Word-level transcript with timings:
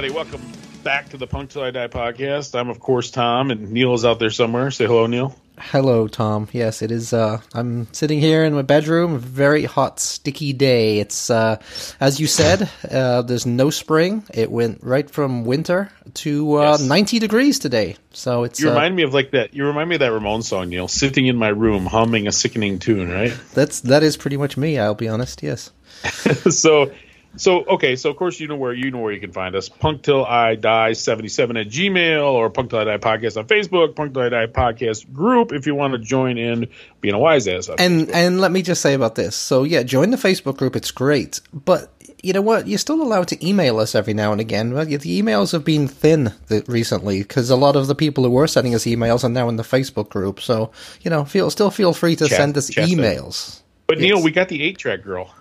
Everybody, 0.00 0.16
welcome 0.30 0.52
back 0.82 1.10
to 1.10 1.18
the 1.18 1.26
Punk 1.26 1.50
Till 1.50 1.62
I 1.62 1.72
Die 1.72 1.88
podcast. 1.88 2.58
I'm, 2.58 2.70
of 2.70 2.80
course, 2.80 3.10
Tom, 3.10 3.50
and 3.50 3.70
Neil 3.70 3.92
is 3.92 4.02
out 4.02 4.18
there 4.18 4.30
somewhere. 4.30 4.70
Say 4.70 4.86
hello, 4.86 5.06
Neil. 5.06 5.36
Hello, 5.58 6.08
Tom. 6.08 6.48
Yes, 6.52 6.80
it 6.80 6.90
is. 6.90 7.12
Uh, 7.12 7.42
I'm 7.52 7.86
sitting 7.92 8.18
here 8.18 8.42
in 8.46 8.54
my 8.54 8.62
bedroom. 8.62 9.18
Very 9.18 9.64
hot, 9.64 10.00
sticky 10.00 10.54
day. 10.54 11.00
It's 11.00 11.28
uh, 11.28 11.60
as 12.00 12.18
you 12.18 12.26
said. 12.28 12.70
Uh, 12.90 13.20
there's 13.20 13.44
no 13.44 13.68
spring. 13.68 14.24
It 14.32 14.50
went 14.50 14.82
right 14.82 15.10
from 15.10 15.44
winter 15.44 15.92
to 16.14 16.54
uh, 16.56 16.70
Yes. 16.78 16.82
90 16.82 17.18
degrees 17.18 17.58
today. 17.58 17.96
So 18.12 18.44
it's 18.44 18.58
You 18.58 18.68
uh, 18.68 18.72
remind 18.72 18.96
me 18.96 19.02
of 19.02 19.12
like 19.12 19.32
that. 19.32 19.52
You 19.52 19.66
remind 19.66 19.90
me 19.90 19.96
of 19.96 20.00
that 20.00 20.12
Ramon 20.12 20.40
song, 20.40 20.70
Neil, 20.70 20.88
sitting 20.88 21.26
in 21.26 21.36
my 21.36 21.48
room 21.48 21.84
humming 21.84 22.26
a 22.26 22.32
sickening 22.32 22.78
tune, 22.78 23.10
right? 23.10 23.38
that's 23.52 23.80
that 23.82 24.02
is 24.02 24.16
pretty 24.16 24.38
much 24.38 24.56
me. 24.56 24.78
I'll 24.78 24.94
be 24.94 25.08
honest. 25.08 25.42
Yes. 25.42 25.72
so, 26.48 26.90
so 27.36 27.64
okay. 27.64 27.96
So, 27.96 28.10
of 28.10 28.16
course, 28.16 28.40
you 28.40 28.48
know 28.48 28.56
where 28.56 28.72
you 28.72 28.90
know 28.90 28.98
where 28.98 29.12
you 29.12 29.20
can 29.20 29.32
find 29.32 29.54
us. 29.54 29.68
Punk 29.68 30.02
Till 30.02 30.24
I 30.24 30.56
Die 30.56 30.92
seventy 30.94 31.28
seven 31.28 31.56
at 31.56 31.68
Gmail 31.68 32.22
or 32.24 32.50
Punk 32.50 32.70
Till 32.70 32.80
I 32.80 32.84
Die 32.84 32.98
podcast 32.98 33.36
on 33.36 33.46
Facebook. 33.46 33.94
Punk 33.94 34.14
Till 34.14 34.22
I 34.22 34.28
Die 34.28 34.46
podcast 34.46 35.12
group 35.12 35.52
if 35.52 35.66
you 35.66 35.74
want 35.74 35.92
to 35.92 35.98
join 35.98 36.38
in 36.38 36.68
being 37.00 37.14
a 37.14 37.18
wise 37.18 37.46
ass. 37.48 37.68
And 37.78 38.08
Facebook. 38.08 38.14
and 38.14 38.40
let 38.40 38.52
me 38.52 38.62
just 38.62 38.82
say 38.82 38.94
about 38.94 39.14
this. 39.14 39.36
So 39.36 39.64
yeah, 39.64 39.82
join 39.82 40.10
the 40.10 40.16
Facebook 40.16 40.56
group. 40.56 40.74
It's 40.76 40.90
great, 40.90 41.40
but 41.52 41.92
you 42.22 42.32
know 42.32 42.42
what? 42.42 42.66
You're 42.66 42.78
still 42.78 43.00
allowed 43.00 43.28
to 43.28 43.46
email 43.46 43.78
us 43.78 43.94
every 43.94 44.12
now 44.12 44.32
and 44.32 44.40
again. 44.40 44.74
Well, 44.74 44.84
the 44.84 44.98
emails 44.98 45.52
have 45.52 45.64
been 45.64 45.88
thin 45.88 46.34
th- 46.48 46.68
recently 46.68 47.22
because 47.22 47.48
a 47.48 47.56
lot 47.56 47.76
of 47.76 47.86
the 47.86 47.94
people 47.94 48.24
who 48.24 48.30
were 48.30 48.46
sending 48.46 48.74
us 48.74 48.84
emails 48.84 49.24
are 49.24 49.30
now 49.30 49.48
in 49.48 49.56
the 49.56 49.62
Facebook 49.62 50.10
group. 50.10 50.40
So 50.40 50.70
you 51.00 51.10
know, 51.10 51.24
feel 51.24 51.48
still 51.50 51.70
feel 51.70 51.92
free 51.94 52.16
to 52.16 52.28
Chat- 52.28 52.36
send 52.36 52.56
us 52.58 52.68
chat 52.68 52.88
them. 52.88 52.98
emails. 52.98 53.60
but 53.86 53.98
Neil, 53.98 54.16
yes. 54.16 54.24
we 54.24 54.32
got 54.32 54.48
the 54.48 54.62
eight 54.62 54.78
track 54.78 55.02
girl. 55.02 55.32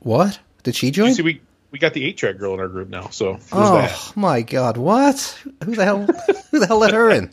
What 0.00 0.38
did 0.62 0.76
she 0.76 0.86
You 0.86 0.92
join? 0.92 1.14
see, 1.14 1.22
we 1.22 1.40
we 1.70 1.78
got 1.78 1.94
the 1.94 2.04
eight 2.04 2.16
track 2.16 2.38
girl 2.38 2.54
in 2.54 2.60
our 2.60 2.68
group 2.68 2.88
now. 2.88 3.08
So 3.08 3.38
oh 3.52 3.76
that. 3.76 4.12
my 4.16 4.42
God! 4.42 4.76
What? 4.76 5.38
Who 5.64 5.74
the 5.74 5.84
hell? 5.84 6.06
who 6.50 6.58
the 6.58 6.66
hell 6.66 6.78
let 6.78 6.92
her 6.92 7.10
in? 7.10 7.32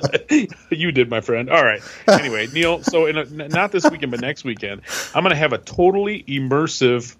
you 0.70 0.92
did, 0.92 1.10
my 1.10 1.20
friend. 1.20 1.50
All 1.50 1.64
right. 1.64 1.82
Anyway, 2.08 2.46
Neil. 2.52 2.82
So, 2.82 3.06
in 3.06 3.18
a, 3.18 3.24
not 3.26 3.72
this 3.72 3.88
weekend, 3.90 4.10
but 4.10 4.20
next 4.20 4.44
weekend, 4.44 4.82
I'm 5.14 5.22
going 5.22 5.32
to 5.32 5.38
have 5.38 5.52
a 5.52 5.58
totally 5.58 6.22
immersive 6.24 7.14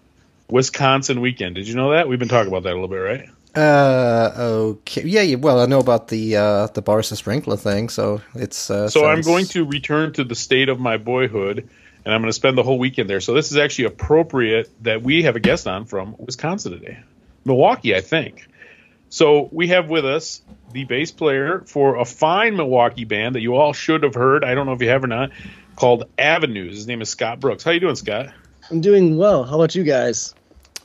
Wisconsin 0.48 1.20
weekend. 1.20 1.56
Did 1.56 1.68
you 1.68 1.74
know 1.74 1.90
that? 1.92 2.08
We've 2.08 2.18
been 2.18 2.28
talking 2.28 2.48
about 2.48 2.62
that 2.64 2.72
a 2.72 2.78
little 2.78 2.88
bit, 2.88 2.96
right? 2.96 3.28
Uh, 3.54 4.32
okay. 4.38 5.02
Yeah, 5.02 5.20
yeah. 5.20 5.36
Well, 5.36 5.60
I 5.60 5.66
know 5.66 5.80
about 5.80 6.08
the 6.08 6.36
uh 6.36 6.66
the 6.68 6.80
Boris 6.80 7.08
Sprinkler 7.08 7.58
thing, 7.58 7.90
so 7.90 8.22
it's 8.34 8.70
uh. 8.70 8.88
So, 8.88 9.06
I'm 9.06 9.20
going 9.20 9.44
to 9.46 9.64
return 9.64 10.14
to 10.14 10.24
the 10.24 10.34
state 10.34 10.70
of 10.70 10.80
my 10.80 10.96
boyhood, 10.96 11.68
and 12.04 12.14
I'm 12.14 12.20
going 12.20 12.28
to 12.28 12.34
spend 12.34 12.58
the 12.58 12.62
whole 12.62 12.78
weekend 12.78 13.08
there. 13.08 13.20
So, 13.20 13.34
this 13.34 13.50
is 13.50 13.56
actually 13.56 13.86
appropriate 13.86 14.70
that 14.82 15.02
we 15.02 15.24
have 15.24 15.36
a 15.36 15.40
guest 15.40 15.66
on 15.66 15.84
from 15.84 16.16
Wisconsin 16.18 16.72
today, 16.72 17.00
Milwaukee, 17.44 17.94
I 17.94 18.00
think. 18.00 18.46
So, 19.08 19.48
we 19.52 19.68
have 19.68 19.88
with 19.88 20.04
us 20.04 20.42
the 20.72 20.84
bass 20.84 21.12
player 21.12 21.64
for 21.66 21.96
a 21.96 22.04
fine 22.04 22.56
Milwaukee 22.56 23.04
band 23.04 23.34
that 23.34 23.40
you 23.40 23.56
all 23.56 23.72
should 23.72 24.02
have 24.02 24.14
heard. 24.14 24.44
I 24.44 24.54
don't 24.54 24.66
know 24.66 24.72
if 24.72 24.82
you 24.82 24.88
have 24.88 25.04
or 25.04 25.08
not, 25.08 25.30
called 25.76 26.04
Avenues. 26.18 26.76
His 26.76 26.86
name 26.86 27.02
is 27.02 27.08
Scott 27.08 27.40
Brooks. 27.40 27.62
How 27.62 27.70
you 27.70 27.80
doing, 27.80 27.96
Scott? 27.96 28.32
I'm 28.70 28.80
doing 28.80 29.16
well. 29.16 29.44
How 29.44 29.56
about 29.56 29.74
you 29.74 29.84
guys? 29.84 30.34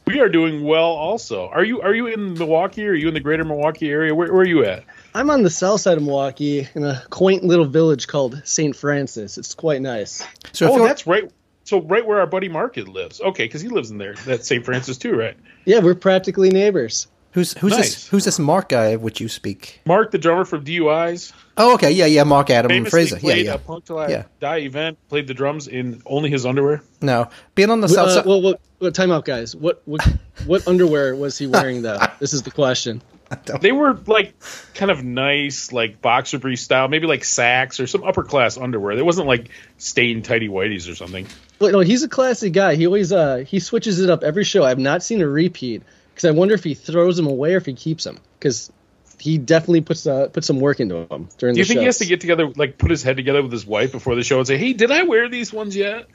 We 0.06 0.20
are 0.20 0.30
doing 0.30 0.64
well. 0.64 0.86
Also, 0.86 1.50
are 1.50 1.64
you 1.64 1.82
are 1.82 1.94
you 1.94 2.08
in 2.08 2.36
Milwaukee? 2.36 2.88
Or 2.88 2.92
are 2.92 2.96
you 2.96 3.10
in 3.10 3.14
the 3.14 3.20
greater 3.20 3.44
Milwaukee 3.44 3.90
area? 3.90 4.16
Where, 4.16 4.32
where 4.32 4.42
are 4.42 4.48
you 4.48 4.64
at? 4.64 4.86
I'm 5.14 5.30
on 5.30 5.44
the 5.44 5.50
south 5.50 5.82
side 5.82 5.98
of 5.98 6.04
Milwaukee 6.04 6.68
in 6.76 6.84
a 6.84 7.02
quaint 7.10 7.44
little 7.44 7.66
village 7.66 8.08
called 8.08 8.42
St. 8.46 8.76
Francis. 8.76 9.38
It's 9.38 9.56
quite 9.56 9.82
nice. 9.82 10.24
So 10.54 10.72
oh, 10.72 10.84
that's 10.84 11.08
right. 11.08 11.32
So 11.64 11.82
right 11.82 12.06
where 12.06 12.20
our 12.20 12.28
buddy 12.28 12.48
Mark 12.50 12.78
lives. 12.78 13.20
Okay, 13.20 13.46
because 13.46 13.62
he 13.62 13.68
lives 13.68 13.90
in 13.92 13.98
there. 13.98 14.16
That's 14.26 14.48
St. 14.48 14.64
Francis 14.64 14.98
too, 14.98 15.16
right? 15.16 15.36
Yeah, 15.66 15.80
we're 15.80 15.96
practically 15.96 16.50
neighbors. 16.50 17.08
Who's 17.32 17.54
who's 17.58 17.72
Nice. 17.74 17.80
this? 17.94 18.08
Who's 18.08 18.26
this 18.26 18.40
Mark 18.40 18.70
guy 18.70 18.88
of 18.88 19.02
which 19.04 19.20
you 19.20 19.28
speak? 19.28 19.82
Mark, 19.86 20.12
the 20.12 20.18
drummer 20.18 20.46
from 20.46 20.64
DUIs, 20.64 21.34
Oh, 21.60 21.74
okay, 21.74 21.92
yeah, 21.92 22.06
yeah, 22.06 22.24
Mark 22.24 22.50
Adam 22.52 22.70
famously 22.70 22.90
Fraser. 22.92 23.16
Yeah, 23.16 23.22
played 23.22 23.46
yeah. 23.48 23.54
a 23.56 23.58
Punk 23.58 23.86
Till 23.86 23.98
I 24.00 24.08
Yeah. 24.08 24.24
Die 24.40 24.58
event. 24.60 24.98
Played 25.10 25.28
the 25.28 25.34
drums 25.34 25.68
in 25.68 26.02
only 26.06 26.30
his 26.30 26.46
underwear. 26.46 26.82
No, 27.02 27.30
being 27.56 27.70
on 27.70 27.82
the 27.82 27.86
Uh, 27.86 27.90
south 27.90 28.12
side. 28.12 28.26
well, 28.26 28.42
what, 28.42 28.60
what, 28.80 28.96
time 28.96 29.12
out, 29.12 29.26
guys. 29.26 29.56
What, 29.56 29.82
what 29.86 30.08
what 30.46 30.68
underwear 30.68 31.16
was 31.16 31.38
he 31.38 31.48
wearing, 31.48 31.82
though? 31.82 32.00
This 32.20 32.34
is 32.34 32.44
the 32.44 32.52
question. 32.52 33.02
They 33.62 33.72
were 33.72 33.94
like 34.06 34.36
kind 34.74 34.92
of 34.92 35.04
nice, 35.04 35.72
like 35.74 36.02
boxer 36.02 36.40
brief 36.40 36.60
style, 36.60 36.88
maybe 36.88 37.08
like 37.08 37.26
sacks 37.26 37.80
or 37.80 37.88
some 37.88 38.04
upper 38.04 38.24
class 38.24 38.58
underwear. 38.58 38.98
It 38.98 39.06
wasn't 39.06 39.28
like 39.28 39.50
stained 39.78 40.26
tighty 40.26 40.48
whities 40.48 40.90
or 40.90 40.96
something. 40.96 41.28
Well, 41.60 41.72
no, 41.72 41.80
he's 41.80 42.04
a 42.04 42.10
classy 42.10 42.50
guy. 42.50 42.76
He 42.76 42.86
always 42.86 43.12
uh 43.12 43.38
he 43.38 43.60
switches 43.60 44.00
it 44.00 44.10
up 44.10 44.24
every 44.24 44.44
show. 44.44 44.64
I've 44.64 44.80
not 44.80 45.04
seen 45.04 45.22
a 45.22 45.28
repeat 45.28 45.84
because 46.14 46.26
I 46.26 46.32
wonder 46.32 46.54
if 46.54 46.64
he 46.64 46.74
throws 46.74 47.18
them 47.18 47.28
away 47.28 47.54
or 47.54 47.58
if 47.58 47.66
he 47.66 47.74
keeps 47.74 48.04
them 48.04 48.18
because 48.40 48.72
he 49.20 49.38
definitely 49.38 49.82
puts 49.82 50.06
uh, 50.06 50.28
puts 50.28 50.48
some 50.48 50.60
work 50.60 50.80
into 50.80 51.06
them 51.08 51.30
during 51.38 51.56
Do 51.56 51.60
you 51.60 51.66
the 51.66 51.68
think 51.68 51.80
he 51.82 51.86
has 51.86 51.98
to 52.00 52.06
get 52.06 52.22
together, 52.22 52.50
like 52.56 52.78
put 52.78 52.92
his 52.92 53.04
head 53.04 53.18
together 53.18 53.42
with 53.42 53.52
his 53.52 53.66
wife 53.66 53.92
before 53.92 54.16
the 54.16 54.24
show 54.24 54.38
and 54.38 54.48
say, 54.48 54.58
"Hey, 54.58 54.74
did 54.74 54.92
I 54.92 55.04
wear 55.04 55.28
these 55.30 55.52
ones 55.52 55.76
yet?" 55.76 56.08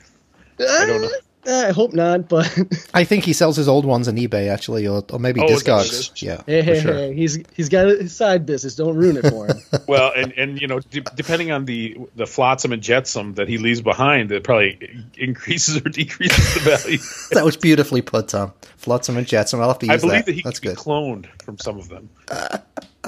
I 0.59 0.85
don't 0.85 1.01
know. 1.01 1.09
Uh, 1.45 1.65
I 1.67 1.71
hope 1.73 1.93
not, 1.93 2.29
but 2.29 2.45
I 2.93 3.03
think 3.03 3.25
he 3.25 3.33
sells 3.33 3.57
his 3.57 3.67
old 3.67 3.83
ones 3.85 4.07
on 4.07 4.15
eBay 4.15 4.49
actually, 4.49 4.87
or, 4.87 5.03
or 5.11 5.19
maybe 5.19 5.41
Oh, 5.41 5.45
is 5.49 5.63
that 5.63 5.71
what 5.73 5.85
it 5.85 5.89
Discogs. 5.89 6.21
Yeah, 6.21 6.41
hey, 6.45 6.61
hey, 6.61 6.79
sure. 6.81 6.93
hey, 6.93 7.13
he's 7.13 7.37
he's 7.53 7.69
got 7.69 7.87
a 7.87 8.07
side 8.07 8.45
business. 8.45 8.75
Don't 8.75 8.95
ruin 8.95 9.17
it 9.17 9.27
for 9.27 9.47
him. 9.47 9.57
Well, 9.87 10.11
and 10.15 10.31
and 10.33 10.61
you 10.61 10.67
know, 10.67 10.79
de- 10.79 11.01
depending 11.01 11.51
on 11.51 11.65
the 11.65 11.97
the 12.15 12.25
flotsam 12.25 12.71
and 12.71 12.81
jetsam 12.81 13.33
that 13.33 13.47
he 13.49 13.57
leaves 13.57 13.81
behind, 13.81 14.31
it 14.31 14.43
probably 14.43 14.79
increases 15.17 15.77
or 15.77 15.89
decreases 15.89 16.53
the 16.53 16.59
value. 16.61 16.97
That 17.31 17.43
was 17.43 17.57
beautifully 17.57 18.01
put, 18.01 18.29
Tom. 18.29 18.53
Flotsam 18.77 19.17
and 19.17 19.27
Jetsam. 19.27 19.59
I'll 19.61 19.67
have 19.69 19.79
to 19.79 19.87
use 19.87 19.95
I 19.95 19.97
believe 20.07 20.19
that. 20.19 20.25
that, 20.27 20.35
he 20.35 20.41
That's 20.43 20.59
could 20.59 20.69
be 20.69 20.75
good. 20.75 20.77
cloned 20.83 21.25
from 21.43 21.57
some 21.59 21.77
of 21.77 21.89
them. 21.89 22.09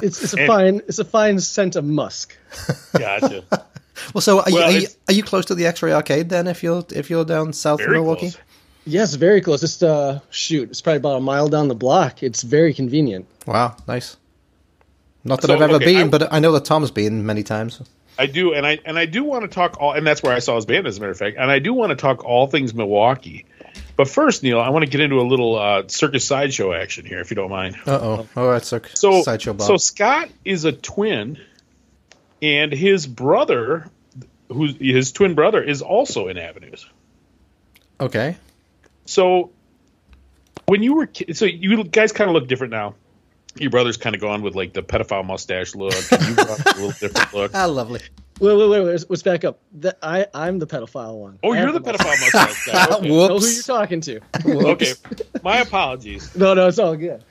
It's 0.02 0.22
it's 0.22 0.34
a 0.34 0.40
And- 0.40 0.48
fine 0.48 0.76
it's 0.88 1.00
a 1.00 1.06
fine 1.06 1.40
scent 1.40 1.76
of 1.78 1.86
musk. 1.86 2.36
Gotcha. 2.98 3.44
Well, 4.14 4.22
so 4.22 4.42
are, 4.42 4.50
you, 4.50 4.58
are, 4.60 4.72
you, 4.72 4.88
are 5.08 5.14
you 5.14 5.24
close 5.24 5.46
to 5.46 5.56
the 5.56 5.66
X-ray 5.68 5.94
Arcade 5.94 6.30
then? 6.30 6.48
If 6.48 6.64
you're 6.64 6.84
if 6.94 7.10
you're 7.10 7.26
down 7.26 7.54
south 7.54 7.82
of 7.82 7.90
Milwaukee, 7.90 8.32
close. 8.32 8.38
Yes, 8.86 9.16
very 9.16 9.42
close. 9.42 9.62
Just 9.62 9.84
uh 9.84 10.20
shoot, 10.30 10.70
it's 10.70 10.82
probably 10.82 10.98
about 10.98 11.18
a 11.18 11.22
mile 11.22 11.48
down 11.50 11.68
the 11.68 11.76
block. 11.76 12.22
It's 12.24 12.44
very 12.44 12.74
convenient. 12.74 13.26
wow, 13.46 13.76
nice. 13.88 14.18
Not 15.24 15.42
that 15.42 15.48
So, 15.48 15.56
I've 15.56 15.62
ever 15.62 15.76
okay, 15.76 15.86
been, 15.86 16.08
I- 16.08 16.10
but 16.10 16.32
I 16.34 16.40
know 16.40 16.52
that 16.52 16.66
Tom's 16.66 16.92
been 16.92 17.26
many 17.26 17.42
times. 17.44 17.82
I 18.18 18.28
do, 18.28 18.54
and 18.54 18.66
I 18.66 18.80
and 18.86 18.98
I 18.98 19.06
do 19.08 19.24
want 19.26 19.42
to 19.44 19.50
talk 19.50 19.78
all, 19.82 19.92
and 19.92 20.06
that's 20.08 20.24
where 20.24 20.34
I 20.34 20.40
saw 20.40 20.56
his 20.56 20.66
band, 20.66 20.88
as 20.88 20.98
a 20.98 21.02
matter 21.02 21.12
of 21.12 21.18
fact. 21.18 21.36
And 21.38 21.52
I 21.52 21.60
do 21.60 21.74
want 21.74 21.90
to 21.90 21.96
talk 21.98 22.24
all 22.24 22.48
things 22.48 22.74
Milwaukee. 22.74 23.46
But 23.98 24.08
first, 24.08 24.42
Neil, 24.44 24.60
I 24.60 24.70
want 24.70 24.86
to 24.86 24.90
get 24.90 25.02
into 25.02 25.20
a 25.20 25.24
little 25.28 25.58
uh, 25.58 25.84
circus 25.88 26.24
sideshow 26.26 26.72
action 26.74 27.06
here, 27.06 27.20
if 27.20 27.30
you 27.30 27.36
don't 27.36 27.50
mind. 27.50 27.76
Uh 27.86 27.92
oh. 27.92 28.28
All 28.38 28.48
right, 28.48 28.64
so, 28.64 28.80
So, 28.94 29.22
sideshow 29.24 29.52
Bob. 29.54 29.68
so 29.68 29.76
Scott 29.78 30.30
is 30.46 30.64
a 30.64 30.72
twin, 30.72 31.40
and 32.42 32.72
his 32.72 33.08
brother, 33.08 33.90
who 34.50 34.68
his 34.68 35.12
twin 35.12 35.36
brother, 35.36 35.62
is 35.62 35.82
also 35.82 36.28
in 36.28 36.38
Avenues. 36.38 36.88
okay. 38.00 38.38
So 39.06 39.52
when 40.66 40.82
you 40.84 40.96
were 40.96 41.06
ki- 41.06 41.34
so 41.34 41.46
you 41.46 41.84
guys 41.84 42.12
kind 42.12 42.30
of 42.30 42.34
look 42.34 42.48
different 42.48 42.72
now. 42.72 42.96
Your 43.58 43.70
brother's 43.70 43.98
kind 43.98 44.16
of 44.16 44.22
gone 44.22 44.42
with 44.42 44.56
like 44.56 44.74
the 44.74 44.84
pedophile 44.84 45.26
mustache 45.26 45.76
look. 45.76 45.94
And 46.12 46.28
you 46.28 46.36
brought 46.36 46.60
a 46.66 46.80
little 46.80 46.92
different 46.92 47.34
look. 47.34 47.52
Ah, 47.56 47.66
lovely. 47.66 48.02
Wait, 48.42 48.54
wait, 48.54 48.68
wait, 48.70 48.82
wait. 48.82 48.92
Let's, 48.92 49.06
let's 49.10 49.24
back 49.24 49.46
up. 49.46 49.60
That 49.76 49.98
I 50.04 50.28
I'm 50.34 50.60
the 50.60 50.68
pedophile 50.68 51.18
one. 51.18 51.40
Oh, 51.42 51.54
I 51.54 51.58
you're 51.60 51.72
have 51.72 51.74
the 51.84 51.92
pedophile 51.92 52.20
mustache 52.20 52.66
guy. 52.66 52.86
Okay. 52.98 53.08
Know 53.08 53.28
who 53.28 53.34
Whoops. 53.36 53.56
you're 53.68 53.78
talking 53.78 54.02
to? 54.02 54.20
okay, 54.46 54.92
my 55.42 55.60
apologies. 55.60 56.36
No, 56.36 56.54
no, 56.54 56.68
it's 56.68 56.80
all 56.80 56.98
good. 56.98 57.24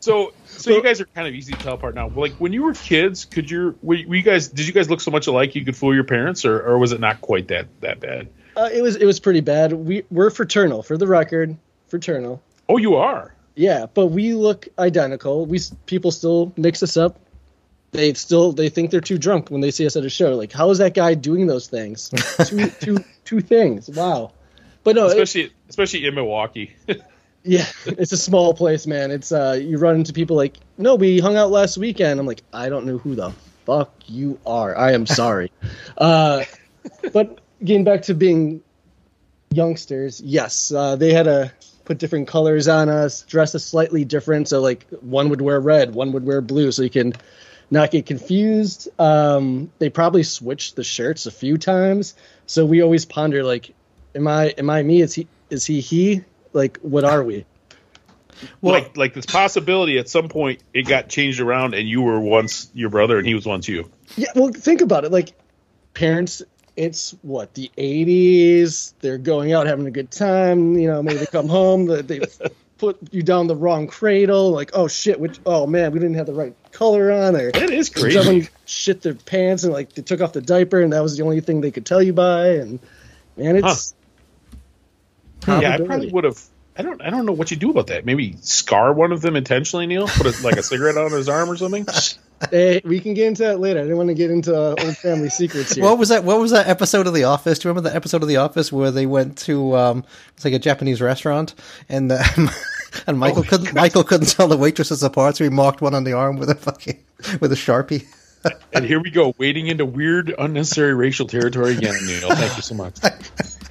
So, 0.00 0.32
so 0.46 0.70
you 0.72 0.82
guys 0.82 1.00
are 1.00 1.06
kind 1.06 1.28
of 1.28 1.34
easy 1.34 1.52
to 1.52 1.58
tell 1.60 1.74
apart 1.74 1.94
now. 1.94 2.08
Like 2.08 2.32
when 2.34 2.52
you 2.52 2.62
were 2.64 2.74
kids, 2.74 3.24
could 3.24 3.48
you 3.50 3.78
were, 3.82 3.96
were 4.06 4.14
you 4.16 4.22
guys 4.22 4.48
did 4.48 4.66
you 4.66 4.72
guys 4.72 4.90
look 4.90 5.00
so 5.00 5.10
much 5.12 5.28
alike 5.28 5.54
you 5.54 5.64
could 5.64 5.76
fool 5.76 5.94
your 5.94 6.04
parents, 6.04 6.44
or, 6.44 6.60
or 6.66 6.78
was 6.78 6.90
it 6.92 6.98
not 7.00 7.20
quite 7.20 7.46
that 7.48 7.68
that 7.80 8.00
bad? 8.00 8.28
Uh, 8.56 8.68
it 8.72 8.82
was 8.82 8.96
it 8.96 9.04
was 9.06 9.20
pretty 9.20 9.40
bad. 9.40 9.72
We 9.72 10.02
we're 10.10 10.30
fraternal 10.30 10.82
for 10.82 10.96
the 10.98 11.06
record. 11.06 11.56
Fraternal. 11.88 12.42
Oh, 12.68 12.76
you 12.78 12.96
are. 12.96 13.33
Yeah, 13.56 13.86
but 13.92 14.06
we 14.06 14.34
look 14.34 14.68
identical. 14.78 15.46
We 15.46 15.60
people 15.86 16.10
still 16.10 16.52
mix 16.56 16.82
us 16.82 16.96
up. 16.96 17.20
They 17.92 18.12
still 18.14 18.52
they 18.52 18.68
think 18.68 18.90
they're 18.90 19.00
too 19.00 19.18
drunk 19.18 19.50
when 19.50 19.60
they 19.60 19.70
see 19.70 19.86
us 19.86 19.96
at 19.96 20.04
a 20.04 20.10
show. 20.10 20.34
Like, 20.34 20.52
how 20.52 20.70
is 20.70 20.78
that 20.78 20.94
guy 20.94 21.14
doing 21.14 21.46
those 21.46 21.68
things? 21.68 22.08
two 22.46 22.68
two 22.68 23.04
two 23.24 23.40
things. 23.40 23.88
Wow. 23.88 24.32
But 24.82 24.96
no, 24.96 25.06
it- 25.06 25.12
especially 25.12 25.52
especially 25.68 26.04
in 26.04 26.14
Milwaukee. 26.16 26.74
yeah, 27.44 27.66
it's 27.86 28.12
a 28.12 28.16
small 28.16 28.54
place, 28.54 28.86
man. 28.86 29.12
It's 29.12 29.30
uh, 29.30 29.58
you 29.60 29.78
run 29.78 29.96
into 29.96 30.12
people 30.12 30.36
like, 30.36 30.56
no, 30.76 30.96
we 30.96 31.20
hung 31.20 31.36
out 31.36 31.50
last 31.50 31.78
weekend. 31.78 32.18
I'm 32.18 32.26
like, 32.26 32.42
I 32.52 32.68
don't 32.68 32.86
know 32.86 32.98
who 32.98 33.14
the 33.14 33.32
fuck 33.64 33.92
you 34.06 34.40
are. 34.44 34.76
I 34.76 34.92
am 34.92 35.06
sorry. 35.06 35.52
uh, 35.98 36.44
but 37.12 37.38
getting 37.62 37.84
back 37.84 38.02
to 38.02 38.14
being 38.14 38.62
youngsters, 39.50 40.20
yes, 40.20 40.72
uh, 40.72 40.96
they 40.96 41.12
had 41.12 41.24
to 41.24 41.52
put 41.84 41.98
different 41.98 42.28
colors 42.28 42.68
on 42.68 42.88
us, 42.88 43.22
dress 43.22 43.54
us 43.54 43.64
slightly 43.64 44.04
different. 44.04 44.48
So 44.48 44.60
like 44.60 44.86
one 45.00 45.28
would 45.30 45.40
wear 45.40 45.60
red, 45.60 45.94
one 45.94 46.12
would 46.12 46.24
wear 46.24 46.40
blue, 46.40 46.72
so 46.72 46.82
you 46.82 46.90
can 46.90 47.12
not 47.70 47.90
get 47.90 48.06
confused. 48.06 48.88
Um, 48.98 49.70
they 49.78 49.90
probably 49.90 50.22
switched 50.22 50.76
the 50.76 50.84
shirts 50.84 51.26
a 51.26 51.30
few 51.30 51.58
times, 51.58 52.14
so 52.46 52.64
we 52.66 52.82
always 52.82 53.04
ponder 53.04 53.42
like, 53.42 53.74
am 54.14 54.26
I 54.28 54.48
am 54.58 54.70
I 54.70 54.82
me? 54.82 55.02
Is 55.02 55.14
he 55.14 55.26
is 55.50 55.64
he 55.66 55.80
he? 55.80 56.24
Like 56.52 56.78
what 56.78 57.04
are 57.04 57.22
we? 57.22 57.44
Well- 58.60 58.74
like 58.74 58.96
like 58.96 59.14
this 59.14 59.26
possibility 59.26 59.98
at 59.98 60.08
some 60.08 60.28
point 60.28 60.62
it 60.72 60.82
got 60.86 61.08
changed 61.08 61.40
around 61.40 61.74
and 61.74 61.88
you 61.88 62.02
were 62.02 62.20
once 62.20 62.70
your 62.74 62.90
brother 62.90 63.18
and 63.18 63.26
he 63.26 63.34
was 63.34 63.46
once 63.46 63.68
you. 63.68 63.90
Yeah, 64.16 64.28
well, 64.34 64.50
think 64.52 64.80
about 64.80 65.04
it. 65.04 65.12
Like, 65.12 65.32
parents, 65.94 66.42
it's 66.76 67.12
what 67.22 67.54
the 67.54 67.70
'80s. 67.78 68.94
They're 69.00 69.18
going 69.18 69.52
out 69.52 69.66
having 69.66 69.86
a 69.86 69.90
good 69.90 70.10
time. 70.10 70.76
You 70.76 70.88
know, 70.88 71.02
maybe 71.02 71.18
they 71.18 71.26
come 71.26 71.48
home. 71.48 71.86
They, 71.86 72.02
they 72.02 72.20
put 72.78 72.98
you 73.12 73.22
down 73.22 73.46
the 73.46 73.56
wrong 73.56 73.86
cradle. 73.86 74.50
Like, 74.50 74.70
oh 74.74 74.88
shit! 74.88 75.18
Which, 75.20 75.38
oh 75.46 75.66
man, 75.66 75.92
we 75.92 75.98
didn't 75.98 76.16
have 76.16 76.26
the 76.26 76.34
right 76.34 76.54
color 76.72 77.12
on. 77.12 77.36
Or 77.36 77.52
That 77.52 77.70
is 77.70 77.88
crazy. 77.90 78.20
someone 78.20 78.48
shit 78.66 79.02
their 79.02 79.14
pants 79.14 79.64
and 79.64 79.72
like 79.72 79.92
they 79.94 80.02
took 80.02 80.20
off 80.20 80.32
the 80.32 80.40
diaper, 80.40 80.80
and 80.80 80.92
that 80.92 81.02
was 81.02 81.16
the 81.16 81.22
only 81.24 81.40
thing 81.40 81.60
they 81.60 81.70
could 81.70 81.86
tell 81.86 82.02
you 82.02 82.12
by. 82.12 82.48
And 82.48 82.80
man, 83.36 83.56
it's 83.56 83.94
Yeah, 85.46 85.74
I 85.74 85.76
probably 85.78 86.10
would 86.10 86.24
have. 86.24 86.42
I 86.76 86.82
don't. 86.82 87.00
I 87.00 87.10
don't 87.10 87.24
know 87.24 87.32
what 87.32 87.50
you 87.50 87.56
do 87.56 87.70
about 87.70 87.86
that. 87.88 88.04
Maybe 88.04 88.36
scar 88.40 88.92
one 88.92 89.12
of 89.12 89.20
them 89.20 89.36
intentionally, 89.36 89.86
Neil. 89.86 90.08
Put 90.08 90.26
a, 90.26 90.42
like 90.42 90.56
a 90.56 90.62
cigarette 90.62 90.96
on 90.96 91.12
his 91.12 91.28
arm 91.28 91.50
or 91.50 91.56
something. 91.56 91.86
Hey, 92.50 92.82
we 92.84 93.00
can 93.00 93.14
get 93.14 93.28
into 93.28 93.44
that 93.44 93.60
later. 93.60 93.78
I 93.78 93.84
didn't 93.84 93.96
want 93.96 94.08
to 94.08 94.14
get 94.14 94.30
into 94.30 94.54
uh, 94.54 94.74
old 94.78 94.96
family 94.98 95.30
secrets 95.30 95.74
here. 95.74 95.84
What 95.84 95.98
was 95.98 96.10
that? 96.10 96.24
What 96.24 96.38
was 96.40 96.50
that 96.50 96.66
episode 96.66 97.06
of 97.06 97.14
The 97.14 97.24
Office? 97.24 97.58
Do 97.58 97.68
you 97.68 97.70
remember 97.70 97.88
that 97.88 97.96
episode 97.96 98.22
of 98.22 98.28
The 98.28 98.36
Office 98.36 98.70
where 98.72 98.90
they 98.90 99.06
went 99.06 99.38
to 99.38 99.74
um, 99.76 100.04
it's 100.34 100.44
like 100.44 100.52
a 100.52 100.58
Japanese 100.58 101.00
restaurant 101.00 101.54
and 101.88 102.12
uh, 102.12 102.22
and 103.06 103.18
Michael 103.18 103.44
my 103.44 103.48
couldn't 103.48 103.72
Michael 103.74 104.04
couldn't 104.04 104.26
tell 104.26 104.48
the 104.48 104.58
waitresses 104.58 105.02
apart, 105.02 105.36
so 105.36 105.44
he 105.44 105.48
marked 105.50 105.80
one 105.80 105.94
on 105.94 106.04
the 106.04 106.12
arm 106.12 106.36
with 106.36 106.50
a 106.50 106.54
fucking 106.54 106.98
with 107.40 107.50
a 107.52 107.56
sharpie. 107.56 108.04
And 108.74 108.84
here 108.84 109.00
we 109.00 109.10
go, 109.10 109.34
wading 109.38 109.68
into 109.68 109.86
weird, 109.86 110.34
unnecessary 110.36 110.92
racial 110.92 111.26
territory 111.26 111.78
again, 111.78 111.94
Neil. 112.04 112.28
Thank 112.34 112.56
you 112.56 112.62
so 112.62 112.74
much. 112.74 112.96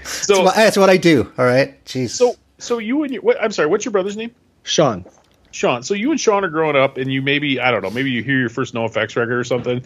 So, 0.05 0.43
Well, 0.43 0.53
that's 0.53 0.77
what 0.77 0.89
I 0.89 0.97
do. 0.97 1.31
All 1.37 1.45
right, 1.45 1.83
jeez. 1.85 2.09
so, 2.09 2.35
so 2.63 2.79
you 2.79 3.03
and 3.03 3.13
your. 3.13 3.21
What, 3.21 3.41
I'm 3.41 3.51
sorry. 3.51 3.67
What's 3.67 3.85
your 3.85 3.91
brother's 3.91 4.17
name? 4.17 4.33
Sean. 4.63 5.05
Sean. 5.51 5.83
So 5.83 5.93
you 5.93 6.11
and 6.11 6.19
Sean 6.19 6.43
are 6.43 6.49
growing 6.49 6.75
up, 6.75 6.97
and 6.97 7.11
you 7.11 7.21
maybe 7.21 7.59
I 7.59 7.71
don't 7.71 7.83
know, 7.83 7.89
maybe 7.89 8.11
you 8.11 8.23
hear 8.23 8.39
your 8.39 8.49
first 8.49 8.73
NOFX 8.73 9.15
record 9.15 9.33
or 9.33 9.43
something, 9.43 9.83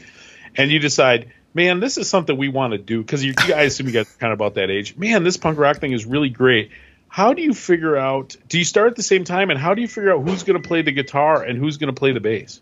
and 0.55 0.71
you 0.71 0.79
decide, 0.79 1.31
man, 1.53 1.79
this 1.79 1.97
is 1.97 2.09
something 2.09 2.37
we 2.37 2.47
want 2.47 2.71
to 2.71 2.77
do 2.77 3.01
because 3.01 3.23
you, 3.23 3.29
you 3.29 3.47
guys 3.47 3.73
assume 3.73 3.87
you 3.87 3.93
guys 3.93 4.05
are 4.05 4.19
kind 4.19 4.31
of 4.31 4.37
about 4.37 4.55
that 4.55 4.69
age. 4.69 4.95
Man, 4.95 5.23
this 5.23 5.37
punk 5.37 5.57
rock 5.59 5.77
thing 5.77 5.91
is 5.91 6.05
really 6.05 6.29
great. 6.29 6.71
How 7.09 7.33
do 7.33 7.41
you 7.41 7.53
figure 7.53 7.97
out? 7.97 8.35
Do 8.47 8.57
you 8.59 8.65
start 8.65 8.89
at 8.89 8.95
the 8.95 9.03
same 9.03 9.23
time, 9.23 9.49
and 9.49 9.59
how 9.59 9.73
do 9.73 9.81
you 9.81 9.87
figure 9.87 10.13
out 10.13 10.27
who's 10.27 10.43
going 10.43 10.61
to 10.61 10.67
play 10.67 10.81
the 10.81 10.91
guitar 10.91 11.43
and 11.43 11.57
who's 11.57 11.77
going 11.77 11.93
to 11.93 11.97
play 11.97 12.11
the 12.11 12.19
bass? 12.19 12.61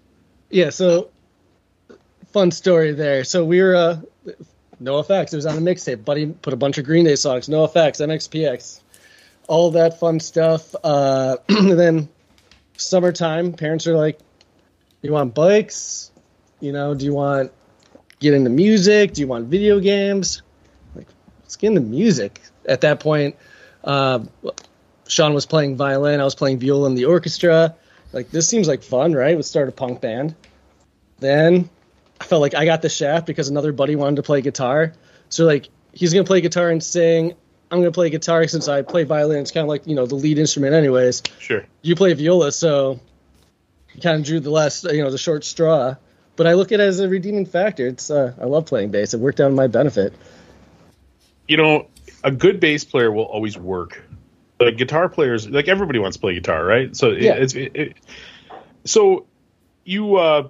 Yeah, 0.49 0.69
so 0.69 1.09
fun 2.31 2.51
story 2.51 2.93
there. 2.93 3.23
So 3.23 3.45
we 3.45 3.61
were 3.61 3.75
uh 3.75 4.01
NOFX. 4.81 5.33
It 5.33 5.35
was 5.35 5.45
on 5.45 5.57
a 5.57 5.61
mixtape. 5.61 6.03
Buddy 6.03 6.27
put 6.27 6.53
a 6.53 6.57
bunch 6.57 6.77
of 6.77 6.85
Green 6.85 7.05
Day 7.05 7.15
songs, 7.15 7.49
no 7.49 7.63
effects, 7.63 8.01
MXPX, 8.01 8.81
all 9.47 9.71
that 9.71 9.99
fun 9.99 10.19
stuff. 10.19 10.75
Uh 10.83 11.37
and 11.49 11.79
then 11.79 12.09
summertime, 12.77 13.53
parents 13.53 13.87
are 13.87 13.95
like, 13.95 14.19
You 15.01 15.11
want 15.11 15.33
bikes? 15.33 16.11
You 16.59 16.71
know, 16.71 16.93
do 16.95 17.05
you 17.05 17.13
want 17.13 17.51
get 18.19 18.33
into 18.33 18.49
music? 18.49 19.13
Do 19.13 19.21
you 19.21 19.27
want 19.27 19.47
video 19.47 19.79
games? 19.79 20.41
Like, 20.95 21.07
let's 21.41 21.55
get 21.55 21.67
into 21.67 21.81
music. 21.81 22.41
At 22.67 22.81
that 22.81 22.99
point, 22.99 23.35
uh, 23.83 24.19
Sean 25.07 25.33
was 25.33 25.45
playing 25.45 25.77
violin, 25.77 26.19
I 26.19 26.23
was 26.23 26.35
playing 26.35 26.59
viola 26.59 26.87
in 26.87 26.95
the 26.95 27.05
orchestra. 27.05 27.75
Like 28.13 28.31
this 28.31 28.47
seems 28.47 28.67
like 28.67 28.81
fun, 28.81 29.13
right? 29.13 29.35
Let's 29.35 29.49
start 29.49 29.69
a 29.69 29.71
punk 29.71 30.01
band. 30.01 30.35
Then 31.19 31.69
I 32.19 32.23
felt 32.23 32.41
like 32.41 32.55
I 32.55 32.65
got 32.65 32.81
the 32.81 32.89
shaft 32.89 33.27
because 33.27 33.49
another 33.49 33.71
buddy 33.71 33.95
wanted 33.95 34.17
to 34.17 34.23
play 34.23 34.41
guitar. 34.41 34.93
So 35.29 35.45
like 35.45 35.69
he's 35.91 36.13
gonna 36.13 36.25
play 36.25 36.41
guitar 36.41 36.69
and 36.69 36.83
sing. 36.83 37.35
I'm 37.71 37.79
gonna 37.79 37.91
play 37.91 38.09
guitar 38.09 38.47
since 38.47 38.67
I 38.67 38.81
play 38.83 39.03
violin. 39.03 39.39
It's 39.39 39.51
kind 39.51 39.63
of 39.63 39.69
like 39.69 39.87
you 39.87 39.95
know 39.95 40.05
the 40.05 40.15
lead 40.15 40.37
instrument, 40.37 40.73
anyways. 40.73 41.23
Sure. 41.39 41.65
You 41.81 41.95
play 41.95 42.13
viola, 42.13 42.51
so 42.51 42.99
you 43.93 44.01
kind 44.01 44.19
of 44.19 44.25
drew 44.25 44.39
the 44.39 44.51
last 44.51 44.83
you 44.85 45.03
know 45.03 45.11
the 45.11 45.17
short 45.17 45.43
straw. 45.43 45.95
But 46.35 46.47
I 46.47 46.53
look 46.53 46.71
at 46.71 46.79
it 46.79 46.83
as 46.83 46.99
a 46.99 47.07
redeeming 47.07 47.45
factor. 47.45 47.87
It's 47.87 48.09
uh, 48.11 48.33
I 48.39 48.45
love 48.45 48.65
playing 48.65 48.91
bass. 48.91 49.13
It 49.13 49.19
worked 49.19 49.39
out 49.39 49.47
in 49.49 49.55
my 49.55 49.67
benefit. 49.67 50.13
You 51.47 51.57
know, 51.57 51.87
a 52.23 52.31
good 52.31 52.59
bass 52.59 52.83
player 52.83 53.11
will 53.11 53.23
always 53.25 53.57
work. 53.57 54.03
Like 54.59 54.77
guitar 54.77 55.09
players, 55.09 55.47
like 55.49 55.67
everybody 55.67 55.99
wants 55.99 56.17
to 56.17 56.21
play 56.21 56.33
guitar, 56.33 56.63
right? 56.65 56.95
So 56.95 57.11
it- 57.11 57.21
Yeah. 57.21 57.33
it's 57.35 57.55
it, 57.55 57.71
it, 57.75 57.93
so 58.85 59.25
you. 59.83 60.15
uh 60.17 60.47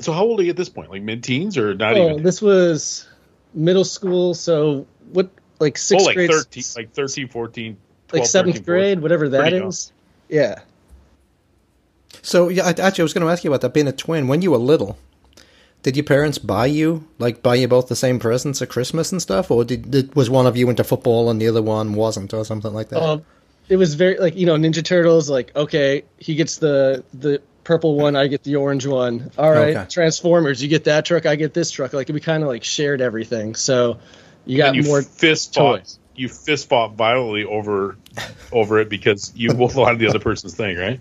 So 0.00 0.12
how 0.12 0.24
old 0.24 0.40
are 0.40 0.42
you 0.42 0.50
at 0.50 0.56
this 0.56 0.68
point? 0.68 0.90
Like 0.90 1.02
mid-teens 1.02 1.56
or 1.58 1.74
not 1.74 1.96
Oh, 1.96 2.10
even? 2.10 2.22
this 2.22 2.40
was 2.42 3.08
middle 3.54 3.84
school. 3.84 4.34
So 4.34 4.86
what 5.12 5.30
like 5.60 5.74
Oh, 5.74 5.78
sixth 5.78 6.06
like 6.06 6.14
grade, 6.16 6.30
13, 6.30 6.64
like 6.76 6.92
13, 6.92 7.28
14, 7.28 7.76
12, 8.08 8.20
like 8.20 8.28
seventh 8.28 8.56
13, 8.56 8.64
14. 8.64 8.64
grade, 8.64 9.00
whatever 9.02 9.28
that 9.30 9.52
is. 9.52 9.92
Young. 10.28 10.40
Yeah. 10.40 10.60
So 12.22 12.48
yeah, 12.48 12.66
actually, 12.68 13.02
I 13.02 13.04
was 13.04 13.14
going 13.14 13.26
to 13.26 13.32
ask 13.32 13.44
you 13.44 13.50
about 13.50 13.60
that 13.62 13.74
being 13.74 13.88
a 13.88 13.92
twin. 13.92 14.28
When 14.28 14.42
you 14.42 14.50
were 14.50 14.58
little, 14.58 14.98
did 15.82 15.96
your 15.96 16.04
parents 16.04 16.38
buy 16.38 16.66
you 16.66 17.06
like 17.18 17.42
buy 17.42 17.54
you 17.54 17.68
both 17.68 17.88
the 17.88 17.96
same 17.96 18.18
presents 18.18 18.60
at 18.62 18.68
Christmas 18.68 19.12
and 19.12 19.22
stuff, 19.22 19.50
or 19.50 19.64
did, 19.64 19.90
did 19.90 20.14
was 20.14 20.28
one 20.30 20.46
of 20.46 20.56
you 20.56 20.68
into 20.70 20.84
football 20.84 21.30
and 21.30 21.40
the 21.40 21.48
other 21.48 21.62
one 21.62 21.94
wasn't, 21.94 22.34
or 22.34 22.44
something 22.44 22.72
like 22.72 22.88
that? 22.88 23.02
Um, 23.02 23.24
it 23.68 23.76
was 23.76 23.94
very 23.94 24.18
like 24.18 24.36
you 24.36 24.46
know 24.46 24.56
Ninja 24.56 24.84
Turtles. 24.84 25.30
Like 25.30 25.54
okay, 25.54 26.04
he 26.18 26.34
gets 26.34 26.56
the 26.56 27.04
the 27.14 27.40
purple 27.64 27.96
one, 27.96 28.16
I 28.16 28.26
get 28.28 28.42
the 28.42 28.56
orange 28.56 28.86
one. 28.86 29.30
All 29.36 29.50
right, 29.50 29.76
Okay. 29.76 29.86
Transformers, 29.90 30.62
you 30.62 30.68
get 30.68 30.84
that 30.84 31.04
truck, 31.04 31.26
I 31.26 31.36
get 31.36 31.52
this 31.52 31.70
truck. 31.70 31.92
Like 31.92 32.08
we 32.08 32.18
kind 32.18 32.42
of 32.42 32.48
like 32.48 32.64
shared 32.64 33.02
everything. 33.02 33.54
So 33.54 33.98
you 34.44 34.56
got 34.56 34.74
you 34.74 34.82
more. 34.82 35.02
fist 35.02 35.54
fought. 35.54 35.96
You 36.14 36.28
fist 36.28 36.68
fought 36.68 36.94
violently 36.94 37.44
over 37.44 37.96
over 38.52 38.78
it 38.80 38.88
because 38.88 39.32
you 39.36 39.52
both 39.54 39.76
wanted 39.76 39.98
the 40.00 40.08
other 40.08 40.18
person's 40.18 40.54
thing, 40.54 40.76
right? 40.76 41.00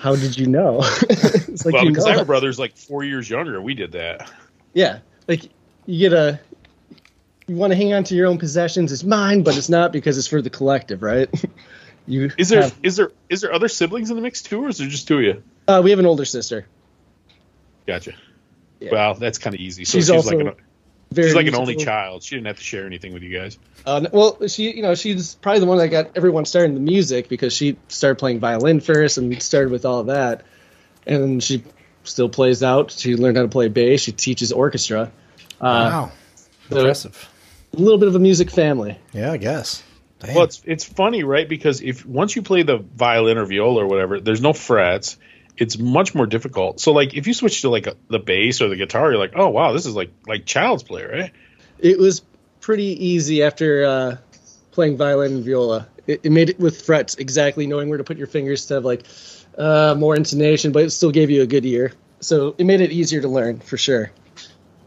How 0.00 0.16
did 0.16 0.38
you 0.38 0.46
know? 0.46 0.80
it's 1.10 1.64
like 1.64 1.74
well, 1.74 1.84
you 1.84 1.90
because 1.90 2.04
know. 2.04 2.10
I 2.12 2.14
have 2.14 2.22
a 2.22 2.26
brother's 2.26 2.58
like 2.58 2.76
four 2.76 3.04
years 3.04 3.28
younger. 3.28 3.60
We 3.60 3.74
did 3.74 3.92
that. 3.92 4.30
Yeah, 4.72 5.00
like 5.28 5.44
you 5.86 5.98
get 5.98 6.12
a. 6.12 6.40
You 7.48 7.56
want 7.56 7.72
to 7.72 7.76
hang 7.76 7.92
on 7.92 8.04
to 8.04 8.14
your 8.14 8.28
own 8.28 8.38
possessions. 8.38 8.92
It's 8.92 9.02
mine, 9.02 9.42
but 9.42 9.56
it's 9.56 9.68
not 9.68 9.92
because 9.92 10.16
it's 10.16 10.28
for 10.28 10.40
the 10.40 10.48
collective, 10.48 11.02
right? 11.02 11.28
you 12.06 12.30
Is 12.38 12.48
there 12.48 12.60
is 12.82 12.96
have- 12.96 12.96
there 12.96 13.10
is 13.28 13.40
there 13.40 13.52
other 13.52 13.68
siblings 13.68 14.10
in 14.10 14.16
the 14.16 14.22
mix 14.22 14.42
too, 14.42 14.64
or 14.64 14.68
is 14.68 14.78
there 14.78 14.88
just 14.88 15.08
two 15.08 15.18
of 15.18 15.22
you? 15.24 15.42
uh, 15.68 15.80
we 15.82 15.90
have 15.90 15.98
an 15.98 16.06
older 16.06 16.24
sister. 16.24 16.66
Gotcha. 17.86 18.14
Yeah. 18.80 18.90
Well, 18.92 19.14
that's 19.14 19.38
kind 19.38 19.54
of 19.54 19.60
easy. 19.60 19.84
So 19.84 19.98
She's 19.98 20.04
she's, 20.04 20.10
also 20.10 20.36
like 20.38 20.46
an 20.46 20.54
Very 21.12 21.28
she's 21.28 21.34
like 21.34 21.46
an 21.46 21.54
only 21.54 21.76
child. 21.76 22.22
She 22.22 22.34
didn't 22.34 22.46
have 22.48 22.58
to 22.58 22.62
share 22.62 22.86
anything 22.86 23.12
with 23.12 23.22
you 23.22 23.38
guys. 23.38 23.58
Uh, 23.84 24.06
well, 24.12 24.46
she, 24.48 24.74
you 24.74 24.82
know, 24.82 24.94
she's 24.94 25.34
probably 25.36 25.60
the 25.60 25.66
one 25.66 25.78
that 25.78 25.88
got 25.88 26.16
everyone 26.16 26.44
started 26.44 26.70
in 26.70 26.74
the 26.74 26.80
music 26.80 27.28
because 27.28 27.52
she 27.52 27.76
started 27.88 28.16
playing 28.16 28.40
violin 28.40 28.80
first 28.80 29.18
and 29.18 29.42
started 29.42 29.70
with 29.70 29.84
all 29.84 30.00
of 30.00 30.06
that, 30.06 30.44
and 31.06 31.42
she 31.42 31.62
still 32.04 32.28
plays 32.28 32.62
out. 32.62 32.90
She 32.90 33.16
learned 33.16 33.36
how 33.36 33.42
to 33.42 33.48
play 33.48 33.68
bass. 33.68 34.00
She 34.02 34.12
teaches 34.12 34.52
orchestra. 34.52 35.12
Uh, 35.60 35.62
wow, 35.62 36.12
so- 36.70 36.78
impressive. 36.78 37.28
A 37.74 37.78
little 37.78 37.98
bit 37.98 38.08
of 38.08 38.14
a 38.14 38.18
music 38.18 38.50
family. 38.50 38.98
Yeah, 39.14 39.32
I 39.32 39.38
guess. 39.38 39.82
Damn. 40.18 40.34
Well, 40.34 40.44
it's 40.44 40.62
it's 40.64 40.84
funny, 40.84 41.24
right? 41.24 41.48
Because 41.48 41.80
if 41.80 42.06
once 42.06 42.36
you 42.36 42.42
play 42.42 42.62
the 42.62 42.76
violin 42.76 43.38
or 43.38 43.44
viola 43.44 43.82
or 43.82 43.86
whatever, 43.86 44.20
there's 44.20 44.42
no 44.42 44.52
frets. 44.52 45.16
It's 45.56 45.78
much 45.78 46.14
more 46.14 46.26
difficult. 46.26 46.80
So, 46.80 46.92
like, 46.92 47.14
if 47.14 47.26
you 47.26 47.34
switch 47.34 47.60
to 47.62 47.70
like 47.70 47.86
a, 47.86 47.96
the 48.08 48.18
bass 48.18 48.60
or 48.60 48.68
the 48.68 48.76
guitar, 48.76 49.10
you're 49.10 49.18
like, 49.18 49.32
oh 49.36 49.48
wow, 49.48 49.72
this 49.72 49.86
is 49.86 49.94
like 49.94 50.10
like 50.26 50.46
child's 50.46 50.82
play, 50.82 51.04
right? 51.04 51.32
It 51.78 51.98
was 51.98 52.22
pretty 52.60 53.06
easy 53.06 53.42
after 53.42 53.84
uh, 53.84 54.16
playing 54.70 54.96
violin 54.96 55.32
and 55.32 55.44
viola. 55.44 55.88
It, 56.06 56.20
it 56.24 56.32
made 56.32 56.48
it 56.50 56.58
with 56.58 56.82
frets 56.82 57.16
exactly 57.16 57.66
knowing 57.66 57.88
where 57.88 57.98
to 57.98 58.04
put 58.04 58.16
your 58.16 58.26
fingers 58.26 58.66
to 58.66 58.74
have 58.74 58.84
like 58.84 59.04
uh, 59.58 59.94
more 59.98 60.16
intonation, 60.16 60.72
but 60.72 60.84
it 60.84 60.90
still 60.90 61.10
gave 61.10 61.30
you 61.30 61.42
a 61.42 61.46
good 61.46 61.66
ear. 61.66 61.92
So 62.20 62.54
it 62.56 62.64
made 62.64 62.80
it 62.80 62.90
easier 62.90 63.20
to 63.20 63.28
learn 63.28 63.60
for 63.60 63.76
sure. 63.76 64.10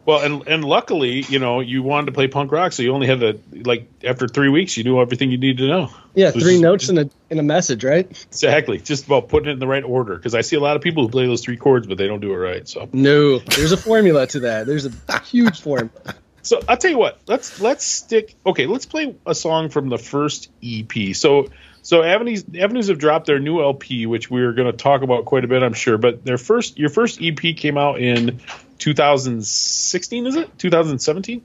Well, 0.06 0.20
and 0.20 0.48
and 0.48 0.64
luckily, 0.64 1.22
you 1.28 1.40
know, 1.40 1.62
you 1.62 1.82
wanted 1.82 2.08
to 2.08 2.12
play 2.12 2.28
punk 2.28 2.52
rock, 2.52 2.74
so 2.74 2.84
you 2.84 2.94
only 2.94 3.08
had 3.08 3.22
to 3.22 3.40
like 3.52 3.90
after 4.04 4.28
three 4.28 4.50
weeks, 4.50 4.78
you 4.78 4.84
knew 4.84 5.02
everything 5.02 5.32
you 5.32 5.40
needed 5.40 5.58
to 5.64 5.68
know. 5.68 5.90
Yeah, 6.14 6.30
three 6.30 6.42
just- 6.42 6.62
notes 6.62 6.90
in 6.90 6.98
a 7.00 7.10
in 7.32 7.40
a 7.40 7.44
message, 7.44 7.84
right? 7.84 8.06
Exactly, 8.28 8.78
just 8.78 9.08
about 9.08 9.30
putting 9.30 9.50
it 9.50 9.54
in 9.54 9.60
the 9.60 9.68
right 9.68 9.84
order. 9.84 10.16
Because 10.16 10.36
I 10.36 10.42
see 10.42 10.58
a 10.58 10.60
lot 10.60 10.76
of 10.76 10.84
people 10.84 11.04
who 11.04 11.10
play 11.10 11.26
those 11.26 11.42
three 11.42 11.58
chords, 11.58 11.88
but 11.88 11.98
they 11.98 12.06
don't 12.06 12.20
do 12.20 12.32
it 12.34 12.38
right. 12.38 12.68
So, 12.68 12.88
No, 12.94 13.40
there's 13.40 13.72
a 13.72 13.78
formula 13.78 14.28
to 14.28 14.42
that. 14.42 14.68
There's 14.68 14.86
a 14.86 15.20
huge 15.22 15.62
formula. 15.62 15.92
so 16.44 16.62
I'll 16.70 16.78
tell 16.78 16.92
you 16.92 17.00
what. 17.00 17.20
Let's 17.26 17.60
let's 17.60 17.84
stick. 17.84 18.36
Okay, 18.46 18.68
let's 18.68 18.86
play 18.86 19.16
a 19.26 19.34
song 19.34 19.70
from 19.70 19.90
the 19.90 19.98
first 19.98 20.50
EP. 20.64 21.16
So. 21.16 21.50
So 21.82 22.02
Avenues 22.02 22.44
Avenues 22.60 22.88
have 22.88 22.98
dropped 22.98 23.28
their 23.28 23.40
new 23.40 23.62
LP, 23.62 24.08
which 24.08 24.32
we're 24.32 24.54
going 24.54 24.72
to 24.72 24.76
talk 24.76 25.04
about 25.04 25.26
quite 25.26 25.46
a 25.46 25.48
bit, 25.48 25.62
I'm 25.62 25.76
sure. 25.76 26.00
But 26.00 26.26
their 26.26 26.40
first, 26.40 26.80
your 26.80 26.90
first 26.90 27.20
EP 27.22 27.38
came 27.56 27.78
out 27.78 28.02
in 28.02 28.40
2016, 28.80 30.28
is 30.28 30.36
it? 30.36 30.58
2017? 30.58 31.44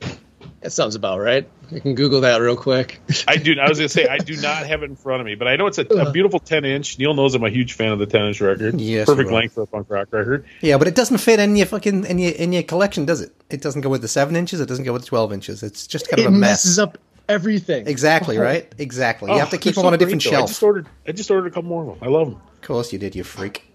That 0.60 0.72
sounds 0.72 0.94
about 0.94 1.20
right. 1.20 1.48
I 1.74 1.78
can 1.78 1.94
Google 1.94 2.20
that 2.22 2.40
real 2.40 2.56
quick. 2.56 3.00
I 3.26 3.36
do. 3.36 3.58
I 3.58 3.68
was 3.68 3.78
going 3.78 3.88
to 3.88 3.92
say 3.92 4.06
I 4.06 4.18
do 4.18 4.36
not 4.36 4.66
have 4.66 4.82
it 4.82 4.90
in 4.90 4.96
front 4.96 5.20
of 5.20 5.26
me, 5.26 5.34
but 5.34 5.48
I 5.48 5.56
know 5.56 5.66
it's 5.66 5.78
a, 5.78 5.82
a 5.82 6.02
uh-huh. 6.02 6.12
beautiful 6.12 6.38
10 6.38 6.64
inch. 6.66 6.98
Neil 6.98 7.14
knows 7.14 7.34
I'm 7.34 7.44
a 7.44 7.50
huge 7.50 7.72
fan 7.74 7.92
of 7.92 7.98
the 7.98 8.06
10 8.06 8.22
inch 8.26 8.40
record. 8.40 8.78
Yes, 8.78 9.06
perfect 9.06 9.30
length 9.30 9.54
for 9.54 9.62
a 9.62 9.66
punk 9.66 9.88
rock 9.88 10.08
record. 10.10 10.44
Yeah, 10.60 10.76
but 10.76 10.86
it 10.86 10.94
doesn't 10.94 11.18
fit 11.18 11.40
in 11.40 11.56
your 11.56 11.66
fucking 11.66 12.04
in 12.04 12.18
your 12.18 12.32
in 12.32 12.52
your 12.52 12.62
collection, 12.62 13.06
does 13.06 13.22
it? 13.22 13.34
It 13.48 13.62
doesn't 13.62 13.80
go 13.80 13.88
with 13.88 14.02
the 14.02 14.08
seven 14.08 14.36
inches. 14.36 14.60
It 14.60 14.66
doesn't 14.66 14.84
go 14.84 14.92
with 14.92 15.02
the 15.02 15.08
twelve 15.08 15.32
inches. 15.32 15.62
It's 15.62 15.86
just 15.86 16.08
kind 16.10 16.20
It 16.20 16.26
of 16.26 16.34
a 16.34 16.36
mess. 16.36 16.50
messes 16.64 16.78
up 16.78 16.98
everything. 17.28 17.86
Exactly 17.86 18.36
oh. 18.36 18.42
right. 18.42 18.70
Exactly. 18.76 19.32
You 19.32 19.38
have 19.38 19.50
to 19.50 19.56
Oh, 19.56 19.58
keep 19.58 19.74
they're 19.74 19.82
them 19.82 19.86
on 19.86 19.94
a 19.94 19.98
different 19.98 20.22
great, 20.22 20.32
though. 20.32 20.36
I 20.36 20.40
shelf. 20.40 20.50
just 20.50 20.62
ordered. 20.62 20.88
I 21.06 21.12
just 21.12 21.30
ordered 21.30 21.46
a 21.46 21.50
couple 21.50 21.70
more 21.70 21.82
of 21.82 21.88
them. 21.88 21.98
I 22.02 22.10
love 22.10 22.30
them. 22.30 22.42
Of 22.54 22.60
course 22.62 22.92
you 22.92 22.98
did, 22.98 23.14
you 23.14 23.24
freak. 23.24 23.69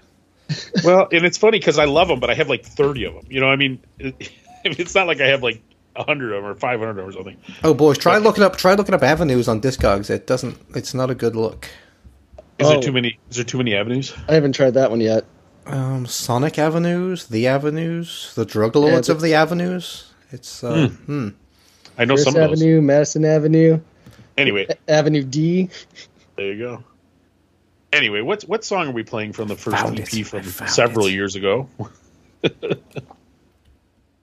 Well, 0.84 1.08
and 1.12 1.26
it's 1.26 1.38
funny 1.38 1.58
because 1.60 1.80
I 1.80 1.86
love 1.86 2.08
them, 2.08 2.20
but 2.20 2.30
I 2.30 2.34
have 2.36 2.50
like 2.50 2.66
thirty 2.66 3.06
of 3.06 3.14
them. 3.16 3.26
You 3.30 3.40
know, 3.40 3.48
I 3.48 3.56
mean, 3.56 3.80
it's 4.64 4.94
not 4.96 5.08
like 5.08 5.20
I 5.22 5.28
have 5.28 5.42
like 5.44 5.62
hundred 5.96 6.34
of 6.34 6.44
them 6.44 6.52
or 6.52 6.56
five 6.56 6.80
hundred 6.80 6.92
of 6.92 6.96
them 6.98 7.06
or 7.08 7.12
something. 7.14 7.38
Oh 7.64 7.74
boys, 7.74 7.98
try 7.98 8.18
looking 8.18 8.44
up 8.44 8.56
try 8.58 8.74
looking 8.76 8.94
up 8.94 9.02
avenues 9.04 9.48
on 9.48 9.62
Discogs. 9.62 10.10
It 10.10 10.28
doesn't. 10.28 10.58
It's 10.76 10.94
not 10.94 11.10
a 11.10 11.16
good 11.16 11.36
look. 11.36 11.68
Is 12.60 12.68
Oh. 12.68 12.72
there 12.74 12.82
too 12.82 12.92
many? 12.92 13.18
Is 13.30 13.38
there 13.38 13.46
too 13.46 13.58
many 13.58 13.74
avenues? 13.76 14.14
I 14.28 14.34
haven't 14.36 14.54
tried 14.54 14.76
that 14.76 14.90
one 14.92 15.02
yet. 15.02 15.26
Um, 15.66 16.06
Sonic 16.06 16.60
Avenues, 16.60 17.26
the 17.28 17.48
Avenues, 17.48 18.34
the 18.36 18.46
Drug 18.46 18.76
Lords 18.76 19.08
the- 19.08 19.14
of 19.14 19.22
the 19.22 19.34
Avenues. 19.34 20.12
It's 20.32 20.64
uh, 20.64 20.90
hmm. 20.90 21.30
I 21.98 22.06
know 22.06 22.14
First 22.16 22.26
some 22.26 22.36
of 22.36 22.50
those. 22.52 22.62
Avenue, 22.62 22.82
Madison 22.82 23.26
Avenue, 23.26 23.80
Anyway, 24.38 24.68
Avenue 24.88 25.24
D. 25.24 25.70
there 26.36 26.52
you 26.54 26.60
go. 26.60 26.84
Anyway, 27.94 28.22
what 28.22 28.44
what 28.44 28.64
song 28.64 28.88
are 28.88 28.92
we 28.92 29.04
playing 29.04 29.34
from 29.34 29.48
the 29.48 29.56
first 29.56 29.78
Found 29.78 30.00
EP 30.00 30.14
it. 30.14 30.24
From 30.26 30.44
several 30.68 31.08
it. 31.08 31.14
years 31.14 31.36
ago? 31.36 31.70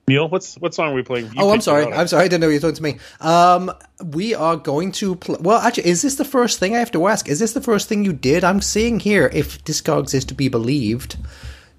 Neil, 0.05 0.27
what's 0.27 0.55
what 0.57 0.73
song 0.73 0.91
are 0.91 0.93
we 0.93 1.01
playing? 1.01 1.27
You 1.27 1.31
Oh, 1.37 1.51
I'm 1.51 1.61
sorry. 1.61 1.85
I'm 1.91 2.07
sorry. 2.07 2.25
I 2.25 2.27
didn't 2.27 2.41
know 2.41 2.49
you 2.49 2.55
were 2.55 2.59
talking 2.59 2.75
to 2.75 2.83
me. 2.83 2.97
Um, 3.21 3.71
we 4.03 4.33
are 4.35 4.57
going 4.57 4.91
to. 4.93 5.15
Pl- 5.15 5.37
well, 5.39 5.59
actually, 5.59 5.87
is 5.87 6.01
this 6.01 6.15
the 6.15 6.25
first 6.25 6.59
thing 6.59 6.75
I 6.75 6.79
have 6.79 6.91
to 6.91 7.07
ask? 7.07 7.29
Is 7.29 7.39
this 7.39 7.53
the 7.53 7.61
first 7.61 7.87
thing 7.87 8.03
you 8.03 8.11
did? 8.11 8.43
I'm 8.43 8.59
seeing 8.59 8.99
here, 8.99 9.29
if 9.33 9.63
Discogs 9.63 10.13
is 10.13 10.25
to 10.25 10.33
be 10.33 10.49
believed, 10.49 11.15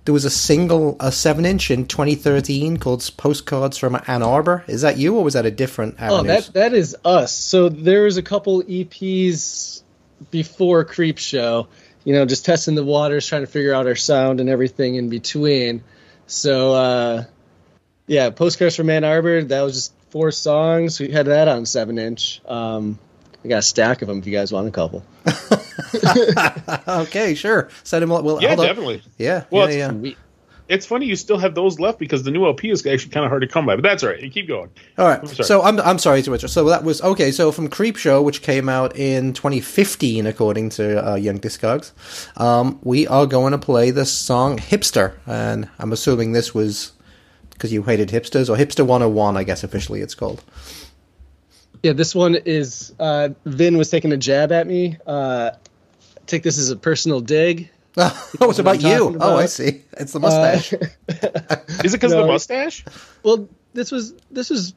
there 0.06 0.14
was 0.14 0.24
a 0.24 0.30
single, 0.30 0.96
a 1.00 1.12
seven-inch 1.12 1.70
in 1.70 1.86
2013 1.86 2.78
called 2.78 3.08
"Postcards 3.18 3.76
from 3.76 4.00
Ann 4.06 4.22
Arbor." 4.22 4.64
Is 4.68 4.80
that 4.80 4.96
you, 4.96 5.16
or 5.16 5.24
was 5.24 5.34
that 5.34 5.44
a 5.44 5.50
different 5.50 5.96
Oh, 6.00 6.22
that 6.22 6.46
that 6.54 6.72
is 6.72 6.96
us. 7.04 7.30
So 7.30 7.68
there 7.68 8.06
is 8.06 8.16
a 8.16 8.22
couple 8.22 8.62
EPs 8.62 9.82
before 10.30 10.84
Creep 10.84 11.18
Show. 11.18 11.68
You 12.04 12.12
know, 12.14 12.26
just 12.26 12.44
testing 12.44 12.74
the 12.74 12.84
waters, 12.84 13.26
trying 13.26 13.42
to 13.42 13.46
figure 13.46 13.72
out 13.72 13.86
our 13.86 13.96
sound 13.96 14.40
and 14.40 14.48
everything 14.50 14.96
in 14.96 15.08
between. 15.08 15.82
So 16.26 16.74
uh, 16.74 17.24
yeah, 18.06 18.30
Postcards 18.30 18.76
from 18.76 18.90
Ann 18.90 19.04
Arbor. 19.04 19.42
That 19.44 19.62
was 19.62 19.74
just 19.74 19.94
four 20.10 20.30
songs. 20.30 21.00
We 21.00 21.10
had 21.10 21.26
that 21.26 21.48
on 21.48 21.64
seven 21.66 21.98
inch. 21.98 22.42
Um, 22.46 22.98
I 23.44 23.48
got 23.48 23.58
a 23.58 23.62
stack 23.62 24.02
of 24.02 24.08
them 24.08 24.18
if 24.18 24.26
you 24.26 24.32
guys 24.32 24.52
want 24.52 24.68
a 24.68 24.70
couple. 24.70 25.02
okay, 26.88 27.34
sure. 27.34 27.68
Send 27.82 28.02
him. 28.02 28.10
Well, 28.10 28.38
Yeah, 28.40 28.48
hold 28.48 28.60
on. 28.60 28.66
definitely. 28.66 29.02
Yeah, 29.18 29.44
Well, 29.50 29.70
yeah, 29.70 29.92
yeah. 29.92 30.12
We, 30.74 30.76
It's 30.76 30.86
funny 30.86 31.06
you 31.06 31.16
still 31.16 31.38
have 31.38 31.54
those 31.54 31.80
left 31.80 31.98
because 31.98 32.22
the 32.22 32.30
new 32.30 32.44
LP 32.44 32.70
is 32.70 32.86
actually 32.86 33.10
kind 33.10 33.24
of 33.24 33.30
hard 33.30 33.42
to 33.42 33.48
come 33.48 33.66
by. 33.66 33.76
But 33.76 33.82
that's 33.82 34.02
all 34.02 34.10
right. 34.10 34.20
You 34.20 34.30
keep 34.30 34.48
going. 34.48 34.70
All 34.98 35.06
right. 35.06 35.26
sorry. 35.28 35.44
So 35.44 35.62
I'm 35.62 35.80
I'm 35.80 35.98
sorry 35.98 36.22
to 36.22 36.32
interrupt. 36.32 36.52
So 36.52 36.64
that 36.64 36.84
was 36.84 37.02
okay. 37.02 37.30
So 37.30 37.52
from 37.52 37.68
Creep 37.68 37.96
Show, 37.96 38.22
which 38.22 38.42
came 38.42 38.68
out 38.68 38.96
in 38.96 39.32
2015, 39.32 40.26
according 40.26 40.70
to 40.70 41.12
uh, 41.12 41.14
Young 41.14 41.38
Discogs, 41.38 41.92
um, 42.40 42.78
we 42.82 43.06
are 43.06 43.26
going 43.26 43.52
to 43.52 43.58
play 43.58 43.90
the 43.90 44.04
song 44.04 44.58
"Hipster," 44.58 45.14
and 45.26 45.68
I'm 45.78 45.92
assuming 45.92 46.32
this 46.32 46.54
was 46.54 46.92
because 47.50 47.72
you 47.72 47.82
hated 47.82 48.08
hipsters 48.10 48.50
or 48.50 48.56
Hipster 48.56 48.84
101, 48.84 49.36
I 49.36 49.44
guess 49.44 49.62
officially 49.64 50.00
it's 50.00 50.14
called. 50.14 50.42
yeah, 51.82 51.92
this 51.92 52.14
one 52.14 52.34
is 52.34 52.92
uh, 52.98 53.28
Vin 53.44 53.78
was 53.78 53.90
taking 53.90 54.12
a 54.12 54.16
jab 54.16 54.52
at 54.52 54.66
me. 54.66 54.98
Uh, 55.06 55.52
take 56.26 56.42
this 56.42 56.58
as 56.58 56.70
a 56.70 56.76
personal 56.76 57.20
dig. 57.20 57.70
oh, 58.40 58.50
it's 58.50 58.58
about 58.58 58.82
you. 58.82 58.98
talking 58.98 59.18
Oh, 59.20 59.36
I 59.36 59.46
see. 59.46 59.82
It's 59.92 60.12
the 60.12 60.18
Uh, 60.18 60.22
mustache. 60.22 60.72
Is 61.84 61.94
it 61.94 62.00
because 62.00 62.12
of 62.12 62.18
the 62.18 62.26
mustache? 62.26 62.84
Well, 63.22 63.48
this 63.72 63.92
was 63.92 64.14
this 64.30 64.50
was 64.50 64.74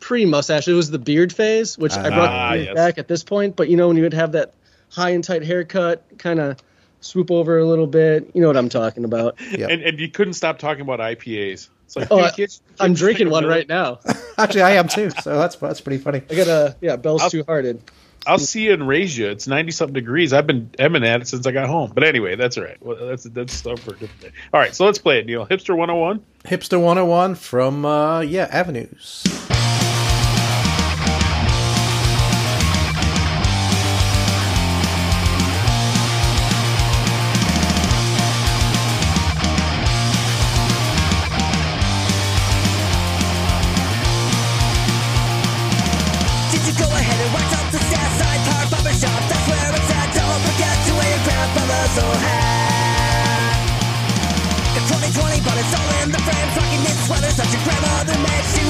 pre 0.00 0.24
mustache. 0.24 0.66
It 0.68 0.72
was 0.72 0.90
the 0.90 0.98
beard 0.98 1.32
phase, 1.32 1.76
which 1.76 1.94
I 1.94 2.08
brought 2.08 2.30
Ah, 2.30 2.52
the 2.52 2.64
yes. 2.64 2.74
back 2.74 2.98
at 2.98 3.08
this 3.08 3.22
point. 3.22 3.56
But 3.56 3.68
you 3.68 3.76
know, 3.76 3.88
when 3.88 3.96
you 3.96 4.02
would 4.04 4.14
have 4.14 4.32
that 4.32 4.54
high 4.90 5.10
and 5.10 5.22
tight 5.22 5.42
haircut, 5.44 6.04
kind 6.18 6.40
of 6.40 6.56
swoop 7.00 7.30
over 7.30 7.58
a 7.58 7.66
little 7.66 7.86
bit. 7.86 8.30
You 8.34 8.40
know 8.40 8.46
what 8.48 8.56
I'm 8.56 8.68
talking 8.70 9.04
about. 9.04 9.38
Yep. 9.50 9.68
And, 9.70 9.82
and 9.82 10.00
you 10.00 10.08
couldn't 10.08 10.34
stop 10.34 10.58
talking 10.58 10.80
about 10.82 11.00
IPAs. 11.00 11.68
It's 11.84 11.96
like, 11.96 12.08
Oh, 12.10 12.16
dude, 12.16 12.24
I- 12.26 12.30
kids- 12.30 12.62
I'm 12.80 12.94
drinking 12.94 13.30
one 13.30 13.44
right 13.46 13.68
now. 13.68 14.00
Actually, 14.38 14.62
I 14.62 14.70
am 14.72 14.88
too. 14.88 15.10
So 15.22 15.36
that's 15.38 15.56
that's 15.56 15.80
pretty 15.82 16.02
funny. 16.02 16.22
I 16.30 16.34
got 16.34 16.48
a 16.48 16.76
yeah, 16.80 16.96
Bell's 16.96 17.22
I'll- 17.22 17.30
Two 17.30 17.44
Hearted. 17.46 17.82
I'll 18.26 18.38
see 18.38 18.64
you 18.64 18.72
in 18.72 18.80
Rasia. 18.80 19.30
It's 19.30 19.46
ninety 19.46 19.72
something 19.72 19.94
degrees. 19.94 20.32
I've 20.32 20.46
been 20.46 20.70
emming 20.78 21.04
at 21.04 21.22
it 21.22 21.28
since 21.28 21.46
I 21.46 21.52
got 21.52 21.68
home. 21.68 21.92
But 21.94 22.04
anyway, 22.04 22.36
that's 22.36 22.58
all 22.58 22.64
right. 22.64 22.76
Well, 22.80 22.96
that's 23.06 23.24
that's 23.24 23.52
stuff 23.52 23.80
for 23.80 23.90
a 23.92 23.98
different 23.98 24.20
day. 24.20 24.30
All 24.52 24.60
right, 24.60 24.74
so 24.74 24.84
let's 24.84 24.98
play 24.98 25.20
it, 25.20 25.26
Neil. 25.26 25.46
Hipster 25.46 25.76
one 25.76 25.88
hundred 25.88 26.00
one. 26.00 26.24
Hipster 26.44 26.80
101 26.80 27.34
from 27.34 27.84
uh, 27.84 28.20
yeah 28.20 28.48
Avenues. 28.50 29.24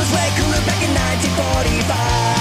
Was 0.06 0.14
way 0.14 0.28
cooler 0.36 0.64
back 0.66 0.82
in 0.82 0.94
1945. 0.94 2.35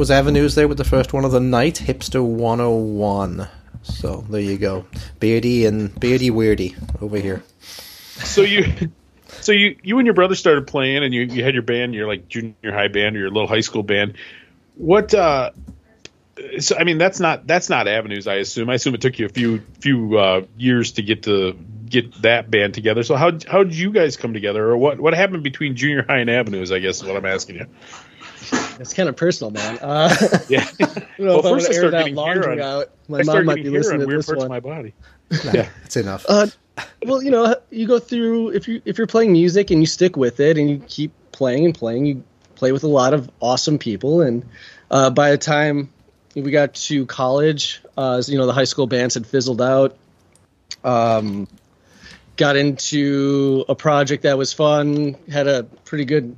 Was 0.00 0.10
Avenues 0.10 0.54
there 0.54 0.66
with 0.66 0.78
the 0.78 0.84
first 0.84 1.12
one 1.12 1.26
of 1.26 1.30
the 1.30 1.40
night, 1.40 1.74
Hipster 1.74 2.24
101. 2.24 3.46
So 3.82 4.24
there 4.30 4.40
you 4.40 4.56
go, 4.56 4.86
Beardy 5.18 5.66
and 5.66 5.94
Beardy 6.00 6.30
Weirdy 6.30 7.02
over 7.02 7.18
here. 7.18 7.42
So 7.60 8.40
you, 8.40 8.64
so 9.28 9.52
you, 9.52 9.76
you 9.82 9.98
and 9.98 10.06
your 10.06 10.14
brother 10.14 10.34
started 10.34 10.66
playing, 10.66 11.04
and 11.04 11.12
you, 11.12 11.24
you 11.24 11.44
had 11.44 11.52
your 11.52 11.64
band, 11.64 11.94
your 11.94 12.06
like 12.06 12.28
junior 12.28 12.72
high 12.72 12.88
band 12.88 13.14
or 13.14 13.18
your 13.18 13.28
little 13.28 13.46
high 13.46 13.60
school 13.60 13.82
band. 13.82 14.14
What? 14.76 15.12
uh 15.12 15.50
so, 16.60 16.78
I 16.78 16.84
mean, 16.84 16.96
that's 16.96 17.20
not 17.20 17.46
that's 17.46 17.68
not 17.68 17.86
avenues. 17.86 18.26
I 18.26 18.36
assume. 18.36 18.70
I 18.70 18.74
assume 18.76 18.94
it 18.94 19.02
took 19.02 19.18
you 19.18 19.26
a 19.26 19.28
few 19.28 19.60
few 19.80 20.16
uh, 20.16 20.46
years 20.56 20.92
to 20.92 21.02
get 21.02 21.24
to 21.24 21.52
get 21.86 22.22
that 22.22 22.50
band 22.50 22.72
together. 22.72 23.02
So 23.02 23.16
how 23.16 23.32
how 23.46 23.64
did 23.64 23.74
you 23.74 23.92
guys 23.92 24.16
come 24.16 24.32
together, 24.32 24.64
or 24.64 24.78
what 24.78 24.98
what 24.98 25.12
happened 25.12 25.42
between 25.42 25.76
junior 25.76 26.06
high 26.08 26.20
and 26.20 26.30
avenues? 26.30 26.72
I 26.72 26.78
guess 26.78 27.02
is 27.02 27.04
what 27.04 27.18
I'm 27.18 27.26
asking 27.26 27.56
you. 27.56 27.66
It's 28.80 28.94
kind 28.94 29.08
of 29.08 29.16
personal, 29.16 29.50
man. 29.50 29.78
Uh, 29.80 30.14
Yeah. 30.48 30.66
I 30.80 30.84
don't 30.84 30.96
know 31.18 31.26
Well, 31.26 31.38
if 31.40 31.44
I'm 31.46 31.52
first 31.54 31.66
I 31.70 31.72
gonna 31.72 31.74
air 31.74 31.80
start 31.80 31.90
that 31.92 31.98
getting 31.98 32.16
hair 32.16 32.24
laundry 32.26 32.52
on- 32.52 32.60
out. 32.60 32.90
My 33.08 33.18
I 33.20 33.22
mom 33.24 33.44
might 33.46 33.56
be 33.56 33.70
listening 33.70 34.00
to 34.00 34.06
weird 34.06 34.20
this 34.20 34.26
parts 34.26 34.38
one. 34.38 34.46
of 34.46 34.50
my 34.50 34.60
body. 34.60 34.94
yeah, 35.52 35.68
it's 35.84 35.96
enough. 35.96 36.24
Uh, 36.28 36.46
well, 37.04 37.22
you 37.22 37.30
know, 37.30 37.54
you 37.70 37.86
go 37.86 37.98
through 37.98 38.50
if 38.50 38.66
you 38.68 38.80
if 38.84 38.96
you're 38.98 39.06
playing 39.06 39.32
music 39.32 39.70
and 39.70 39.80
you 39.80 39.86
stick 39.86 40.16
with 40.16 40.40
it 40.40 40.56
and 40.58 40.70
you 40.70 40.82
keep 40.88 41.12
playing 41.32 41.64
and 41.66 41.74
playing, 41.74 42.06
you 42.06 42.24
play 42.54 42.72
with 42.72 42.84
a 42.84 42.88
lot 42.88 43.12
of 43.14 43.30
awesome 43.40 43.78
people. 43.78 44.22
And 44.22 44.44
uh, 44.90 45.10
by 45.10 45.30
the 45.30 45.38
time 45.38 45.90
we 46.34 46.50
got 46.50 46.74
to 46.74 47.04
college, 47.06 47.82
uh, 47.96 48.22
you 48.26 48.38
know, 48.38 48.46
the 48.46 48.52
high 48.52 48.64
school 48.64 48.86
bands 48.86 49.14
had 49.14 49.26
fizzled 49.26 49.60
out. 49.60 49.96
Um, 50.84 51.46
got 52.36 52.56
into 52.56 53.64
a 53.68 53.74
project 53.74 54.22
that 54.22 54.38
was 54.38 54.52
fun, 54.52 55.16
had 55.30 55.46
a 55.46 55.64
pretty 55.84 56.06
good 56.06 56.34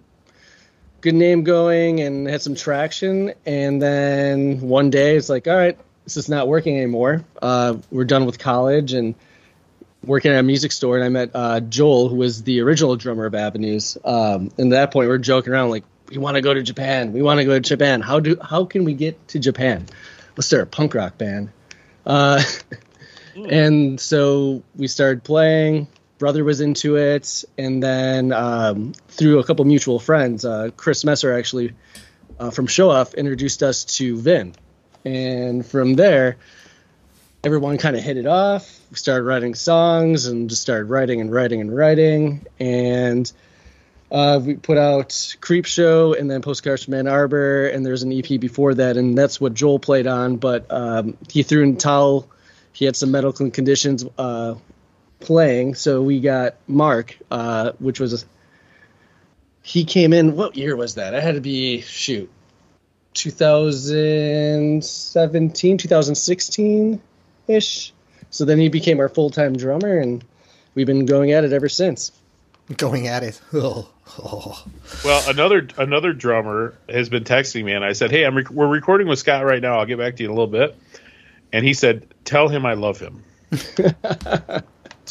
good 1.02 1.14
name 1.14 1.44
going, 1.44 2.00
and 2.00 2.26
had 2.26 2.40
some 2.40 2.54
traction. 2.54 3.34
And 3.44 3.82
then 3.82 4.60
one 4.60 4.88
day, 4.88 5.16
it's 5.16 5.28
like, 5.28 5.46
all 5.46 5.56
right, 5.56 5.78
this 6.04 6.16
is 6.16 6.28
not 6.28 6.48
working 6.48 6.76
anymore. 6.76 7.24
Uh, 7.40 7.76
we're 7.90 8.04
done 8.04 8.24
with 8.24 8.38
college 8.38 8.94
and 8.94 9.14
working 10.04 10.32
at 10.32 10.38
a 10.38 10.42
music 10.42 10.72
store, 10.72 10.96
and 10.96 11.04
I 11.04 11.08
met 11.10 11.30
uh, 11.34 11.60
Joel, 11.60 12.08
who 12.08 12.16
was 12.16 12.42
the 12.44 12.60
original 12.60 12.96
drummer 12.96 13.26
of 13.26 13.34
Avenues. 13.34 13.98
Um, 14.04 14.50
and 14.56 14.72
at 14.72 14.76
that 14.76 14.92
point, 14.92 15.08
we 15.08 15.14
are 15.14 15.18
joking 15.18 15.52
around 15.52 15.70
like, 15.70 15.84
we 16.10 16.18
want 16.18 16.36
to 16.36 16.40
go 16.40 16.54
to 16.54 16.62
Japan. 16.62 17.12
We 17.12 17.22
want 17.22 17.38
to 17.38 17.44
go 17.44 17.54
to 17.54 17.60
Japan. 17.60 18.00
How 18.00 18.20
do 18.20 18.36
how 18.42 18.66
can 18.66 18.84
we 18.84 18.94
get 18.94 19.28
to 19.28 19.38
Japan? 19.38 19.86
Let's 20.36 20.46
start 20.46 20.62
a 20.62 20.66
punk 20.66 20.94
rock 20.94 21.16
band. 21.16 21.50
Uh, 22.04 22.42
and 23.34 23.98
so 23.98 24.62
we 24.76 24.88
started 24.88 25.24
playing. 25.24 25.88
Brother 26.22 26.44
was 26.44 26.60
into 26.60 26.94
it, 26.94 27.44
and 27.58 27.82
then 27.82 28.30
um, 28.30 28.92
through 29.08 29.40
a 29.40 29.44
couple 29.44 29.64
mutual 29.64 29.98
friends, 29.98 30.44
uh, 30.44 30.70
Chris 30.76 31.04
Messer 31.04 31.36
actually 31.36 31.72
uh, 32.38 32.50
from 32.50 32.68
Show 32.68 32.90
Off 32.90 33.14
introduced 33.14 33.60
us 33.64 33.82
to 33.96 34.16
Vin, 34.18 34.54
and 35.04 35.66
from 35.66 35.94
there, 35.94 36.36
everyone 37.42 37.76
kind 37.76 37.96
of 37.96 38.04
hit 38.04 38.18
it 38.18 38.26
off. 38.26 38.78
We 38.92 38.98
started 38.98 39.24
writing 39.24 39.56
songs 39.56 40.26
and 40.26 40.48
just 40.48 40.62
started 40.62 40.84
writing 40.84 41.20
and 41.20 41.32
writing 41.32 41.60
and 41.60 41.76
writing, 41.76 42.46
and 42.60 43.32
uh, 44.12 44.38
we 44.40 44.54
put 44.54 44.78
out 44.78 45.36
Creep 45.40 45.66
Show 45.66 46.14
and 46.14 46.30
then 46.30 46.40
Postcards 46.40 46.84
from 46.84 46.94
Ann 46.94 47.08
Arbor, 47.08 47.66
and 47.66 47.84
there's 47.84 48.04
an 48.04 48.12
EP 48.12 48.38
before 48.38 48.74
that, 48.74 48.96
and 48.96 49.18
that's 49.18 49.40
what 49.40 49.54
Joel 49.54 49.80
played 49.80 50.06
on. 50.06 50.36
But 50.36 50.70
um, 50.70 51.16
he 51.28 51.42
threw 51.42 51.64
in 51.64 51.78
towel. 51.78 52.28
He 52.72 52.84
had 52.84 52.94
some 52.94 53.10
medical 53.10 53.50
conditions 53.50 54.04
uh, 54.16 54.54
playing, 55.22 55.74
so 55.74 56.02
we 56.02 56.20
got 56.20 56.56
Mark, 56.66 57.16
uh, 57.30 57.72
which 57.78 58.00
was 58.00 58.22
a, 58.22 58.26
he 59.62 59.84
came 59.84 60.12
in. 60.12 60.36
What 60.36 60.56
year 60.56 60.76
was 60.76 60.96
that? 60.96 61.14
It 61.14 61.22
had 61.22 61.36
to 61.36 61.40
be 61.40 61.80
shoot, 61.80 62.30
2017, 63.14 65.78
2016 65.78 67.00
ish. 67.48 67.92
So 68.30 68.44
then 68.44 68.58
he 68.58 68.68
became 68.68 69.00
our 69.00 69.08
full 69.08 69.30
time 69.30 69.56
drummer, 69.56 69.98
and 69.98 70.24
we've 70.74 70.86
been 70.86 71.06
going 71.06 71.32
at 71.32 71.44
it 71.44 71.52
ever 71.52 71.68
since. 71.68 72.12
Going 72.76 73.08
at 73.08 73.22
it. 73.22 73.40
Oh, 73.52 73.88
oh. 74.22 74.64
Well, 75.04 75.28
another 75.28 75.68
another 75.76 76.12
drummer 76.12 76.74
has 76.88 77.08
been 77.08 77.24
texting 77.24 77.64
me, 77.64 77.72
and 77.72 77.84
I 77.84 77.92
said, 77.92 78.10
"Hey, 78.10 78.24
I'm 78.24 78.36
rec- 78.36 78.50
we're 78.50 78.68
recording 78.68 79.08
with 79.08 79.18
Scott 79.18 79.44
right 79.44 79.60
now. 79.60 79.78
I'll 79.78 79.86
get 79.86 79.98
back 79.98 80.16
to 80.16 80.22
you 80.22 80.28
in 80.28 80.30
a 80.30 80.34
little 80.34 80.52
bit." 80.52 80.76
And 81.52 81.64
he 81.64 81.74
said, 81.74 82.06
"Tell 82.24 82.48
him 82.48 82.64
I 82.64 82.74
love 82.74 82.98
him." 82.98 83.24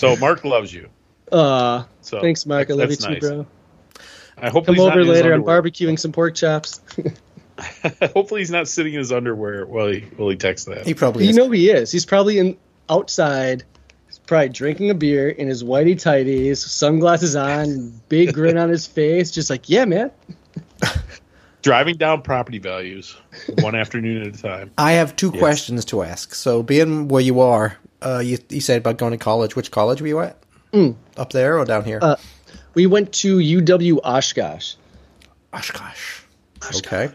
so 0.02 0.16
Mark 0.18 0.44
loves 0.44 0.74
you. 0.74 0.90
Uh, 1.32 1.84
So 2.02 2.20
thanks, 2.22 2.46
Mark. 2.46 2.70
I 2.70 2.74
love 2.74 2.90
you 2.90 2.96
too, 2.98 3.10
nice. 3.10 3.20
bro. 3.20 3.46
I 4.38 4.50
hope 4.50 4.66
Come 4.66 4.76
he's 4.76 4.84
not 4.84 4.92
over 4.94 5.02
in 5.02 5.08
his 5.08 5.16
later. 5.16 5.34
I'm 5.34 5.44
barbecuing 5.44 5.98
some 6.00 6.12
pork 6.12 6.36
chops. 6.36 6.82
Hopefully, 8.14 8.42
he's 8.42 8.50
not 8.52 8.68
sitting 8.68 8.94
in 8.94 9.00
his 9.00 9.12
underwear 9.12 9.66
while 9.66 9.88
he 9.88 10.00
while 10.18 10.30
he 10.30 10.36
texts 10.36 10.68
that. 10.68 10.86
He 10.86 10.94
probably 10.94 11.26
you 11.26 11.30
is. 11.32 11.38
know 11.38 11.50
he 11.52 11.70
is. 11.70 11.92
He's 11.92 12.06
probably 12.06 12.40
in 12.40 12.58
outside. 12.90 13.64
He's 14.08 14.18
probably 14.20 14.50
drinking 14.50 14.90
a 14.90 14.94
beer 14.96 15.30
in 15.30 15.48
his 15.48 15.64
whitey 15.64 15.94
tighties, 15.96 16.58
sunglasses 16.58 17.36
on, 17.36 18.02
big 18.10 18.34
grin 18.34 18.58
on 18.58 18.70
his 18.70 18.88
face, 18.88 19.30
just 19.32 19.50
like, 19.50 19.70
yeah, 19.70 19.86
man. 19.86 20.12
Driving 21.62 21.96
down 21.98 22.24
property 22.24 22.58
values 22.58 23.16
one 23.60 23.76
afternoon 23.76 24.24
at 24.24 24.36
a 24.36 24.42
time. 24.42 24.72
I 24.80 24.94
have 24.94 25.16
two 25.16 25.30
Yes. 25.32 25.40
questions 25.40 25.86
to 25.86 26.02
ask. 26.02 26.34
So, 26.34 26.64
being 26.64 27.08
where 27.08 27.22
you 27.22 27.40
are, 27.42 27.78
uh, 28.02 28.20
you, 28.20 28.38
you 28.50 28.62
said 28.62 28.78
about 28.80 28.98
going 28.98 29.12
to 29.12 29.18
college. 29.18 29.56
Which 29.56 29.72
college 29.72 30.02
were 30.02 30.08
you 30.08 30.20
at? 30.22 30.38
Up 31.18 31.32
there 31.34 31.58
or 31.60 31.66
down 31.66 31.84
here? 31.84 32.00
Uh, 32.02 32.16
We 32.74 32.86
went 32.86 33.12
to 33.16 33.38
UW 33.40 34.00
Oshkosh. 34.04 34.76
Oshkosh. 35.54 36.22
Okay. 36.78 37.10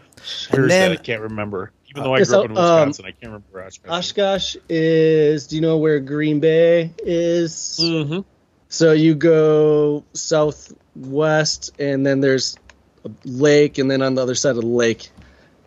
Where 0.51 0.63
is 0.65 0.69
then- 0.69 0.91
that? 0.91 0.99
I 0.99 1.03
can't 1.03 1.21
remember. 1.21 1.71
Even 1.89 2.03
though 2.03 2.15
I 2.15 2.19
It's 2.19 2.29
grew 2.29 2.39
up 2.39 2.43
out- 2.45 2.51
in 2.51 2.57
um, 2.57 2.63
Wisconsin, 2.89 3.05
I 3.05 3.11
can't 3.11 3.23
remember 3.33 3.63
Oshkosh. 3.63 3.89
Oshkosh 3.89 4.55
is. 4.69 5.47
Do 5.47 5.55
you 5.55 5.61
know 5.61 5.77
where 5.77 5.99
Green 5.99 6.39
Bay 6.39 6.93
is? 6.99 7.79
Mhm. 7.81 8.23
So 8.69 8.91
you 8.91 9.15
go 9.15 10.03
southwest, 10.13 11.71
and 11.79 12.05
then 12.05 12.19
there's 12.21 12.57
a 13.05 13.09
lake, 13.25 13.77
and 13.77 13.89
then 13.89 14.01
on 14.01 14.15
the 14.15 14.21
other 14.21 14.35
side 14.35 14.51
of 14.51 14.57
the 14.61 14.67
lake, 14.67 15.09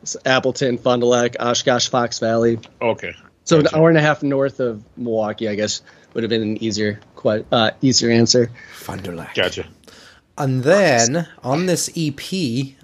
it's 0.02 0.16
Appleton, 0.24 0.78
Fond 0.78 1.00
du 1.02 1.06
Lac, 1.06 1.36
Oshkosh, 1.40 1.88
Fox 1.88 2.18
Valley. 2.18 2.58
Okay. 2.80 3.14
So 3.44 3.60
Gotcha. 3.60 3.74
an 3.74 3.80
hour 3.80 3.88
and 3.88 3.98
a 3.98 4.02
half 4.02 4.22
north 4.22 4.60
of 4.60 4.82
Milwaukee, 4.96 5.48
I 5.48 5.54
guess, 5.54 5.82
would 6.14 6.22
have 6.22 6.30
been 6.30 6.42
an 6.42 6.62
easier, 6.62 7.00
quite 7.16 7.46
uh, 7.50 7.70
easier 7.80 8.10
answer. 8.10 8.50
Fond 8.74 9.02
du 9.02 9.26
Gotcha. 9.34 9.66
And 10.38 10.62
then 10.62 11.28
on 11.42 11.66
this 11.66 11.90
EP, 11.96 12.18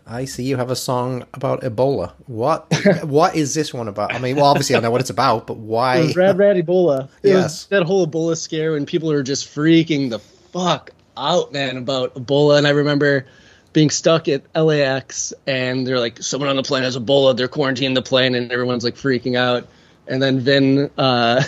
I 0.07 0.27
see 0.27 0.45
you 0.45 0.57
have 0.57 0.71
a 0.71 0.77
song 0.77 1.25
about 1.33 1.63
Ebola. 1.63 2.13
What? 2.27 2.67
what 3.05 3.35
is 3.35 3.55
this 3.55 3.73
one 3.73 3.89
about? 3.89 4.15
I 4.15 4.19
mean, 4.19 4.37
well, 4.37 4.45
obviously 4.45 4.77
I 4.77 4.81
know 4.81 4.91
what 4.91 5.01
it's 5.01 5.11
about, 5.11 5.47
but 5.47 5.55
It 5.55 5.61
why? 5.61 5.99
was 6.01 6.17
Rad 6.17 6.37
Rad 6.37 6.57
Ebola. 6.57 7.05
It 7.23 7.31
Yes. 7.31 7.43
was 7.43 7.67
that 7.69 7.83
whole 7.85 8.07
Ebola 8.07 8.37
scare 8.37 8.73
when 8.73 8.85
people 8.85 9.09
were 9.09 9.23
just 9.23 9.47
freaking 9.47 10.11
the 10.11 10.19
fuck 10.19 10.91
out, 11.17 11.53
man, 11.53 11.79
about 11.79 12.15
Ebola. 12.15 12.59
And 12.59 12.67
I 12.67 12.71
remember 12.71 13.25
being 13.73 13.89
stuck 13.91 14.29
at 14.29 14.43
LAX 14.55 15.33
and 15.47 15.87
they're 15.87 16.01
like, 16.01 16.23
someone 16.23 16.51
on 16.51 16.57
the 16.57 16.63
plane 16.63 16.83
has 16.83 16.97
Ebola. 16.99 17.35
They're 17.37 17.49
quarantining 17.49 17.95
the 17.95 18.03
plane 18.03 18.35
and 18.35 18.53
everyone's 18.53 18.85
like 18.85 18.97
freaking 18.97 19.37
out. 19.37 19.67
And 20.09 20.23
then 20.23 20.41
Vin 20.41 20.91
uh, 20.97 21.43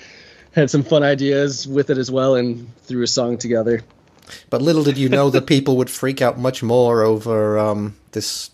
had 0.52 0.70
some 0.70 0.82
fun 0.82 1.02
ideas 1.02 1.66
with 1.66 1.90
it 1.90 1.98
as 1.98 2.10
well 2.10 2.34
and 2.34 2.74
threw 2.84 3.02
a 3.02 3.06
song 3.06 3.38
together. 3.38 3.82
But 4.48 4.62
little 4.62 4.84
did 4.84 4.98
you 4.98 5.08
know 5.08 5.30
that 5.30 5.46
people 5.46 5.76
would 5.78 5.90
freak 5.90 6.22
out 6.22 6.38
much 6.38 6.62
more 6.62 7.02
over 7.02 7.58
um, 7.58 7.96
this 8.12 8.50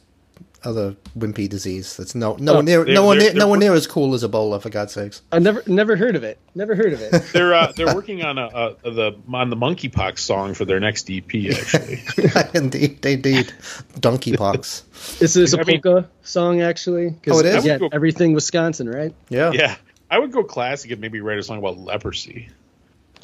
other 0.66 0.96
wimpy 1.16 1.48
disease. 1.48 1.96
That's 1.96 2.14
no 2.14 2.36
no 2.40 2.52
Oh, 2.52 2.56
one 2.56 2.64
near 2.66 2.84
no 2.84 3.04
one 3.04 3.18
near, 3.18 3.32
no 3.32 3.48
one 3.48 3.58
near 3.60 3.72
as 3.72 3.86
cool 3.86 4.12
as 4.14 4.22
Ebola 4.24 4.60
for 4.60 4.68
God's 4.68 4.92
sakes. 4.92 5.22
I 5.32 5.38
never 5.38 5.62
never 5.66 5.96
heard 5.96 6.16
of 6.16 6.24
it. 6.24 6.38
Never 6.54 6.74
heard 6.74 6.92
of 6.92 7.00
it. 7.00 7.10
They're 7.32 7.54
uh, 7.54 7.72
they're 7.76 7.94
working 7.94 8.22
on 8.22 8.36
a, 8.38 8.74
a 8.84 8.90
the 8.90 9.16
on 9.32 9.50
the 9.50 9.56
monkeypox 9.56 10.18
song 10.18 10.54
for 10.54 10.64
their 10.64 10.80
next 10.80 11.08
EP. 11.10 11.24
Actually, 11.34 12.02
indeed, 12.54 13.04
indeed, 13.06 13.52
donkey 14.00 14.36
pox. 14.36 14.82
Is 15.20 15.34
this 15.34 15.54
a 15.54 15.60
I 15.60 15.64
mean- 15.64 16.04
song 16.22 16.60
actually? 16.60 17.10
'Cause, 17.22 17.36
Oh, 17.36 17.38
it 17.40 17.46
is? 17.46 17.64
Again, 17.64 17.70
I 17.80 17.82
would 17.84 17.90
go- 17.92 17.96
everything 17.96 18.32
Wisconsin, 18.34 18.88
right? 18.88 19.14
Yeah. 19.28 19.52
yeah, 19.52 19.76
I 20.10 20.18
would 20.18 20.32
go 20.32 20.42
classic 20.44 20.90
and 20.90 21.00
maybe 21.00 21.20
write 21.20 21.38
a 21.38 21.42
song 21.42 21.58
about 21.58 21.78
leprosy. 21.78 22.48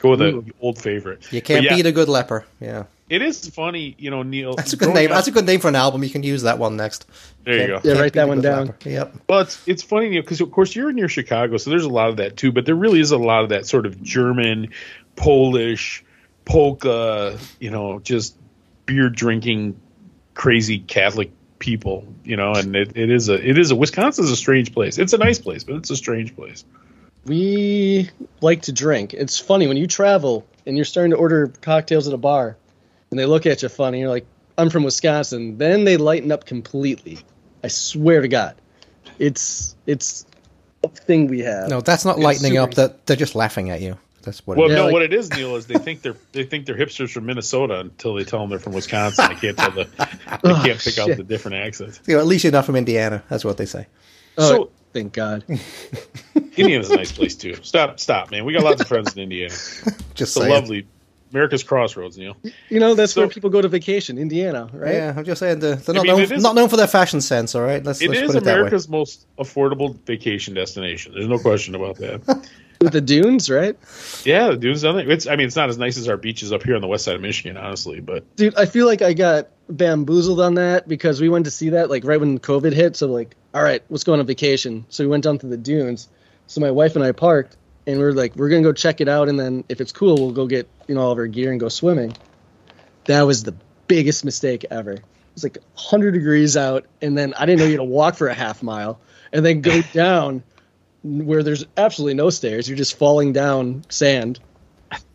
Go 0.00 0.11
with 0.11 0.22
an 0.22 0.35
Ooh. 0.35 0.46
old 0.61 0.78
favorite. 0.81 1.33
You 1.33 1.40
can't 1.42 1.64
yeah, 1.64 1.76
beat 1.76 1.87
a 1.87 1.92
good 1.92 2.09
leper. 2.09 2.44
Yeah, 2.61 2.85
It 3.12 3.20
is 3.20 3.46
funny, 3.51 3.94
you 3.98 4.11
know, 4.11 4.22
Neil. 4.22 4.55
that's 4.55 4.72
a 4.72 4.77
good 4.79 4.94
name. 4.94 5.11
up- 5.11 5.16
That's 5.16 5.29
a 5.29 5.33
good 5.33 5.44
name 5.44 5.61
for 5.61 5.68
an 5.68 5.77
album. 5.77 6.03
You 6.03 6.09
can 6.09 6.22
use 6.22 6.42
that 6.44 6.59
one 6.59 6.77
next. 6.79 7.05
There 7.44 7.55
you 7.55 7.66
Can't- 7.66 7.83
go. 7.83 7.92
Yeah, 7.92 8.01
write 8.01 8.14
that 8.14 8.27
one 8.27 8.40
down. 8.40 8.66
leper. 8.68 8.88
Yep. 8.88 9.14
Well, 9.29 9.40
it's 9.40 9.62
it's 9.66 9.83
funny, 9.83 10.07
you 10.09 10.14
know, 10.14 10.22
because 10.22 10.40
of 10.40 10.51
course 10.51 10.75
you're 10.75 10.88
in 10.88 10.96
near 10.96 11.11
Chicago, 11.11 11.59
so 11.59 11.68
there's 11.68 11.85
a 11.85 11.90
lot 11.90 12.09
of 12.09 12.16
that 12.16 12.38
too. 12.38 12.53
But 12.53 12.64
there 12.64 12.75
really 12.75 13.01
is 13.01 13.11
a 13.11 13.18
lot 13.18 13.42
of 13.44 13.51
that 13.51 13.66
sort 13.66 13.85
of 13.85 14.03
German, 14.03 14.68
Polish, 15.16 16.03
polka, 16.46 17.37
you 17.61 17.70
know, 17.70 17.98
just 17.98 18.35
beer 18.87 19.11
drinking, 19.11 19.77
crazy 20.33 20.79
Catholic 20.79 21.31
people, 21.59 22.07
you 22.25 22.37
know. 22.38 22.53
And 22.55 22.75
it, 22.75 22.96
it 22.96 23.11
is 23.11 23.29
a 23.29 23.35
it 23.35 23.59
is 23.59 23.70
a 23.72 23.77
Wisconsin's 23.77 24.31
a 24.31 24.37
strange 24.37 24.72
place. 24.72 24.96
It's 24.96 25.12
a 25.12 25.18
nice 25.18 25.38
place, 25.38 25.64
but 25.64 25.77
it's 25.77 25.90
a 25.90 25.96
strange 25.96 26.35
place. 26.35 26.64
We 27.27 28.11
like 28.40 28.62
to 28.62 28.72
drink. 28.72 29.14
It's 29.14 29.38
funny 29.38 29.66
when 29.68 29.77
you 29.77 29.87
travel 29.87 30.46
and 30.66 30.77
you're 30.77 30.85
starting 30.87 31.11
to 31.11 31.16
order 31.16 31.53
cocktails 31.61 32.09
at 32.09 32.14
a 32.14 32.18
bar 32.18 32.57
and 33.12 33.18
they 33.18 33.27
look 33.27 33.46
at 33.46 33.62
you 33.62 33.68
funny. 33.68 34.01
You're 34.01 34.09
like, 34.09 34.27
I'm 34.59 34.68
from 34.70 34.83
Wisconsin. 34.83 35.59
Then 35.59 35.85
they 35.85 35.96
lighten 35.96 36.33
up 36.33 36.44
completely. 36.46 37.18
I 37.62 37.68
swear 37.68 38.20
to 38.22 38.29
God. 38.29 38.57
It's 39.18 39.77
it's 39.87 40.27
a 40.83 40.88
thing 40.88 41.29
we 41.29 41.40
have. 41.40 41.68
No, 41.70 41.81
that's 41.81 42.05
not 42.05 42.16
It's 42.16 42.25
lightening 42.25 42.57
up. 42.59 42.75
That 42.75 43.07
they're 43.07 43.16
just 43.16 43.35
laughing 43.35 43.70
at 43.70 43.81
you. 43.81 43.96
That's 44.22 44.46
what. 44.46 44.57
Well, 44.57 44.68
it 44.68 44.72
is. 44.72 44.77
no, 44.77 44.85
like- 44.85 44.92
what 44.92 45.03
it 45.03 45.12
is, 45.12 45.31
Neil, 45.31 45.57
is 45.57 45.66
they 45.66 45.79
think 45.79 46.03
they're 46.03 46.16
they 46.33 46.44
think 46.44 46.66
they're 46.66 46.77
hipsters 46.77 47.11
from 47.11 47.27
Minnesota 47.27 47.81
until 47.81 48.14
they 48.14 48.25
tell 48.25 48.40
them 48.40 48.51
they're 48.51 48.59
from 48.59 48.72
Wisconsin. 48.72 49.29
They 49.29 49.35
can't 49.37 49.59
tell 49.59 49.70
the 49.70 49.85
they 50.42 50.51
Oh, 50.51 50.62
can't 50.64 50.79
pick 50.81 50.98
out 50.98 51.16
the 51.16 51.22
different 51.25 51.57
accents. 51.59 52.01
You 52.07 52.14
know, 52.14 52.20
at 52.20 52.27
least 52.27 52.44
you're 52.44 52.53
not 52.53 52.64
from 52.66 52.77
Indiana. 52.77 53.22
That's 53.29 53.44
what 53.44 53.57
they 53.59 53.66
say. 53.66 53.87
Oh, 54.38 54.48
so- 54.48 54.70
thank 54.92 55.12
God. 55.12 55.44
Indiana's 56.57 56.90
a 56.90 56.96
nice 56.96 57.12
place 57.12 57.35
too. 57.35 57.55
Stop, 57.62 57.98
stop, 57.98 58.31
man. 58.31 58.44
We 58.44 58.53
got 58.53 58.62
lots 58.62 58.81
of 58.81 58.88
friends 58.88 59.14
in 59.14 59.22
Indiana. 59.22 59.55
Just 60.14 60.37
It's 60.37 60.37
a 60.37 60.48
lovely, 60.48 60.87
America's 61.33 61.62
crossroads, 61.62 62.18
Neil. 62.18 62.37
You 62.68 62.81
know, 62.81 62.95
that's 62.95 63.12
So- 63.14 63.23
where 63.23 63.29
people 63.29 63.51
go 63.51 63.62
to 63.62 63.68
vacation, 63.68 64.18
Indiana, 64.18 64.68
right? 64.73 64.95
Yeah, 64.95 65.14
I'm 65.16 65.25
just 65.25 65.38
saying 65.40 65.61
the, 65.61 65.77
they're 65.77 65.95
not, 65.95 66.03
mean, 66.05 66.12
known, 66.12 66.21
it 66.23 66.33
is- 66.33 66.42
not 66.42 66.55
known 66.55 66.68
for 66.68 66.77
their 66.77 66.87
fashion 66.87 67.21
sense. 67.21 67.55
All 67.55 67.62
right, 67.62 67.83
let's, 67.85 68.01
It 68.01 68.09
let's 68.11 68.21
is 68.21 68.27
put 68.29 68.37
it 68.37 68.45
that 68.45 68.51
way. 68.55 68.59
America's 68.61 68.88
most 68.88 69.27
affordable 69.38 69.99
vacation 70.05 70.55
destination. 70.55 71.12
There's 71.14 71.29
no 71.29 71.38
question 71.38 71.75
about 71.75 71.97
that. 71.97 72.47
The 72.83 73.01
dunes, 73.01 73.49
right? 73.49 73.77
yeah, 74.25 74.49
the 74.49 74.57
dunes 74.57 74.83
done 74.83 74.99
it. 74.99 75.09
It's 75.09 75.29
I 75.29 75.37
mean, 75.37 75.47
it's 75.47 75.55
not 75.55 75.68
as 75.68 75.79
nice 75.79 75.97
as 75.97 76.09
our 76.09 76.16
beaches 76.16 76.53
up 76.53 76.64
here 76.64 76.75
on 76.75 76.81
the 76.81 76.88
west 76.88 77.05
side 77.05 77.14
of 77.14 77.21
Michigan, 77.21 77.57
honestly, 77.57 78.01
but 78.01 78.25
Dude, 78.35 78.57
I 78.57 78.66
feel 78.66 78.87
like 78.87 79.03
I 79.03 79.12
got 79.12 79.51
bamboozled 79.68 80.40
on 80.40 80.55
that 80.55 80.88
because 80.88 81.21
we 81.21 81.29
went 81.29 81.45
to 81.45 81.53
see 81.53 81.68
that 81.68 81.90
like 81.90 82.05
right 82.05 82.18
when 82.18 82.40
COVID 82.40 82.73
hit. 82.73 82.97
So 82.97 83.07
like, 83.07 83.37
all 83.55 83.62
right, 83.62 83.85
let's 83.88 84.03
go 84.03 84.14
on 84.14 84.18
a 84.18 84.25
vacation. 84.25 84.85
So 84.88 85.05
we 85.05 85.09
went 85.09 85.23
down 85.23 85.38
to 85.38 85.47
the 85.47 85.57
dunes. 85.57 86.09
So 86.49 86.61
my 86.61 86.73
wife 86.73 86.97
and 86.97 87.05
I 87.05 87.12
parked, 87.12 87.57
and 87.87 87.99
we 87.99 88.05
are 88.05 88.12
like, 88.12 88.37
we're 88.37 88.49
gonna 88.49 88.62
go 88.62 88.73
check 88.73 89.01
it 89.01 89.09
out, 89.09 89.29
and 89.29 89.38
then 89.38 89.64
if 89.68 89.81
it's 89.81 89.92
cool, 89.92 90.16
we'll 90.16 90.33
go 90.33 90.47
get 90.47 90.68
you 90.88 90.95
know 90.95 91.03
all 91.03 91.12
of 91.12 91.18
our 91.18 91.27
gear 91.27 91.51
and 91.51 91.61
go 91.61 91.68
swimming. 91.68 92.16
That 93.07 93.23
was 93.23 93.42
the 93.42 93.55
biggest 93.88 94.25
mistake 94.25 94.64
ever. 94.71 94.92
It 94.92 95.03
was 95.35 95.45
like 95.45 95.59
100 95.75 96.12
degrees 96.12 96.57
out, 96.57 96.87
and 97.01 97.16
then 97.16 97.35
I 97.35 97.47
didn't 97.47 97.61
know 97.61 97.64
you 97.64 97.73
had 97.73 97.79
to 97.79 97.85
walk 97.85 98.14
for 98.16 98.29
a 98.29 98.35
half 98.35 98.62
mile, 98.62 99.01
and 99.33 99.45
then 99.45 99.61
go 99.61 99.81
down 99.92 100.42
where 101.03 101.42
there's 101.42 101.64
absolutely 101.77 102.14
no 102.14 102.31
stairs. 102.31 102.68
You're 102.68 102.79
just 102.79 102.97
falling 102.97 103.33
down 103.33 103.83
sand, 103.88 104.38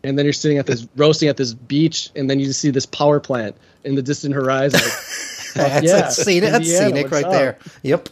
and 0.02 0.18
then 0.18 0.26
you're 0.26 0.32
sitting 0.34 0.58
at 0.58 0.66
this 0.66 0.86
roasting 0.96 1.28
at 1.28 1.36
this 1.36 1.54
beach, 1.54 2.10
and 2.14 2.28
then 2.28 2.38
you 2.40 2.46
just 2.46 2.60
see 2.60 2.70
this 2.70 2.86
power 2.86 3.20
plant 3.20 3.56
in 3.84 3.94
the 3.94 4.02
distant 4.02 4.34
horizon. 4.34 4.80
Like, 5.56 5.72
That's, 5.72 5.86
yeah, 5.86 5.92
that's 5.96 6.16
scenic, 6.22 6.50
that's 6.50 6.68
Indiana, 6.68 6.86
scenic 6.88 7.10
right 7.10 7.24
up? 7.24 7.32
there. 7.32 7.58
Yep. 7.82 8.10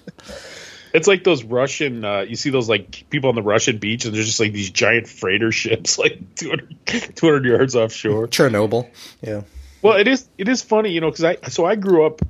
It's 0.96 1.06
like 1.06 1.22
those 1.24 1.44
Russian. 1.44 2.04
Uh, 2.04 2.20
you 2.20 2.36
see 2.36 2.50
those 2.50 2.68
like 2.68 3.04
people 3.10 3.28
on 3.28 3.34
the 3.36 3.42
Russian 3.42 3.78
beach, 3.78 4.04
and 4.04 4.14
there's 4.14 4.26
just 4.26 4.40
like 4.40 4.52
these 4.52 4.70
giant 4.70 5.06
freighter 5.08 5.52
ships, 5.52 5.98
like 6.04 6.34
200, 6.36 6.76
200 7.14 7.44
yards 7.44 7.76
offshore. 7.76 8.26
Chernobyl. 8.28 8.88
Yeah. 9.22 9.42
Well, 9.82 9.96
it 9.96 10.08
is 10.08 10.28
it 10.38 10.48
is 10.48 10.62
funny, 10.62 10.90
you 10.90 11.00
know, 11.00 11.10
because 11.10 11.24
I 11.24 11.36
so 11.48 11.64
I 11.64 11.76
grew 11.76 12.04
up, 12.06 12.20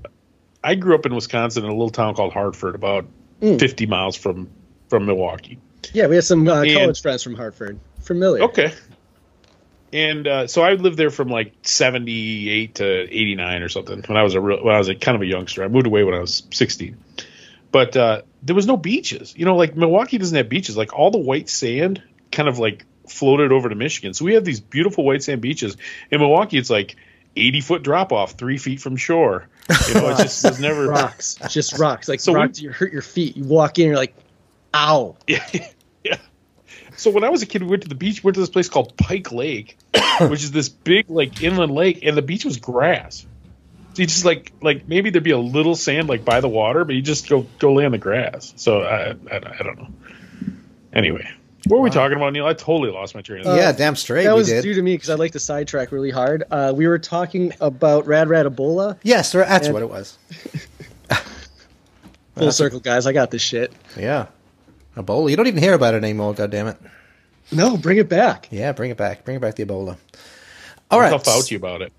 I 0.63 0.75
grew 0.75 0.95
up 0.95 1.07
in 1.07 1.15
Wisconsin 1.15 1.65
in 1.65 1.71
a 1.71 1.73
little 1.73 1.91
town 1.91 2.15
called 2.15 2.33
Hartford, 2.33 2.75
about 2.75 3.07
Mm. 3.43 3.61
50 3.61 3.85
miles 3.85 4.17
from 4.17 4.49
from 4.89 5.05
Milwaukee. 5.05 5.59
Yeah, 5.93 6.07
we 6.07 6.15
have 6.17 6.25
some 6.25 6.49
uh, 6.49 6.63
And- 6.63 6.73
college 6.73 7.03
friends 7.03 7.23
from 7.23 7.35
Hartford. 7.35 7.79
Familiar. 8.01 8.45
Okay. 8.45 8.73
And 9.93 10.27
uh, 10.27 10.47
so 10.47 10.63
I 10.63 10.73
lived 10.73 10.97
there 10.97 11.11
from 11.11 11.29
like 11.29 11.53
seventy 11.63 12.51
eight 12.51 12.77
to 12.77 12.85
eighty 12.85 13.35
nine 13.35 13.63
or 13.63 13.69
something 13.69 14.03
when 14.07 14.17
I 14.17 14.23
was 14.23 14.35
a 14.35 14.41
real 14.41 14.63
when 14.65 14.75
I 14.75 14.79
was 14.79 14.89
a 14.89 14.95
kind 14.95 15.15
of 15.17 15.23
a 15.23 15.27
youngster. 15.27 15.63
I 15.63 15.69
moved 15.69 15.87
away 15.87 16.03
when 16.03 16.15
I 16.15 16.19
was 16.19 16.43
sixteen, 16.53 16.97
but 17.71 17.97
uh, 17.97 18.23
there 18.43 18.55
was 18.55 18.67
no 18.67 18.77
beaches. 18.77 19.35
You 19.37 19.45
know, 19.45 19.57
like 19.57 19.77
Milwaukee 19.77 20.19
doesn't 20.19 20.37
have 20.37 20.49
beaches. 20.49 20.77
Like 20.77 20.93
all 20.93 21.11
the 21.11 21.19
white 21.19 21.49
sand 21.49 22.03
kind 22.31 22.49
of 22.49 22.59
like 22.59 22.85
floated 23.09 23.53
over 23.53 23.69
to 23.69 23.75
Michigan. 23.75 24.15
So 24.15 24.25
we 24.25 24.35
have 24.35 24.45
these 24.45 24.61
beautiful 24.61 25.05
white 25.05 25.23
sand 25.23 25.41
beaches. 25.41 25.77
In 26.11 26.21
Milwaukee, 26.21 26.59
it's 26.59 26.71
like 26.71 26.97
eighty 27.37 27.61
foot 27.61 27.83
drop 27.83 28.13
off, 28.13 28.33
three 28.33 28.59
feet 28.59 28.81
from 28.81 28.97
shore. 28.97 29.49
You 29.89 29.95
know, 29.95 30.09
it 30.11 30.19
just 30.19 30.45
was 30.45 30.61
never. 30.61 30.87
Rocks, 30.87 31.37
just 31.49 31.79
rocks. 31.79 32.09
Like 32.09 32.21
So 32.21 32.33
rocks, 32.33 32.61
you 32.61 32.71
hurt 32.71 32.93
your 32.93 33.03
feet. 33.03 33.37
You 33.37 33.45
walk 33.45 33.79
in, 33.79 33.87
you're 33.87 33.97
like, 33.97 34.15
ow. 34.75 35.17
Yeah, 35.27 35.47
yeah. 36.05 36.17
So 36.97 37.11
when 37.11 37.25
I 37.25 37.29
was 37.31 37.43
a 37.43 37.47
kid, 37.47 37.63
we 37.63 37.69
went 37.69 37.83
to 37.83 37.89
the 37.89 37.95
beach. 37.95 38.25
Went 38.25 38.35
to 38.35 38.41
this 38.41 38.51
place 38.51 38.69
called 38.69 38.97
Pike 38.97 39.33
Lake, 39.33 39.77
which 40.21 40.43
is 40.43 40.53
this 40.53 40.69
big 40.69 41.11
like 41.11 41.43
inland 41.43 41.73
lake, 41.73 42.01
and 42.03 42.17
the 42.17 42.23
beach 42.23 42.45
was 42.45 42.57
grass. 42.57 43.27
So 43.97 44.03
you 44.03 44.07
just 44.09 44.27
like 44.27 44.53
like 44.61 44.87
maybe 44.87 45.09
there'd 45.09 45.25
be 45.25 45.31
a 45.31 45.39
little 45.39 45.75
sand 45.75 46.07
like 46.07 46.23
by 46.23 46.43
the 46.43 46.51
water, 46.51 46.85
but 46.85 46.95
you 46.95 47.01
just 47.01 47.31
go 47.31 47.47
go 47.59 47.73
lay 47.73 47.87
on 47.87 47.93
the 47.93 47.99
grass. 47.99 48.53
So 48.57 48.83
I 48.83 49.13
I, 49.33 49.37
I 49.37 49.63
don't 49.63 49.79
know. 49.79 49.89
Anyway, 50.93 51.27
what 51.67 51.79
were 51.79 51.83
we 51.83 51.89
talking 51.89 52.19
about, 52.19 52.35
Neil? 52.35 52.45
I 52.47 52.53
totally 52.53 52.91
lost 52.91 53.15
my 53.15 53.23
train 53.23 53.41
of 53.41 53.47
thought. 53.47 53.57
yeah, 53.57 53.73
damn 53.73 53.97
straight 53.97 54.25
That 54.25 54.33
you 54.33 54.37
was 54.37 54.49
did. 54.49 54.61
due 54.63 54.75
to 54.75 54.83
me 54.83 54.93
because 54.95 55.09
I 55.09 55.15
like 55.15 55.33
to 55.33 55.39
sidetrack 55.41 55.93
really 55.93 56.11
hard. 56.11 56.45
Uh, 56.51 56.75
we 56.77 56.87
were 56.87 56.99
talking 56.99 57.55
about 57.59 58.07
Rad 58.07 58.29
Rad 58.29 58.45
Ebola. 58.45 58.99
yes, 59.03 59.33
that's 59.33 59.67
And- 59.69 59.73
what 59.73 59.83
it 59.83 59.89
was. 59.89 60.19
Full 62.37 62.53
circle, 62.53 62.81
guys. 62.81 63.07
I 63.07 63.13
got 63.15 63.31
this 63.31 63.41
shit. 63.41 63.73
Yeah. 63.97 64.27
Ebola. 64.95 65.31
You 65.31 65.37
don't 65.37 65.47
even 65.47 65.63
hear 65.63 65.73
about 65.73 65.95
it 65.95 66.05
anymore, 66.05 66.35
God 66.35 66.51
damn 66.51 66.67
it. 66.67 66.77
No, 67.51 67.79
bring 67.79 67.97
it 67.97 68.11
back. 68.11 68.49
Yeah, 68.51 68.73
bring 68.73 68.91
it 68.91 68.99
back. 68.99 69.25
Bring 69.25 69.39
it 69.39 69.41
back 69.41 69.55
the 69.55 69.65
Ebola. 69.65 69.97
All 70.91 71.01
right. 71.01 71.19
Tell 71.25 71.43
you 71.47 71.57
about 71.57 71.81
it. 71.81 71.93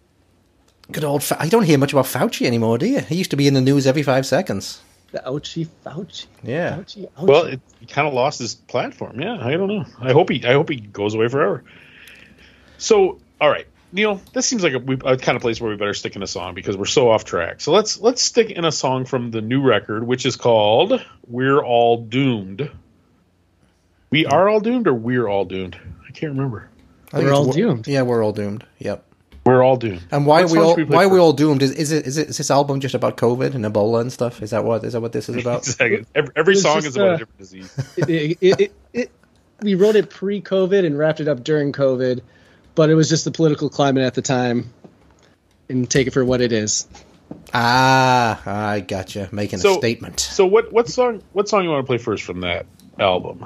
Good 0.91 1.03
old. 1.03 1.23
Fa- 1.23 1.37
I 1.39 1.49
don't 1.49 1.63
hear 1.63 1.77
much 1.77 1.91
about 1.93 2.05
Fauci 2.05 2.45
anymore, 2.45 2.77
do 2.77 2.87
you? 2.87 2.99
He 3.01 3.15
used 3.15 3.31
to 3.31 3.37
be 3.37 3.47
in 3.47 3.53
the 3.53 3.61
news 3.61 3.85
every 3.87 4.03
five 4.03 4.25
seconds. 4.25 4.81
Fauci, 5.13 5.67
Fauci. 5.85 6.25
Yeah. 6.43 6.77
Fauci, 6.77 7.09
Fauci. 7.17 7.27
Well, 7.27 7.43
it, 7.45 7.61
he 7.79 7.85
kind 7.85 8.07
of 8.07 8.13
lost 8.13 8.39
his 8.39 8.55
platform. 8.55 9.19
Yeah, 9.19 9.37
I 9.39 9.51
don't 9.51 9.67
know. 9.67 9.85
I 9.99 10.11
hope 10.13 10.29
he 10.29 10.45
I 10.45 10.53
hope 10.53 10.69
he 10.69 10.77
goes 10.77 11.13
away 11.13 11.27
forever. 11.27 11.63
So, 12.77 13.19
all 13.41 13.49
right, 13.49 13.65
Neil, 13.91 14.21
this 14.33 14.45
seems 14.45 14.63
like 14.63 14.73
a, 14.73 14.79
we- 14.79 14.99
a 15.05 15.17
kind 15.17 15.35
of 15.35 15.41
place 15.41 15.59
where 15.59 15.69
we 15.71 15.77
better 15.77 15.93
stick 15.93 16.15
in 16.15 16.23
a 16.23 16.27
song 16.27 16.53
because 16.53 16.77
we're 16.77 16.85
so 16.85 17.09
off 17.09 17.23
track. 17.25 17.61
So 17.61 17.71
let's 17.71 17.99
let's 17.99 18.21
stick 18.21 18.51
in 18.51 18.65
a 18.65 18.71
song 18.71 19.05
from 19.05 19.31
the 19.31 19.41
new 19.41 19.61
record, 19.61 20.05
which 20.05 20.25
is 20.25 20.35
called 20.35 21.03
"We're 21.27 21.61
All 21.63 21.97
Doomed." 21.97 22.69
We 24.09 24.25
are 24.25 24.47
all 24.47 24.61
doomed, 24.61 24.87
or 24.87 24.93
we're 24.93 25.27
all 25.27 25.43
doomed. 25.43 25.77
I 26.07 26.11
can't 26.11 26.31
remember. 26.33 26.69
I 27.11 27.19
We're 27.19 27.33
all 27.33 27.51
doomed. 27.51 27.87
Yeah, 27.87 28.03
we're 28.03 28.23
all 28.23 28.31
doomed. 28.31 28.65
Yep. 28.79 29.03
We're 29.47 29.63
all 29.63 29.77
doomed. 29.77 30.01
And 30.11 30.25
why 30.25 30.43
What 30.43 30.51
are 30.51 30.53
we 30.53 30.59
all 30.59 30.75
we 30.75 30.83
why 30.83 31.03
are 31.05 31.09
we 31.09 31.19
all 31.19 31.33
doomed? 31.33 31.61
Is, 31.61 31.71
is 31.71 31.91
it 31.91 32.05
is 32.05 32.17
it 32.17 32.29
is 32.29 32.37
this 32.37 32.51
album 32.51 32.79
just 32.79 32.93
about 32.95 33.17
COVID 33.17 33.55
and 33.55 33.63
Ebola 33.65 34.01
and 34.01 34.11
stuff? 34.11 34.41
Is 34.41 34.49
that 34.51 34.63
what 34.63 34.83
is 34.83 34.93
that 34.93 35.01
what 35.01 35.13
this 35.13 35.29
is 35.29 35.37
about? 35.43 35.59
Exactly. 35.59 36.05
Every, 36.13 36.31
every 36.35 36.55
song 36.55 36.75
just, 36.77 36.87
is 36.87 36.95
about 36.97 37.09
uh, 37.09 37.13
a 37.13 37.17
different 37.19 37.37
disease. 37.39 37.93
it, 37.97 38.09
it, 38.09 38.37
it, 38.41 38.59
it, 38.61 38.71
it, 38.93 39.11
we 39.61 39.75
wrote 39.75 39.95
it 39.95 40.09
pre-COVID 40.09 40.85
and 40.85 40.97
wrapped 40.97 41.19
it 41.19 41.27
up 41.27 41.43
during 41.43 41.71
COVID, 41.71 42.21
but 42.75 42.89
it 42.89 42.95
was 42.95 43.09
just 43.09 43.25
the 43.25 43.31
political 43.31 43.69
climate 43.69 44.03
at 44.03 44.13
the 44.13 44.21
time. 44.21 44.71
And 45.69 45.89
take 45.89 46.07
it 46.07 46.11
for 46.11 46.23
what 46.23 46.39
it 46.39 46.51
is. 46.53 46.87
ah, 47.53 48.41
I 48.45 48.79
gotcha. 48.79 49.27
Making 49.31 49.59
So- 49.59 49.75
a 49.75 49.77
statement. 49.79 50.19
So 50.19 50.45
what 50.45 50.71
what 50.71 50.87
song 50.87 51.21
what 51.33 51.49
song 51.49 51.63
you 51.63 51.69
want 51.69 51.85
to 51.85 51.87
play 51.87 51.97
first 51.97 52.23
from 52.23 52.41
that 52.41 52.65
album? 52.99 53.45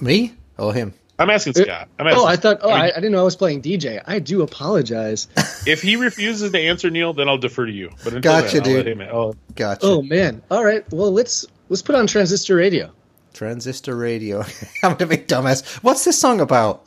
Me 0.00 0.32
or 0.58 0.74
him? 0.74 0.92
I'm 1.22 1.30
asking 1.30 1.54
Scott. 1.54 1.88
I'm 1.98 2.06
asking 2.06 2.22
Oh, 2.22 2.26
I 2.26 2.36
thought. 2.36 2.58
Oh, 2.62 2.70
I 2.70 2.74
mean, 2.74 2.82
I, 2.82 2.86
I 2.88 2.94
didn't 2.96 3.12
know 3.12 3.20
I 3.20 3.24
was 3.24 3.36
playing 3.36 3.62
DJ. 3.62 4.02
I 4.06 4.18
do 4.18 4.42
apologize. 4.42 5.28
If 5.64 5.80
he 5.80 5.94
refuses 5.94 6.50
to 6.50 6.58
answer 6.58 6.90
Neil, 6.90 7.12
then 7.12 7.28
I'll 7.28 7.38
defer 7.38 7.66
to 7.66 7.72
you. 7.72 7.90
But 8.02 8.14
until 8.14 8.32
Gotcha, 8.32 8.60
then, 8.60 8.68
I'll 8.68 8.76
let 8.76 8.84
dude. 8.84 9.00
him- 9.00 9.08
oh. 9.12 9.34
Gotcha. 9.54 9.80
Oh 9.86 10.02
man. 10.02 10.42
All 10.50 10.64
right. 10.64 10.84
Well, 10.92 11.12
let's 11.12 11.46
let's 11.68 11.82
put 11.82 11.94
on 11.94 12.08
transistor 12.08 12.56
radio. 12.56 12.90
Transistor 13.32 13.94
radio. 13.96 14.40
I'm 14.82 14.96
gonna 14.96 15.06
be 15.06 15.18
dumbass. 15.18 15.76
What's 15.84 16.04
this 16.04 16.18
song 16.18 16.40
about? 16.40 16.84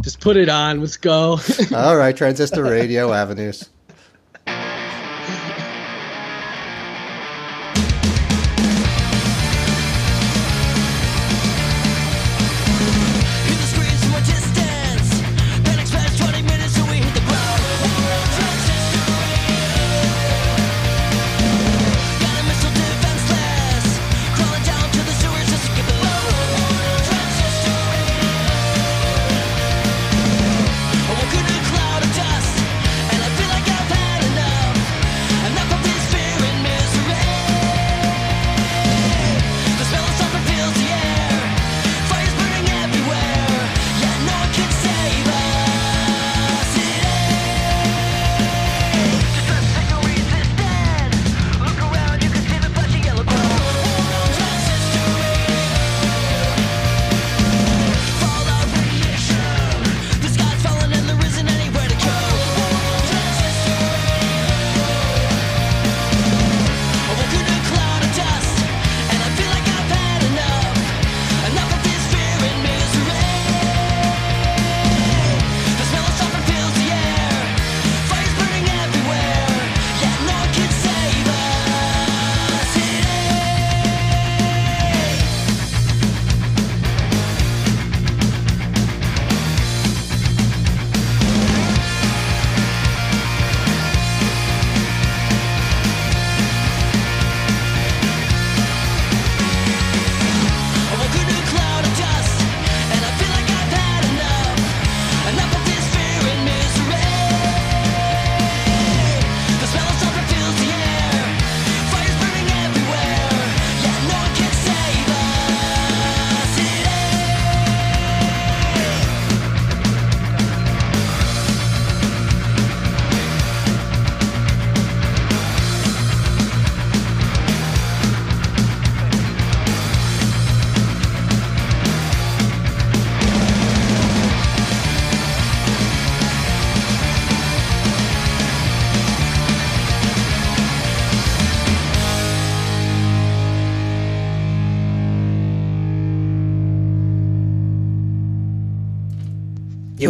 Just 0.00 0.20
put 0.20 0.36
it 0.36 0.48
on. 0.48 0.80
Let's 0.80 0.96
go. 0.96 1.38
All 1.74 1.96
right, 1.96 2.16
Transistor 2.16 2.62
Radio 2.62 3.12
Avenues. 3.12 3.68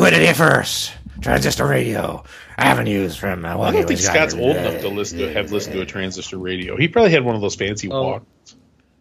You 0.08 0.14
heard 0.14 0.22
it 0.22 0.24
here 0.24 0.34
first. 0.34 0.92
Transistor 1.20 1.66
Radio. 1.66 2.24
Avenues 2.56 3.14
from 3.14 3.44
uh, 3.44 3.58
I 3.60 3.72
don't 3.72 3.86
think 3.86 4.00
Scott's 4.00 4.32
old 4.32 4.56
enough 4.56 4.80
to 4.80 4.88
listen 4.88 5.18
to 5.18 5.30
have 5.34 5.52
listened 5.52 5.74
to 5.74 5.82
a 5.82 5.84
transistor 5.86 6.38
radio. 6.38 6.78
He 6.78 6.88
probably 6.88 7.10
had 7.10 7.24
one 7.24 7.34
of 7.34 7.42
those 7.42 7.54
fancy 7.56 7.90
Oh. 7.90 8.02
walk. 8.02 8.22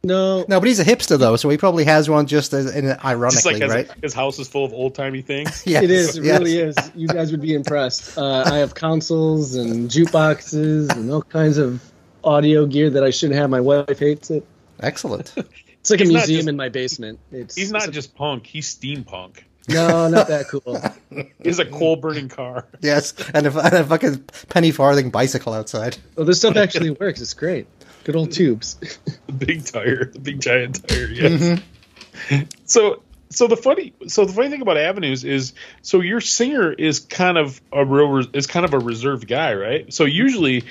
No, 0.04 0.44
No, 0.50 0.60
but 0.60 0.68
he's 0.68 0.82
a 0.82 0.84
hipster 0.84 1.18
though, 1.18 1.38
so 1.38 1.48
he 1.48 1.58
probably 1.58 1.86
has 1.86 2.10
one 2.10 2.28
just 2.28 2.52
as, 2.54 2.76
in, 2.76 2.86
Just 2.88 3.06
ironically, 3.06 3.54
like 3.54 3.62
his, 3.62 3.74
right? 3.74 3.90
his 4.04 4.14
house 4.14 4.38
is 4.38 4.50
full 4.50 4.66
of 4.66 4.74
old 4.74 4.96
timey 4.96 5.22
things. 5.22 5.64
Yes, 5.66 5.84
it 5.84 5.92
is. 5.92 6.18
It 6.18 6.26
yes. 6.26 6.40
really 6.40 6.58
is. 6.60 6.76
You 6.94 7.08
guys 7.08 7.32
would 7.32 7.42
be 7.42 7.54
impressed. 7.54 8.18
Uh, 8.18 8.44
I 8.46 8.58
have 8.58 8.76
consoles 8.76 9.56
and 9.56 9.90
jukeboxes 9.90 10.94
and 10.94 11.10
all 11.10 11.22
kinds 11.22 11.58
of 11.58 11.82
audio 12.26 12.66
gear 12.66 12.90
that 12.90 13.04
I 13.06 13.12
shouldn't 13.12 13.40
have. 13.40 13.50
My 13.50 13.62
wife 13.62 13.98
hates 13.98 14.30
it. 14.30 14.46
Excellent. 14.82 15.34
It's 15.80 15.92
like 15.92 16.02
He's 16.02 16.10
a 16.10 16.14
museum 16.14 16.38
just- 16.40 16.50
in 16.50 16.58
my 16.58 16.68
basement. 16.68 17.18
It's 17.32 17.56
He's 17.56 17.72
not 17.72 17.84
it's 17.86 17.94
just 17.94 18.14
punk; 18.14 18.46
he's 18.46 18.68
steampunk. 18.76 19.38
A- 19.68 19.74
no, 19.74 20.08
not 20.10 20.28
that 20.28 20.48
cool. 20.48 20.82
He 21.42 21.50
has 21.50 21.60
a 21.60 21.66
coal 21.66 21.96
burning 21.96 22.30
car. 22.30 22.68
yes, 22.82 23.14
and 23.34 23.48
a, 23.48 23.60
and 23.60 23.74
a 23.74 23.84
fucking 23.86 24.26
penny 24.50 24.72
farthing 24.72 25.10
bicycle 25.10 25.54
outside. 25.54 25.98
Well, 26.16 26.26
this 26.26 26.40
stuff 26.40 26.56
actually 26.58 26.92
works. 26.92 27.22
It's 27.22 27.34
great. 27.34 27.68
Good 28.04 28.16
old 28.16 28.32
tubes. 28.32 28.78
The 29.28 29.34
big 29.34 29.66
tire, 29.66 30.06
the 30.06 30.20
big 30.20 30.40
giant 30.40 30.88
tire. 30.88 31.08
Yes. 31.08 31.42
Mm-hmm. 31.42 32.44
So, 32.66 33.04
so 33.30 33.48
the 33.48 33.58
funny, 33.58 33.94
so 34.08 34.26
the 34.26 34.32
funny 34.34 34.50
thing 34.50 34.62
about 34.62 34.78
Avenues 34.78 35.24
is, 35.26 35.54
so 35.82 36.00
your 36.02 36.22
singer 36.22 36.72
is 36.72 37.00
kind 37.00 37.38
of 37.38 37.62
a 37.72 37.86
real, 37.86 38.26
is 38.34 38.48
kind 38.48 38.66
of 38.66 38.74
a 38.74 38.80
reserved 38.80 39.28
guy, 39.28 39.54
right? 39.54 39.94
So 39.94 40.06
usually, 40.06 40.64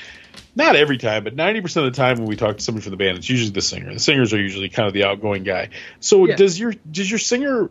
not 0.54 0.74
every 0.74 0.96
time, 0.98 1.22
but 1.24 1.34
ninety 1.36 1.60
percent 1.60 1.86
of 1.86 1.92
the 1.92 1.96
time 1.96 2.16
when 2.18 2.26
we 2.26 2.36
talk 2.36 2.56
to 2.56 2.62
somebody 2.62 2.82
from 2.82 2.90
the 2.92 2.96
band, 2.96 3.18
it's 3.18 3.28
usually 3.28 3.50
the 3.50 3.60
singer. 3.62 3.92
The 3.92 4.00
singers 4.00 4.32
are 4.32 4.40
usually 4.40 4.68
kind 4.70 4.86
of 4.88 4.94
the 4.94 5.04
outgoing 5.04 5.42
guy. 5.44 5.68
So 6.00 6.26
Yeah. 6.26 6.36
does 6.36 6.58
your 6.58 6.72
does 6.90 7.08
your 7.10 7.18
singer 7.20 7.70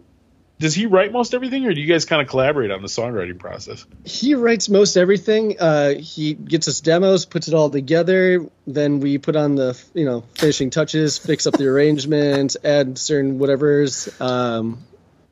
does 0.59 0.73
he 0.73 0.85
write 0.85 1.11
most 1.11 1.33
everything, 1.33 1.65
or 1.65 1.73
do 1.73 1.81
you 1.81 1.87
guys 1.87 2.05
kind 2.05 2.21
of 2.21 2.27
collaborate 2.29 2.71
on 2.71 2.81
the 2.81 2.87
songwriting 2.87 3.37
process? 3.37 3.85
he 4.05 4.35
writes 4.35 4.69
most 4.69 4.95
everything. 4.97 5.57
Uh, 5.59 5.95
he 5.95 6.33
gets 6.33 6.67
us 6.67 6.79
demos, 6.81 7.25
puts 7.25 7.47
it 7.47 7.53
all 7.53 7.69
together. 7.69 8.45
Then 8.65 8.99
we 9.01 9.17
put 9.17 9.35
on 9.35 9.55
the 9.55 9.81
you 9.93 10.05
know 10.05 10.23
finishing 10.35 10.69
touches, 10.69 11.17
fix 11.17 11.45
up 11.47 11.53
the 11.55 11.67
arrangements, 11.67 12.55
add 12.63 12.97
certain 12.97 13.37
whatever's. 13.39 14.09
Um, 14.21 14.79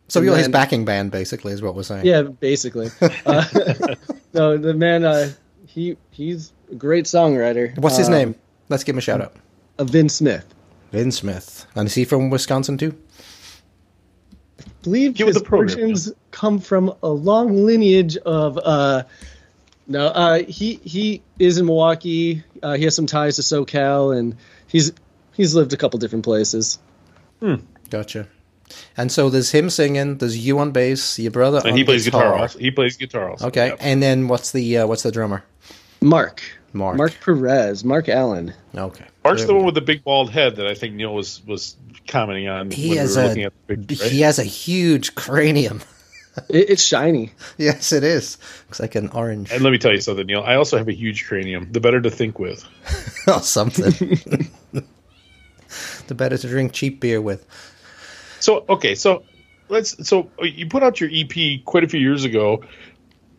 So 0.10 0.20
And 0.20 0.28
you're 0.28 0.38
his 0.38 0.50
backing 0.50 0.84
band, 0.86 1.12
basically, 1.12 1.54
is 1.54 1.62
what 1.62 1.74
we're 1.76 1.84
saying. 1.84 2.06
yeah, 2.06 2.22
basically. 2.24 2.90
Uh, 3.26 3.46
no, 4.34 4.58
the 4.58 4.74
man. 4.74 5.06
Uh, 5.06 5.30
he 5.66 5.98
he's 6.12 6.52
a 6.72 6.76
great 6.76 7.06
songwriter. 7.06 7.76
What's 7.80 7.98
his 7.98 8.08
Um, 8.08 8.14
name? 8.14 8.36
Let's 8.70 8.84
give 8.84 8.94
him 8.96 9.00
a 9.00 9.02
shout 9.02 9.22
out. 9.22 9.34
Uh, 9.80 9.86
Vin 9.86 10.10
Smith. 10.10 10.46
Vin 10.92 11.12
Smith. 11.12 11.66
And 11.76 11.88
is 11.88 11.96
he 11.96 12.06
from 12.06 12.30
Wisconsin 12.30 12.78
too? 12.78 12.96
I 14.84 14.86
believe 14.86 15.14
Get 15.14 15.28
with 15.28 15.36
his 15.36 15.44
the 15.44 15.50
origins 15.50 16.12
come 16.32 16.60
from 16.60 16.94
a 17.02 17.08
long 17.08 17.66
lineage 17.66 18.18
of. 18.18 18.60
Uh, 18.62 19.04
no, 19.88 20.08
uh, 20.08 20.44
he 20.44 20.76
he 20.84 21.22
is 21.40 21.58
in 21.58 21.66
Milwaukee. 21.66 22.44
Uh, 22.62 22.74
he 22.74 22.84
has 22.84 22.94
some 22.94 23.06
ties 23.06 23.38
to 23.38 23.42
SoCal, 23.44 24.18
and 24.18 24.36
he's 24.68 24.92
he's 25.36 25.56
lived 25.56 25.72
a 25.72 25.78
couple 25.78 26.00
different 26.00 26.26
places. 26.26 26.80
Gotcha. 27.90 28.28
And 28.98 29.10
so 29.12 29.30
there's 29.30 29.52
him 29.52 29.70
singing. 29.70 30.18
There's 30.18 30.38
you 30.38 30.60
on 30.60 30.72
bass. 30.72 31.18
Your 31.18 31.32
brother 31.32 31.60
And 31.60 31.72
on 31.72 31.78
he 31.78 31.84
plays 31.86 32.04
guitar. 32.04 32.24
guitar. 32.24 32.40
Also. 32.40 32.60
He 32.60 32.72
plays 32.72 32.98
guitar. 32.98 33.30
Also. 33.30 33.48
Okay. 33.48 33.68
Yep. 33.68 33.78
And 33.82 34.04
then 34.04 34.28
what's 34.28 34.52
the 34.52 34.80
uh, 34.80 34.88
what's 34.88 35.04
the 35.04 35.12
drummer? 35.12 35.44
Mark. 36.02 36.42
Mark. 36.74 36.98
Mark 36.98 37.14
Perez. 37.24 37.86
Mark 37.86 38.10
Allen. 38.10 38.54
Okay. 38.76 39.06
Mark's 39.24 39.46
the 39.46 39.54
one 39.54 39.66
with 39.66 39.76
the 39.76 39.82
big 39.82 40.04
bald 40.04 40.30
head 40.32 40.58
that 40.58 40.68
I 40.68 40.74
think 40.74 40.96
Neil 40.96 41.14
was 41.14 41.44
was 41.46 41.76
commenting 42.08 42.48
on 42.48 42.72
He 42.72 42.90
when 42.90 42.98
has 43.00 43.16
we 43.16 43.22
were 43.22 43.26
a 43.26 43.28
looking 43.30 43.44
at 43.44 43.54
the 43.68 43.78
picture. 43.78 44.04
Right? 44.04 44.12
he 44.12 44.22
has 44.22 44.40
a 44.40 44.44
huge 44.44 45.16
cranium. 45.16 45.82
It, 46.50 46.72
it's 46.72 46.84
shiny. 46.84 47.32
yes, 47.60 47.92
it 47.92 48.04
is. 48.04 48.40
Looks 48.68 48.80
like 48.80 48.96
an 48.96 49.10
orange 49.10 49.52
And 49.52 49.64
let 49.64 49.70
me 49.70 49.78
tell 49.78 49.92
you 49.92 50.02
something, 50.02 50.26
Neil. 50.26 50.42
I 50.42 50.56
also 50.56 50.80
have 50.80 50.88
a 50.88 50.94
huge 50.94 51.28
cranium. 51.28 51.72
The 51.72 51.80
better 51.80 52.02
to 52.02 52.10
think 52.10 52.40
with. 52.40 52.64
or 53.28 53.36
oh, 53.36 53.40
something. 53.40 53.92
the 56.08 56.16
better 56.16 56.36
to 56.36 56.48
drink 56.48 56.74
cheap 56.74 57.00
beer 57.00 57.22
with. 57.22 57.46
So 58.40 58.66
okay, 58.68 58.96
so 58.96 59.24
let's. 59.70 60.08
So 60.08 60.32
you 60.42 60.68
put 60.68 60.82
out 60.82 61.00
your 61.00 61.12
EP 61.14 61.64
quite 61.66 61.84
a 61.84 61.88
few 61.88 62.00
years 62.00 62.24
ago, 62.24 62.64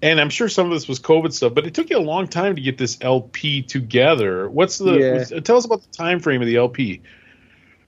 and 0.04 0.20
I'm 0.20 0.28
sure 0.28 0.50
some 0.50 0.66
of 0.66 0.72
this 0.72 0.86
was 0.86 1.00
COVID 1.00 1.32
stuff, 1.32 1.54
but 1.54 1.66
it 1.66 1.72
took 1.72 1.88
you 1.88 1.96
a 1.96 1.98
long 1.98 2.28
time 2.28 2.56
to 2.56 2.60
get 2.60 2.76
this 2.76 2.98
LP 3.00 3.62
together. 3.62 4.50
What's 4.50 4.76
the? 4.76 4.98
Yeah. 4.98 5.12
was- 5.14 5.32
tell 5.42 5.56
us 5.56 5.64
about 5.64 5.80
the 5.80 5.96
time 5.96 6.20
frame 6.20 6.42
of 6.42 6.46
the 6.46 6.56
LP. 6.56 7.00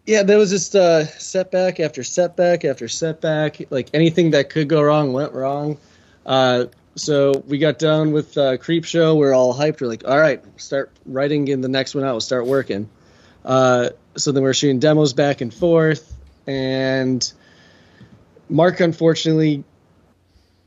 Yeah, 0.06 0.22
there 0.22 0.38
was 0.38 0.48
just 0.48 0.74
uh, 0.74 1.04
setback 1.04 1.78
after 1.78 2.02
setback 2.02 2.64
after 2.64 2.88
setback. 2.88 3.60
Like 3.68 3.90
anything 3.92 4.30
that 4.30 4.48
could 4.48 4.66
go 4.66 4.80
wrong 4.80 5.12
went 5.12 5.34
wrong. 5.34 5.76
Uh, 6.24 6.66
so 6.94 7.44
we 7.46 7.58
got 7.58 7.78
done 7.78 8.12
with 8.12 8.38
uh, 8.38 8.56
Creep 8.56 8.86
Show. 8.86 9.16
We're 9.16 9.34
all 9.34 9.52
hyped. 9.52 9.82
We're 9.82 9.88
like, 9.88 10.08
all 10.08 10.18
right, 10.18 10.42
start 10.58 10.90
writing 11.04 11.48
in 11.48 11.60
the 11.60 11.68
next 11.68 11.94
one 11.94 12.02
out. 12.02 12.12
We'll 12.12 12.20
start 12.22 12.46
working. 12.46 12.88
Uh, 13.44 13.90
so 14.16 14.32
then 14.32 14.42
we're 14.42 14.54
shooting 14.54 14.78
demos 14.78 15.12
back 15.12 15.42
and 15.42 15.52
forth, 15.52 16.14
and 16.46 17.30
Mark 18.48 18.80
unfortunately 18.80 19.64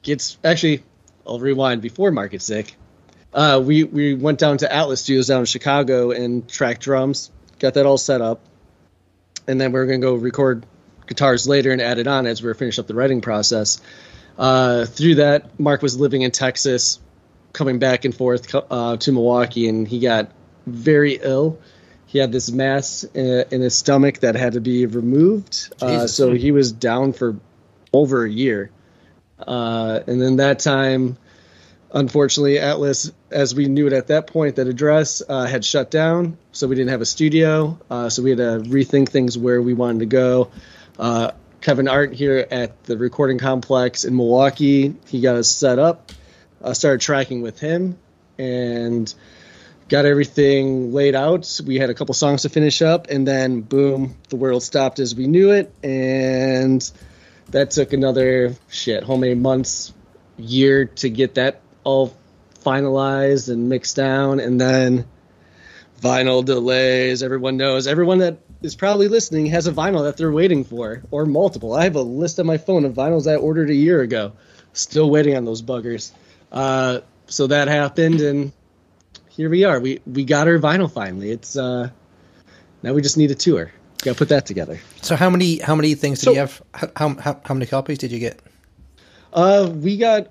gets 0.03 0.37
actually. 0.43 0.83
I'll 1.29 1.39
rewind 1.39 1.81
before 1.81 2.11
Mark 2.11 2.31
gets 2.31 2.45
sick. 2.45 2.75
Uh, 3.33 3.61
we 3.63 3.83
we 3.83 4.15
went 4.15 4.39
down 4.39 4.57
to 4.57 4.73
Atlas 4.73 5.01
Studios 5.01 5.27
down 5.27 5.41
in 5.41 5.45
Chicago 5.45 6.11
and 6.11 6.49
tracked 6.49 6.81
drums. 6.81 7.31
Got 7.59 7.75
that 7.75 7.85
all 7.85 7.97
set 7.97 8.21
up 8.21 8.41
and 9.49 9.59
then 9.59 9.71
we 9.71 9.79
are 9.79 9.87
going 9.87 9.99
to 9.99 10.05
go 10.05 10.13
record 10.13 10.65
guitars 11.07 11.47
later 11.47 11.71
and 11.71 11.81
add 11.81 11.97
it 11.97 12.05
on 12.05 12.27
as 12.27 12.41
we 12.41 12.47
were 12.47 12.53
finishing 12.53 12.83
up 12.83 12.87
the 12.87 12.93
writing 12.93 13.19
process. 13.19 13.81
Uh, 14.37 14.85
through 14.85 15.15
that, 15.15 15.59
Mark 15.59 15.81
was 15.81 15.99
living 15.99 16.21
in 16.21 16.29
Texas, 16.29 16.99
coming 17.51 17.79
back 17.79 18.05
and 18.05 18.15
forth 18.15 18.53
uh, 18.69 18.95
to 18.97 19.11
Milwaukee, 19.11 19.67
and 19.67 19.87
he 19.87 19.99
got 19.99 20.31
very 20.67 21.19
ill. 21.19 21.59
He 22.05 22.19
had 22.19 22.31
this 22.31 22.51
mass 22.51 23.03
in, 23.03 23.45
in 23.49 23.61
his 23.61 23.75
stomach 23.75 24.19
that 24.19 24.35
had 24.35 24.53
to 24.53 24.61
be 24.61 24.85
removed, 24.85 25.73
uh, 25.81 26.05
so 26.05 26.31
he 26.31 26.51
was 26.51 26.71
down 26.71 27.13
for 27.13 27.35
over 27.91 28.23
a 28.23 28.29
year. 28.29 28.69
Uh, 29.45 30.01
and 30.07 30.21
then 30.21 30.37
that 30.37 30.59
time, 30.59 31.17
unfortunately, 31.91 32.59
Atlas, 32.59 33.11
as 33.31 33.55
we 33.55 33.67
knew 33.67 33.87
it 33.87 33.93
at 33.93 34.07
that 34.07 34.27
point, 34.27 34.57
that 34.57 34.67
address 34.67 35.21
uh, 35.27 35.45
had 35.45 35.63
shut 35.65 35.91
down, 35.91 36.37
so 36.51 36.67
we 36.67 36.75
didn't 36.75 36.91
have 36.91 37.01
a 37.01 37.05
studio. 37.05 37.79
Uh, 37.89 38.09
so 38.09 38.21
we 38.23 38.31
had 38.31 38.37
to 38.37 38.69
rethink 38.69 39.09
things 39.09 39.37
where 39.37 39.61
we 39.61 39.73
wanted 39.73 39.99
to 39.99 40.05
go. 40.05 40.51
Uh, 40.97 41.31
Kevin 41.61 41.87
Art 41.87 42.13
here 42.13 42.47
at 42.49 42.83
the 42.83 42.97
recording 42.97 43.37
complex 43.37 44.05
in 44.05 44.15
Milwaukee, 44.15 44.95
he 45.07 45.21
got 45.21 45.35
us 45.35 45.49
set 45.49 45.77
up. 45.77 46.11
I 46.63 46.73
started 46.73 47.01
tracking 47.01 47.41
with 47.41 47.59
him 47.59 47.97
and 48.37 49.13
got 49.89 50.05
everything 50.05 50.93
laid 50.93 51.15
out. 51.15 51.59
We 51.65 51.77
had 51.77 51.89
a 51.89 51.93
couple 51.93 52.13
songs 52.13 52.43
to 52.43 52.49
finish 52.49 52.81
up, 52.81 53.07
and 53.09 53.27
then 53.27 53.61
boom, 53.61 54.15
the 54.29 54.35
world 54.35 54.63
stopped 54.63 54.99
as 54.99 55.15
we 55.15 55.27
knew 55.27 55.51
it, 55.51 55.73
and 55.83 56.89
that 57.51 57.71
took 57.71 57.93
another 57.93 58.55
shit, 58.69 59.03
how 59.03 59.15
many 59.15 59.35
months, 59.35 59.93
year 60.37 60.85
to 60.85 61.09
get 61.09 61.35
that 61.35 61.61
all 61.83 62.15
finalized 62.63 63.51
and 63.51 63.69
mixed 63.69 63.95
down, 63.95 64.39
and 64.39 64.59
then 64.59 65.05
vinyl 66.01 66.43
delays. 66.43 67.23
Everyone 67.23 67.57
knows. 67.57 67.87
Everyone 67.87 68.19
that 68.19 68.37
is 68.61 68.75
probably 68.75 69.07
listening 69.07 69.47
has 69.47 69.67
a 69.67 69.71
vinyl 69.71 70.03
that 70.03 70.17
they're 70.17 70.31
waiting 70.31 70.63
for, 70.63 71.03
or 71.11 71.25
multiple. 71.25 71.73
I 71.73 71.85
have 71.85 71.95
a 71.95 72.01
list 72.01 72.39
on 72.39 72.45
my 72.45 72.57
phone 72.57 72.85
of 72.85 72.93
vinyls 72.93 73.31
I 73.31 73.35
ordered 73.35 73.69
a 73.69 73.75
year 73.75 74.01
ago, 74.01 74.33
still 74.73 75.09
waiting 75.09 75.35
on 75.35 75.45
those 75.45 75.61
buggers. 75.61 76.11
Uh, 76.51 76.99
so 77.27 77.47
that 77.47 77.67
happened, 77.67 78.21
and 78.21 78.51
here 79.29 79.49
we 79.49 79.63
are. 79.63 79.79
We 79.79 80.01
we 80.05 80.23
got 80.23 80.47
our 80.47 80.57
vinyl 80.57 80.91
finally. 80.91 81.31
It's 81.31 81.55
uh, 81.55 81.89
now 82.83 82.93
we 82.93 83.01
just 83.01 83.17
need 83.17 83.31
a 83.31 83.35
tour. 83.35 83.71
Got 84.03 84.13
to 84.13 84.17
put 84.17 84.29
that 84.29 84.45
together. 84.45 84.79
So 85.01 85.15
how 85.15 85.29
many 85.29 85.59
how 85.59 85.75
many 85.75 85.93
things 85.95 86.19
did 86.19 86.25
So- 86.25 86.31
you 86.33 86.39
have? 86.39 86.61
How, 86.73 87.15
how 87.19 87.41
how 87.43 87.53
many 87.53 87.65
copies 87.65 87.97
did 87.97 88.11
you 88.11 88.19
get? 88.19 88.39
Uh, 89.33 89.69
we 89.75 89.97
got 89.97 90.29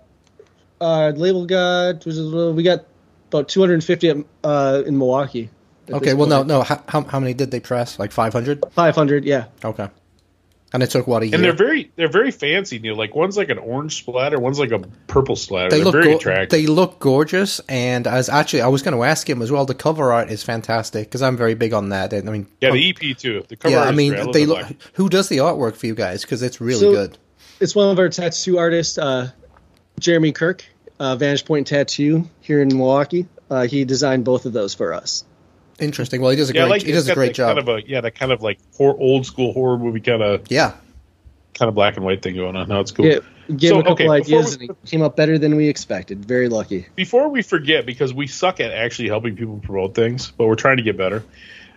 uh 0.80 1.12
label 1.16 1.44
got 1.46 2.04
we 2.06 2.62
got 2.62 2.84
about 3.28 3.48
250 3.48 4.08
at, 4.08 4.16
uh 4.44 4.82
in 4.86 4.96
Milwaukee. 4.98 5.50
Okay, 5.90 6.14
well 6.14 6.26
no 6.26 6.36
point. 6.38 6.48
no 6.48 6.62
how 6.62 6.82
how, 6.88 7.02
how 7.04 7.20
many 7.20 7.34
did 7.34 7.50
they 7.50 7.60
press? 7.60 7.98
Like 7.98 8.12
five 8.12 8.32
hundred? 8.32 8.64
500. 8.72 9.24
Yeah. 9.24 9.46
Okay. 9.64 9.88
And 10.72 10.82
it 10.82 10.90
took 10.90 11.06
what 11.06 11.22
a 11.22 11.26
year? 11.26 11.34
And 11.34 11.42
they're 11.42 11.52
very 11.54 11.90
they're 11.96 12.10
very 12.10 12.30
fancy, 12.30 12.78
Neil. 12.78 12.94
Like 12.94 13.14
one's 13.14 13.38
like 13.38 13.48
an 13.48 13.56
orange 13.58 13.96
splatter, 13.96 14.38
one's 14.38 14.58
like 14.58 14.70
a 14.70 14.80
purple 15.06 15.34
splatter. 15.34 15.70
they 15.70 15.76
They 15.76 15.82
are 15.82 15.84
look 15.86 15.92
very 15.94 16.04
go- 16.12 16.16
attractive. 16.16 16.50
they 16.50 16.66
look 16.66 16.98
gorgeous, 16.98 17.60
and 17.70 18.06
as 18.06 18.28
actually 18.28 18.60
I 18.62 18.68
was 18.68 18.82
going 18.82 18.94
to 18.96 19.02
ask 19.02 19.28
him 19.28 19.40
as 19.40 19.50
well. 19.50 19.64
The 19.64 19.74
cover 19.74 20.12
art 20.12 20.30
is 20.30 20.42
fantastic 20.42 21.06
because 21.08 21.22
I'm 21.22 21.38
very 21.38 21.54
big 21.54 21.72
on 21.72 21.88
that. 21.88 22.12
And 22.12 22.28
I 22.28 22.32
mean, 22.32 22.46
yeah, 22.60 22.70
the 22.72 22.90
EP 22.90 23.16
too. 23.16 23.44
The 23.48 23.56
cover 23.56 23.72
yeah, 23.74 23.80
art 23.80 23.88
I 23.88 23.92
mean 23.92 24.12
great. 24.12 24.32
they 24.34 24.44
look. 24.44 24.58
black. 24.60 24.76
Who 24.94 25.08
does 25.08 25.30
the 25.30 25.38
artwork 25.38 25.74
for 25.76 25.86
you 25.86 25.94
guys? 25.94 26.20
Because 26.22 26.42
it's 26.42 26.60
really 26.60 26.80
So- 26.80 26.92
good. 26.92 27.18
It's 27.60 27.74
one 27.74 27.88
of 27.90 27.98
our 27.98 28.08
tattoo 28.10 28.58
artists, 28.58 28.98
uh, 28.98 29.30
Jeremy 29.98 30.32
Kirk, 30.32 30.64
uh, 31.00 31.16
Vantage 31.16 31.44
Point 31.44 31.66
Tattoo 31.66 32.28
here 32.40 32.60
in 32.62 32.68
Milwaukee. 32.68 33.26
Uh, 33.50 33.66
he 33.66 33.84
designed 33.84 34.24
both 34.24 34.44
of 34.46 34.52
those 34.52 34.74
for 34.74 34.92
us. 34.92 35.24
Interesting. 35.78 36.20
Well, 36.20 36.30
he 36.30 36.36
does 36.36 36.50
a 36.50 36.54
Yeah, 36.54 36.62
great 36.62 36.70
like 36.70 36.82
he 36.82 36.92
does 36.92 37.08
a 37.08 37.14
great 37.14 37.34
job. 37.34 37.56
Kind 37.56 37.68
of 37.68 37.68
a 37.68 37.88
yeah, 37.88 38.00
that 38.00 38.14
kind 38.14 38.32
of 38.32 38.42
like 38.42 38.58
hor- 38.76 38.96
old 38.98 39.26
school 39.26 39.52
horror 39.52 39.78
movie 39.78 40.00
kind 40.00 40.22
of 40.22 40.50
yeah. 40.50 40.72
kind 41.54 41.68
of 41.68 41.74
black 41.74 41.96
and 41.96 42.04
white 42.04 42.22
thing 42.22 42.34
going 42.34 42.56
on. 42.56 42.68
Now 42.68 42.80
it's 42.80 42.90
cool. 42.90 43.06
Yeah, 43.06 43.18
Gave 43.56 43.72
him 43.72 43.78
a 43.78 43.80
So, 43.80 43.82
couple 43.82 43.92
okay, 43.92 44.08
ideas, 44.22 44.58
we- 44.58 44.66
and 44.68 44.76
he 44.84 44.90
came 44.90 45.02
up 45.02 45.16
better 45.16 45.38
than 45.38 45.56
we 45.56 45.68
expected. 45.68 46.24
Very 46.24 46.48
lucky. 46.48 46.86
before 46.96 47.28
we 47.28 47.42
forget, 47.42 47.86
because 47.86 48.12
we 48.12 48.26
suck 48.26 48.60
at 48.60 48.72
actually 48.72 49.08
helping 49.08 49.36
people 49.36 49.58
promote 49.62 49.94
things, 49.94 50.30
but 50.30 50.46
we're 50.46 50.54
trying 50.56 50.76
to 50.78 50.82
get 50.82 50.96
better. 50.96 51.24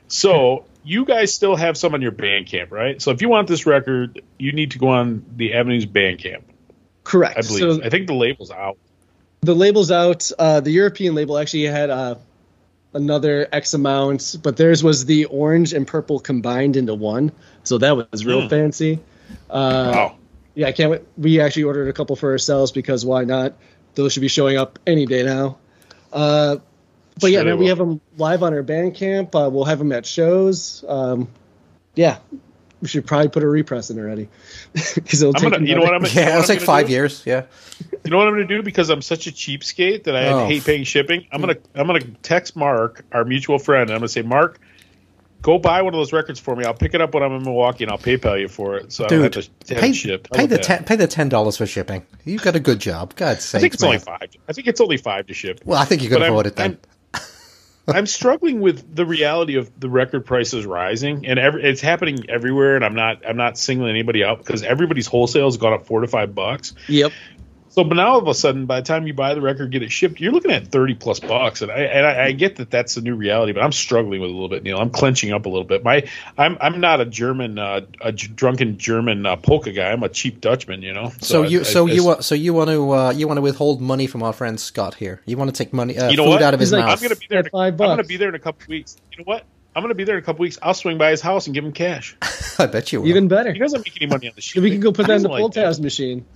So 0.08 0.66
you 0.84 1.06
guys 1.06 1.34
still 1.34 1.56
have 1.56 1.78
some 1.78 1.94
on 1.94 2.02
your 2.02 2.12
Bandcamp, 2.12 2.72
right? 2.72 3.02
So 3.02 3.12
if 3.12 3.22
you 3.22 3.30
want 3.30 3.48
this 3.48 3.66
record, 3.66 4.22
you 4.40 4.52
need 4.52 4.72
to 4.72 4.80
go 4.80 4.88
on 4.90 5.24
the 5.36 5.54
Avenues 5.54 5.86
Bandcamp, 5.86 6.42
Correct. 7.04 7.38
I 7.38 7.42
believe. 7.42 7.60
So 7.60 7.84
I 7.84 7.90
think 7.90 8.08
the 8.08 8.16
label's 8.16 8.52
out. 8.52 8.78
the 9.42 9.56
label's 9.56 9.92
out. 9.92 10.30
Uh, 10.38 10.60
the 10.60 10.72
European 10.72 11.14
label 11.16 11.38
actually 11.38 11.64
had 11.64 11.90
uh, 11.90 12.16
another 12.94 13.48
X 13.52 13.74
amount, 13.74 14.38
but 14.44 14.58
theirs 14.58 14.84
was 14.84 15.06
the 15.06 15.26
orange 15.26 15.74
and 15.74 15.88
purple 15.88 16.20
combined 16.20 16.76
into 16.76 16.94
one. 16.94 17.32
So 17.64 17.78
that 17.78 17.96
was 17.96 18.26
real 18.26 18.42
Hmm. 18.42 18.48
fancy. 18.48 19.00
Uh, 19.50 19.92
Wow. 19.94 20.16
Yeah, 20.54 20.68
I 20.68 20.74
can't 20.74 20.92
wait. 20.92 21.02
We 21.18 21.40
actually 21.40 21.64
ordered 21.64 21.88
a 21.88 21.94
couple 21.94 22.16
for 22.18 22.32
ourselves 22.32 22.72
because 22.74 23.06
why 23.06 23.24
not? 23.24 23.54
Those 23.96 24.12
should 24.14 24.22
be 24.22 24.28
showing 24.28 24.58
up 24.58 24.80
any 24.86 25.06
day 25.06 25.24
now. 25.24 25.58
Uh, 26.12 26.58
but 27.22 27.32
yeah, 27.32 27.38
Sure 27.40 27.44
they 27.46 27.50
man, 27.52 27.60
we 27.60 27.68
have 27.68 27.78
them 27.78 28.02
live 28.18 28.44
on 28.44 28.54
our 28.54 28.64
Bandcamp. 28.64 29.34
Uh, 29.34 29.50
we'll 29.50 29.64
have 29.64 29.80
them 29.80 29.94
at 29.94 30.06
shows. 30.06 30.84
Um, 30.88 31.30
yeah, 31.96 32.18
we 32.82 32.88
should 32.88 33.06
probably 33.06 33.30
put 33.30 33.44
a 33.44 33.48
repress 33.48 33.90
in 33.90 34.00
already. 34.00 34.28
Because 34.96 35.22
it'll 35.22 35.36
I'm 35.36 35.42
take 35.42 35.52
gonna, 35.54 35.66
you 35.66 35.76
know 35.76 35.82
what 35.82 35.94
I'm 35.94 36.02
gonna, 36.02 36.10
you 36.14 36.22
know 36.22 36.28
Yeah, 36.28 36.36
what 36.36 36.42
it's 36.42 36.50
I'm 36.50 36.56
like 36.58 36.66
five 36.66 36.88
do? 36.88 36.94
years. 36.94 37.24
Yeah. 37.26 37.44
You 38.04 38.12
know 38.12 38.18
what 38.18 38.28
I'm 38.28 38.34
going 38.36 38.48
to 38.48 38.56
do 38.58 38.64
because 38.64 38.90
I'm 38.90 39.02
such 39.02 39.28
a 39.28 39.32
cheapskate 39.32 40.04
that 40.06 40.16
I 40.16 40.28
Oh. 40.30 40.48
hate 40.48 40.64
paying 40.66 40.84
shipping. 40.84 41.26
I'm 41.32 41.42
gonna 41.42 41.58
I'm 41.76 41.88
gonna 41.88 42.02
text 42.24 42.56
Mark, 42.56 43.04
our 43.12 43.24
mutual 43.26 43.60
friend, 43.60 43.84
and 43.84 43.92
I'm 43.92 44.00
gonna 44.00 44.08
say, 44.10 44.22
Mark, 44.22 44.60
go 45.42 45.58
buy 45.58 45.82
one 45.82 45.94
of 45.94 46.00
those 46.00 46.14
records 46.14 46.40
for 46.40 46.56
me. 46.56 46.64
I'll 46.64 46.74
pick 46.76 46.94
it 46.94 47.02
up 47.02 47.14
when 47.14 47.24
I'm 47.24 47.32
in 47.34 47.44
Milwaukee, 47.44 47.84
and 47.84 47.92
I'll 47.92 47.98
PayPal 47.98 48.40
you 48.40 48.48
for 48.48 48.78
it. 48.78 48.92
So 48.94 49.06
I 49.06 49.08
Dude, 49.08 49.22
don't 49.32 49.36
have 49.36 49.46
to 49.68 49.74
have 49.76 49.82
pay, 49.82 49.90
it 49.90 49.94
shipped. 49.94 50.32
Pay 50.32 50.46
the 50.46 50.58
ten, 50.60 50.84
pay 50.84 50.96
the 50.96 51.08
ten 51.08 51.30
dollars 51.30 51.58
for 51.58 51.66
shipping. 51.66 52.06
You've 52.24 52.44
got 52.44 52.56
a 52.56 52.60
good 52.60 52.80
job. 52.80 53.16
God's 53.16 53.54
I 53.56 53.60
think 53.60 53.74
it's 53.74 53.82
man. 53.84 53.88
only 53.90 54.00
five. 54.00 54.30
I 54.48 54.54
think 54.54 54.68
it's 54.68 54.82
only 54.82 54.98
five 54.98 55.26
to 55.28 55.34
ship. 55.34 55.62
Well, 55.66 55.80
I 55.80 55.86
think 55.86 56.02
you 56.04 56.10
can 56.10 56.18
But 56.20 56.24
I'm- 56.24 56.34
afford 56.34 56.48
it 56.48 56.56
then. 56.56 56.72
I'm 56.72 56.78
struggling 58.06 58.62
with 58.62 58.96
the 58.96 59.06
reality 59.06 59.56
of 59.56 59.80
the 59.80 59.90
record 59.90 60.26
prices 60.26 60.66
rising, 60.66 61.26
and 61.26 61.40
every, 61.40 61.64
it's 61.64 61.82
happening 61.82 62.30
everywhere. 62.30 62.76
And 62.76 62.86
I'm 62.86 62.96
not 62.96 63.26
I'm 63.28 63.38
not 63.38 63.58
singling 63.58 63.90
anybody 63.90 64.24
out 64.24 64.40
because 64.40 64.64
everybody's 64.64 65.08
wholesale 65.08 65.46
has 65.46 65.58
gone 65.58 65.74
up 65.74 65.86
four 65.86 66.02
to 66.02 66.08
five 66.08 66.36
bucks. 66.36 66.74
Yep. 66.88 67.12
So, 67.74 67.86
but 67.86 67.96
now 67.96 68.10
all 68.12 68.20
of 68.20 68.28
a 68.28 68.34
sudden, 68.34 68.66
by 68.66 68.82
the 68.82 68.86
time 68.86 69.08
you 69.08 69.14
buy 69.14 69.34
the 69.34 69.40
record, 69.40 69.72
get 69.72 69.82
it 69.82 69.94
shipped, 69.94 70.20
you're 70.20 70.34
looking 70.34 70.52
at 70.52 70.68
thirty 70.68 70.94
plus 70.94 71.22
bucks, 71.22 71.62
and 71.62 71.72
I 71.72 71.80
and 71.80 72.06
I, 72.06 72.26
I 72.26 72.32
get 72.34 72.58
that 72.58 72.70
that's 72.70 72.96
the 72.96 73.02
new 73.02 73.16
reality, 73.16 73.54
but 73.54 73.64
I'm 73.64 73.72
struggling 73.72 74.20
with 74.20 74.30
it 74.30 74.34
a 74.34 74.36
little 74.36 74.50
bit, 74.50 74.62
Neil. 74.64 74.78
I'm 74.78 74.90
clenching 74.90 75.32
up 75.32 75.46
a 75.46 75.50
little 75.50 75.64
bit. 75.64 75.82
My 75.82 76.06
I'm 76.38 76.58
I'm 76.60 76.82
not 76.82 77.00
a 77.00 77.06
German, 77.06 77.58
uh, 77.58 77.82
a 78.02 78.12
j- 78.12 78.28
drunken 78.28 78.78
German 78.78 79.26
uh, 79.26 79.38
polka 79.38 79.72
guy. 79.72 79.90
I'm 79.90 80.04
a 80.04 80.10
cheap 80.10 80.42
Dutchman, 80.42 80.82
you 80.82 80.94
know. 80.94 81.14
So, 81.22 81.44
I- 81.44 81.48
you 81.48 81.60
I- 81.62 81.64
so 81.64 81.88
I- 81.88 81.92
you 81.92 82.04
want 82.06 82.26
so 82.26 82.36
you 82.36 82.54
want 82.54 82.70
to 82.72 82.92
uh, 82.92 83.12
you 83.12 83.26
want 83.28 83.38
to 83.38 83.42
withhold 83.42 83.80
money 83.80 84.06
from 84.06 84.22
our 84.22 84.34
friend 84.34 84.60
Scott 84.60 84.96
here. 84.96 85.22
You 85.26 85.38
want 85.38 85.50
to 85.50 85.56
take 85.58 85.72
money 85.72 85.98
uh, 85.98 86.10
You 86.12 86.18
know 86.18 86.26
food 86.26 86.30
what? 86.32 86.42
out 86.42 86.54
of 86.54 86.60
his 86.60 86.70
He's 86.72 86.74
like, 86.74 86.86
mouth. 86.86 87.02
I'm 87.02 87.04
gonna 87.08 87.16
be 87.16 87.28
there. 87.30 87.40
In 87.40 87.46
a, 87.46 87.48
At 87.48 87.52
five 87.54 87.74
I'm 87.80 87.88
gonna 87.88 88.04
be 88.04 88.18
there 88.18 88.30
in 88.30 88.36
a 88.36 88.40
couple 88.40 88.66
weeks. 88.68 88.98
You 89.14 89.20
know 89.20 89.24
what? 89.24 89.46
I'm 89.74 89.82
gonna 89.82 89.96
be 89.96 90.04
there 90.04 90.18
in 90.18 90.22
a 90.24 90.26
couple 90.26 90.42
weeks. 90.44 90.60
I'll 90.62 90.74
swing 90.74 90.98
by 90.98 91.12
his 91.12 91.22
house 91.22 91.48
and 91.48 91.54
give 91.54 91.64
him 91.64 91.72
cash. 91.72 92.18
I 92.60 92.66
bet 92.66 92.92
you 92.92 93.00
will. 93.00 93.08
Even 93.08 93.30
better. 93.30 93.54
He 93.54 93.60
doesn't 93.60 93.86
make 93.86 93.96
any 94.02 94.10
money 94.12 94.28
on 94.28 94.34
the 94.36 94.42
shit. 94.42 94.62
we 94.62 94.72
can 94.72 94.82
go 94.82 94.92
put 94.92 95.08
that 95.08 95.16
in 95.16 95.22
the 95.24 95.30
like 95.30 95.40
pull 95.40 95.48
that. 95.50 95.64
tabs 95.64 95.80
machine. 95.80 96.26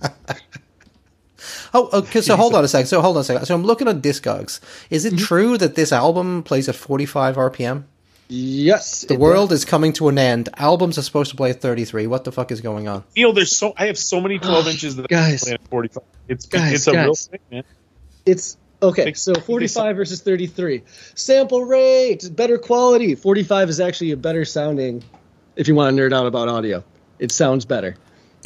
Oh, 1.74 1.90
okay. 1.92 2.20
So 2.20 2.36
hold 2.36 2.54
on 2.54 2.64
a 2.64 2.68
second. 2.68 2.86
So 2.86 3.00
hold 3.00 3.16
on 3.16 3.20
a 3.20 3.24
second. 3.24 3.46
So 3.46 3.54
I'm 3.54 3.64
looking 3.64 3.88
at 3.88 3.96
Discogs. 4.02 4.60
Is 4.90 5.04
Mm-hmm. 5.04 5.16
it 5.16 5.18
true 5.18 5.58
that 5.58 5.74
this 5.74 5.92
album 5.92 6.42
plays 6.42 6.68
at 6.68 6.74
45 6.74 7.36
RPM? 7.36 7.84
Yes. 8.28 9.02
The 9.02 9.16
world 9.16 9.52
is 9.52 9.64
coming 9.64 9.92
to 9.94 10.08
an 10.08 10.18
end. 10.18 10.48
Albums 10.56 10.98
are 10.98 11.02
supposed 11.02 11.30
to 11.30 11.36
play 11.36 11.50
at 11.50 11.60
33. 11.60 12.06
What 12.08 12.24
the 12.24 12.32
fuck 12.32 12.50
is 12.50 12.60
going 12.60 12.88
on? 12.88 13.04
Neil, 13.16 13.32
there's 13.32 13.56
so 13.56 13.72
I 13.76 13.86
have 13.86 13.96
so 13.98 14.20
many 14.20 14.38
12 14.38 14.66
inches 14.68 14.96
that 14.96 15.04
I 15.04 15.06
Guys. 15.06 15.44
play 15.44 15.52
at 15.52 15.68
45. 15.68 16.02
It's 16.28 16.46
Guys, 16.46 16.72
it's 16.74 16.86
a 16.88 16.92
real 16.92 17.04
guys. 17.06 17.26
thing, 17.28 17.40
man. 17.52 17.62
It's 18.24 18.56
okay. 18.82 19.12
So 19.12 19.34
45 19.34 19.94
versus 19.96 20.22
33. 20.22 20.82
Sample 21.14 21.64
rate, 21.64 22.28
better 22.34 22.58
quality. 22.58 23.14
45 23.14 23.68
is 23.68 23.78
actually 23.78 24.10
a 24.10 24.16
better 24.16 24.44
sounding. 24.44 25.04
If 25.54 25.68
you 25.68 25.76
want 25.76 25.96
to 25.96 26.02
nerd 26.02 26.12
out 26.12 26.26
about 26.26 26.48
audio, 26.48 26.82
it 27.20 27.30
sounds 27.30 27.64
better. 27.64 27.96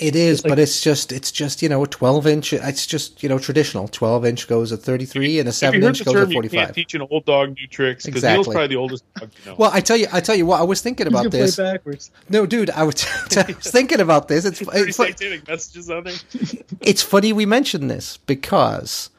It 0.00 0.16
is, 0.16 0.40
but 0.40 0.58
it's 0.58 0.80
just 0.80 1.12
it's 1.12 1.30
just 1.30 1.60
you 1.60 1.68
know 1.68 1.84
a 1.84 1.86
12 1.86 2.26
inch. 2.26 2.52
It's 2.54 2.86
just 2.86 3.22
you 3.22 3.28
know 3.28 3.38
traditional. 3.38 3.86
12 3.86 4.24
inch 4.24 4.48
goes 4.48 4.72
at 4.72 4.80
33, 4.80 5.40
and 5.40 5.48
a 5.48 5.52
seven 5.52 5.82
inch 5.82 6.02
goes 6.02 6.14
term, 6.14 6.28
at 6.28 6.32
45. 6.32 6.74
teach 6.74 6.94
an 6.94 7.02
old 7.10 7.26
dog 7.26 7.54
new 7.54 7.66
tricks 7.66 8.06
because 8.06 8.22
Neil's 8.22 8.46
Exactly. 8.46 8.54
probably 8.54 8.68
the 8.68 8.76
oldest 8.76 9.04
dog 9.14 9.30
you 9.44 9.50
know. 9.50 9.56
Well, 9.58 9.70
I 9.74 9.82
tell 9.82 9.98
you, 9.98 10.06
I 10.10 10.20
tell 10.20 10.34
you 10.36 10.46
what. 10.46 10.58
I 10.58 10.64
was 10.64 10.80
thinking 10.80 11.04
You 11.04 11.10
about 11.10 11.22
can 11.24 11.30
play 11.32 11.40
this. 11.42 11.56
backwards. 11.56 12.10
No, 12.30 12.46
dude, 12.46 12.70
I 12.70 12.82
was, 12.84 13.04
I 13.36 13.44
was 13.46 13.70
thinking 13.70 14.00
about 14.00 14.28
this. 14.28 14.46
It's 14.46 14.62
it's, 14.62 14.96
satanic 14.96 15.46
messages 15.46 15.90
on 15.90 16.04
there. 16.04 16.14
it's 16.80 17.02
funny 17.02 17.34
we 17.34 17.44
mentioned 17.44 17.90
this 17.90 18.16
because 18.16 19.10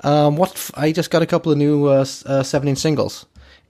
um, 0.00 0.36
what 0.36 0.52
f- 0.52 0.70
I 0.74 0.92
just 0.92 1.10
got 1.10 1.20
a 1.20 1.26
couple 1.26 1.52
of 1.52 1.58
new 1.58 1.88
uh, 1.88 2.06
uh, 2.24 2.42
seven 2.42 2.68
inch 2.68 2.78
singles, 2.78 3.26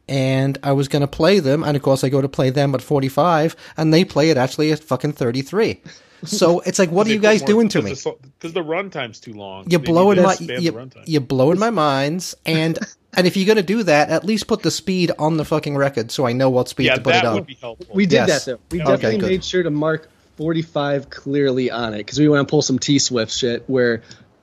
and 0.08 0.58
I 0.62 0.70
was 0.70 0.86
going 0.86 1.00
to 1.02 1.08
play 1.08 1.40
them, 1.40 1.64
and 1.64 1.76
of 1.76 1.82
course 1.82 2.04
I 2.04 2.08
go 2.08 2.20
to 2.22 2.28
play 2.28 2.50
them 2.50 2.72
at 2.76 2.82
forty 2.82 3.08
five, 3.08 3.56
and 3.76 3.92
they 3.92 4.04
play 4.04 4.30
it 4.30 4.36
actually 4.36 4.70
at 4.70 4.78
fucking 4.78 5.14
thirty 5.14 5.42
three. 5.42 5.80
So 6.24 6.60
it's 6.60 6.78
like, 6.78 6.90
what 6.90 7.06
are 7.06 7.10
you 7.10 7.18
guys 7.18 7.40
more- 7.40 7.46
doing 7.48 7.68
to 7.70 7.82
me? 7.82 7.90
Because 7.90 8.04
the, 8.04 8.14
because 8.38 8.52
the 8.52 8.62
runtime's 8.62 9.18
too 9.20 9.32
long. 9.32 9.64
You're 9.68 9.80
They 9.80 9.86
need 9.86 9.92
blowing 9.92 10.22
my 10.22 10.36
you, 10.40 10.90
you 11.06 11.20
blowing 11.20 11.58
my 11.58 11.70
minds, 11.88 12.34
and 12.46 12.78
and 13.14 13.26
if 13.26 13.36
you're 13.36 13.46
going 13.46 13.56
to 13.56 13.62
do 13.62 13.82
that, 13.82 14.10
at 14.10 14.24
least 14.24 14.46
put 14.46 14.62
the 14.62 14.70
speed 14.70 15.10
on 15.18 15.36
the 15.36 15.44
fucking 15.44 15.76
record 15.76 16.10
so 16.10 16.26
I 16.26 16.32
know 16.32 16.48
what 16.50 16.68
speed 16.68 16.86
yeah, 16.86 16.94
to 16.94 17.00
put 17.00 17.10
it 17.14 17.22
that 17.22 17.24
on. 17.26 17.34
would 17.34 17.46
be 17.46 17.54
helpful. 17.60 17.94
We 17.94 18.06
did 18.06 18.26
Yes. 18.28 18.44
that 18.44 18.52
though. 18.52 18.60
We 18.70 18.80
Okay, 18.82 18.90
definitely 18.92 19.18
good. 19.18 19.30
made 19.30 19.44
sure 19.44 19.62
to 19.62 19.70
mark 19.70 20.08
45 20.36 21.10
clearly 21.10 21.70
on 21.70 21.92
it 21.94 21.98
because 21.98 22.18
we 22.18 22.28
want 22.28 22.46
to 22.46 22.50
pull 22.50 22.62
some 22.62 22.78
T 22.78 22.98
Swift 22.98 23.32
shit 23.32 23.64
where 23.68 24.02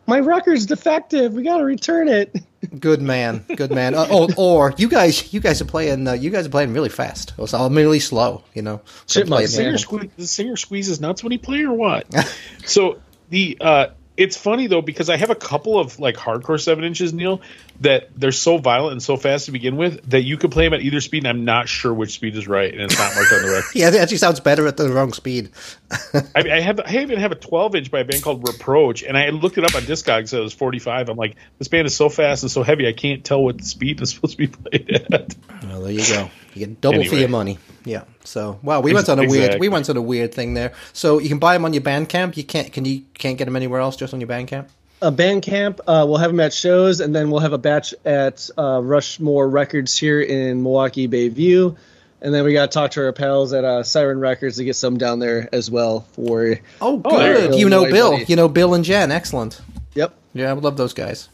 my 0.10 0.20
record's 0.20 0.66
defective. 0.66 1.34
We 1.34 1.43
got 1.43 1.57
to 1.57 1.66
return 1.66 2.07
it. 2.07 2.36
Good 2.80 3.01
man, 3.01 3.45
good 3.55 3.72
man. 3.72 3.95
Uh, 3.95 4.05
oh, 4.10 4.30
or 4.36 4.74
you 4.78 4.89
guys, 4.89 5.34
you 5.34 5.39
guys 5.39 5.62
are 5.62 5.66
playing. 5.66 6.05
Uh, 6.07 6.12
you 6.12 6.30
guys 6.30 6.45
are 6.45 6.49
playing 6.49 6.74
really 6.74 6.89
fast. 6.89 7.34
Or 7.38 7.47
so- 7.47 7.70
really 7.70 8.01
slow. 8.01 8.43
You 8.53 8.62
know, 8.62 8.82
Chipmunk 9.07 9.43
the 9.43 9.47
singer, 9.47 9.74
sque- 9.74 10.10
the 10.18 10.28
singer 10.28 10.57
squeezes 10.57 10.99
nuts 10.99 11.24
when 11.24 11.32
he 11.32 11.38
play 11.38 11.64
or 11.64 11.74
what? 11.74 12.05
so 12.66 12.99
the 13.30 13.57
uh, 13.62 13.88
it's 14.18 14.36
funny 14.36 14.68
though 14.68 14.82
because 14.82 15.10
I 15.10 15.16
have 15.16 15.30
a 15.30 15.36
couple 15.36 15.80
of 15.80 15.99
like 15.99 16.16
hardcore 16.16 16.62
seven 16.62 16.84
inches, 16.84 17.14
Neil, 17.14 17.39
that 17.82 18.10
they're 18.16 18.32
so 18.32 18.58
violent 18.58 18.94
and 18.94 19.04
so 19.04 19.16
fast 19.16 19.46
to 19.46 19.52
begin 19.52 19.78
with 19.78 20.10
that 20.10 20.22
you 20.22 20.38
could 20.38 20.52
play 20.52 20.66
them 20.66 20.74
at 20.74 20.82
either 20.82 21.00
speed, 21.02 21.20
and 21.20 21.28
I'm 21.28 21.46
not 21.46 21.70
sure 21.70 21.94
which 21.94 22.12
speed 22.12 22.36
is 22.36 22.48
right, 22.48 22.72
and 22.72 22.82
it's 22.82 22.98
not 22.98 23.16
marked 23.16 23.32
on 23.32 23.42
the 23.42 23.50
record. 23.50 23.70
Yeah, 23.76 23.90
it 23.90 23.96
actually 23.96 24.18
sounds 24.18 24.40
better 24.40 24.68
at 24.68 24.78
the 24.78 24.90
wrong 24.90 25.14
speed. 25.14 25.52
I, 26.14 26.24
I 26.36 26.60
have 26.60 26.80
I 26.80 26.98
even 26.98 27.20
have 27.20 27.32
a 27.32 27.36
12 27.36 27.76
inch 27.76 27.92
by 27.92 28.00
a 28.00 28.06
band 28.06 28.24
called 28.24 28.46
Reproach, 28.48 29.04
and 29.04 29.18
I 29.18 29.30
looked 29.30 29.58
it 29.58 29.64
up 29.64 29.76
on 29.76 29.84
Discogs. 29.84 30.30
So 30.30 30.40
it 30.40 30.44
was 30.44 30.54
45. 30.54 31.10
I'm 31.10 31.18
like, 31.18 31.36
this 31.58 31.68
band 31.68 31.88
is 31.88 31.96
so 31.96 32.10
fast 32.10 32.44
and 32.44 32.52
so 32.52 32.64
heavy, 32.64 32.88
I 32.88 32.94
can't 32.94 33.24
tell 33.24 33.44
what 33.44 33.64
speed 33.64 34.02
it's 34.02 34.14
supposed 34.14 34.34
to 34.34 34.38
be 34.38 34.48
played 34.48 35.08
at. 35.12 35.36
Well, 35.64 35.82
there 35.82 35.92
you 35.92 36.06
go. 36.06 36.30
You 36.54 36.66
get 36.66 36.82
double 36.82 37.04
for 37.06 37.16
your 37.16 37.30
money. 37.30 37.60
Yeah. 37.86 38.04
So 38.24 38.60
wow, 38.62 38.82
we 38.82 38.94
went 38.94 39.10
on 39.10 39.20
a 39.20 39.28
weird. 39.28 39.60
We 39.60 39.70
went 39.70 39.90
on 39.90 39.98
a 39.98 40.02
weird 40.02 40.34
thing 40.34 40.54
there. 40.54 40.74
So 40.94 41.20
you 41.20 41.30
can 41.30 41.40
buy 41.40 41.54
them 41.54 41.66
on 41.66 41.74
your 41.74 41.84
Bandcamp. 41.84 42.38
You 42.38 42.44
can't. 42.44 42.72
Can 42.74 42.86
you 42.86 43.04
can't 43.14 43.38
get 43.38 43.46
them 43.46 43.56
anywhere 43.56 43.80
else? 43.80 43.96
Just 43.96 44.14
on 44.14 44.20
your 44.20 44.30
Bandcamp. 44.30 44.68
A 45.02 45.12
band 45.12 45.41
camp. 45.41 45.80
Uh, 45.88 46.06
we'll 46.08 46.18
have 46.18 46.32
them 46.32 46.39
at 46.39 46.54
shows, 46.54 47.00
and 47.00 47.16
then 47.16 47.32
we'll 47.32 47.39
have 47.41 47.54
a 47.54 47.58
batch 47.58 47.93
at 48.06 48.50
uh, 48.58 48.82
Rushmore 48.84 49.47
Records 49.50 49.97
here 49.97 50.22
in 50.22 50.62
Milwaukee 50.64 51.08
Bayview. 51.08 51.76
And 52.22 52.34
then 52.34 52.43
we 52.43 52.52
got 52.52 52.70
to 52.70 52.74
talk 52.74 52.91
to 52.91 53.06
our 53.06 53.14
pals 53.14 53.54
at 53.54 53.64
uh, 53.64 53.84
Siren 53.84 54.20
Records 54.20 54.58
to 54.58 54.66
get 54.66 54.76
some 54.76 54.97
down 54.97 55.20
there 55.20 55.47
as 55.54 55.72
well. 55.72 56.02
For 56.14 56.60
Oh, 56.82 57.02
Oh, 57.06 57.10
good. 57.18 57.54
you 57.54 57.62
you 57.62 57.70
know 57.70 57.86
Bill. 57.89 58.12
buddy. 58.12 58.26
You 58.26 58.36
know 58.36 58.50
Bill 58.50 58.74
and 58.74 58.84
Jen. 58.84 59.10
Excellent. 59.12 59.62
yep, 59.95 60.14
Yeah, 60.34 60.50
I 60.50 60.54
love 60.54 60.76
those 60.76 60.93
guys. 60.93 61.30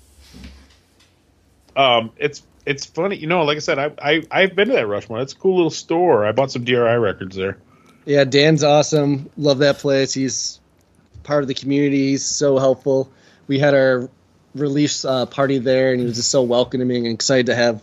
Um, 1.76 2.12
it's 2.18 2.44
it's 2.66 2.86
funny, 2.86 3.16
you 3.18 3.28
know. 3.28 3.44
Like 3.44 3.58
I 3.58 3.60
said, 3.60 3.80
I, 3.80 3.92
I 4.02 4.24
I've 4.32 4.56
been 4.56 4.68
to 4.70 4.74
that 4.76 4.88
Rushmore. 4.88 5.20
It's 5.22 5.34
a 5.34 5.36
cool 5.36 5.56
little 5.56 5.70
store. 5.72 6.26
I 6.26 6.32
bought 6.32 6.52
some 6.52 6.64
DRI 6.64 6.96
records 6.96 7.36
there. 7.36 7.58
yeah, 8.06 8.24
Dan's 8.24 8.64
awesome. 8.64 9.30
Love 9.38 9.60
that 9.60 9.80
place. 9.80 10.14
He's 10.14 10.60
part 11.24 11.44
of 11.44 11.48
the 11.48 11.54
community. 11.54 12.10
He's 12.12 12.24
so 12.26 12.58
helpful. 12.58 13.10
We 13.48 13.60
had 13.60 13.74
our 13.74 14.10
release 14.54 15.04
uh, 15.06 15.26
party 15.26 15.58
there, 15.60 15.92
and 15.92 16.00
he 16.00 16.06
was 16.06 16.16
just 16.16 16.30
so 16.30 16.42
welcoming 16.44 17.06
and 17.06 17.14
excited 17.14 17.48
to 17.48 17.56
have 17.56 17.82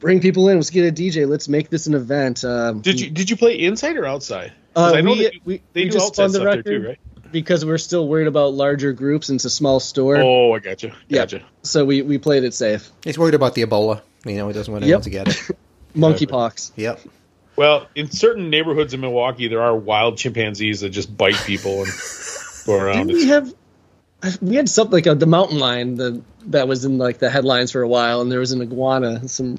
bring 0.00 0.20
people 0.20 0.48
in. 0.48 0.56
Let's 0.56 0.70
get 0.70 0.86
a 0.86 0.92
DJ. 0.92 1.26
Let's 1.28 1.48
make 1.48 1.70
this 1.70 1.86
an 1.86 1.94
event. 1.94 2.44
Um, 2.44 2.80
Did 2.80 3.00
you 3.00 3.10
did 3.10 3.30
you 3.30 3.36
play 3.36 3.58
inside 3.58 3.96
or 3.96 4.06
outside? 4.06 4.52
'Cause 4.74 4.92
Uh, 4.92 4.96
I 4.96 5.00
know 5.00 5.12
we- 5.12 5.18
they 5.24 5.30
do, 5.30 5.38
we- 5.44 5.62
they 5.72 5.80
we 5.80 5.84
do 5.84 5.90
just 5.92 6.06
outside 6.06 6.30
spun 6.30 6.32
the 6.44 6.52
stuff 6.52 6.64
there 6.64 6.78
too, 6.80 6.86
right? 6.88 6.98
because 7.32 7.64
we're 7.64 7.78
still 7.78 8.06
worried 8.08 8.26
about 8.26 8.54
larger 8.54 8.92
groups 8.92 9.28
and 9.28 9.36
it's 9.36 9.44
a 9.44 9.50
small 9.50 9.80
store. 9.80 10.16
Oh, 10.16 10.54
I 10.54 10.60
gotcha. 10.60 10.94
Yeah. 11.08 11.18
Gotcha. 11.22 11.42
So 11.62 11.84
we, 11.84 12.00
we 12.02 12.16
played 12.16 12.42
it 12.44 12.54
safe. 12.54 12.90
He's 13.04 13.18
worried 13.18 13.34
about 13.34 13.54
the 13.54 13.66
Ebola. 13.66 14.00
You 14.24 14.36
know, 14.36 14.48
he 14.48 14.54
doesn't 14.54 14.72
want 14.72 14.82
anyone 14.84 14.98
Yep. 15.00 15.04
to 15.04 15.10
get 15.10 15.28
it. 15.28 15.56
Monkeypox. 15.96 16.72
Yep. 16.76 17.00
Well, 17.56 17.86
in 17.94 18.10
certain 18.10 18.48
neighborhoods 18.50 18.94
in 18.94 19.00
Milwaukee, 19.00 19.48
there 19.48 19.60
are 19.62 19.76
wild 19.76 20.16
chimpanzees 20.16 20.80
that 20.80 20.90
just 20.90 21.14
bite 21.16 21.34
people 21.44 21.82
and 21.82 21.90
go 22.64 22.74
around. 22.80 23.08
Didn't 23.08 23.22
we 23.22 23.28
have 23.28 23.52
we 24.40 24.56
had 24.56 24.68
something 24.68 24.92
like 24.92 25.06
a, 25.06 25.14
the 25.14 25.26
mountain 25.26 25.58
lion 25.58 25.94
the, 25.96 26.22
that 26.46 26.66
was 26.68 26.84
in 26.84 26.98
like 26.98 27.18
the 27.18 27.30
headlines 27.30 27.70
for 27.72 27.82
a 27.82 27.88
while, 27.88 28.20
and 28.20 28.30
there 28.32 28.40
was 28.40 28.52
an 28.52 28.60
iguana, 28.62 29.28
some 29.28 29.58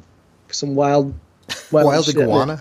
some 0.50 0.76
wild 0.76 1.14
Wild 1.72 2.06
shit. 2.06 2.18
iguana. 2.18 2.60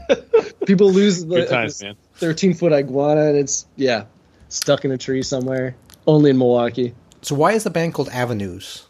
People 0.66 0.90
lose 0.92 1.24
the 1.24 1.36
Good 1.36 1.48
times, 1.48 1.82
man. 1.82 1.96
thirteen 2.14 2.54
foot 2.54 2.72
iguana, 2.72 3.26
and 3.26 3.36
it's 3.36 3.66
yeah 3.76 4.04
stuck 4.48 4.84
in 4.84 4.90
a 4.90 4.98
tree 4.98 5.22
somewhere. 5.22 5.76
Only 6.06 6.30
in 6.30 6.38
Milwaukee. 6.38 6.94
So 7.22 7.34
why 7.34 7.52
is 7.52 7.64
the 7.64 7.70
band 7.70 7.92
called 7.94 8.08
Avenues? 8.08 8.86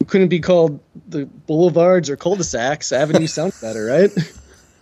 It 0.00 0.08
couldn't 0.08 0.28
be 0.28 0.40
called 0.40 0.80
the 1.08 1.26
Boulevards 1.26 2.08
or 2.08 2.16
cul-de-sacs. 2.16 2.92
Avenue 2.92 3.26
sounds 3.26 3.60
better, 3.60 3.84
right? 3.84 4.10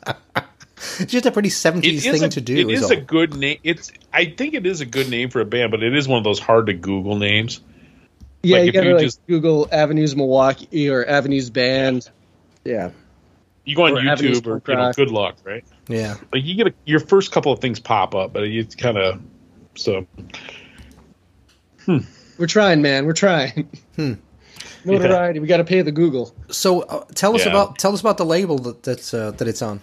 It's 1.01 1.13
just 1.13 1.27
a 1.27 1.31
pretty 1.33 1.49
seventies 1.51 2.03
thing 2.05 2.23
a, 2.25 2.29
to 2.29 2.41
do. 2.41 2.57
It 2.57 2.71
is 2.71 2.83
is 2.85 2.91
a 2.91 2.97
good 2.97 3.35
name. 3.37 3.59
It's. 3.65 3.93
I 4.13 4.27
think 4.27 4.55
it 4.55 4.67
is 4.67 4.81
a 4.81 4.87
good 4.87 5.09
name 5.11 5.31
for 5.31 5.41
a 5.41 5.45
band, 5.45 5.71
but 5.71 5.83
it 5.83 5.95
is 5.95 6.07
one 6.09 6.19
of 6.19 6.25
those 6.25 6.39
hard 6.39 6.67
to 6.67 6.73
Google 6.75 7.17
names. 7.17 7.61
Yeah, 8.43 8.57
Like, 8.59 8.63
you 8.65 8.69
if 8.69 8.75
gotta 8.75 8.87
you 8.89 8.95
like 8.95 9.03
just- 9.05 9.27
Google 9.27 9.69
Avenues 9.73 10.15
Milwaukee 10.17 10.89
or 10.91 11.07
Avenues 11.09 11.51
Band. 11.51 12.09
Yeah. 12.65 12.91
You 13.65 13.75
go 13.77 13.87
on 13.87 13.93
Or 13.93 14.01
Avenues 14.11 14.43
YouTube, 14.43 14.47
or 14.67 14.71
you 14.73 14.77
know, 14.79 14.93
good 14.93 15.11
luck, 15.11 15.37
right? 15.45 15.65
yeah. 15.89 16.17
Like 16.33 16.45
you 16.45 16.55
get 16.55 16.67
a, 16.67 16.75
your 16.85 17.01
first 17.01 17.33
couple 17.33 17.51
of 17.53 17.61
things 17.61 17.81
pop 17.81 18.15
up, 18.15 18.33
but 18.35 18.43
it's 18.45 18.75
kind 18.75 18.99
of 18.99 19.21
so. 19.75 20.07
We're 21.87 22.47
trying, 22.47 22.83
man. 22.83 23.07
We're 23.07 23.13
trying. 23.13 23.69
Hmm. 23.97 24.15
Notoriety. 24.85 25.39
We 25.41 25.47
got 25.47 25.59
to 25.59 25.65
pay 25.65 25.81
the 25.83 25.93
Google. 25.93 26.35
So 26.51 26.83
uh, 26.83 27.05
tell 27.15 27.35
us 27.35 27.45
Yeah. 27.45 27.51
about 27.53 27.79
tell 27.79 27.95
us 27.95 28.01
about 28.01 28.19
the 28.19 28.27
label 28.27 28.59
that 28.59 28.83
that's 28.83 29.15
uh, 29.15 29.31
that 29.33 29.49
it's 29.49 29.63
on. 29.63 29.81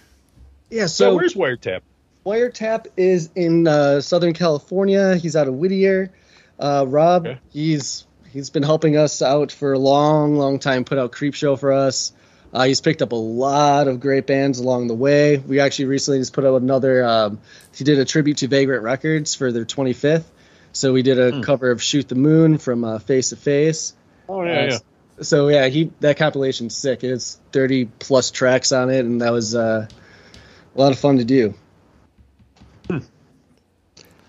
Yeah. 0.72 0.88
So 0.88 1.12
So 1.12 1.16
where's 1.16 1.34
Wiretap? 1.36 1.82
Wiretap 2.26 2.88
is 2.98 3.30
in 3.36 3.68
uh, 3.68 4.02
Southern 4.02 4.34
California. 4.34 5.16
He's 5.16 5.36
out 5.36 5.48
of 5.48 5.56
Whittier. 5.56 6.12
Uh, 6.60 6.86
Rob, 6.88 7.26
Okay. 7.28 7.40
he's 7.52 8.06
he's 8.32 8.50
been 8.50 8.64
helping 8.64 8.96
us 8.98 9.22
out 9.22 9.52
for 9.52 9.74
a 9.74 9.80
long, 9.80 10.36
long 10.36 10.60
time. 10.60 10.84
Put 10.86 10.98
out 10.98 11.12
Creep 11.12 11.34
Show 11.34 11.56
for 11.56 11.74
us. 11.74 12.14
Uh, 12.54 12.66
he's 12.66 12.82
picked 12.82 13.02
up 13.02 13.12
a 13.14 13.16
lot 13.16 13.88
of 13.88 14.00
great 14.02 14.28
bands 14.28 14.60
along 14.60 14.88
the 14.88 14.94
way. 14.94 15.38
We 15.38 15.60
actually 15.62 15.86
recently 15.86 16.20
just 16.20 16.34
put 16.34 16.46
out 16.46 16.62
another. 16.62 17.04
Um, 17.04 17.40
he 17.74 17.84
did 17.86 17.98
a 17.98 18.06
tribute 18.06 18.38
to 18.38 18.48
Vagrant 18.48 18.84
Records 18.84 19.34
for 19.36 19.52
their 19.52 19.64
25th. 19.66 20.26
So 20.74 20.94
we 20.94 21.02
did 21.02 21.18
a 21.20 21.42
cover 21.42 21.72
of 21.72 21.82
Shoot 21.82 22.08
the 22.10 22.16
Moon 22.16 22.58
from 22.58 22.84
uh, 22.84 23.00
Face 23.00 23.30
to 23.30 23.36
Face. 23.38 23.94
Oh 24.30 24.44
yeah, 24.44 24.52
Uh, 24.52 24.66
yeah. 24.66 24.78
So 25.22 25.48
yeah, 25.50 25.68
he 25.68 25.92
that 26.02 26.18
compilation's 26.18 26.76
sick. 26.76 27.04
It's 27.04 27.40
30 27.52 27.86
plus 28.00 28.32
tracks 28.32 28.72
on 28.72 28.90
it, 28.90 29.00
and 29.06 29.22
that 29.22 29.32
was 29.32 29.56
uh, 29.56 29.88
a 30.76 30.80
lot 30.80 30.92
of 30.92 31.00
fun 31.00 31.18
to 31.18 31.26
do. 31.26 31.54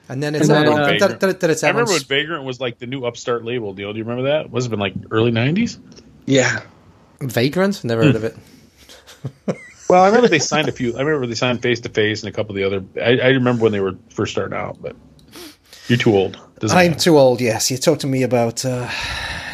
And 0.09 0.23
then 0.23 0.35
it's 0.35 0.49
And 0.49 0.67
then, 0.67 0.73
uh, 0.73 0.87
that, 0.87 0.99
that, 0.99 1.21
that, 1.21 1.41
that 1.41 1.51
it's 1.51 1.65
I 1.65 1.69
remember 1.69 1.93
when 1.93 2.03
Vagrant 2.03 2.45
was 2.45 2.61
like 2.61 2.79
the 2.79 2.87
new 2.87 3.05
upstart 3.05 3.45
label 3.45 3.73
deal. 3.73 3.93
Do 3.93 3.99
you 3.99 4.05
remember 4.05 4.29
that? 4.31 4.51
Was 4.51 4.67
it 4.67 4.69
been 4.69 4.81
like 4.81 4.95
early 5.11 5.31
'90s? 5.31 5.79
Yeah, 6.27 6.61
Vagrant. 7.21 7.83
Never 7.85 8.05
heard 8.05 8.17
of 8.17 8.25
it. 8.25 8.37
Well, 9.89 10.03
I 10.05 10.07
remember 10.07 10.29
they 10.29 10.39
signed 10.39 10.69
a 10.71 10.73
few. 10.73 10.97
I 10.97 11.03
remember 11.03 11.27
they 11.27 11.35
signed 11.35 11.61
Face 11.61 11.79
to 11.81 11.91
Face 11.91 12.23
and 12.23 12.31
a 12.31 12.33
couple 12.33 12.53
of 12.53 12.57
the 12.57 12.65
other. 12.65 12.83
I, 12.97 13.27
I 13.27 13.29
remember 13.33 13.65
when 13.65 13.73
they 13.73 13.81
were 13.81 13.95
first 14.09 14.33
starting 14.33 14.57
out, 14.57 14.81
but 14.81 14.97
you're 15.87 15.99
too 15.99 16.15
old. 16.17 16.41
Doesn't 16.61 16.75
I'm 16.79 16.93
matter. 16.93 17.01
too 17.01 17.19
old. 17.19 17.43
Yes, 17.43 17.71
you 17.71 17.77
talked 17.77 18.01
to 18.01 18.07
me 18.07 18.23
about 18.23 18.65
uh, 18.65 18.89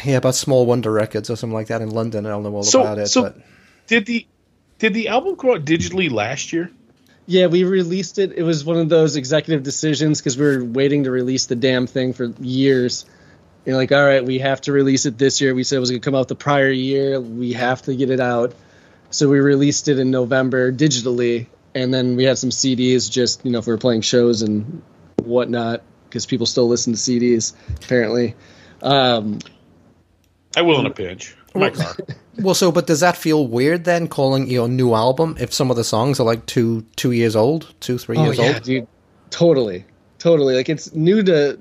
yeah 0.05 0.15
about 0.15 0.35
Small 0.35 0.65
Wonder 0.65 0.93
Records 0.93 1.29
or 1.29 1.35
something 1.35 1.53
like 1.53 1.67
that 1.67 1.81
in 1.81 1.89
London. 1.89 2.25
I 2.25 2.29
don't 2.29 2.43
know 2.43 2.55
all 2.55 2.63
So- 2.63 2.79
about 2.81 2.99
it. 2.99 3.07
so- 3.07 3.23
but 3.23 3.37
Did 3.87 4.05
the 4.05 4.25
did 4.77 4.93
the 4.93 5.09
album 5.09 5.35
come 5.35 5.49
out 5.49 5.65
digitally 5.65 6.09
last 6.09 6.53
year? 6.53 6.71
Yeah, 7.29 7.45
we 7.45 7.63
released 7.63 8.17
it. 8.17 8.33
It 8.35 8.41
was 8.41 8.65
one 8.65 8.77
of 8.77 8.89
those 8.89 9.15
executive 9.15 9.61
decisions 9.61 10.19
because 10.19 10.35
we 10.35 10.45
were 10.45 10.65
waiting 10.65 11.03
to 11.03 11.11
release 11.11 11.45
the 11.45 11.55
damn 11.55 11.85
thing 11.85 12.13
for 12.13 12.33
years. 12.41 13.05
You 13.65 13.73
know, 13.73 13.77
like 13.77 13.91
all 13.91 14.03
right, 14.03 14.25
we 14.25 14.39
have 14.39 14.61
to 14.61 14.71
release 14.71 15.05
it 15.05 15.15
this 15.19 15.39
year. 15.39 15.53
We 15.53 15.63
said 15.63 15.75
it 15.75 15.79
was 15.79 15.91
gonna 15.91 15.99
come 15.99 16.15
out 16.15 16.27
the 16.27 16.33
prior 16.33 16.71
year. 16.71 17.21
We 17.21 17.53
have 17.53 17.83
to 17.83 17.95
get 17.95 18.09
it 18.09 18.19
out. 18.19 18.55
So 19.11 19.29
we 19.29 19.39
released 19.39 19.89
it 19.89 19.99
in 19.99 20.09
November 20.09 20.71
digitally, 20.71 21.45
and 21.75 21.93
then 21.93 22.15
we 22.15 22.23
had 22.23 22.39
some 22.39 22.49
CDs 22.49 23.11
just 23.11 23.45
you 23.45 23.51
know 23.51 23.59
if 23.59 23.67
we 23.67 23.73
were 23.73 23.77
playing 23.77 24.01
shows 24.01 24.41
and 24.41 24.81
whatnot 25.21 25.83
because 26.05 26.25
people 26.25 26.47
still 26.47 26.67
listen 26.67 26.93
to 26.93 26.99
CDs 26.99 27.53
apparently. 27.83 28.33
Um, 28.81 29.37
I 30.57 30.63
will 30.63 30.79
in 30.79 30.87
a 30.87 30.89
pinch. 30.89 31.35
My 31.55 31.69
car. 31.71 31.95
well, 32.39 32.53
so 32.55 32.71
but 32.71 32.87
does 32.87 32.99
that 32.99 33.17
feel 33.17 33.47
weird 33.47 33.83
then 33.83 34.07
calling 34.07 34.47
your 34.49 34.67
new 34.67 34.93
album 34.93 35.35
if 35.39 35.53
some 35.53 35.69
of 35.71 35.77
the 35.77 35.83
songs 35.83 36.19
are 36.19 36.23
like 36.25 36.45
two 36.45 36.85
two 36.95 37.11
years 37.11 37.35
old, 37.35 37.73
two 37.79 37.97
three 37.97 38.17
Oh 38.17 38.25
years 38.25 38.37
yeah, 38.37 38.53
old? 38.53 38.63
dude. 38.63 38.87
Totally, 39.31 39.85
totally. 40.19 40.55
Like 40.55 40.69
it's 40.69 40.93
new 40.93 41.23
to 41.23 41.59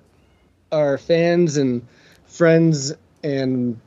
our 0.72 0.98
fans 0.98 1.56
and 1.56 1.86
friends 2.26 2.92
and 3.24 3.80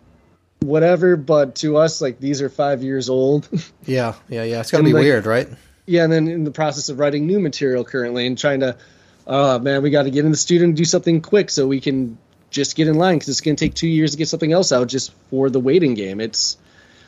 whatever, 0.59 1.15
but 1.15 1.55
to 1.55 1.77
us, 1.77 2.01
like 2.01 2.19
these 2.19 2.41
are 2.41 2.49
five 2.49 2.83
years 2.83 3.09
old. 3.09 3.47
Yeah, 3.85 4.13
yeah, 4.29 4.43
yeah. 4.43 4.59
It's 4.59 4.71
gonna 4.71 4.79
And, 4.81 4.85
be 4.89 4.93
like- 4.93 5.01
weird, 5.03 5.25
right? 5.25 5.47
yeah, 5.87 6.03
and 6.03 6.13
then 6.13 6.27
in 6.27 6.43
the 6.43 6.51
process 6.51 6.89
of 6.89 6.99
writing 6.99 7.25
new 7.25 7.39
material 7.39 7.83
currently 7.83 8.27
and 8.27 8.37
trying 8.37 8.59
to, 8.61 8.77
oh 9.25 9.57
man, 9.59 9.81
we 9.81 9.89
got 9.89 10.03
to 10.03 10.11
get 10.11 10.23
in 10.25 10.31
the 10.31 10.37
studio 10.37 10.65
and 10.65 10.75
do 10.77 10.85
something 10.85 11.21
quick 11.21 11.49
so 11.49 11.67
we 11.67 11.79
can 11.81 12.17
just 12.51 12.75
get 12.75 12.87
in 12.87 12.95
line 12.95 13.15
because 13.15 13.29
it's 13.29 13.41
going 13.41 13.55
to 13.55 13.65
take 13.65 13.73
two 13.73 13.87
years 13.87 14.11
to 14.11 14.17
get 14.17 14.27
something 14.27 14.51
else 14.51 14.71
out 14.71 14.87
just 14.87 15.11
for 15.31 15.49
the 15.49 15.59
waiting 15.59 15.95
game. 15.95 16.19
It's 16.21 16.57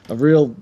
a 0.10 0.16
real 0.16 0.56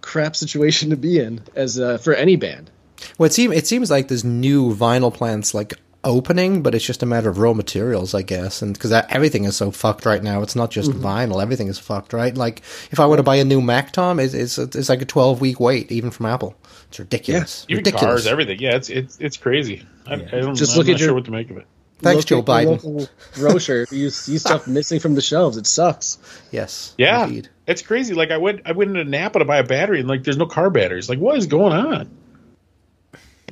crap 0.00 0.34
situation 0.34 0.90
to 0.90 0.96
be 0.96 1.18
in 1.18 1.42
as 1.54 1.78
uh, 1.78 1.98
for 1.98 2.14
any 2.14 2.36
band. 2.36 2.70
Well, 3.18 3.26
it 3.26 3.32
seems 3.34 3.54
it 3.56 3.66
seems 3.66 3.90
like 3.90 4.08
there's 4.08 4.24
new 4.24 4.74
vinyl 4.74 5.12
plants 5.12 5.52
like 5.52 5.74
opening, 6.02 6.62
but 6.62 6.74
it's 6.74 6.84
just 6.84 7.02
a 7.02 7.06
matter 7.06 7.28
of 7.28 7.38
raw 7.38 7.52
materials, 7.52 8.14
I 8.14 8.22
guess, 8.22 8.62
and 8.62 8.72
because 8.72 8.90
everything 8.92 9.44
is 9.44 9.56
so 9.56 9.70
fucked 9.70 10.06
right 10.06 10.22
now, 10.22 10.40
it's 10.42 10.56
not 10.56 10.70
just 10.70 10.90
Mm-hmm. 10.90 11.04
vinyl; 11.04 11.42
everything 11.42 11.68
is 11.68 11.78
fucked, 11.78 12.12
right? 12.12 12.34
Like 12.34 12.60
if 12.90 12.98
I 13.00 13.06
were 13.06 13.16
to 13.16 13.22
buy 13.22 13.36
a 13.36 13.44
new 13.44 13.60
Mac, 13.60 13.92
Tom, 13.92 14.18
it's 14.20 14.32
it's, 14.34 14.58
it's 14.58 14.88
like 14.88 15.02
a 15.02 15.06
12 15.06 15.40
week 15.40 15.60
wait, 15.60 15.90
even 15.92 16.10
from 16.10 16.26
Apple. 16.26 16.54
It's 16.88 16.98
ridiculous. 16.98 17.66
Even 17.68 17.78
ridiculous. 17.80 18.04
cars, 18.06 18.26
everything. 18.26 18.58
Yeah, 18.60 18.76
it's 18.76 18.88
it's 18.90 19.18
it's 19.20 19.36
crazy. 19.36 19.84
I, 20.06 20.14
I 20.14 20.16
don't, 20.16 20.54
Just 20.54 20.72
I'm 20.72 20.78
look 20.78 20.86
not 20.88 20.94
at 20.94 20.98
sure 20.98 21.08
your- 21.08 21.14
what 21.14 21.24
to 21.26 21.30
make 21.30 21.50
of 21.50 21.56
it. 21.58 21.66
Thanks, 22.02 22.16
Look 22.18 22.26
Joe 22.26 22.38
at 22.38 22.46
the 22.46 22.52
Biden. 22.52 23.08
Grocer, 23.34 23.86
you 23.90 24.10
see 24.10 24.38
stuff 24.46 24.66
missing 24.66 25.00
from 25.00 25.14
the 25.14 25.20
shelves. 25.20 25.56
It 25.56 25.66
sucks. 25.66 26.18
Yes. 26.50 26.94
Yeah, 26.96 27.24
Indeed. 27.24 27.48
it's 27.66 27.82
crazy. 27.82 28.14
Like 28.14 28.30
I 28.30 28.38
went 28.38 28.62
I 28.64 28.72
went 28.72 28.90
into 28.96 29.04
Napa 29.04 29.38
to 29.40 29.44
buy 29.44 29.58
a 29.58 29.64
battery 29.64 30.00
and 30.00 30.08
like 30.08 30.24
there's 30.24 30.36
no 30.38 30.46
car 30.46 30.70
batteries. 30.70 31.08
Like 31.08 31.18
what 31.18 31.36
is 31.36 31.46
going 31.46 31.72
on? 31.74 32.10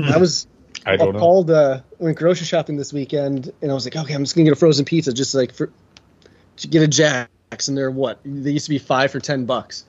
I 0.03 0.19
was 0.19 0.47
I 0.87 0.97
don't 0.97 1.13
know. 1.13 1.19
appalled. 1.19 1.51
Uh, 1.51 1.81
went 1.99 2.17
grocery 2.17 2.47
shopping 2.47 2.77
this 2.77 2.93
weekend, 2.93 3.53
and 3.61 3.71
I 3.71 3.75
was 3.75 3.85
like, 3.85 3.97
okay, 3.97 4.15
I'm 4.15 4.23
just 4.23 4.35
gonna 4.35 4.45
get 4.45 4.53
a 4.53 4.57
frozen 4.57 4.85
pizza, 4.85 5.13
just 5.13 5.35
like 5.35 5.53
for 5.53 5.71
to 6.59 6.69
get 6.69 6.83
a 6.83 6.89
Jack's, 6.89 7.69
and 7.69 7.77
they're 7.77 7.91
what 7.91 8.21
they 8.25 8.53
used 8.53 8.67
to 8.67 8.71
be 8.71 8.79
five 8.79 9.11
for 9.11 9.21
ten 9.21 9.45
bucks. 9.45 9.85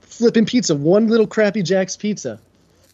Flipping 0.00 0.46
pizza, 0.46 0.74
one 0.74 1.08
little 1.08 1.26
crappy 1.26 1.62
Jack's 1.62 1.96
pizza, 1.96 2.40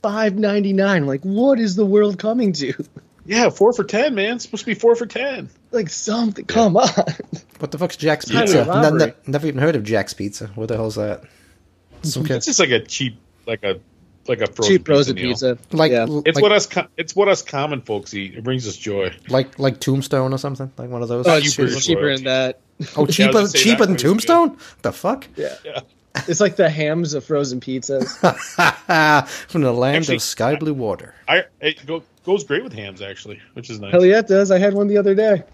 five 0.03 0.35
ninety 0.37 0.73
nine. 0.73 1.07
Like, 1.07 1.23
what 1.23 1.61
is 1.61 1.77
the 1.77 1.87
world 1.87 2.19
coming 2.19 2.53
to? 2.55 2.73
Yeah, 3.27 3.51
four 3.51 3.73
for 3.73 3.85
ten, 3.85 4.15
man. 4.15 4.37
It's 4.37 4.45
supposed 4.45 4.63
to 4.65 4.67
be 4.67 4.75
four 4.75 4.95
for 4.97 5.07
ten. 5.07 5.49
like 5.73 5.89
something. 5.91 6.45
Come 6.47 6.77
on. 6.77 6.89
What 7.59 7.71
the 7.71 7.79
fuck's 7.79 7.97
Jack's 7.97 8.31
Yeah. 8.31 8.43
Pizza? 8.43 8.65
Highway 8.65 8.83
robbery. 8.83 8.99
Ne- 8.99 9.07
ne- 9.07 9.13
never 9.27 9.47
even 9.47 9.61
heard 9.61 9.77
of 9.77 9.83
Jack's 9.85 10.15
Pizza. 10.15 10.47
What 10.55 10.69
the 10.69 10.77
hell's 10.77 10.97
that? 10.97 11.23
Some 12.03 12.25
kind 12.25 12.37
It's 12.37 12.47
just 12.47 12.61
like 12.61 12.71
a 12.71 12.81
cheap, 12.81 13.19
like 13.47 13.65
a 13.65 13.81
like 14.29 14.41
a 14.41 14.47
frozen 14.47 14.75
Cheap 14.77 14.87
frozen 14.87 15.15
Neil. 15.17 15.29
pizza. 15.29 15.59
like 15.73 15.93
yeah. 15.93 16.07
It's 16.25 16.37
like, 16.37 16.43
what 16.43 16.53
us 16.53 16.67
co- 16.67 16.89
it's 16.97 17.15
what 17.17 17.29
us 17.29 17.43
common 17.43 17.81
folks 17.81 18.13
eat. 18.15 18.35
It 18.35 18.45
brings 18.45 18.67
us 18.69 18.77
joy. 18.77 19.15
like 19.29 19.59
like 19.59 19.81
Tombstone 19.81 20.33
or 20.33 20.39
something, 20.39 20.71
like 20.77 20.91
one 20.91 21.03
of 21.03 21.09
those. 21.09 21.27
Oh, 21.27 21.37
it's 21.37 21.55
cheaper 21.55 21.69
cheaper, 21.69 21.77
as 21.79 21.87
cheaper 21.87 22.01
well. 22.03 22.15
than 22.17 22.25
that. 22.25 22.61
Oh, 22.97 23.07
cheaper, 23.11 23.33
gonna 23.33 23.49
cheaper 23.49 23.87
than 23.87 23.95
place 23.95 23.99
is 23.99 24.03
good. 24.03 24.09
Tombstone? 24.09 24.57
The 24.83 24.93
fuck? 24.93 25.27
Yeah, 25.37 25.55
Yeah. 25.65 25.81
it's 26.29 26.41
like 26.41 26.57
the 26.57 26.69
Hamm's 26.69 27.15
of 27.15 27.25
frozen 27.25 27.61
pizzas. 27.61 28.09
From 29.49 29.63
the 29.63 29.73
land 29.73 29.99
Actually, 29.99 30.17
of 30.17 30.23
sky 30.23 30.57
blue 30.57 30.75
water. 30.75 31.15
I 31.29 31.45
it 31.61 31.81
goes 32.25 32.45
great 32.45 32.65
with 32.65 32.73
Hamm's 32.73 33.03
actually, 33.03 33.41
which 33.55 33.71
is 33.71 33.81
nice. 33.81 33.93
Hell 33.93 34.05
yeah, 34.05 34.21
it 34.21 34.29
does. 34.29 34.51
I 34.51 34.59
had 34.59 34.75
one 34.75 34.89
the 34.89 34.99
other 34.99 35.15
day. 35.15 35.45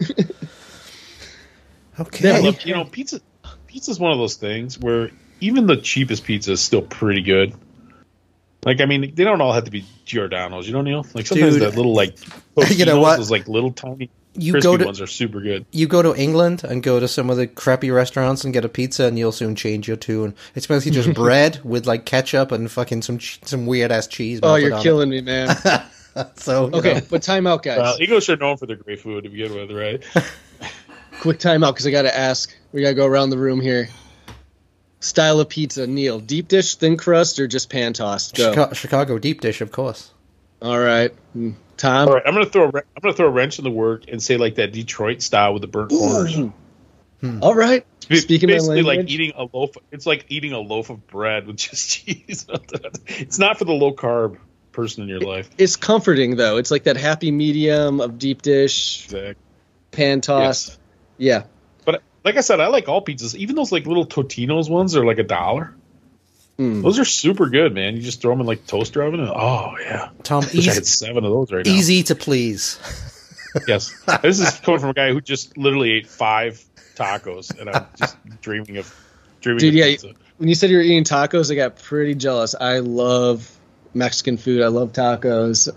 Okay. 2.00 2.34
I 2.34 2.38
love, 2.40 2.62
you 2.62 2.74
know, 2.74 2.84
pizza. 2.84 3.20
Pizza 3.66 3.90
is 3.90 4.00
one 4.00 4.12
of 4.12 4.18
those 4.18 4.36
things 4.36 4.78
where 4.78 5.10
even 5.40 5.66
the 5.66 5.76
cheapest 5.76 6.24
pizza 6.24 6.52
is 6.52 6.60
still 6.60 6.82
pretty 6.82 7.22
good. 7.22 7.54
Like, 8.64 8.80
I 8.80 8.86
mean, 8.86 9.14
they 9.14 9.24
don't 9.24 9.40
all 9.40 9.52
have 9.52 9.64
to 9.64 9.70
be 9.70 9.84
Giordano's. 10.04 10.66
You 10.66 10.72
know, 10.72 10.82
Neil. 10.82 11.06
Like 11.14 11.26
sometimes 11.26 11.54
Dude. 11.54 11.62
that 11.62 11.76
little 11.76 11.94
like, 11.94 12.18
You 12.56 12.86
know 12.86 12.96
Totino's, 12.96 12.98
what? 12.98 13.16
Those 13.16 13.30
like 13.30 13.48
little 13.48 13.72
tiny 13.72 14.10
You 14.34 14.52
crispy 14.52 14.70
go 14.70 14.76
to- 14.78 14.84
ones 14.86 15.00
are 15.00 15.06
super 15.06 15.40
good. 15.40 15.66
you 15.72 15.86
go 15.86 16.00
to 16.02 16.14
England 16.14 16.64
and 16.64 16.82
go 16.82 16.98
to 16.98 17.06
some 17.06 17.28
of 17.28 17.36
the 17.36 17.46
crappy 17.46 17.90
restaurants 17.90 18.44
and 18.44 18.52
get 18.54 18.64
a 18.64 18.68
pizza, 18.68 19.04
and 19.04 19.18
you'll 19.18 19.32
soon 19.32 19.54
change 19.54 19.86
your 19.86 19.96
tune. 19.98 20.34
It's 20.54 20.66
basically 20.66 20.92
just 20.92 21.12
bread 21.14 21.60
with 21.64 21.86
like 21.86 22.06
ketchup 22.06 22.50
and 22.52 22.70
fucking 22.70 23.02
some 23.02 23.20
some 23.20 23.66
weird 23.66 23.92
ass 23.92 24.06
cheese. 24.06 24.40
Oh, 24.42 24.54
you're 24.54 24.72
on 24.74 24.80
it. 24.80 24.82
killing 24.82 25.08
me, 25.10 25.20
man. 25.20 25.54
So 26.36 26.66
Okay, 26.74 26.94
know. 26.96 27.00
but 27.08 27.22
time 27.22 27.46
out, 27.46 27.62
guys. 27.62 27.78
Well, 27.78 27.96
English 27.98 28.28
are 28.28 28.36
known 28.36 28.58
for 28.58 28.66
their 28.66 28.76
great 28.76 29.00
food 29.00 29.24
to 29.24 29.30
begin 29.30 29.54
with, 29.54 29.70
right? 29.70 30.02
Quick 31.22 31.38
time 31.38 31.64
out 31.64 31.72
because 31.74 31.86
I 31.86 31.90
got 31.90 32.02
to 32.02 32.14
ask. 32.14 32.54
We 32.70 32.82
got 32.82 32.88
to 32.88 32.94
go 32.94 33.06
around 33.06 33.30
the 33.30 33.38
room 33.38 33.62
here. 33.62 33.88
Style 35.00 35.40
of 35.40 35.48
pizza, 35.48 35.86
Neil. 35.86 36.20
Deep 36.20 36.48
dish, 36.48 36.74
thin 36.74 36.98
crust, 36.98 37.38
or 37.40 37.46
just 37.46 37.70
pan 37.70 37.94
tossed? 37.94 38.36
Go. 38.36 38.50
Chica- 38.50 38.74
Chicago 38.74 39.18
deep 39.18 39.40
dish, 39.40 39.62
of 39.62 39.72
course. 39.72 40.10
All 40.60 40.78
right. 40.78 41.12
Hmm. 41.32 41.52
Tom? 41.82 42.06
All 42.06 42.14
right, 42.14 42.22
I'm 42.24 42.32
gonna 42.32 42.46
throw 42.46 42.64
a 42.64 42.70
re- 42.70 42.82
I'm 42.96 43.00
gonna 43.02 43.12
throw 43.12 43.26
a 43.26 43.30
wrench 43.30 43.58
in 43.58 43.64
the 43.64 43.70
work 43.70 44.04
and 44.06 44.22
say 44.22 44.36
like 44.36 44.54
that 44.54 44.72
Detroit 44.72 45.20
style 45.20 45.52
with 45.52 45.62
the 45.62 45.66
burnt 45.66 45.90
corners. 45.90 46.36
Hmm. 47.20 47.42
All 47.42 47.56
right. 47.56 47.84
It's 48.08 48.22
Speaking 48.22 48.48
my 48.48 48.54
basically 48.54 48.82
like 48.82 49.10
eating 49.10 49.32
a 49.34 49.48
loaf. 49.52 49.70
It's 49.90 50.06
like 50.06 50.26
eating 50.28 50.52
a 50.52 50.60
loaf 50.60 50.90
of 50.90 51.04
bread 51.08 51.48
with 51.48 51.56
just 51.68 51.90
cheese. 51.90 52.46
it's 53.06 53.38
not 53.40 53.58
for 53.58 53.64
the 53.64 53.72
low 53.72 53.92
carb 53.92 54.38
person 54.70 55.02
in 55.02 55.08
your 55.08 55.20
life. 55.20 55.50
It's 55.58 55.74
comforting, 55.74 56.36
though. 56.36 56.56
It's 56.56 56.70
like 56.70 56.84
that 56.84 56.96
happy 56.96 57.32
medium 57.32 58.00
of 58.00 58.16
deep 58.16 58.42
dish, 58.42 59.06
Exactly. 59.06 59.42
pan 59.90 60.20
toss. 60.20 60.68
Yes. 60.68 60.78
Yeah. 61.18 61.42
But 61.84 62.02
like 62.24 62.36
I 62.36 62.42
said, 62.42 62.60
I 62.60 62.68
like 62.68 62.88
all 62.88 63.04
pizzas. 63.04 63.34
Even 63.34 63.56
those 63.56 63.72
like 63.72 63.86
little 63.86 64.06
Totino's 64.06 64.70
ones 64.70 64.94
are 64.94 65.04
like 65.04 65.18
a 65.18 65.24
dollar. 65.24 65.74
Mm. 66.62 66.82
Those 66.82 66.98
are 66.98 67.04
super 67.04 67.48
good, 67.48 67.74
man. 67.74 67.96
You 67.96 68.02
just 68.02 68.20
throw 68.22 68.32
them 68.32 68.40
in 68.40 68.46
like 68.46 68.66
toaster 68.66 69.02
oven. 69.02 69.20
And, 69.20 69.30
oh 69.30 69.72
yeah, 69.80 70.10
Tom, 70.22 70.44
Wish 70.54 70.68
I 70.68 70.74
had 70.74 70.86
seven 70.86 71.24
of 71.24 71.30
those 71.30 71.52
right 71.52 71.64
now. 71.66 71.72
easy 71.72 72.02
to 72.04 72.14
please. 72.14 72.78
Yes, 73.68 73.92
this 74.22 74.40
is 74.40 74.50
coming 74.60 74.80
from 74.80 74.88
a 74.88 74.94
guy 74.94 75.12
who 75.12 75.20
just 75.20 75.58
literally 75.58 75.92
ate 75.92 76.06
five 76.06 76.64
tacos, 76.96 77.54
and 77.60 77.68
I'm 77.68 77.84
just 77.98 78.16
dreaming 78.40 78.78
of 78.78 78.94
dreaming 79.42 79.58
Dude, 79.60 79.74
of 79.74 79.74
yeah, 79.74 79.84
pizza. 79.88 80.12
When 80.38 80.48
you 80.48 80.54
said 80.54 80.70
you 80.70 80.78
were 80.78 80.82
eating 80.82 81.04
tacos, 81.04 81.52
I 81.52 81.56
got 81.56 81.76
pretty 81.82 82.14
jealous. 82.14 82.54
I 82.58 82.78
love 82.78 83.54
Mexican 83.92 84.38
food. 84.38 84.62
I 84.62 84.68
love 84.68 84.92
tacos. 84.94 85.68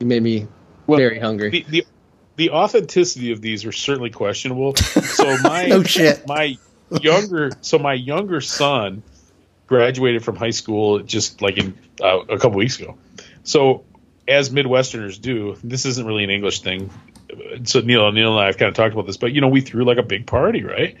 You 0.00 0.06
made 0.06 0.22
me 0.22 0.46
Well, 0.86 0.96
very 0.98 1.18
hungry. 1.18 1.50
The, 1.50 1.64
the 1.68 1.86
the 2.36 2.50
authenticity 2.52 3.32
of 3.32 3.42
these 3.42 3.66
are 3.66 3.72
certainly 3.72 4.08
questionable. 4.08 4.74
So 4.76 5.36
my 5.42 5.66
No 5.66 5.82
shit. 5.82 6.26
my 6.26 6.56
younger 7.02 7.50
so 7.60 7.78
my 7.78 7.92
younger 7.92 8.40
son 8.40 9.02
graduated 9.68 10.24
from 10.24 10.34
high 10.34 10.50
school 10.50 11.00
just 11.00 11.40
like 11.40 11.56
in 11.56 11.78
uh, 12.02 12.18
a 12.28 12.38
couple 12.38 12.58
weeks 12.58 12.80
ago. 12.80 12.98
So 13.44 13.84
as 14.26 14.50
Midwesterners 14.50 15.20
do, 15.20 15.56
this 15.62 15.86
isn't 15.86 16.04
really 16.04 16.24
an 16.24 16.30
English 16.30 16.60
thing. 16.60 16.90
So 17.64 17.80
Neil, 17.80 18.10
Neil 18.10 18.32
and 18.32 18.40
I 18.40 18.46
have 18.46 18.58
kind 18.58 18.68
of 18.68 18.74
talked 18.74 18.94
about 18.94 19.06
this, 19.06 19.16
but 19.16 19.32
you 19.32 19.40
know, 19.40 19.48
we 19.48 19.60
threw 19.60 19.84
like 19.84 19.98
a 19.98 20.02
big 20.02 20.26
party, 20.26 20.64
right? 20.64 20.96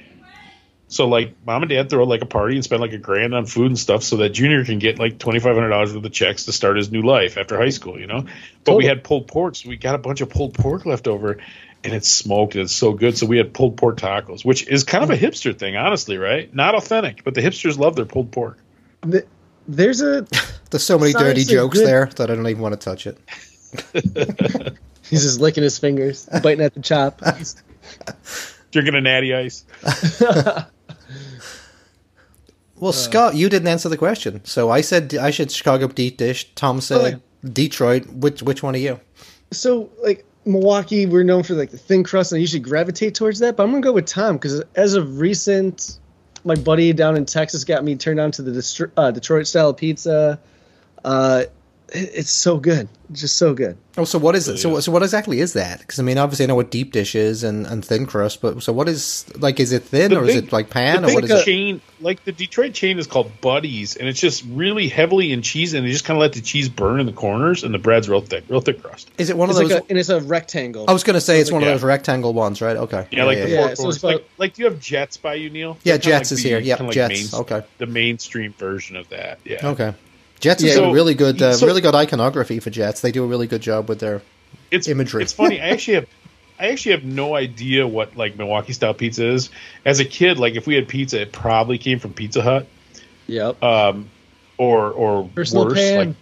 So 0.88 1.06
like 1.06 1.34
mom 1.44 1.62
and 1.62 1.70
dad 1.70 1.90
throw 1.90 2.04
like 2.04 2.22
a 2.22 2.26
party 2.26 2.54
and 2.54 2.64
spend 2.64 2.80
like 2.80 2.92
a 2.92 2.98
grand 2.98 3.34
on 3.34 3.44
food 3.44 3.66
and 3.66 3.78
stuff 3.78 4.02
so 4.02 4.16
that 4.18 4.30
Junior 4.30 4.64
can 4.64 4.78
get 4.78 4.98
like 4.98 5.18
twenty 5.18 5.38
five 5.38 5.54
hundred 5.54 5.68
dollars 5.68 5.94
worth 5.94 6.04
of 6.04 6.12
checks 6.12 6.46
to 6.46 6.52
start 6.52 6.78
his 6.78 6.90
new 6.90 7.02
life 7.02 7.36
after 7.36 7.58
high 7.58 7.68
school, 7.68 8.00
you 8.00 8.06
know. 8.06 8.24
But 8.64 8.76
we 8.76 8.86
had 8.86 9.04
pulled 9.04 9.28
pork, 9.28 9.56
so 9.56 9.68
we 9.68 9.76
got 9.76 9.94
a 9.94 9.98
bunch 9.98 10.22
of 10.22 10.30
pulled 10.30 10.54
pork 10.54 10.86
left 10.86 11.06
over 11.06 11.38
and 11.88 11.96
it's 11.96 12.10
smoked 12.10 12.54
and 12.54 12.62
it's 12.64 12.74
so 12.74 12.92
good. 12.92 13.16
So 13.16 13.26
we 13.26 13.38
had 13.38 13.54
pulled 13.54 13.76
pork 13.78 13.96
tacos, 13.96 14.44
which 14.44 14.68
is 14.68 14.84
kind 14.84 15.02
of 15.02 15.10
a 15.10 15.16
hipster 15.16 15.58
thing, 15.58 15.76
honestly, 15.76 16.18
right? 16.18 16.54
Not 16.54 16.74
authentic, 16.74 17.24
but 17.24 17.34
the 17.34 17.40
hipsters 17.40 17.78
love 17.78 17.96
their 17.96 18.04
pulled 18.04 18.30
pork. 18.30 18.58
Th- 19.10 19.24
There's 19.66 20.02
a 20.02 20.26
There's 20.70 20.84
so 20.84 20.98
many 20.98 21.12
dirty 21.12 21.44
jokes 21.44 21.78
good- 21.78 21.86
there 21.86 22.06
that 22.16 22.30
I 22.30 22.34
don't 22.34 22.46
even 22.46 22.62
want 22.62 22.78
to 22.78 22.84
touch 22.84 23.06
it. 23.06 23.18
he's 25.08 25.22
just 25.22 25.40
licking 25.40 25.62
his 25.62 25.78
fingers, 25.78 26.28
biting 26.42 26.60
at 26.60 26.74
the 26.74 26.80
chop. 26.80 27.20
Drinking 28.70 28.94
a 28.94 29.00
natty 29.00 29.34
ice. 29.34 29.64
Well, 32.76 32.92
Scott, 32.92 33.34
you 33.34 33.48
didn't 33.48 33.68
answer 33.68 33.88
the 33.88 33.96
question. 33.96 34.44
So 34.44 34.70
I 34.70 34.82
said 34.82 35.14
I 35.16 35.30
said 35.30 35.50
Chicago 35.50 35.88
deep 35.88 36.16
dish. 36.16 36.52
Tom 36.54 36.80
said 36.80 37.22
Detroit. 37.44 38.06
Which 38.06 38.42
which 38.42 38.62
one 38.62 38.74
are 38.74 38.78
you? 38.78 39.00
so 39.50 39.88
like 40.02 40.26
Milwaukee, 40.48 41.06
we're 41.06 41.24
known 41.24 41.42
for 41.42 41.54
like 41.54 41.70
the 41.70 41.78
thin 41.78 42.02
crust, 42.02 42.32
and 42.32 42.38
I 42.38 42.40
usually 42.40 42.60
gravitate 42.60 43.14
towards 43.14 43.38
that. 43.40 43.56
But 43.56 43.64
I'm 43.64 43.70
gonna 43.70 43.82
go 43.82 43.92
with 43.92 44.06
Tom 44.06 44.36
because 44.36 44.62
as 44.74 44.94
of 44.94 45.20
recent, 45.20 45.98
my 46.44 46.54
buddy 46.54 46.92
down 46.92 47.16
in 47.16 47.26
Texas 47.26 47.64
got 47.64 47.84
me 47.84 47.96
turned 47.96 48.18
on 48.18 48.30
to 48.32 48.42
the 48.42 48.50
Destro- 48.50 48.90
uh, 48.96 49.10
Detroit 49.10 49.46
style 49.46 49.74
pizza. 49.74 50.40
Uh, 51.04 51.44
it's 51.92 52.30
so 52.30 52.58
good, 52.58 52.88
just 53.12 53.36
so 53.36 53.54
good. 53.54 53.76
Oh, 53.96 54.04
so 54.04 54.18
what 54.18 54.36
is 54.36 54.46
it? 54.48 54.52
yeah. 54.52 54.58
So 54.58 54.80
so 54.80 54.92
what 54.92 55.02
exactly 55.02 55.40
is 55.40 55.54
that? 55.54 55.80
Because 55.80 55.98
I 55.98 56.02
mean, 56.02 56.18
obviously 56.18 56.44
I 56.44 56.46
know 56.48 56.54
what 56.54 56.70
deep 56.70 56.92
dish 56.92 57.14
is 57.14 57.42
and, 57.42 57.66
and 57.66 57.84
thin 57.84 58.06
crust, 58.06 58.40
but 58.42 58.62
so 58.62 58.72
what 58.72 58.88
is 58.88 59.24
like? 59.38 59.58
Is 59.58 59.72
it 59.72 59.84
thin 59.84 60.10
The 60.10 60.18
or 60.20 60.24
is 60.24 60.36
it 60.36 60.52
like 60.52 60.70
pan 60.70 61.02
the 61.02 61.08
or 61.10 61.14
what 61.14 61.22
big 61.22 61.30
it? 61.32 61.44
chain, 61.44 61.80
like 62.00 62.22
the 62.24 62.32
Detroit 62.32 62.74
chain, 62.74 62.98
is 62.98 63.06
called 63.06 63.32
Buddy's, 63.40 63.96
and 63.96 64.06
it's 64.08 64.20
just 64.20 64.44
really 64.48 64.88
heavily 64.88 65.32
in 65.32 65.42
cheese, 65.42 65.74
and 65.74 65.86
they 65.86 65.90
just 65.90 66.04
kind 66.04 66.16
of 66.16 66.20
let 66.20 66.34
the 66.34 66.40
cheese 66.42 66.68
burn 66.68 67.00
in 67.00 67.06
the 67.06 67.12
corners, 67.12 67.64
and 67.64 67.72
the 67.74 67.78
bread's 67.78 68.08
real 68.08 68.20
thick, 68.20 68.44
real 68.48 68.60
thick 68.60 68.82
crust. 68.82 69.10
Is 69.18 69.30
it 69.30 69.36
one 69.36 69.48
of 69.50 69.56
It's 69.56 69.60
those? 69.60 69.72
like 69.72 69.84
a, 69.84 69.90
and 69.90 69.98
it's 69.98 70.10
a 70.10 70.20
rectangle. 70.20 70.84
I 70.88 70.92
was 70.92 71.02
going 71.02 71.14
to 71.14 71.20
say 71.20 71.40
it's 71.40 71.50
one 71.50 71.62
Yeah. 71.62 71.68
of 71.68 71.80
those 71.80 71.86
rectangle 71.86 72.34
ones, 72.34 72.60
right? 72.60 72.76
Okay. 72.76 73.06
Yeah, 73.10 73.24
like 73.24 73.38
the 73.38 73.48
yeah. 73.48 73.56
four 73.56 73.68
Yeah, 73.68 73.74
so 73.74 73.82
corners. 73.82 73.96
it's 73.96 74.04
about- 74.04 74.12
like, 74.14 74.24
like, 74.38 74.54
do 74.54 74.62
you 74.62 74.68
have 74.70 74.78
Jets 74.80 75.16
by 75.16 75.34
you, 75.34 75.50
Neil? 75.50 75.76
Yeah, 75.82 75.94
They're 75.94 75.98
Jets 76.18 76.30
like 76.30 76.36
is 76.38 76.42
the- 76.44 76.48
here. 76.50 76.58
Yeah, 76.60 76.76
kinda 76.76 76.88
like 76.90 76.94
Jets. 76.94 77.32
main- 77.32 77.40
Okay. 77.40 77.62
The 77.78 77.86
mainstream 77.86 78.52
version 78.58 78.96
of 78.96 79.08
that. 79.08 79.38
Yeah. 79.44 79.66
Okay. 79.66 79.94
Jets 80.40 80.62
is 80.62 80.76
Yeah. 80.76 80.82
a 80.88 80.92
really 80.92 81.14
good, 81.14 81.40
uh, 81.42 81.52
so- 81.54 81.66
really 81.66 81.80
good 81.80 81.94
iconography 81.94 82.60
for 82.60 82.70
Jets. 82.70 83.00
They 83.00 83.12
do 83.12 83.24
a 83.24 83.26
really 83.26 83.46
good 83.46 83.62
job 83.62 83.88
with 83.88 83.98
their. 84.00 84.22
it's 84.70 84.88
imagery. 84.88 85.22
It's 85.22 85.32
funny. 85.32 85.60
I 85.60 85.68
actually 85.68 85.94
have, 85.94 86.06
I 86.60 86.68
actually 86.68 86.92
have 86.92 87.04
no 87.04 87.34
idea 87.34 87.86
what 87.86 88.16
like 88.16 88.36
Milwaukee 88.36 88.72
style 88.72 88.94
pizza 88.94 89.26
is. 89.26 89.50
As 89.84 90.00
a 90.00 90.04
kid, 90.04 90.38
like 90.38 90.54
if 90.56 90.66
we 90.66 90.74
had 90.74 90.88
pizza, 90.88 91.20
it 91.22 91.32
probably 91.32 91.78
came 91.78 91.98
from 91.98 92.12
Pizza 92.12 92.42
Hut, 92.42 92.66
Yep. 93.26 93.62
um, 93.62 94.08
or 94.56 94.90
or 94.90 95.28
Personal 95.34 95.64
worse, 95.66 95.74
pan. 95.78 95.98
like 96.08 96.16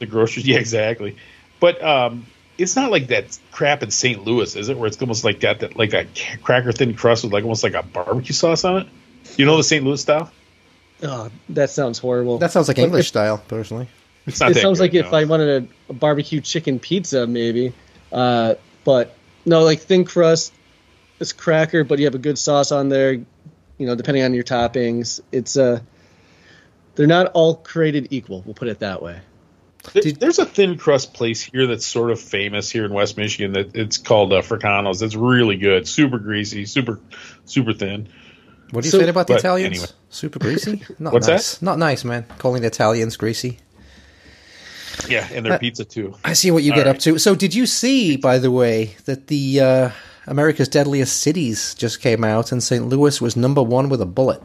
the 0.00 0.06
groceries. 0.06 0.46
Yeah, 0.48 0.58
exactly. 0.58 1.16
But 1.60 1.82
um, 1.84 2.26
it's 2.58 2.74
not 2.76 2.90
like 2.90 3.08
that 3.08 3.38
crap 3.52 3.82
in 3.82 3.90
St. 3.90 4.24
Louis, 4.24 4.54
is 4.56 4.68
it? 4.68 4.76
Where 4.78 4.86
it's 4.86 5.00
almost 5.00 5.24
like 5.24 5.40
that, 5.40 5.60
that 5.60 5.76
like 5.76 5.90
that 5.90 6.14
ca- 6.14 6.36
cracker 6.42 6.72
thin 6.72 6.94
crust 6.94 7.24
with 7.24 7.32
like 7.32 7.44
almost 7.44 7.62
like 7.62 7.74
a 7.74 7.82
barbecue 7.82 8.32
sauce 8.34 8.64
on 8.64 8.82
it. 8.82 8.86
You 9.36 9.44
know 9.46 9.56
the 9.56 9.64
St. 9.64 9.84
Louis 9.84 10.00
style? 10.00 10.30
Oh, 11.02 11.30
that 11.50 11.70
sounds 11.70 11.98
horrible. 11.98 12.38
That 12.38 12.52
sounds 12.52 12.68
like 12.68 12.76
But 12.76 12.84
English 12.84 13.00
if- 13.06 13.08
style, 13.08 13.38
personally. 13.48 13.88
It's 14.26 14.38
not. 14.38 14.50
it 14.50 14.56
sounds 14.58 14.78
good, 14.78 14.84
like 14.84 14.94
if. 14.94 15.12
I 15.12 15.24
wanted 15.24 15.64
a, 15.88 15.92
a 15.92 15.94
barbecue 15.94 16.40
chicken 16.40 16.78
pizza, 16.78 17.26
maybe. 17.26 17.72
Uh, 18.12 18.54
but 18.84 19.16
no, 19.46 19.62
like 19.62 19.80
thin 19.80 20.04
crust, 20.04 20.52
it's 21.18 21.32
cracker, 21.32 21.84
but 21.84 21.98
you 21.98 22.04
have 22.04 22.14
a 22.14 22.18
good 22.18 22.38
sauce 22.38 22.70
on 22.70 22.88
there. 22.90 23.12
You 23.12 23.86
know, 23.86 23.94
depending 23.94 24.22
on 24.22 24.34
your 24.34 24.44
toppings, 24.44 25.20
it's 25.32 25.56
uh, 25.56 25.80
they're 26.96 27.06
not 27.06 27.28
all 27.32 27.54
created 27.56 28.08
equal. 28.10 28.42
We'll 28.44 28.54
put 28.54 28.68
it 28.68 28.80
that 28.80 29.02
way. 29.02 29.20
There- 29.94 30.12
There's 30.12 30.38
a 30.38 30.44
thin 30.44 30.76
crust 30.76 31.14
place 31.14 31.40
here 31.40 31.66
that's 31.66 31.86
sort 31.86 32.10
of 32.10 32.20
famous 32.20 32.70
here 32.70 32.84
in 32.84 32.92
West 32.92 33.16
Michigan. 33.16 33.52
That 33.54 33.74
it's 33.74 33.96
called 33.96 34.34
uh, 34.34 34.42
Fricano's. 34.42 35.00
It's 35.00 35.14
really 35.16 35.56
good, 35.56 35.88
super 35.88 36.18
greasy, 36.18 36.66
super 36.66 37.00
super 37.46 37.72
thin. 37.72 38.08
What 38.70 38.82
do 38.82 38.86
you 38.86 38.90
So- 38.92 39.00
say 39.00 39.08
about 39.08 39.26
the 39.26 39.34
Italians? 39.36 39.76
anyway. 39.78 39.90
Super 40.10 40.38
greasy? 40.38 40.82
Not 40.98 41.12
What's 41.12 41.28
nice. 41.28 41.60
Not 41.62 41.78
nice, 41.78 42.04
man. 42.04 42.24
Calling 42.38 42.62
the 42.62 42.68
Italians 42.68 43.16
greasy. 43.16 43.58
Yeah, 45.08 45.26
and 45.32 45.46
their 45.46 45.58
pizza 45.58 45.84
too. 45.84 46.14
I 46.24 46.34
see 46.34 46.50
what 46.50 46.62
you 46.62 46.72
All 46.72 46.76
get 46.76 46.86
right. 46.86 46.94
up 46.96 47.00
to. 47.02 47.18
So, 47.18 47.34
did 47.34 47.54
you 47.54 47.64
see, 47.66 48.16
by 48.16 48.38
the 48.38 48.50
way, 48.50 48.96
that 49.06 49.28
the 49.28 49.60
uh, 49.60 49.90
America's 50.26 50.68
Deadliest 50.68 51.20
Cities 51.22 51.74
just 51.74 52.00
came 52.00 52.22
out, 52.22 52.52
and 52.52 52.62
St. 52.62 52.86
Louis 52.86 53.20
was 53.20 53.34
number 53.36 53.62
one 53.62 53.88
with 53.88 54.00
a 54.02 54.06
bullet? 54.06 54.42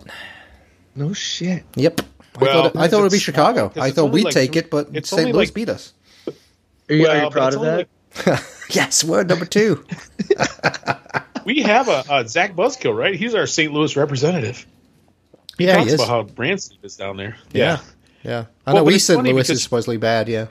No 0.95 1.11
shit. 1.13 1.63
Yep. 1.75 2.01
Well, 2.39 2.49
I 2.49 2.53
thought, 2.69 2.75
I 2.77 2.87
thought 2.87 2.99
it 2.99 3.03
would 3.03 3.11
be 3.11 3.19
Chicago. 3.19 3.71
I 3.75 3.91
thought 3.91 4.11
we'd 4.11 4.25
like 4.25 4.33
take 4.33 4.55
it, 4.55 4.69
but 4.71 4.87
St. 5.05 5.25
Louis 5.33 5.33
like- 5.47 5.53
beat 5.53 5.69
us. 5.69 5.93
Are 6.89 6.93
you, 6.95 7.01
Well, 7.03 7.11
are 7.11 7.23
you 7.25 7.29
proud 7.31 7.53
of 7.53 7.59
only 7.61 7.87
that? 8.25 8.43
yes, 8.69 9.03
we're 9.03 9.23
number 9.23 9.45
two. 9.45 9.83
We 11.45 11.61
have 11.61 11.87
a, 11.87 12.03
a 12.09 12.27
Zach 12.27 12.55
Buzzkill, 12.55 12.95
right? 12.97 13.15
He's 13.15 13.35
our 13.35 13.47
St. 13.47 13.71
Louis 13.71 13.95
representative. 13.95 14.65
He 15.57 15.65
yeah, 15.65 15.75
talks 15.75 15.87
he 15.87 15.93
is. 15.93 16.01
about 16.01 16.07
how 16.07 16.23
Branson 16.23 16.77
is 16.83 16.97
down 16.97 17.17
there. 17.17 17.37
Yeah. 17.53 17.79
Yeah. 18.23 18.45
I 18.65 18.73
know 18.73 18.83
but 18.83 18.89
East 18.93 19.09
it's 19.09 19.17
St. 19.17 19.23
Louis 19.23 19.33
because- 19.33 19.49
is 19.51 19.63
supposedly 19.63 19.97
bad, 19.97 20.27
yeah. 20.27 20.47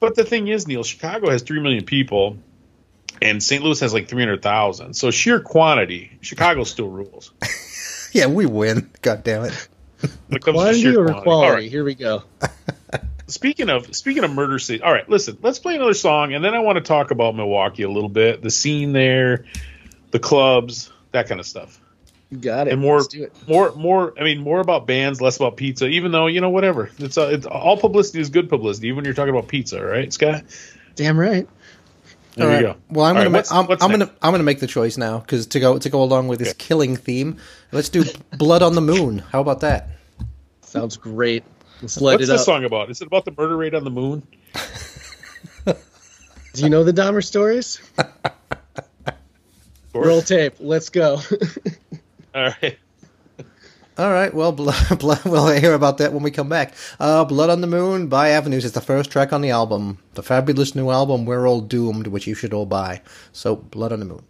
But 0.00 0.16
the 0.16 0.24
thing 0.24 0.48
is, 0.48 0.66
Neil, 0.68 0.82
Chicago 0.82 1.30
has 1.30 1.40
three 1.42 1.60
million 1.60 1.84
people, 1.84 2.36
and 3.22 3.42
St. 3.42 3.62
Louis 3.64 3.80
has 3.80 3.94
like 3.94 4.06
three 4.08 4.22
hundred 4.22 4.42
thousand. 4.42 4.92
So 4.94 5.10
sheer 5.10 5.40
quantity, 5.40 6.18
Chicago 6.20 6.64
still 6.64 6.88
rules. 6.88 7.32
Yeah, 8.12 8.26
we 8.26 8.46
win. 8.46 8.88
God 9.02 9.24
damn 9.24 9.42
it. 9.42 9.68
When 10.00 10.36
it 10.36 10.42
comes 10.44 10.56
to 10.56 10.74
sheer 10.74 11.00
or 11.00 11.06
quantity. 11.06 11.22
quality? 11.24 11.48
All 11.48 11.54
right. 11.56 11.68
Here 11.68 11.82
we 11.82 11.96
go. 11.96 12.22
Speaking 13.26 13.68
of 13.70 13.92
speaking 13.96 14.22
of 14.22 14.30
murder 14.32 14.60
city, 14.60 14.82
all 14.82 14.92
right, 14.92 15.08
listen, 15.10 15.36
let's 15.42 15.58
play 15.58 15.74
another 15.74 15.94
song, 15.94 16.32
and 16.32 16.44
then 16.44 16.54
I 16.54 16.60
want 16.60 16.76
to 16.76 16.82
talk 16.82 17.10
about 17.10 17.34
Milwaukee 17.34 17.82
a 17.82 17.90
little 17.90 18.08
bit, 18.08 18.40
the 18.40 18.50
scene 18.52 18.92
there, 18.92 19.46
the 20.14 20.20
clubs, 20.20 20.92
that 21.10 21.26
kind 21.28 21.40
of 21.40 21.46
stuff, 21.46 21.80
You 22.30 22.38
got 22.38 22.68
it. 22.68 22.72
and 22.72 22.80
more, 22.80 22.98
Let's 22.98 23.08
do 23.08 23.24
it. 23.24 23.32
more, 23.48 23.72
more. 23.74 24.14
I 24.18 24.22
mean, 24.22 24.38
more 24.38 24.60
about 24.60 24.86
bands, 24.86 25.20
less 25.20 25.36
about 25.36 25.56
pizza. 25.56 25.86
Even 25.88 26.12
though 26.12 26.28
you 26.28 26.40
know, 26.40 26.50
whatever, 26.50 26.88
it's, 26.98 27.18
uh, 27.18 27.30
it's 27.32 27.46
all 27.46 27.76
publicity 27.76 28.20
is 28.20 28.30
good 28.30 28.48
publicity, 28.48 28.86
even 28.86 28.96
when 28.98 29.04
you're 29.06 29.14
talking 29.14 29.34
about 29.34 29.48
pizza, 29.48 29.84
right, 29.84 30.12
Scott? 30.12 30.44
Damn 30.94 31.18
right. 31.18 31.48
There 32.36 32.46
All 32.48 32.60
you 32.60 32.66
right. 32.68 32.74
go. 32.76 32.80
Well, 32.90 33.06
I'm 33.06 33.16
All 33.16 33.22
gonna 33.22 33.24
right, 33.24 33.32
ma- 33.32 33.38
what's- 33.38 33.50
I'm, 33.52 33.66
what's 33.66 33.82
I'm 33.82 33.90
gonna 33.90 34.10
I'm 34.22 34.30
gonna 34.32 34.42
make 34.44 34.60
the 34.60 34.66
choice 34.68 34.96
now 34.96 35.18
because 35.18 35.46
to 35.48 35.58
go 35.60 35.78
to 35.78 35.88
go 35.88 36.02
along 36.04 36.28
with 36.28 36.38
this 36.38 36.50
Okay. 36.50 36.58
killing 36.58 36.96
theme, 36.96 37.38
let's 37.72 37.88
do 37.88 38.04
Blood 38.38 38.62
on 38.62 38.74
the 38.76 38.80
Moon. 38.80 39.18
How 39.18 39.40
about 39.40 39.60
that? 39.60 39.88
Sounds 40.62 40.96
great. 40.96 41.42
Let's 41.82 42.00
light 42.00 42.14
What's 42.20 42.24
it 42.28 42.32
this 42.32 42.40
up. 42.42 42.44
song 42.46 42.64
about? 42.64 42.88
Is 42.90 43.00
it 43.02 43.06
about 43.08 43.24
the 43.24 43.34
murder 43.36 43.56
rate 43.56 43.74
on 43.74 43.82
the 43.84 43.90
moon? 43.90 44.22
Do 45.64 46.62
you 46.62 46.68
know 46.70 46.84
the 46.84 46.92
Dahmer 46.92 47.22
stories? 47.24 47.80
Or- 49.94 50.04
Roll 50.06 50.22
tape. 50.22 50.54
Let's 50.60 50.88
go. 50.90 51.20
All 52.34 52.42
right. 52.62 52.78
All 53.96 54.10
right. 54.10 54.34
Well, 54.34 54.50
blood, 54.50 54.98
blood, 54.98 55.24
we'll 55.24 55.46
hear 55.48 55.72
about 55.72 55.98
that 55.98 56.12
when 56.12 56.24
we 56.24 56.32
come 56.32 56.48
back. 56.48 56.74
Uh, 56.98 57.24
Blood 57.24 57.48
on 57.48 57.60
the 57.60 57.68
Moon 57.68 58.08
by 58.08 58.30
Avenues 58.30 58.64
is 58.64 58.72
the 58.72 58.80
first 58.80 59.10
track 59.12 59.32
on 59.32 59.40
the 59.40 59.50
album, 59.50 59.98
the 60.14 60.22
fabulous 60.22 60.74
new 60.74 60.90
album 60.90 61.24
We're 61.26 61.46
All 61.46 61.60
Doomed, 61.60 62.08
which 62.08 62.26
you 62.26 62.34
should 62.34 62.52
all 62.52 62.66
buy. 62.66 63.02
So, 63.32 63.54
Blood 63.54 63.92
on 63.92 64.00
the 64.00 64.06
Moon. 64.06 64.24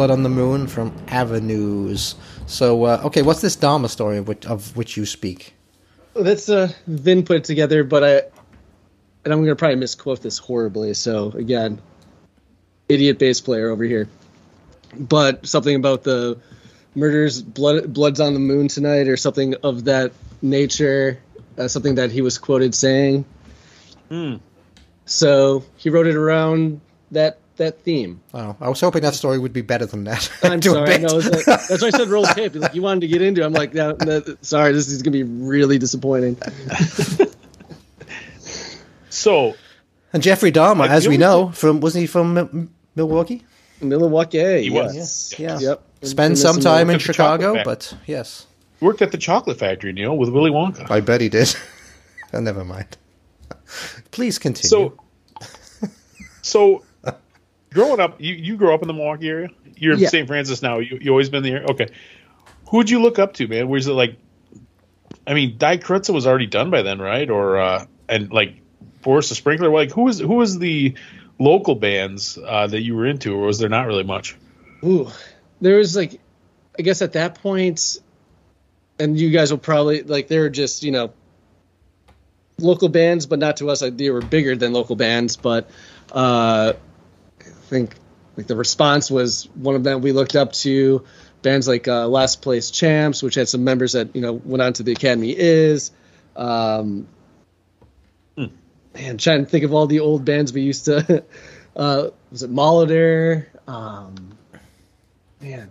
Blood 0.00 0.12
on 0.12 0.22
the 0.22 0.30
Moon 0.30 0.66
from 0.66 0.96
Avenues. 1.08 2.14
So, 2.46 2.84
uh, 2.84 3.02
okay, 3.04 3.20
what's 3.20 3.42
this 3.42 3.54
Dahmer 3.54 3.90
story 3.90 4.16
of 4.16 4.28
which, 4.28 4.46
of 4.46 4.74
which 4.74 4.96
you 4.96 5.04
speak? 5.04 5.52
That's 6.14 6.48
uh, 6.48 6.72
Vin 6.86 7.22
put 7.22 7.36
it 7.36 7.44
together, 7.44 7.84
but 7.84 8.02
I 8.02 8.14
and 9.26 9.34
I'm 9.34 9.42
gonna 9.42 9.56
probably 9.56 9.76
misquote 9.76 10.22
this 10.22 10.38
horribly. 10.38 10.94
So 10.94 11.32
again, 11.32 11.82
idiot 12.88 13.18
bass 13.18 13.42
player 13.42 13.68
over 13.68 13.84
here. 13.84 14.08
But 14.98 15.46
something 15.46 15.76
about 15.76 16.02
the 16.02 16.38
murders, 16.94 17.42
blood, 17.42 17.92
blood's 17.92 18.20
on 18.20 18.32
the 18.32 18.40
moon 18.40 18.68
tonight, 18.68 19.06
or 19.06 19.18
something 19.18 19.54
of 19.62 19.84
that 19.84 20.12
nature. 20.40 21.20
Uh, 21.58 21.68
something 21.68 21.96
that 21.96 22.10
he 22.10 22.22
was 22.22 22.38
quoted 22.38 22.74
saying. 22.74 23.26
Hmm. 24.08 24.36
So 25.04 25.62
he 25.76 25.90
wrote 25.90 26.06
it 26.06 26.16
around 26.16 26.80
that 27.10 27.39
that 27.60 27.80
theme. 27.82 28.20
Oh, 28.34 28.56
I 28.60 28.68
was 28.68 28.80
hoping 28.80 29.00
that 29.02 29.14
story 29.14 29.38
would 29.38 29.52
be 29.54 29.62
better 29.62 29.86
than 29.86 30.04
that. 30.04 30.28
I'm 30.42 30.60
To 30.60 30.70
a 30.70 30.72
sorry. 30.72 30.90
I 30.90 30.98
bit. 30.98 31.02
know, 31.02 31.18
it's 31.18 31.46
like- 31.46 31.68
that's 31.68 31.80
why 31.80 31.88
I 31.88 31.90
said 31.90 32.08
roll 32.08 32.24
tape. 32.26 32.54
Like 32.56 32.74
you 32.74 32.82
wanted 32.82 33.00
to 33.02 33.08
get 33.08 33.22
into. 33.22 33.40
it. 33.42 33.46
I'm 33.46 33.52
like, 33.52 33.72
no, 33.72 33.96
no, 34.04 34.22
sorry, 34.42 34.72
this 34.72 34.88
is 34.88 35.00
gonna 35.02 35.12
be 35.12 35.22
really 35.22 35.78
disappointing. 35.78 36.36
So 39.12 39.54
And 40.12 40.22
Jeffrey 40.22 40.52
Dahmer, 40.52 40.88
as 40.88 41.06
we 41.06 41.14
only 41.14 41.18
know, 41.18 41.50
from 41.50 41.80
wasn't 41.80 42.02
he 42.02 42.06
from 42.06 42.38
M- 42.38 42.74
Milwaukee? 42.94 43.44
Milwaukee. 43.80 44.62
He 44.62 44.70
was. 44.70 44.94
Yes. 44.94 45.34
Yes. 45.38 45.62
Yep. 45.62 45.82
Spend 46.02 46.38
some 46.38 46.60
time 46.60 46.82
in 46.82 46.86
Milwaukee. 46.98 47.04
Chicago, 47.04 47.62
but 47.64 47.94
yes, 48.06 48.46
worked 48.80 49.02
at 49.02 49.10
the 49.12 49.18
chocolate 49.18 49.58
factory, 49.58 49.92
Neil, 49.92 50.16
with 50.16 50.28
Willy 50.30 50.50
Wonka. 50.50 50.90
I 50.90 51.00
bet 51.00 51.20
he 51.20 51.28
did. 51.28 51.54
oh, 52.32 52.40
never 52.40 52.64
mind. 52.64 52.96
Please 54.10 54.38
continue. 54.38 54.68
So, 54.68 55.88
so 56.42 56.84
growing 57.72 58.00
up, 58.00 58.20
you, 58.20 58.34
you 58.34 58.56
grew 58.56 58.74
up 58.74 58.82
in 58.82 58.88
the 58.88 58.94
Milwaukee 58.94 59.28
area. 59.28 59.48
You're 59.76 59.94
in 59.94 60.00
Yeah. 60.00 60.08
St. 60.08 60.26
Francis 60.26 60.62
now. 60.62 60.78
You 60.78 60.98
you 61.00 61.10
always 61.10 61.30
been 61.30 61.42
there. 61.42 61.64
Okay. 61.70 61.88
Who'd 62.70 62.90
you 62.90 63.00
look 63.00 63.18
up 63.18 63.34
to, 63.34 63.48
man? 63.48 63.68
Was 63.68 63.86
it 63.86 63.92
like? 63.92 64.16
I 65.26 65.34
mean, 65.34 65.58
Die 65.58 65.76
Kreuzen 65.78 66.14
was 66.14 66.26
already 66.26 66.46
done 66.46 66.70
by 66.70 66.82
then, 66.82 66.98
right? 67.00 67.28
Or 67.28 67.58
uh, 67.58 67.86
and 68.08 68.32
like 68.32 68.60
Boris 69.02 69.28
the 69.28 69.34
Sprinkler. 69.34 69.70
Like 69.70 69.90
who 69.90 70.02
was 70.02 70.18
who 70.18 70.34
was 70.34 70.58
the 70.58 70.94
local 71.38 71.74
bands 71.74 72.38
uh, 72.44 72.66
that 72.66 72.82
you 72.82 72.94
were 72.94 73.06
into, 73.06 73.34
or 73.34 73.46
was 73.46 73.58
there 73.58 73.68
not 73.68 73.86
really 73.86 74.04
much? 74.04 74.36
Ooh, 74.84 75.08
there 75.60 75.76
was 75.76 75.96
like, 75.96 76.20
I 76.78 76.82
guess 76.82 77.02
at 77.02 77.12
that 77.14 77.36
point, 77.42 77.98
and 78.98 79.18
you 79.18 79.30
guys 79.30 79.50
will 79.50 79.58
probably 79.58 80.02
like 80.02 80.28
they 80.28 80.38
were 80.38 80.50
just 80.50 80.82
you 80.82 80.92
know 80.92 81.12
local 82.58 82.88
bands, 82.88 83.26
but 83.26 83.38
not 83.38 83.56
to 83.58 83.70
us. 83.70 83.82
Like 83.82 83.96
they 83.96 84.10
were 84.10 84.20
bigger 84.22 84.54
than 84.56 84.72
local 84.72 84.96
bands, 84.96 85.36
but 85.36 85.70
uh, 86.12 86.74
think 87.70 87.94
like 88.36 88.46
the 88.46 88.56
response 88.56 89.10
was 89.10 89.48
one 89.54 89.74
of 89.76 89.84
them 89.84 90.02
we 90.02 90.12
looked 90.12 90.36
up 90.36 90.52
to. 90.64 91.04
Bands 91.42 91.66
like 91.66 91.88
uh, 91.88 92.06
Last 92.06 92.42
Place 92.42 92.70
Champs, 92.70 93.22
which 93.22 93.34
had 93.34 93.48
some 93.48 93.64
members 93.64 93.92
that 93.92 94.14
you 94.14 94.20
know 94.20 94.34
went 94.34 94.60
on 94.60 94.74
to 94.74 94.82
the 94.82 94.92
Academy 94.92 95.34
is. 95.34 95.90
Um, 96.36 97.06
Man, 98.92 99.18
trying 99.18 99.44
to 99.44 99.48
think 99.50 99.64
of 99.64 99.72
all 99.72 99.86
the 99.86 100.00
old 100.00 100.24
bands 100.24 100.52
we 100.52 100.62
used 100.62 100.84
to. 100.86 101.24
Uh, 101.76 102.10
was 102.32 102.42
it 102.42 102.52
Molitor? 102.52 103.46
Um, 103.68 104.36
man, 105.40 105.70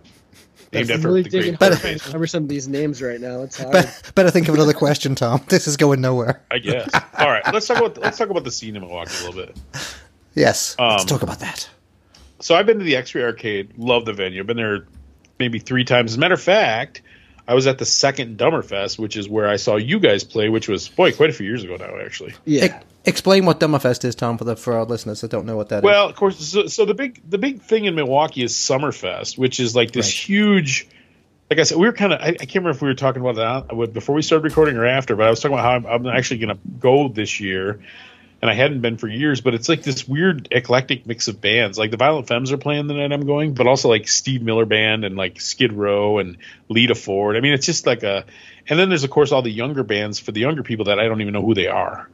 That's 0.70 0.90
after 0.90 1.08
really 1.08 1.22
the 1.22 1.28
great 1.28 1.40
digging 1.42 1.54
Better 1.56 1.76
hard 1.76 1.98
to 2.00 2.06
remember 2.06 2.26
some 2.26 2.44
of 2.44 2.48
these 2.48 2.66
names 2.68 3.02
right 3.02 3.20
now. 3.20 3.42
It's 3.42 3.58
hard. 3.58 3.72
Be- 3.72 4.12
better 4.14 4.30
think 4.30 4.48
of 4.48 4.54
another 4.54 4.72
question, 4.72 5.14
Tom. 5.14 5.42
This 5.48 5.68
is 5.68 5.76
going 5.76 6.00
nowhere. 6.00 6.42
I 6.50 6.58
guess. 6.58 6.88
All 7.18 7.28
right, 7.28 7.42
let's 7.52 7.66
talk 7.66 7.76
about 7.76 7.98
let's 7.98 8.16
talk 8.16 8.30
about 8.30 8.44
the 8.44 8.50
scene 8.50 8.76
in 8.76 8.82
Milwaukee 8.82 9.12
a 9.22 9.28
little 9.28 9.44
bit. 9.46 9.58
Yes, 10.34 10.74
let's 10.78 11.02
Um, 11.02 11.06
talk 11.06 11.22
about 11.22 11.40
that. 11.40 11.68
So 12.40 12.54
I've 12.54 12.66
been 12.66 12.78
to 12.78 12.84
the 12.84 12.96
X-Ray 12.96 13.22
Arcade. 13.22 13.78
Love 13.78 14.04
the 14.04 14.12
venue. 14.12 14.40
I've 14.40 14.46
been 14.46 14.56
there 14.56 14.86
maybe 15.38 15.58
three 15.58 15.84
times. 15.84 16.12
As 16.12 16.16
a 16.16 16.20
matter 16.20 16.34
of 16.34 16.40
fact, 16.42 17.02
I 17.48 17.54
was 17.54 17.66
at 17.66 17.78
the 17.78 17.84
second 17.86 18.38
Dummerfest, 18.38 18.98
which 18.98 19.16
is 19.16 19.28
where 19.28 19.48
I 19.48 19.56
saw 19.56 19.76
you 19.76 19.98
guys 19.98 20.24
play, 20.24 20.48
which 20.48 20.68
was 20.68 20.88
boy 20.88 21.12
quite 21.12 21.30
a 21.30 21.32
few 21.32 21.46
years 21.46 21.64
ago 21.64 21.76
now, 21.76 21.98
actually. 22.04 22.34
yeah, 22.44 22.64
Ex- 22.64 22.84
explain 23.04 23.44
what 23.46 23.58
Dummerfest 23.60 24.04
is, 24.04 24.14
Tom, 24.14 24.38
for 24.38 24.44
the 24.44 24.56
for 24.56 24.74
our 24.74 24.84
listeners 24.84 25.20
that 25.22 25.30
don't 25.30 25.46
know 25.46 25.56
what 25.56 25.68
that 25.70 25.78
is. 25.78 25.82
Well, 25.82 26.08
of 26.08 26.14
course. 26.16 26.38
So, 26.38 26.66
so 26.66 26.84
the 26.84 26.94
big 26.94 27.20
the 27.28 27.38
big 27.38 27.62
thing 27.62 27.86
in 27.86 27.94
Milwaukee 27.94 28.42
is 28.42 28.54
Summerfest, 28.54 29.36
which 29.38 29.58
is 29.60 29.74
like 29.74 29.90
this 29.92 30.06
Right. 30.06 30.12
huge. 30.14 30.88
Like 31.50 31.58
I 31.58 31.64
said, 31.64 31.78
we 31.78 31.86
were 31.88 31.92
kind 31.92 32.12
of. 32.12 32.20
I, 32.20 32.26
I 32.28 32.32
can't 32.32 32.56
remember 32.56 32.70
if 32.76 32.82
we 32.82 32.86
were 32.88 32.94
talking 32.94 33.20
about 33.26 33.34
that 33.68 33.92
before 33.92 34.14
we 34.14 34.22
started 34.22 34.44
recording 34.44 34.76
or 34.76 34.86
after, 34.86 35.16
but 35.16 35.26
I 35.26 35.30
was 35.30 35.40
talking 35.40 35.58
about 35.58 35.64
how 35.82 35.90
I'm, 35.90 36.06
I'm 36.06 36.16
actually 36.16 36.38
going 36.38 36.56
to 36.56 36.60
go 36.78 37.08
this 37.08 37.40
year, 37.40 37.80
and 38.40 38.50
I 38.50 38.54
hadn't 38.54 38.80
been 38.80 38.96
for 38.96 39.08
years. 39.08 39.40
But 39.40 39.54
it's 39.54 39.68
like 39.68 39.82
this 39.82 40.06
weird 40.06 40.48
eclectic 40.50 41.06
mix 41.06 41.28
of 41.28 41.40
bands. 41.40 41.78
Like 41.78 41.90
the 41.90 41.96
Violent 41.96 42.28
Femmes 42.28 42.52
are 42.52 42.58
playing 42.58 42.86
the 42.86 42.94
night 42.94 43.12
I'm 43.12 43.26
going, 43.26 43.54
but 43.54 43.66
also 43.66 43.88
like 43.88 44.08
Steve 44.08 44.42
Miller 44.42 44.66
Band 44.66 45.04
and 45.04 45.16
like 45.16 45.40
Skid 45.40 45.72
Row 45.72 46.18
and 46.18 46.38
Lita 46.68 46.94
Ford. 46.94 47.36
I 47.36 47.40
mean, 47.40 47.52
it's 47.52 47.66
just 47.66 47.86
like 47.86 48.02
a. 48.02 48.24
And 48.68 48.78
then 48.78 48.88
there's 48.88 49.04
of 49.04 49.10
course 49.10 49.32
all 49.32 49.42
the 49.42 49.50
younger 49.50 49.82
bands 49.82 50.18
for 50.18 50.32
the 50.32 50.40
younger 50.40 50.62
people 50.62 50.86
that 50.86 50.98
I 50.98 51.08
don't 51.08 51.20
even 51.20 51.32
know 51.32 51.42
who 51.42 51.54
they 51.54 51.66
are 51.66 52.08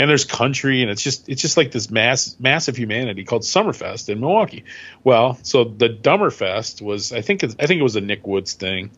and 0.00 0.08
there's 0.08 0.24
country 0.24 0.80
and 0.80 0.90
it's 0.90 1.02
just 1.02 1.28
it's 1.28 1.42
just 1.42 1.58
like 1.58 1.72
this 1.72 1.90
mass 1.90 2.34
massive 2.40 2.74
humanity 2.74 3.22
called 3.22 3.42
Summerfest 3.42 4.08
in 4.08 4.18
Milwaukee. 4.18 4.64
Well, 5.04 5.38
so 5.42 5.62
the 5.64 5.90
Dummerfest 5.90 6.80
was 6.80 7.12
I 7.12 7.20
think 7.20 7.44
I 7.44 7.66
think 7.66 7.80
it 7.80 7.82
was 7.82 7.96
a 7.96 8.00
Nick 8.00 8.26
Woods 8.26 8.54
thing. 8.54 8.90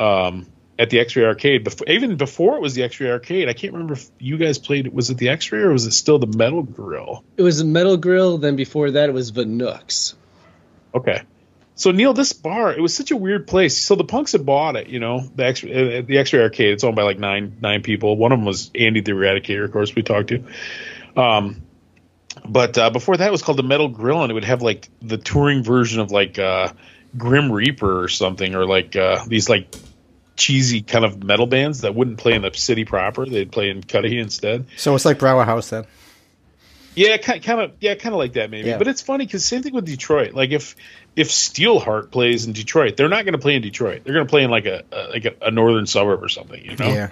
Um 0.00 0.46
at 0.78 0.90
the 0.90 1.00
X-Ray 1.00 1.24
Arcade, 1.24 1.64
before, 1.64 1.86
even 1.88 2.16
before 2.16 2.56
it 2.56 2.62
was 2.62 2.74
the 2.74 2.82
X-Ray 2.82 3.10
Arcade, 3.10 3.48
I 3.48 3.52
can't 3.52 3.72
remember 3.72 3.94
if 3.94 4.08
you 4.18 4.38
guys 4.38 4.58
played. 4.58 4.92
Was 4.92 5.10
it 5.10 5.18
the 5.18 5.28
X-Ray 5.28 5.60
or 5.60 5.72
was 5.72 5.86
it 5.86 5.92
still 5.92 6.18
the 6.18 6.26
Metal 6.26 6.62
Grill? 6.62 7.24
it 7.36 7.42
was 7.42 7.58
the 7.58 7.64
Metal 7.64 7.96
Grill. 7.96 8.38
Then 8.38 8.56
before 8.56 8.90
that, 8.92 9.08
it 9.08 9.12
was 9.12 9.32
Vanooks. 9.32 10.14
Okay. 10.94 11.22
So 11.74 11.90
Neil, 11.90 12.12
this 12.12 12.32
bar, 12.32 12.72
it 12.72 12.80
was 12.80 12.94
such 12.94 13.10
a 13.10 13.16
weird 13.16 13.46
place. 13.46 13.82
So 13.82 13.94
the 13.94 14.04
punks 14.04 14.32
had 14.32 14.44
bought 14.44 14.76
it, 14.76 14.88
you 14.88 15.00
know, 15.00 15.20
the 15.20 15.46
X 15.46 15.64
uh, 15.64 16.02
the 16.06 16.18
X-ray 16.18 16.40
arcade. 16.40 16.74
It's 16.74 16.84
owned 16.84 16.96
by 16.96 17.02
like 17.02 17.18
nine 17.18 17.56
nine 17.60 17.82
people. 17.82 18.16
One 18.16 18.32
of 18.32 18.38
them 18.38 18.46
was 18.46 18.70
Andy 18.74 19.00
the 19.00 19.12
Eradicator, 19.12 19.64
of 19.64 19.72
course, 19.72 19.94
we 19.94 20.02
talked 20.02 20.28
to. 20.28 20.44
Um, 21.16 21.62
but 22.46 22.76
uh, 22.78 22.90
before 22.90 23.16
that, 23.16 23.26
it 23.26 23.32
was 23.32 23.42
called 23.42 23.58
the 23.58 23.62
Metal 23.62 23.88
Grill, 23.88 24.22
and 24.22 24.30
it 24.30 24.34
would 24.34 24.44
have 24.44 24.62
like 24.62 24.88
the 25.00 25.18
touring 25.18 25.62
version 25.62 26.00
of 26.00 26.10
like 26.10 26.38
uh, 26.38 26.72
Grim 27.16 27.50
Reaper 27.50 28.02
or 28.02 28.08
something, 28.08 28.54
or 28.54 28.66
like 28.66 28.94
uh, 28.96 29.24
these 29.26 29.48
like 29.48 29.74
cheesy 30.36 30.82
kind 30.82 31.04
of 31.04 31.22
metal 31.22 31.46
bands 31.46 31.82
that 31.82 31.94
wouldn't 31.94 32.18
play 32.18 32.34
in 32.34 32.42
the 32.42 32.52
city 32.54 32.84
proper. 32.84 33.26
They'd 33.26 33.52
play 33.52 33.70
in 33.70 33.82
Cudahy 33.82 34.18
instead. 34.18 34.66
so 34.76 34.94
it's 34.94 35.04
like 35.04 35.18
Brower 35.18 35.44
House 35.44 35.70
then. 35.70 35.84
Yeah, 36.94 37.16
kind 37.16 37.60
of 37.60 37.72
yeah, 37.80 37.94
kind 37.94 38.14
of 38.14 38.18
like 38.18 38.34
that 38.34 38.50
maybe. 38.50 38.68
Yeah. 38.68 38.76
But 38.78 38.86
it's 38.86 39.00
funny 39.00 39.24
because 39.24 39.44
same 39.44 39.62
thing 39.62 39.72
with 39.72 39.86
Detroit. 39.86 40.34
Like 40.34 40.50
if 40.50 40.76
if 41.16 41.28
Steelheart 41.30 42.10
plays 42.10 42.46
in 42.46 42.52
Detroit, 42.52 42.96
they're 42.98 43.08
not 43.08 43.24
going 43.24 43.32
to 43.32 43.38
play 43.38 43.54
in 43.54 43.62
Detroit. 43.62 44.04
They're 44.04 44.12
going 44.12 44.26
to 44.26 44.30
play 44.30 44.42
in 44.44 44.50
like 44.50 44.66
a, 44.66 44.82
a 44.92 45.08
like 45.08 45.24
a, 45.24 45.34
a 45.46 45.50
northern 45.50 45.86
suburb 45.86 46.22
or 46.22 46.28
something. 46.28 46.62
You 46.62 46.76
know, 46.76 46.88
Yeah, 46.88 47.10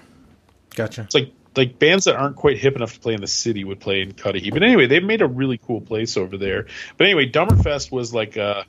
gotcha. 0.75 1.03
it's 1.03 1.15
like 1.15 1.33
like 1.57 1.79
bands 1.79 2.05
that 2.05 2.17
aren't 2.17 2.37
quite 2.37 2.59
hip 2.59 2.77
enough 2.77 2.93
to 2.95 3.01
play 3.01 3.15
in 3.15 3.23
the 3.23 3.27
city 3.27 3.65
would 3.65 3.81
play 3.81 4.03
in 4.03 4.13
Cudahy. 4.13 4.51
But 4.51 4.63
anyway, 4.63 4.87
they've 4.87 5.03
made 5.03 5.23
a 5.23 5.27
really 5.27 5.57
cool 5.59 5.81
place 5.81 6.19
over 6.19 6.37
there. 6.37 6.67
But 6.99 7.07
anyway, 7.07 7.31
Dummerfest 7.31 7.91
was 7.91 8.13
like 8.13 8.37
uh 8.37 8.65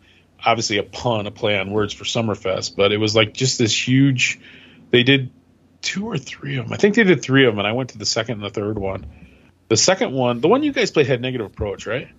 obviously 0.46 0.78
a 0.78 0.84
pun, 0.84 1.28
a 1.28 1.32
play 1.32 1.58
on 1.58 1.72
words 1.72 1.94
for 1.94 2.04
Summerfest, 2.04 2.76
but 2.76 2.92
it 2.92 2.98
was 2.98 3.16
like 3.16 3.34
just 3.34 3.58
this 3.60 3.88
huge. 3.88 4.40
They 4.90 5.04
did 5.04 5.32
two 5.82 6.08
or 6.10 6.18
three 6.18 6.58
of 6.58 6.66
them. 6.66 6.74
I 6.74 6.78
think 6.78 6.96
they 6.96 7.04
did 7.04 7.22
three 7.22 7.46
of 7.46 7.54
them, 7.54 7.60
and 7.60 7.68
I 7.68 7.72
went 7.74 7.92
to 7.92 7.98
the 7.98 8.06
second 8.06 8.36
and 8.36 8.44
the 8.44 8.50
third 8.50 8.78
one. 8.78 9.06
The 9.70 9.78
second 9.78 10.12
one, 10.12 10.42
the 10.42 10.48
one 10.50 10.64
you 10.64 10.74
guys 10.74 10.92
played, 10.92 11.08
had 11.08 11.22
negative 11.22 11.48
approach, 11.48 11.88
right? 11.88 12.10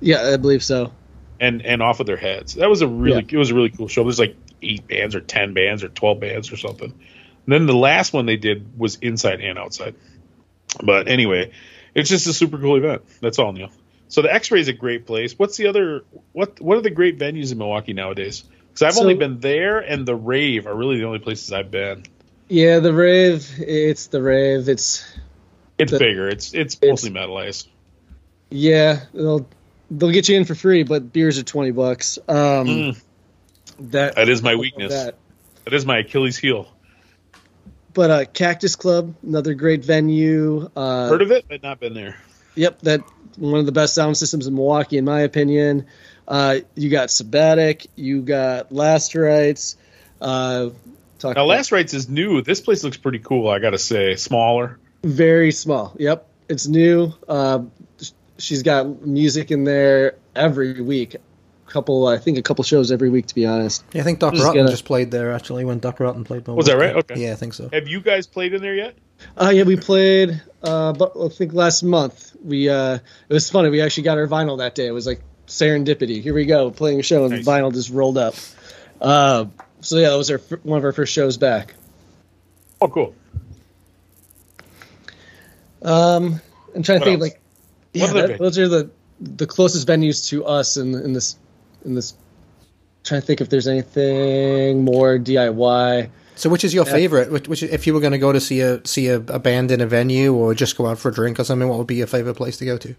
Yeah, 0.00 0.22
I 0.22 0.36
believe 0.36 0.62
so. 0.62 0.92
and 1.40 1.62
and 1.62 1.82
off 1.82 2.00
of 2.00 2.06
their 2.06 2.16
heads. 2.16 2.54
That 2.54 2.68
was 2.70 2.82
a 2.82 2.86
really 2.86 3.26
it 3.28 3.36
was 3.36 3.50
a 3.50 3.54
really 3.54 3.70
cool 3.70 3.88
show. 3.88 4.04
There's 4.04 4.18
like 4.20 4.36
eight 4.62 4.86
bands 4.86 5.14
or 5.16 5.20
ten 5.20 5.52
bands 5.54 5.82
or 5.82 5.88
twelve 5.88 6.20
bands 6.20 6.52
or 6.52 6.56
something. 6.56 6.90
And 6.90 7.52
then 7.52 7.66
the 7.66 7.74
last 7.74 8.12
one 8.12 8.26
they 8.26 8.36
did 8.36 8.78
was 8.78 8.96
inside 8.96 9.40
and 9.40 9.58
outside. 9.58 9.96
But 10.82 11.08
anyway, 11.08 11.50
it's 11.94 12.08
just 12.08 12.26
a 12.28 12.32
super 12.32 12.56
cool 12.58 12.76
event. 12.76 13.02
That's 13.20 13.38
all, 13.40 13.52
Neil. 13.52 13.70
So 14.12 14.20
the 14.20 14.30
X-Ray 14.30 14.60
is 14.60 14.68
a 14.68 14.74
great 14.74 15.06
place. 15.06 15.38
What's 15.38 15.56
the 15.56 15.68
other? 15.68 16.04
What 16.32 16.60
what 16.60 16.76
are 16.76 16.82
the 16.82 16.90
great 16.90 17.18
venues 17.18 17.50
in 17.50 17.56
Milwaukee 17.56 17.94
nowadays? 17.94 18.44
Because 18.68 18.82
I've 18.82 18.92
So- 18.92 19.00
only 19.00 19.14
been 19.14 19.40
there, 19.40 19.78
and 19.78 20.04
the 20.04 20.14
Rave 20.14 20.66
are 20.66 20.74
really 20.74 20.98
the 20.98 21.04
only 21.04 21.18
places 21.18 21.50
I've 21.50 21.70
been. 21.70 22.02
Yeah, 22.46 22.80
the 22.80 22.92
rave. 22.92 23.48
It's 23.58 24.08
the 24.08 24.20
rave. 24.20 24.68
It's 24.68 25.02
It's 25.78 25.92
The- 25.92 25.98
bigger. 25.98 26.28
It's 26.28 26.52
it's 26.52 26.74
It's- 26.74 26.90
mostly 27.04 27.10
metalized. 27.10 27.68
yeah. 28.50 29.00
They'll 29.14 29.48
they'll 29.90 30.10
get 30.10 30.28
you 30.28 30.36
in 30.36 30.44
for 30.44 30.54
free, 30.54 30.82
but 30.82 31.10
beers 31.10 31.38
are 31.38 31.42
twenty 31.42 31.70
bucks. 31.70 32.18
Um, 32.28 32.34
Mm. 32.66 33.00
that 33.80 34.16
That 34.16 34.28
is 34.28 34.42
my 34.42 34.56
weakness. 34.56 34.92
That. 34.92 35.14
That 35.64 35.72
is 35.72 35.86
my 35.86 36.00
Achilles 36.00 36.36
heel. 36.36 36.68
But 37.94 38.10
uh, 38.10 38.24
Cactus 38.26 38.76
Club, 38.76 39.14
another 39.22 39.54
great 39.54 39.82
venue. 39.86 40.68
Uh, 40.76 41.08
Heard 41.08 41.22
of 41.22 41.30
it, 41.30 41.46
but 41.48 41.62
not 41.62 41.80
been 41.80 41.94
there. 41.94 42.18
Yep, 42.56 42.80
that 42.82 43.00
one 43.36 43.60
of 43.60 43.66
the 43.66 43.72
best 43.72 43.94
sound 43.94 44.16
systems 44.16 44.46
in 44.46 44.54
Milwaukee, 44.54 44.98
in 44.98 45.04
my 45.04 45.20
opinion. 45.20 45.86
Uh, 46.28 46.60
you 46.74 46.88
got 46.90 47.08
Sabbatic, 47.08 47.86
you 47.96 48.22
got 48.22 48.72
Last 48.72 49.14
Rites. 49.14 49.76
Uh, 50.20 50.70
talk 51.18 51.24
Now, 51.36 51.42
about- 51.42 51.46
Last 51.46 51.72
Rites 51.72 51.94
is 51.94 52.08
new. 52.08 52.42
This 52.42 52.60
place 52.60 52.84
looks 52.84 52.96
pretty 52.96 53.18
cool. 53.18 53.48
I 53.48 53.58
gotta 53.58 53.78
say, 53.78 54.14
smaller. 54.16 54.78
very 55.04 55.50
small. 55.52 55.94
Yep, 55.98 56.26
it's 56.48 56.66
new. 56.68 57.12
Uh, 57.28 57.64
she's 58.38 58.62
got 58.62 59.04
music 59.06 59.50
in 59.50 59.64
there 59.64 60.14
every 60.34 60.80
week. 60.80 61.16
couple, 61.66 62.06
I 62.06 62.18
think 62.18 62.36
a 62.36 62.42
couple 62.42 62.62
shows 62.64 62.92
every 62.92 63.08
week, 63.08 63.26
to 63.28 63.34
be 63.34 63.46
honest. 63.46 63.82
Yeah, 63.94 64.02
I 64.02 64.04
think 64.04 64.18
Doc 64.18 64.34
Just 64.34 64.44
Rotten 64.44 64.60
gonna- 64.60 64.70
just 64.70 64.84
played 64.84 65.10
there 65.10 65.32
actually 65.32 65.64
when 65.64 65.78
Doc 65.78 66.00
Rotten 66.00 66.22
played. 66.22 66.46
Was 66.46 66.66
that 66.66 66.76
right? 66.76 66.94
Okay. 66.96 67.14
Yeah, 67.24 67.32
I 67.32 67.34
think 67.34 67.54
so. 67.54 67.70
Have 67.72 67.88
you 67.88 68.02
guys 68.02 68.26
played 68.26 68.52
in 68.52 68.60
there 68.60 68.74
yet? 68.74 68.94
Uh, 69.36 69.50
yeah, 69.54 69.62
we 69.64 69.76
played. 69.76 70.40
Uh, 70.62 70.92
but 70.92 71.12
I 71.20 71.28
think 71.28 71.52
last 71.52 71.82
month 71.82 72.34
we. 72.44 72.68
Uh, 72.68 72.94
it 73.28 73.32
was 73.32 73.50
funny. 73.50 73.68
We 73.70 73.80
actually 73.80 74.04
got 74.04 74.18
our 74.18 74.26
vinyl 74.26 74.58
that 74.58 74.74
day. 74.74 74.86
It 74.86 74.92
was 74.92 75.06
like 75.06 75.20
serendipity. 75.46 76.22
Here 76.22 76.34
we 76.34 76.44
go, 76.46 76.70
playing 76.70 77.00
a 77.00 77.02
show, 77.02 77.24
and 77.24 77.32
Nice. 77.34 77.44
the 77.44 77.50
vinyl 77.50 77.72
just 77.72 77.90
rolled 77.90 78.18
up. 78.18 78.34
Uh, 79.00 79.46
so 79.80 79.96
yeah, 79.98 80.10
that 80.10 80.16
was 80.16 80.30
our 80.30 80.38
one 80.62 80.78
of 80.78 80.84
our 80.84 80.92
first 80.92 81.12
shows 81.12 81.36
back. 81.36 81.74
Oh, 82.80 82.88
cool. 82.88 83.14
Um, 85.82 86.40
I'm 86.74 86.82
trying 86.82 87.00
to 87.00 87.00
What 87.00 87.04
think 87.04 87.20
else? 87.22 87.30
like. 87.32 87.40
Yeah, 87.94 88.12
What 88.12 88.28
that, 88.28 88.38
those 88.38 88.58
are 88.58 88.68
the 88.68 88.90
the 89.20 89.46
closest 89.46 89.86
venues 89.86 90.28
to 90.28 90.44
us 90.44 90.76
in 90.76 90.94
in 90.94 91.12
this 91.12 91.36
in 91.84 91.94
this. 91.94 92.14
Trying 93.04 93.20
to 93.20 93.26
think 93.26 93.40
if 93.40 93.48
there's 93.48 93.66
anything 93.66 94.84
more 94.84 95.18
DIY. 95.18 96.08
So, 96.34 96.48
which 96.50 96.64
is 96.64 96.72
your 96.72 96.86
Yeah. 96.86 96.92
favorite? 96.92 97.30
Which, 97.30 97.48
which, 97.48 97.62
if 97.62 97.86
you 97.86 97.94
were 97.94 98.00
going 98.00 98.12
to 98.12 98.18
go 98.18 98.32
to 98.32 98.40
see 98.40 98.60
a 98.60 98.80
see 98.86 99.08
a, 99.08 99.16
a 99.16 99.38
band 99.38 99.70
in 99.70 99.80
a 99.80 99.86
venue 99.86 100.32
or 100.34 100.54
just 100.54 100.76
go 100.76 100.86
out 100.86 100.98
for 100.98 101.10
a 101.10 101.12
drink 101.12 101.38
or 101.38 101.44
something, 101.44 101.68
what 101.68 101.78
would 101.78 101.86
be 101.86 101.96
your 101.96 102.06
favorite 102.06 102.34
place 102.34 102.56
to 102.58 102.64
go 102.64 102.78
to? 102.78 102.94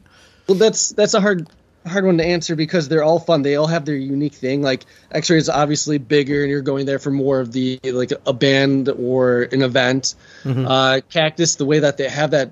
Well, 0.48 0.58
that's 0.58 0.90
that's 0.90 1.14
a 1.14 1.22
hard 1.22 1.48
hard 1.86 2.06
one 2.06 2.18
to 2.18 2.26
answer 2.26 2.56
because 2.56 2.88
they're 2.88 3.04
all 3.04 3.20
fun. 3.20 3.42
They 3.42 3.56
all 3.56 3.68
have 3.68 3.86
their 3.86 3.96
unique 3.96 4.34
thing. 4.34 4.62
Like 4.62 4.86
X-Ray 5.12 5.38
is 5.38 5.50
obviously 5.50 5.98
bigger, 5.98 6.42
and 6.42 6.50
you're 6.50 6.62
going 6.62 6.86
there 6.86 7.00
for 7.00 7.12
more 7.12 7.40
of 7.40 7.52
the 7.52 7.80
like 7.84 8.12
a 8.26 8.34
band 8.34 8.90
or 8.90 9.44
an 9.44 9.62
event. 9.62 10.16
Uh, 10.46 11.02
Cactus, 11.10 11.56
the 11.56 11.66
way 11.66 11.80
that 11.80 11.98
they 11.98 12.10
have 12.10 12.32
that 12.32 12.52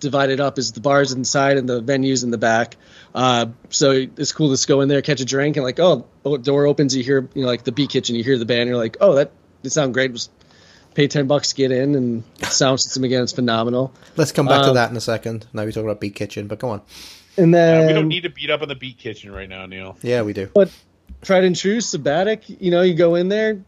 divided 0.00 0.40
up 0.40 0.58
is 0.58 0.72
the 0.72 0.80
bars 0.80 1.12
inside 1.12 1.56
and 1.56 1.68
the 1.68 1.82
venues 1.82 2.24
in 2.24 2.30
the 2.30 2.38
back. 2.38 2.76
Uh, 3.14 3.46
so 3.70 3.90
it's 3.92 4.32
cool 4.32 4.48
to 4.48 4.54
just 4.54 4.68
go 4.68 4.80
in 4.80 4.88
there, 4.88 5.02
catch 5.02 5.20
a 5.20 5.24
drink, 5.24 5.56
and 5.56 5.64
like, 5.64 5.80
oh, 5.80 6.06
oh, 6.24 6.36
door 6.36 6.66
opens, 6.66 6.96
you 6.96 7.02
hear 7.02 7.28
you 7.34 7.42
know 7.42 7.48
like 7.48 7.64
the 7.64 7.72
B 7.72 7.86
kitchen, 7.86 8.14
you 8.16 8.22
hear 8.24 8.38
the 8.38 8.46
band, 8.46 8.68
you're 8.68 8.78
like, 8.78 8.96
oh, 9.00 9.14
that 9.16 9.32
that 9.68 9.80
sound 9.80 9.94
great. 9.94 10.12
Just 10.12 10.30
pay 10.94 11.06
ten 11.08 11.26
bucks 11.26 11.50
to 11.50 11.54
get 11.56 11.70
in, 11.70 11.94
and 11.94 12.24
sound 12.44 12.80
system 12.80 13.04
again 13.04 13.22
is 13.22 13.32
phenomenal. 13.32 13.92
Let's 14.16 14.32
come 14.32 14.46
back 14.46 14.62
to 14.62 14.68
Um, 14.70 14.74
that 14.74 14.90
in 14.90 14.96
a 14.96 15.00
second. 15.00 15.46
Now 15.52 15.64
we 15.64 15.72
talk 15.72 15.84
about 15.84 16.00
Beat 16.00 16.14
Kitchen, 16.14 16.46
but 16.46 16.58
go 16.58 16.70
on. 16.70 16.82
And 17.36 17.54
Uh, 17.54 17.58
then 17.58 17.86
we 17.86 17.92
don't 17.92 18.08
need 18.08 18.22
to 18.24 18.30
beat 18.30 18.50
up 18.50 18.62
on 18.62 18.68
the 18.68 18.74
Beat 18.74 18.98
Kitchen 18.98 19.30
right 19.32 19.48
now, 19.48 19.64
Neil. 19.66 19.96
Yeah, 20.02 20.22
we 20.22 20.32
do. 20.32 20.48
But 20.54 20.70
tried 21.22 21.44
and 21.44 21.54
true, 21.54 21.78
sabbatic. 21.78 22.56
You 22.60 22.70
know, 22.70 22.82
you 22.82 22.94
go 22.94 23.14
in 23.14 23.28
there, 23.28 23.60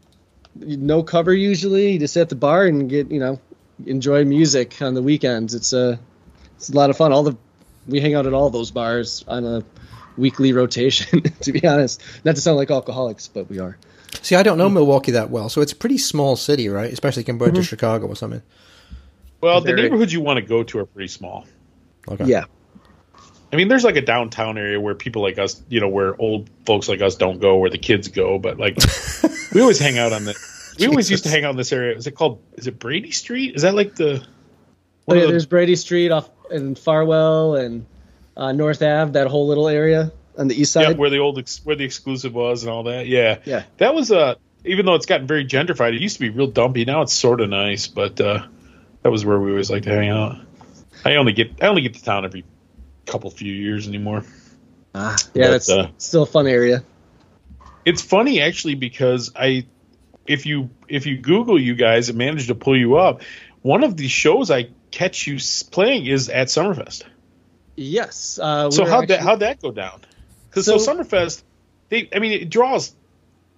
no 0.57 1.03
cover 1.03 1.33
usually. 1.33 1.93
You 1.93 1.99
just 2.01 2.15
sit 2.15 2.23
at 2.23 2.29
the 2.31 2.35
bar 2.37 2.65
and 2.67 2.89
get 2.91 3.11
you 3.11 3.21
know 3.21 3.39
enjoy 3.87 4.25
music 4.25 4.81
on 4.83 4.95
the 4.95 5.03
weekends. 5.03 5.55
It's 5.55 5.73
a 5.73 5.99
it's 6.57 6.69
a 6.71 6.75
lot 6.75 6.91
of 6.91 6.97
fun. 6.97 7.13
All 7.13 7.23
the 7.23 7.37
we 7.87 8.01
hang 8.01 8.15
out 8.15 8.27
at 8.27 8.35
all 8.35 8.51
those 8.51 8.71
bars 8.71 9.25
on 9.29 9.45
a 9.45 9.63
weekly 10.19 10.53
rotation. 10.53 11.23
to 11.43 11.53
be 11.53 11.67
honest, 11.67 12.03
not 12.25 12.35
to 12.35 12.41
sound 12.41 12.57
like 12.57 12.71
alcoholics, 12.71 13.29
but 13.29 13.49
we 13.49 13.59
are. 13.61 13.79
See, 14.23 14.35
I 14.37 14.43
don't 14.43 14.59
know 14.59 14.69
Milwaukee 14.69 15.13
that 15.13 15.31
well, 15.31 15.49
so 15.49 15.61
it's 15.61 15.73
a 15.73 15.77
pretty 15.77 15.99
small 15.99 16.37
city, 16.37 16.69
right? 16.69 16.93
Especially 16.93 17.25
compared 17.25 17.53
Mm-hmm. 17.53 17.61
to 17.63 17.67
Chicago 17.67 18.07
or 18.07 18.17
something. 18.17 18.43
Well, 19.41 19.61
the 19.61 19.69
Very- 19.69 19.83
neighborhoods 19.83 20.13
you 20.13 20.21
want 20.21 20.37
to 20.39 20.43
go 20.43 20.63
to 20.65 20.79
are 20.81 20.87
pretty 20.87 21.09
small. 21.09 21.47
Okay. 22.09 22.25
Yeah, 22.25 22.45
I 23.53 23.57
mean, 23.57 23.69
there's 23.69 23.85
like 23.85 23.97
a 23.97 24.01
downtown 24.03 24.59
area 24.59 24.81
where 24.81 24.95
people 24.95 25.23
like 25.23 25.39
us, 25.39 25.63
you 25.69 25.81
know, 25.81 25.89
where 25.89 26.21
old 26.21 26.49
folks 26.67 26.89
like 26.89 27.01
us 27.01 27.17
don't 27.17 27.41
go, 27.41 27.57
where 27.57 27.71
the 27.71 27.79
kids 27.79 28.09
go. 28.09 28.39
But 28.39 28.59
like, 28.59 28.77
we 29.55 29.61
always 29.61 29.79
hang 29.79 29.99
out 29.99 30.13
on 30.13 30.25
the. 30.25 30.35
We 30.79 30.87
always 30.87 31.11
used 31.11 31.25
to 31.25 31.31
hang 31.31 31.45
out 31.45 31.51
in 31.51 31.57
this 31.57 31.73
area. 31.73 31.97
Is 31.97 32.07
it 32.07 32.13
called? 32.13 32.43
Is 32.55 32.67
it 32.67 32.79
Brady 32.79 33.11
Street? 33.13 33.55
Is 33.55 33.63
that 33.63 33.75
like 33.75 33.95
the? 33.97 34.21
oh, 34.23 34.27
one 35.05 35.19
yeah 35.19 35.25
the- 35.27 35.31
there's 35.33 35.47
Brady 35.47 35.77
Street 35.77 36.11
off 36.11 36.29
in 36.51 36.75
Farwell 36.75 37.55
and 37.57 37.87
uh, 38.37 38.53
North 38.53 38.83
Ave. 38.83 39.13
That 39.13 39.27
whole 39.29 39.47
little 39.47 39.69
area 39.69 40.11
on 40.41 40.49
the 40.49 40.61
east 40.61 40.75
yeah, 40.75 40.89
side. 40.89 40.99
where 40.99 41.11
the 41.11 41.19
old 41.19 41.39
ex, 41.39 41.61
where 41.65 41.77
the 41.77 41.85
exclusive 41.85 42.35
was 42.35 42.63
and 42.65 42.73
all 42.73 42.85
that. 42.85 43.07
Yeah, 43.07 43.39
Yeah. 43.45 43.65
That 43.77 43.95
was 43.95 44.11
uh, 44.11 44.37
even 44.65 44.87
though 44.87 44.95
it's 44.95 45.07
gotten 45.07 45.27
very 45.27 45.45
gentrified, 45.45 45.95
it 45.95 46.01
used 46.01 46.17
to 46.17 46.21
be 46.21 46.31
real 46.31 46.47
dumpy. 46.47 46.85
Now 46.85 47.03
it's 47.03 47.13
sort 47.13 47.41
of 47.41 47.51
nice, 47.51 47.87
but 47.87 48.21
uh, 48.21 48.47
that 49.03 49.11
was 49.11 49.25
where 49.25 49.39
we 49.39 49.51
always 49.51 49.71
like 49.71 49.85
to 49.85 49.91
hang 49.91 50.09
out. 50.09 50.39
I 51.05 51.17
only 51.17 51.33
get 51.33 51.63
I 51.63 51.67
only 51.67 51.83
get 51.83 51.95
to 51.95 52.03
town 52.03 52.25
every 52.25 52.45
couple 53.07 53.31
few 53.31 53.53
years 53.53 53.87
anymore. 53.87 54.25
Ah, 54.95 55.17
yeah, 55.35 55.47
But, 55.47 55.51
that's 55.51 55.71
uh, 55.71 55.89
still 55.99 56.23
a 56.23 56.27
fun 56.27 56.47
area. 56.47 56.83
It's 57.85 58.03
funny 58.03 58.41
actually 58.41 58.75
because 58.75 59.33
I, 59.37 59.67
if 60.27 60.47
you 60.47 60.71
if 60.89 61.07
you 61.07 61.19
Google 61.19 61.61
you 61.61 61.75
guys 61.75 62.09
and 62.09 62.19
manage 62.19 62.47
to 62.49 62.55
pull 62.55 62.77
you 62.77 62.97
up, 62.97 63.23
one 63.63 63.85
of 63.85 63.97
the 63.97 64.09
shows 64.09 64.51
I 64.51 64.71
catch 64.91 65.27
you 65.27 65.39
playing 65.71 66.07
is 66.07 66.29
at 66.29 66.49
Summerfest. 66.49 67.05
Yes. 67.77 68.39
Uh, 68.39 68.69
we 68.71 68.77
So 68.77 68.85
how'd 68.85 69.09
that 69.09 69.21
how'd 69.21 69.41
that 69.41 69.61
go 69.61 69.71
down? 69.71 70.03
Because 70.51 70.67
so, 70.67 70.79
So- 70.79 70.95
Summerfest, 70.95 71.43
they 71.89 72.09
I 72.15 72.19
mean 72.19 72.33
it 72.33 72.51
draws 72.51 72.93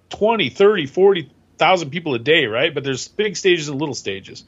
20, 0.09 0.49
30, 0.49 0.85
40,000 0.85 1.89
people 1.89 2.13
a 2.13 2.19
day, 2.19 2.45
right? 2.45 2.73
But 2.73 2.83
there's 2.83 3.07
big 3.07 3.35
stages 3.35 3.67
and 3.67 3.79
little 3.79 3.95
stages. 3.95 4.43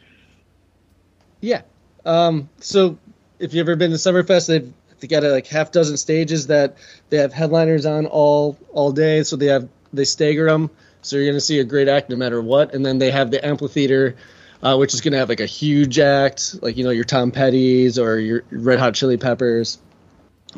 Yeah. 1.41 1.61
Um, 2.05 2.49
so 2.59 2.97
if 3.39 3.53
you've 3.53 3.67
ever 3.67 3.75
been 3.75 3.91
to 3.91 3.97
Summerfest, 3.97 4.47
they've 4.47 4.71
they 4.99 5.07
got 5.07 5.23
a, 5.23 5.29
like 5.29 5.47
half 5.47 5.71
dozen 5.71 5.97
stages 5.97 6.47
that 6.47 6.77
they 7.09 7.17
have 7.17 7.33
headliners 7.33 7.85
on 7.85 8.05
all 8.05 8.57
all 8.71 8.91
day. 8.91 9.23
So 9.23 9.35
they 9.35 9.47
have 9.47 9.67
they 9.93 10.05
stagger 10.05 10.45
them. 10.45 10.69
So 11.01 11.17
you're 11.17 11.25
going 11.25 11.35
to 11.35 11.41
see 11.41 11.59
a 11.59 11.63
great 11.63 11.87
act 11.87 12.09
no 12.09 12.15
matter 12.15 12.41
what. 12.41 12.73
And 12.73 12.85
then 12.85 12.97
they 12.97 13.11
have 13.11 13.29
the 13.29 13.45
amphitheater, 13.45 14.15
uh, 14.63 14.77
which 14.77 14.93
is 14.93 15.01
going 15.01 15.11
to 15.11 15.19
have 15.19 15.29
like 15.29 15.39
a 15.41 15.45
huge 15.45 15.99
act, 15.99 16.55
like 16.61 16.77
you 16.77 16.83
know 16.83 16.89
your 16.91 17.03
Tom 17.03 17.31
Petty's 17.31 17.99
or 17.99 18.19
your 18.19 18.43
Red 18.49 18.79
Hot 18.79 18.93
Chili 18.95 19.17
Peppers. 19.17 19.77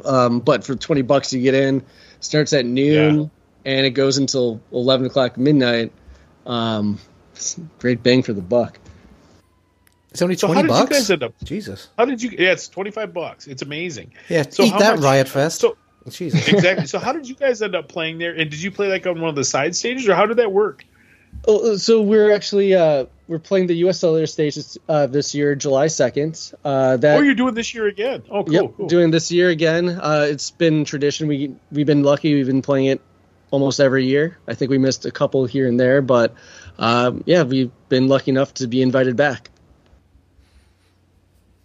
Um, 0.05 0.39
but 0.39 0.63
for 0.63 0.75
twenty 0.75 1.01
bucks 1.01 1.33
you 1.33 1.41
get 1.41 1.53
in. 1.53 1.83
Starts 2.19 2.51
at 2.53 2.65
noon 2.65 3.29
and 3.65 3.85
it 3.85 3.91
goes 3.91 4.17
until 4.17 4.59
eleven 4.71 5.05
o'clock 5.05 5.37
midnight. 5.37 5.91
Um, 6.45 6.99
great 7.79 8.01
bang 8.03 8.23
for 8.23 8.33
the 8.33 8.41
buck. 8.41 8.79
It's 10.11 10.21
only 10.21 10.35
So 10.35 10.47
how 10.47 10.53
twenty 10.53 10.67
did 10.69 10.73
bucks. 10.73 10.89
you 10.91 10.95
guys 10.97 11.11
end 11.11 11.23
up? 11.23 11.33
Jesus. 11.43 11.89
How 11.97 12.05
did 12.05 12.21
you? 12.23 12.31
Yeah, 12.31 12.53
it's 12.53 12.67
twenty 12.67 12.91
five 12.91 13.13
bucks. 13.13 13.45
It's 13.47 13.61
amazing. 13.61 14.13
Yeah, 14.29 14.43
So 14.49 14.63
eat 14.63 14.73
that 14.79 14.95
much- 14.95 15.03
Riot 15.03 15.27
Fest. 15.29 15.61
So 15.61 15.77
Jesus. 16.09 16.47
exactly. 16.53 16.87
so 16.87 16.99
how 16.99 17.11
did 17.11 17.27
you 17.27 17.35
guys 17.35 17.61
end 17.61 17.75
up 17.75 17.87
playing 17.89 18.17
there? 18.17 18.31
And 18.31 18.49
did 18.49 18.61
you 18.61 18.71
play 18.71 18.87
like 18.87 19.05
on 19.05 19.19
one 19.19 19.29
of 19.29 19.35
the 19.35 19.43
side 19.43 19.75
stages, 19.75 20.07
or 20.07 20.15
how 20.15 20.25
did 20.25 20.37
that 20.37 20.51
work? 20.51 20.85
Oh, 21.47 21.77
so 21.77 22.01
we're 22.01 22.33
actually 22.33 22.75
uh, 22.75 23.05
we're 23.27 23.39
playing 23.39 23.67
the 23.67 23.75
U.S. 23.75 23.99
Cellular 23.99 24.27
stages 24.27 24.77
uh, 24.89 25.07
this 25.07 25.33
year, 25.33 25.55
July 25.55 25.87
second. 25.87 26.51
Uh, 26.63 26.97
that 26.97 27.17
oh, 27.17 27.21
you're 27.21 27.35
doing 27.35 27.53
this 27.53 27.73
year 27.73 27.87
again. 27.87 28.23
Oh, 28.29 28.43
cool. 28.43 28.53
yep, 28.53 28.73
cool. 28.75 28.87
doing 28.87 29.11
this 29.11 29.31
year 29.31 29.49
again. 29.49 29.87
Uh, 29.87 30.27
it's 30.29 30.51
been 30.51 30.83
tradition. 30.83 31.27
We 31.27 31.55
we've 31.71 31.85
been 31.85 32.03
lucky. 32.03 32.33
We've 32.33 32.47
been 32.47 32.61
playing 32.61 32.87
it 32.87 33.01
almost 33.49 33.79
every 33.79 34.05
year. 34.05 34.37
I 34.45 34.55
think 34.55 34.71
we 34.71 34.77
missed 34.77 35.05
a 35.05 35.11
couple 35.11 35.45
here 35.45 35.67
and 35.67 35.79
there, 35.79 36.01
but 36.01 36.33
um, 36.77 37.23
yeah, 37.25 37.43
we've 37.43 37.71
been 37.87 38.09
lucky 38.09 38.31
enough 38.31 38.53
to 38.55 38.67
be 38.67 38.81
invited 38.81 39.15
back. 39.15 39.49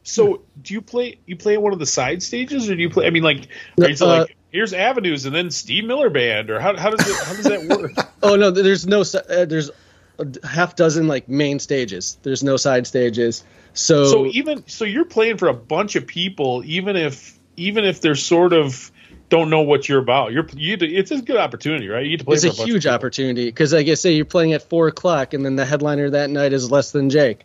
So, 0.04 0.42
do 0.60 0.74
you 0.74 0.80
play? 0.82 1.18
You 1.26 1.36
play 1.36 1.54
at 1.54 1.62
one 1.62 1.72
of 1.72 1.80
the 1.80 1.86
side 1.86 2.22
stages, 2.22 2.70
or 2.70 2.76
do 2.76 2.82
you 2.82 2.90
play? 2.90 3.06
I 3.06 3.10
mean, 3.10 3.22
like, 3.24 3.48
No, 3.78 3.86
uh, 3.86 4.06
like 4.06 4.36
here's 4.52 4.72
Avenues, 4.72 5.24
and 5.24 5.34
then 5.34 5.50
Steve 5.50 5.84
Miller 5.84 6.10
Band, 6.10 6.50
or 6.50 6.60
how, 6.60 6.76
how 6.76 6.90
does 6.90 7.08
it 7.08 7.26
how 7.26 7.34
does 7.34 7.44
that 7.44 7.64
work? 7.64 8.08
Oh 8.24 8.36
no, 8.36 8.52
there's 8.52 8.86
no 8.86 9.00
uh, 9.00 9.46
there's 9.46 9.72
a 10.20 10.46
half 10.46 10.76
dozen 10.76 11.08
like 11.08 11.28
main 11.28 11.58
stages. 11.58 12.18
There's 12.22 12.44
no 12.44 12.56
side 12.56 12.86
stages. 12.86 13.42
So, 13.74 14.04
so 14.04 14.26
even 14.26 14.62
so, 14.68 14.84
you're 14.84 15.04
playing 15.04 15.38
for 15.38 15.48
a 15.48 15.54
bunch 15.54 15.96
of 15.96 16.06
people, 16.06 16.62
even 16.64 16.94
if 16.94 17.36
even 17.56 17.84
if 17.84 18.00
they're 18.00 18.14
sort 18.14 18.52
of 18.52 18.92
don't 19.28 19.50
know 19.50 19.62
what 19.62 19.88
you're 19.88 19.98
about. 19.98 20.32
You're 20.32 20.46
you, 20.54 20.76
it's 20.78 21.10
a 21.10 21.20
good 21.20 21.38
opportunity, 21.38 21.88
right? 21.88 22.04
You 22.04 22.10
get 22.10 22.18
to 22.20 22.24
play 22.26 22.34
it's 22.36 22.44
for 22.44 22.62
a 22.62 22.64
a 22.64 22.66
huge 22.66 22.86
opportunity 22.86 23.46
because 23.46 23.72
like 23.72 23.88
I 23.88 23.94
say, 23.94 24.12
you're 24.12 24.24
playing 24.24 24.52
at 24.52 24.68
four 24.68 24.88
o'clock, 24.88 25.34
and 25.34 25.44
then 25.44 25.56
the 25.56 25.64
headliner 25.64 26.10
that 26.10 26.30
night 26.30 26.52
is 26.52 26.70
Less 26.70 26.92
Than 26.92 27.10
Jake. 27.10 27.44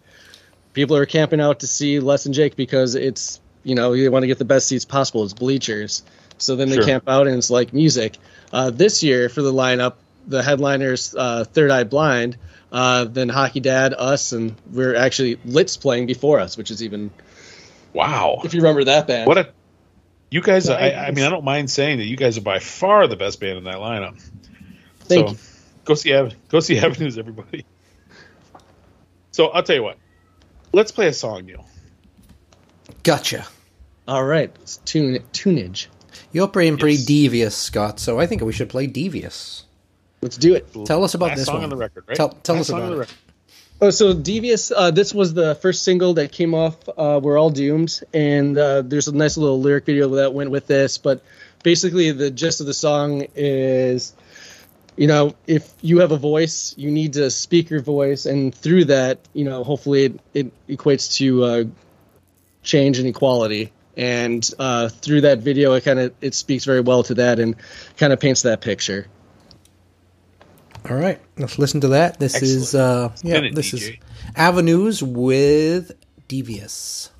People 0.74 0.96
are 0.98 1.06
camping 1.06 1.42
out 1.42 1.62
to 1.62 1.68
see 1.68 2.00
Less 2.00 2.26
Than 2.26 2.34
Jake 2.34 2.56
because 2.56 2.94
it's 2.94 3.40
you 3.64 3.74
know 3.74 3.94
you 3.94 4.12
want 4.12 4.24
to 4.24 4.28
get 4.28 4.38
the 4.38 4.46
best 4.46 4.68
seats 4.68 4.86
possible. 4.86 5.24
It's 5.24 5.34
bleachers, 5.34 6.04
so 6.38 6.56
then 6.56 6.70
they 6.70 6.76
Sure. 6.76 6.86
camp 6.86 7.10
out 7.10 7.28
and 7.28 7.38
it's 7.38 7.50
like 7.50 7.74
music. 7.74 8.18
Uh, 8.52 8.70
this 8.70 9.04
year 9.04 9.30
for 9.30 9.42
the 9.42 9.52
lineup, 9.54 9.96
the 10.28 10.44
headliners 10.44 11.16
uh, 11.18 11.44
Third 11.46 11.72
Eye 11.72 11.84
Blind, 11.84 12.38
uh, 12.72 13.06
then 13.06 13.30
Hockey 13.30 13.60
Dad, 13.60 13.94
us, 13.94 14.32
and 14.34 14.56
we're 14.72 14.96
actually 14.96 15.40
Lit's 15.46 15.78
playing 15.78 16.06
before 16.06 16.40
us, 16.40 16.58
which 16.58 16.72
is 16.72 16.84
even 16.84 17.12
Wow, 17.94 18.42
if 18.44 18.54
you 18.54 18.62
remember 18.62 18.84
that 18.86 19.08
band. 19.08 19.28
what 19.28 19.38
a 19.38 19.50
you 20.30 20.42
guys! 20.42 20.68
I, 20.70 20.92
I 20.92 21.12
mean, 21.12 21.24
I 21.24 21.30
don't 21.30 21.46
mind 21.46 21.70
saying 21.72 22.00
that 22.00 22.06
you 22.06 22.18
guys 22.18 22.38
are 22.38 22.42
by 22.42 22.60
far 22.60 23.08
the 23.08 23.16
best 23.16 23.40
band 23.40 23.60
in 23.60 23.64
that 23.64 23.76
lineup. 23.78 24.22
Thank 25.00 25.30
so, 25.30 25.34
you. 25.34 25.40
Go 25.86 25.94
see 25.94 26.14
Ave- 26.14 26.36
go 26.50 26.60
see 26.60 26.78
Avenues, 26.86 27.18
everybody. 27.18 27.66
So 29.32 29.48
I'll 29.48 29.64
tell 29.64 29.78
you 29.78 29.84
what. 29.84 29.98
Let's 30.74 30.92
play 30.92 31.08
a 31.08 31.14
song, 31.14 31.46
Neil. 31.46 31.66
Gotcha. 33.04 33.48
All 34.06 34.24
right, 34.24 34.54
it's 34.62 34.78
tune 34.78 35.20
tunage. 35.32 35.88
You're 36.32 36.48
playing 36.48 36.78
pretty 36.78 37.04
devious, 37.04 37.56
Scott. 37.56 38.00
So 38.00 38.20
I 38.20 38.28
think 38.28 38.42
we 38.42 38.54
should 38.54 38.70
play 38.70 38.88
Devious. 38.88 39.66
Let's 40.22 40.38
do 40.38 40.56
it. 40.56 40.68
Tell 40.86 41.04
us 41.04 41.14
about 41.14 41.30
Last 41.30 41.38
this 41.38 41.46
song 41.46 41.56
one. 41.56 41.64
on 41.66 41.70
the 41.70 41.78
record, 41.78 42.04
right? 42.08 42.18
Tell- 42.18 42.30
tell 42.30 42.58
us 42.58 42.70
about 42.70 43.00
it. 43.00 43.14
Oh, 43.80 43.92
so 43.92 44.14
Devious. 44.14 44.72
Uh, 44.72 44.90
this 44.92 45.14
was 45.14 45.34
the 45.36 45.54
first 45.56 45.84
single 45.84 46.16
that 46.16 46.32
came 46.32 46.56
off. 46.56 46.76
Uh, 46.90 47.20
We're 47.22 47.38
all 47.38 47.52
doomed, 47.52 48.02
and 48.14 48.58
uh, 48.58 48.82
there's 48.82 49.08
a 49.08 49.16
nice 49.16 49.38
little 49.38 49.62
lyric 49.62 49.86
video 49.86 50.10
that 50.16 50.34
went 50.34 50.50
with 50.50 50.66
this. 50.66 50.98
But 50.98 51.22
basically 51.64 52.12
the 52.12 52.32
gist 52.32 52.62
of 52.62 52.68
the 52.68 52.74
song 52.74 53.28
is 53.36 54.14
you 54.96 55.08
know 55.08 55.36
if 55.48 55.72
you 55.82 56.00
have 56.00 56.12
a 56.12 56.18
voice 56.18 56.74
you 56.78 56.90
need 56.92 57.14
to 57.14 57.30
speak 57.30 57.70
your 57.70 57.82
voice 57.82 58.26
and 58.26 58.54
through 58.54 58.86
that 58.86 59.20
you 59.34 59.44
know 59.44 59.64
hopefully 59.64 60.06
it, 60.06 60.20
it 60.34 60.68
equates 60.68 61.16
to 61.16 61.44
uh, 61.44 61.64
change 62.64 63.00
and 63.00 63.08
equality 63.08 63.72
and 63.98 64.50
uh, 64.60 64.88
through 64.90 65.22
that 65.22 65.40
video 65.40 65.74
it 65.74 65.84
kind 65.84 66.00
of 66.00 66.14
it 66.22 66.34
speaks 66.36 66.64
very 66.66 66.82
well 66.82 67.04
to 67.04 67.16
that 67.16 67.40
and 67.40 67.56
kind 67.98 68.14
of 68.14 68.20
paints 68.20 68.44
that 68.44 68.62
picture 68.62 69.08
All 70.90 70.96
right, 70.96 71.20
let's 71.38 71.60
listen 71.60 71.82
to 71.82 71.90
that. 71.90 72.18
This 72.20 72.42
is 72.42 72.74
uh, 72.74 73.12
yeah, 73.22 73.42
this 73.52 73.72
DJ. 73.72 73.74
is 73.74 73.92
Avenues 74.36 75.04
with 75.04 75.92
Devious. 76.30 77.12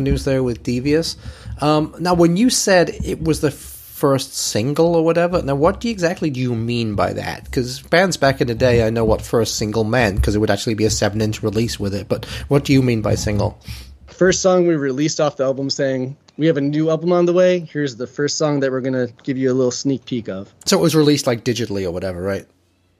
Avenues 0.00 0.24
there 0.24 0.42
with 0.42 0.62
Devious. 0.62 1.16
Um, 1.60 1.94
now, 2.00 2.14
when 2.14 2.38
you 2.38 2.48
said 2.48 2.88
it 3.04 3.22
was 3.22 3.42
the 3.42 3.50
first 3.50 4.34
single 4.34 4.96
or 4.96 5.04
whatever, 5.04 5.42
now 5.42 5.54
what 5.54 5.78
do 5.78 5.88
you, 5.88 5.92
exactly 5.92 6.30
do 6.30 6.40
you 6.40 6.54
mean 6.54 6.94
by 6.94 7.12
that? 7.12 7.44
Because 7.44 7.82
bands 7.82 8.16
back 8.16 8.40
in 8.40 8.46
the 8.46 8.54
day, 8.54 8.86
I 8.86 8.88
know 8.88 9.04
what 9.04 9.20
first 9.20 9.58
single 9.58 9.84
meant 9.84 10.16
because 10.16 10.34
it 10.34 10.38
would 10.38 10.50
actually 10.50 10.72
be 10.72 10.86
a 10.86 10.90
seven-inch 10.90 11.42
release 11.42 11.78
with 11.78 11.94
it. 11.94 12.08
But 12.08 12.24
what 12.48 12.64
do 12.64 12.72
you 12.72 12.80
mean 12.80 13.02
by 13.02 13.14
single? 13.14 13.60
first 14.06 14.42
song 14.42 14.66
we 14.66 14.74
released 14.74 15.18
off 15.18 15.36
the 15.36 15.44
album 15.44 15.70
saying 15.70 16.14
we 16.36 16.46
have 16.46 16.58
a 16.58 16.60
new 16.60 16.90
album 16.90 17.10
on 17.10 17.24
the 17.24 17.32
way 17.32 17.60
here's 17.60 17.96
the 17.96 18.06
first 18.06 18.36
song 18.36 18.60
that 18.60 18.70
we're 18.70 18.82
going 18.82 18.92
to 18.92 19.10
give 19.22 19.38
you 19.38 19.50
a 19.50 19.54
little 19.54 19.70
sneak 19.70 20.04
peek 20.04 20.28
of 20.28 20.52
So 20.66 20.78
it 20.78 20.82
was 20.82 20.94
released 20.94 21.26
like 21.26 21.42
digitally 21.42 21.86
or 21.86 21.90
whatever, 21.90 22.20
right? 22.20 22.46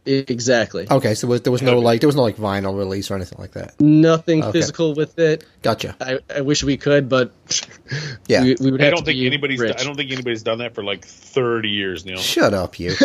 Exactly 0.06 0.86
Okay, 0.90 1.14
so 1.14 1.36
there 1.38 1.52
was 1.52 1.62
no 1.62 1.78
like 1.78 2.00
there 2.00 2.08
was 2.08 2.16
no 2.16 2.22
like 2.22 2.36
vinyl 2.36 2.76
release 2.76 3.10
or 3.10 3.14
anything 3.16 3.38
like 3.38 3.52
that. 3.52 3.78
nothing 3.80 4.42
Okay. 4.42 4.52
physical 4.52 4.94
with 4.94 5.18
it 5.18 5.44
Gotcha. 5.62 5.94
I, 6.00 6.18
I 6.34 6.40
wish 6.40 6.64
we 6.64 6.76
could 6.76 7.08
but 7.08 7.32
Yeah. 8.26 8.42
we, 8.42 8.56
we 8.60 8.70
would 8.72 8.82
I 8.82 8.90
don't 8.90 9.00
to 9.00 9.04
think 9.04 9.18
be 9.18 9.26
anybody's. 9.26 9.60
rich. 9.60 9.76
I 9.78 9.84
don't 9.84 9.96
think 9.96 10.10
anybody's 10.10 10.42
done 10.42 10.58
that 10.58 10.74
for 10.74 10.82
like 10.82 11.04
30 11.04 11.68
years, 11.68 12.04
Neil. 12.06 12.18
Shut 12.18 12.54
up, 12.54 12.78
you. 12.78 12.94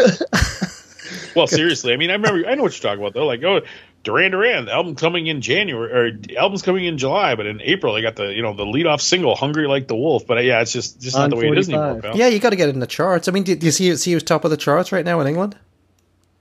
Well, 1.36 1.48
seriously, 1.48 1.94
I 1.94 1.98
mean, 1.98 2.10
I 2.10 2.14
remember. 2.14 2.48
I 2.50 2.56
know 2.56 2.64
what 2.64 2.72
you're 2.74 2.82
talking 2.90 3.00
about. 3.04 3.14
They're 3.14 3.24
like, 3.24 3.44
oh, 3.44 3.62
Duran 4.04 4.32
Duran, 4.32 4.66
the 4.66 4.72
album 4.74 4.96
coming 4.96 5.28
in 5.28 5.42
January, 5.42 5.92
or 5.92 6.38
album's 6.40 6.62
coming 6.64 6.86
in 6.86 6.98
July, 6.98 7.36
but 7.36 7.46
in 7.46 7.62
April 7.62 7.94
they 7.94 8.02
got 8.02 8.16
the 8.16 8.34
you 8.34 8.42
know 8.42 8.54
the 8.56 8.66
lead 8.66 8.88
off 8.88 9.02
single, 9.02 9.36
"Hungry 9.36 9.68
Like 9.68 9.88
the 9.88 9.96
Wolf." 9.96 10.26
But 10.26 10.44
yeah, 10.46 10.62
it's 10.62 10.72
just 10.72 11.02
just 11.02 11.16
not 11.16 11.30
the 11.30 11.36
way 11.36 11.48
it 11.50 11.58
is 11.58 11.70
anymore. 11.70 12.02
Pal. 12.02 12.18
yeah, 12.18 12.28
you 12.28 12.40
got 12.40 12.52
to 12.52 12.56
get 12.56 12.70
it 12.70 12.74
in 12.74 12.80
the 12.80 12.88
charts. 12.88 13.28
I 13.28 13.32
mean, 13.34 13.44
do, 13.44 13.56
do 13.56 13.66
you 13.66 13.72
see 13.72 13.96
see 13.98 14.14
who's 14.14 14.24
top 14.24 14.46
of 14.46 14.52
the 14.52 14.58
charts 14.58 14.92
right 14.92 15.06
now 15.06 15.20
in 15.20 15.28
England? 15.28 15.56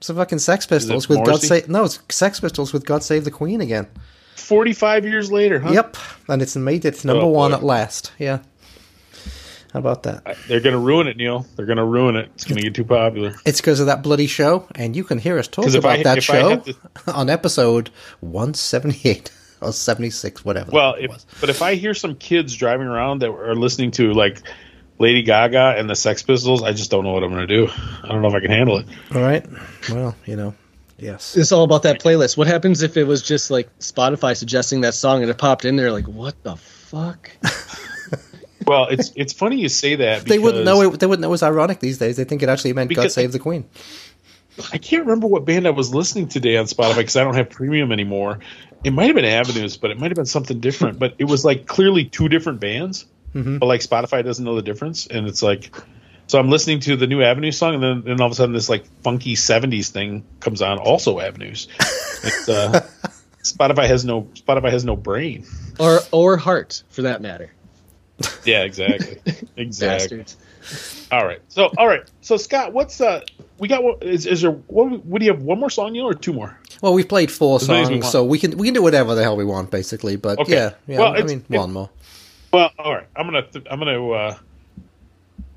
It's 0.05 0.09
the 0.09 0.13
fucking 0.13 0.37
Sex 0.37 0.67
Pistols 0.67 1.09
with 1.09 1.25
God 1.25 1.41
Save. 1.41 1.67
No, 1.67 1.85
it's 1.85 1.97
Sex 2.09 2.39
Pistols 2.39 2.71
with 2.71 2.85
God 2.85 3.01
Save 3.01 3.23
the 3.23 3.31
Queen 3.31 3.59
again. 3.59 3.87
45 4.35 5.03
years 5.03 5.31
later, 5.31 5.59
huh? 5.59 5.71
Yep, 5.71 5.97
and 6.29 6.43
it's 6.43 6.55
made 6.55 6.85
it 6.85 7.03
oh, 7.03 7.07
number 7.07 7.23
Oh, 7.23 7.29
one 7.29 7.49
boy. 7.49 7.57
at 7.57 7.63
last. 7.63 8.11
Yeah. 8.19 8.37
How 9.73 9.79
about 9.79 10.03
that? 10.03 10.37
They're 10.47 10.59
gonna 10.59 10.77
ruin 10.77 11.07
it, 11.07 11.17
Neil. 11.17 11.47
They're 11.55 11.65
gonna 11.65 11.83
ruin 11.87 12.17
it. 12.17 12.29
It's 12.35 12.43
gonna 12.43 12.61
get 12.61 12.75
too 12.75 12.83
popular. 12.83 13.33
It's 13.47 13.59
because 13.59 13.79
of 13.79 13.87
that 13.87 14.03
bloody 14.03 14.27
show, 14.27 14.67
and 14.75 14.95
you 14.95 15.03
can 15.03 15.17
hear 15.17 15.39
us 15.39 15.47
talk 15.47 15.73
about 15.73 15.97
I- 15.97 16.03
that 16.03 16.21
show 16.21 16.57
to- 16.57 16.75
on 17.11 17.31
episode 17.31 17.89
one 18.19 18.53
seventy 18.53 19.09
eight 19.09 19.31
or 19.59 19.73
seventy 19.73 20.11
six, 20.11 20.45
whatever. 20.45 20.69
Well, 20.69 20.93
it 20.93 21.05
if, 21.05 21.09
was. 21.13 21.25
but 21.41 21.49
if 21.49 21.63
I 21.63 21.73
hear 21.73 21.95
some 21.95 22.13
kids 22.13 22.53
driving 22.55 22.85
around 22.85 23.23
that 23.23 23.31
are 23.31 23.55
listening 23.55 23.89
to 23.91 24.13
like 24.13 24.43
Lady 24.97 25.23
Gaga 25.23 25.75
and 25.77 25.89
the 25.89 25.95
Sex 25.95 26.23
Pistols, 26.23 26.63
I 26.63 26.71
just 26.71 26.89
don't 26.89 27.03
know 27.03 27.11
what 27.11 27.23
I'm 27.23 27.31
gonna 27.31 27.47
do. 27.47 27.67
I 28.03 28.07
don't 28.07 28.21
know 28.21 28.29
if 28.29 28.33
I 28.33 28.39
can 28.39 28.51
handle 28.51 28.77
it. 28.77 28.87
all 29.13 29.21
right. 29.21 29.45
Well, 29.89 30.15
you 30.25 30.35
know, 30.35 30.53
yes. 30.97 31.35
it's 31.35 31.51
all 31.51 31.63
about 31.63 31.83
that 31.83 32.01
playlist 32.01 32.37
what 32.37 32.47
happens 32.47 32.81
if 32.81 32.95
it 32.95 33.03
was 33.03 33.21
just 33.21 33.51
like 33.51 33.67
spotify 33.79 34.35
suggesting 34.35 34.79
that 34.81 34.93
song 34.93 35.21
and 35.21 35.29
it 35.29 35.37
popped 35.37 35.65
in 35.65 35.75
there 35.75 35.91
like 35.91 36.07
what 36.07 36.41
the 36.43 36.55
fuck 36.55 37.29
Well, 38.65 38.87
it's 38.87 39.11
it's 39.15 39.33
funny 39.33 39.57
you 39.57 39.69
say 39.69 39.95
that. 39.95 40.23
Because 40.23 40.29
They 40.29 40.39
wouldn't 40.39 40.65
know 40.65 40.81
it. 40.81 40.99
They 40.99 41.05
wouldn't 41.05 41.21
know 41.21 41.27
it 41.27 41.31
was 41.31 41.43
ironic 41.43 41.79
these 41.79 41.97
days. 41.97 42.17
They 42.17 42.23
think 42.23 42.43
it 42.43 42.49
actually 42.49 42.73
meant 42.73 42.93
God 42.93 43.11
Save 43.11 43.31
the 43.31 43.39
Queen. 43.39 43.65
I 44.71 44.77
can't 44.77 45.03
remember 45.03 45.27
what 45.27 45.43
band 45.43 45.67
I 45.67 45.71
was 45.71 45.93
listening 45.93 46.29
to 46.29 46.39
today 46.39 46.57
on 46.57 46.65
Spotify 46.65 46.97
because 46.97 47.17
I 47.17 47.23
don't 47.23 47.35
have 47.35 47.49
premium 47.49 47.91
anymore. 47.91 48.39
It 48.83 48.91
might 48.91 49.07
have 49.07 49.15
been 49.15 49.25
Avenues, 49.25 49.75
but 49.75 49.91
it 49.91 49.99
might 49.99 50.11
have 50.11 50.15
been 50.15 50.25
something 50.25 50.59
different. 50.59 50.97
but 50.97 51.15
it 51.17 51.25
was 51.25 51.43
like 51.43 51.67
clearly 51.67 52.05
two 52.05 52.29
different 52.29 52.59
bands. 52.59 53.05
Mm-hmm. 53.35 53.57
But 53.57 53.65
like 53.65 53.81
Spotify 53.81 54.23
doesn't 54.23 54.43
know 54.43 54.55
the 54.55 54.61
difference, 54.61 55.07
and 55.07 55.27
it's 55.27 55.43
like, 55.43 55.75
so 56.27 56.39
I'm 56.39 56.49
listening 56.49 56.79
to 56.81 56.95
the 56.95 57.05
new 57.05 57.21
Avenue 57.21 57.51
song, 57.51 57.75
and 57.75 57.83
then, 57.83 58.01
then 58.03 58.21
all 58.21 58.27
of 58.27 58.31
a 58.31 58.35
sudden 58.35 58.53
this 58.53 58.69
like 58.69 58.85
funky 59.03 59.35
'70s 59.35 59.89
thing 59.89 60.25
comes 60.39 60.61
on, 60.61 60.79
also 60.79 61.19
Avenues. 61.19 61.67
It's, 61.79 62.49
uh, 62.49 62.87
Spotify 63.43 63.87
has 63.87 64.05
no 64.05 64.23
Spotify 64.33 64.71
has 64.71 64.85
no 64.85 64.95
brain. 64.95 65.45
or 65.79 65.99
or 66.11 66.37
heart 66.37 66.81
for 66.89 67.03
that 67.03 67.21
matter 67.21 67.51
Yeah, 68.45 68.63
exactly. 68.63 69.19
Exactly. 69.57 70.17
Bastards. 70.19 71.07
All 71.11 71.25
right. 71.25 71.41
So, 71.49 71.71
all 71.77 71.87
right. 71.87 72.03
So, 72.21 72.37
Scott, 72.37 72.73
what's 72.73 72.99
uh, 72.99 73.21
we 73.59 73.67
got? 73.67 73.83
What 73.83 74.03
is, 74.03 74.25
is 74.25 74.41
there? 74.41 74.51
What, 74.51 75.05
what 75.05 75.19
do 75.19 75.25
you 75.25 75.31
have? 75.31 75.41
One 75.41 75.59
more 75.59 75.69
song, 75.69 75.93
you 75.95 76.01
know, 76.01 76.09
or 76.09 76.13
two 76.13 76.33
more? 76.33 76.59
Well, 76.81 76.93
we've 76.93 77.07
played 77.07 77.31
four 77.31 77.57
As 77.57 77.67
many 77.67 77.87
we 77.87 78.01
songs, 78.01 78.11
so 78.11 78.23
we 78.25 78.39
can 78.39 78.57
we 78.57 78.67
can 78.67 78.73
do 78.73 78.81
whatever 78.81 79.15
the 79.15 79.23
hell 79.23 79.37
we 79.37 79.45
want, 79.45 79.69
basically. 79.71 80.15
But 80.15 80.39
Okay. 80.39 80.53
yeah, 80.53 80.71
yeah. 80.87 80.99
Well, 80.99 81.13
I 81.15 81.21
mean, 81.21 81.45
it- 81.49 81.57
one 81.57 81.71
more. 81.71 81.89
Well, 82.51 82.71
all 82.79 82.93
right. 82.93 83.07
I'm 83.15 83.25
gonna. 83.27 83.43
Th- 83.43 83.65
I'm 83.69 83.79
gonna. 83.79 84.09
uh 84.09 84.37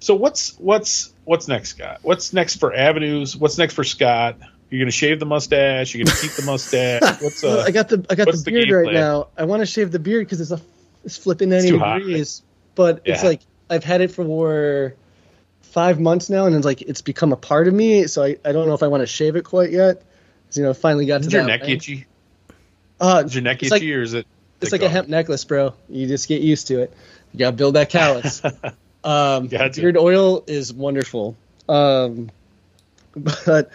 So, 0.00 0.14
what's 0.14 0.56
what's 0.58 1.12
what's 1.24 1.48
next, 1.48 1.70
Scott? 1.70 2.00
What's 2.02 2.32
next 2.32 2.56
for 2.56 2.74
Avenues? 2.74 3.36
What's 3.36 3.58
next 3.58 3.74
for 3.74 3.84
Scott? 3.84 4.38
You're 4.70 4.80
gonna 4.80 4.90
shave 4.90 5.18
the 5.20 5.26
mustache. 5.26 5.94
You're 5.94 6.04
gonna 6.04 6.16
keep 6.16 6.32
the 6.32 6.42
mustache. 6.42 7.02
What's 7.22 7.42
uh? 7.42 7.64
I 7.66 7.70
got 7.70 7.88
the 7.88 8.04
I 8.10 8.14
got 8.14 8.26
the 8.26 8.32
the 8.32 8.50
beard 8.50 8.66
game 8.66 8.74
right 8.74 8.84
plan? 8.84 8.94
now. 8.94 9.28
I 9.36 9.44
want 9.44 9.60
to 9.60 9.66
shave 9.66 9.90
the 9.92 9.98
beard 9.98 10.26
because 10.26 10.40
it's 10.40 10.50
a 10.50 10.60
it's 11.04 11.16
flipping 11.16 11.48
ninety 11.48 11.76
hot, 11.76 11.98
degrees. 11.98 12.42
But 12.74 13.02
it's 13.04 13.22
like 13.24 13.40
I've 13.70 13.84
had 13.84 14.00
it 14.02 14.10
for 14.10 14.94
five 15.62 15.98
months 16.00 16.28
now, 16.30 16.46
and 16.46 16.54
it's 16.54 16.64
like 16.66 16.82
it's 16.82 17.00
become 17.02 17.32
a 17.32 17.36
part 17.36 17.66
of 17.68 17.74
me. 17.74 18.06
So 18.08 18.22
I, 18.24 18.36
I 18.44 18.52
don't 18.52 18.66
know 18.68 18.74
if 18.74 18.82
I 18.82 18.88
want 18.88 19.02
to 19.02 19.06
shave 19.06 19.36
it 19.36 19.44
quite 19.44 19.70
yet. 19.70 20.02
you 20.52 20.62
know, 20.62 20.74
finally 20.74 21.06
got 21.06 21.20
is 21.22 21.28
to 21.28 21.32
your 21.32 21.44
neck 21.44 21.66
itchy? 21.68 22.06
Uh, 23.00 23.22
Is 23.24 23.34
your 23.34 23.42
neck 23.42 23.62
itchy, 23.62 23.70
like- 23.70 23.82
or 23.82 24.02
is 24.02 24.14
it? 24.14 24.26
It's 24.60 24.72
like 24.72 24.82
a 24.82 24.88
hemp 24.88 25.08
necklace, 25.08 25.44
bro. 25.44 25.74
You 25.88 26.06
just 26.06 26.28
get 26.28 26.42
used 26.42 26.68
to 26.68 26.82
it. 26.82 26.92
You 27.32 27.38
gotta 27.38 27.56
build 27.56 27.74
that 27.74 27.90
callus. 27.90 28.42
um, 29.04 29.48
Gotcha. 29.48 29.80
beard 29.80 29.96
oil 29.96 30.44
is 30.46 30.72
wonderful. 30.72 31.36
Um, 31.68 32.30
but 33.16 33.70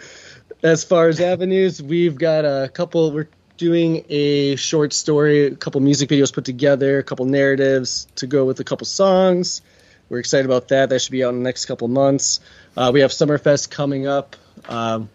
as 0.62 0.84
far 0.84 1.08
as 1.08 1.20
avenues, 1.20 1.82
we've 1.82 2.16
got 2.16 2.44
a 2.44 2.68
couple. 2.68 3.12
We're 3.12 3.28
doing 3.56 4.04
a 4.08 4.56
short 4.56 4.92
story, 4.92 5.46
a 5.46 5.54
couple 5.54 5.80
music 5.80 6.10
videos 6.10 6.32
put 6.32 6.44
together, 6.44 6.98
a 6.98 7.02
couple 7.02 7.26
narratives 7.26 8.06
to 8.16 8.26
go 8.26 8.44
with 8.44 8.60
a 8.60 8.64
couple 8.64 8.86
songs. 8.86 9.62
We're 10.08 10.18
excited 10.18 10.46
about 10.46 10.68
that. 10.68 10.90
That 10.90 11.00
should 11.00 11.12
be 11.12 11.24
out 11.24 11.30
in 11.30 11.38
the 11.38 11.44
next 11.44 11.66
couple 11.66 11.88
months. 11.88 12.40
Uh, 12.76 12.90
we 12.92 13.00
have 13.00 13.10
Summerfest 13.10 13.70
coming 13.70 14.06
up, 14.06 14.36
um, 14.68 15.08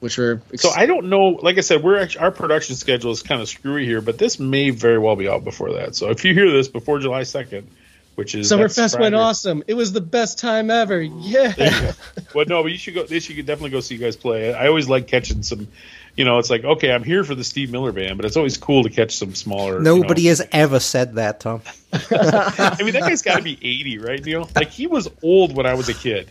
which 0.00 0.18
we're 0.18 0.40
ex- 0.52 0.62
So 0.62 0.70
I 0.70 0.86
don't 0.86 1.08
know. 1.08 1.28
Like 1.28 1.58
I 1.58 1.60
said, 1.60 1.82
we're 1.82 1.98
actually, 2.00 2.22
our 2.22 2.30
production 2.30 2.74
schedule 2.76 3.12
is 3.12 3.22
kind 3.22 3.40
of 3.40 3.48
screwy 3.48 3.84
here, 3.84 4.00
but 4.00 4.18
this 4.18 4.38
may 4.40 4.70
very 4.70 4.98
well 4.98 5.16
be 5.16 5.28
out 5.28 5.44
before 5.44 5.74
that. 5.74 5.94
So 5.94 6.10
if 6.10 6.24
you 6.24 6.34
hear 6.34 6.50
this 6.50 6.68
before 6.68 6.98
July 6.98 7.22
second, 7.22 7.68
which 8.16 8.34
is 8.34 8.50
Summerfest 8.50 8.98
went 9.00 9.14
awesome. 9.14 9.62
It 9.66 9.74
was 9.74 9.92
the 9.92 10.00
best 10.00 10.38
time 10.38 10.70
ever. 10.70 11.00
Yeah. 11.00 11.52
There. 11.52 11.94
Well, 12.34 12.44
no, 12.46 12.62
but 12.62 12.70
you 12.70 12.76
should 12.76 12.94
go. 12.94 13.04
They 13.04 13.18
should 13.20 13.36
definitely 13.46 13.70
go 13.70 13.80
see 13.80 13.94
you 13.94 14.00
guys 14.00 14.16
play. 14.16 14.52
I 14.52 14.66
always 14.66 14.88
like 14.88 15.06
catching 15.06 15.42
some. 15.42 15.68
You 16.16 16.24
know, 16.24 16.38
it's 16.38 16.50
like 16.50 16.64
okay, 16.64 16.92
I'm 16.92 17.04
here 17.04 17.24
for 17.24 17.34
the 17.34 17.44
Steve 17.44 17.70
Miller 17.70 17.92
band, 17.92 18.18
but 18.18 18.26
it's 18.26 18.36
always 18.36 18.58
cool 18.58 18.82
to 18.82 18.90
catch 18.90 19.16
some 19.16 19.34
smaller. 19.34 19.78
you 19.78 19.84
Nobody 19.84 20.24
know. 20.24 20.28
has 20.30 20.46
ever 20.52 20.80
said 20.80 21.14
that, 21.14 21.40
Tom. 21.40 21.62
I 21.92 22.76
mean, 22.82 22.92
that 22.92 23.02
guy's 23.02 23.22
got 23.22 23.36
to 23.36 23.42
be 23.42 23.52
80, 23.62 23.98
right, 23.98 24.24
Neil? 24.24 24.50
Like 24.54 24.70
he 24.70 24.86
was 24.86 25.08
old 25.22 25.56
when 25.56 25.64
I 25.66 25.74
was 25.74 25.88
a 25.88 25.94
kid. 25.94 26.30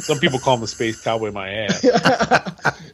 Some 0.00 0.18
people 0.18 0.38
call 0.38 0.54
him 0.54 0.60
the 0.62 0.66
space 0.68 1.00
cowboy. 1.00 1.30
My 1.32 1.50
ass. 1.50 1.84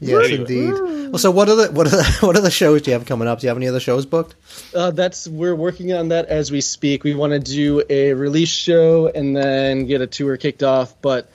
Yes, 0.00 0.24
Anyway. 0.30 0.40
indeed. 0.40 1.10
Well, 1.10 1.18
so 1.18 1.30
what 1.30 1.48
are 1.50 1.54
the 1.54 1.70
what 1.72 1.86
are 1.86 1.90
the 1.90 2.04
what 2.26 2.36
are 2.36 2.40
the 2.40 2.50
shows 2.50 2.82
do 2.82 2.90
you 2.90 2.94
have 2.94 3.04
coming 3.06 3.28
up? 3.28 3.38
Do 3.40 3.46
you 3.46 3.48
have 3.48 3.56
any 3.58 3.68
other 3.68 3.78
shows 3.80 4.06
booked? 4.06 4.34
Uh, 4.74 4.90
that's 4.90 5.28
we're 5.28 5.54
working 5.54 5.92
on 5.92 6.08
that 6.08 6.26
as 6.26 6.50
we 6.50 6.60
speak. 6.62 7.04
We 7.04 7.14
want 7.14 7.34
to 7.34 7.38
do 7.38 7.82
a 7.88 8.14
release 8.14 8.48
show 8.48 9.06
and 9.08 9.36
then 9.36 9.86
get 9.86 10.00
a 10.00 10.06
tour 10.06 10.36
kicked 10.38 10.62
off, 10.62 11.00
but 11.02 11.30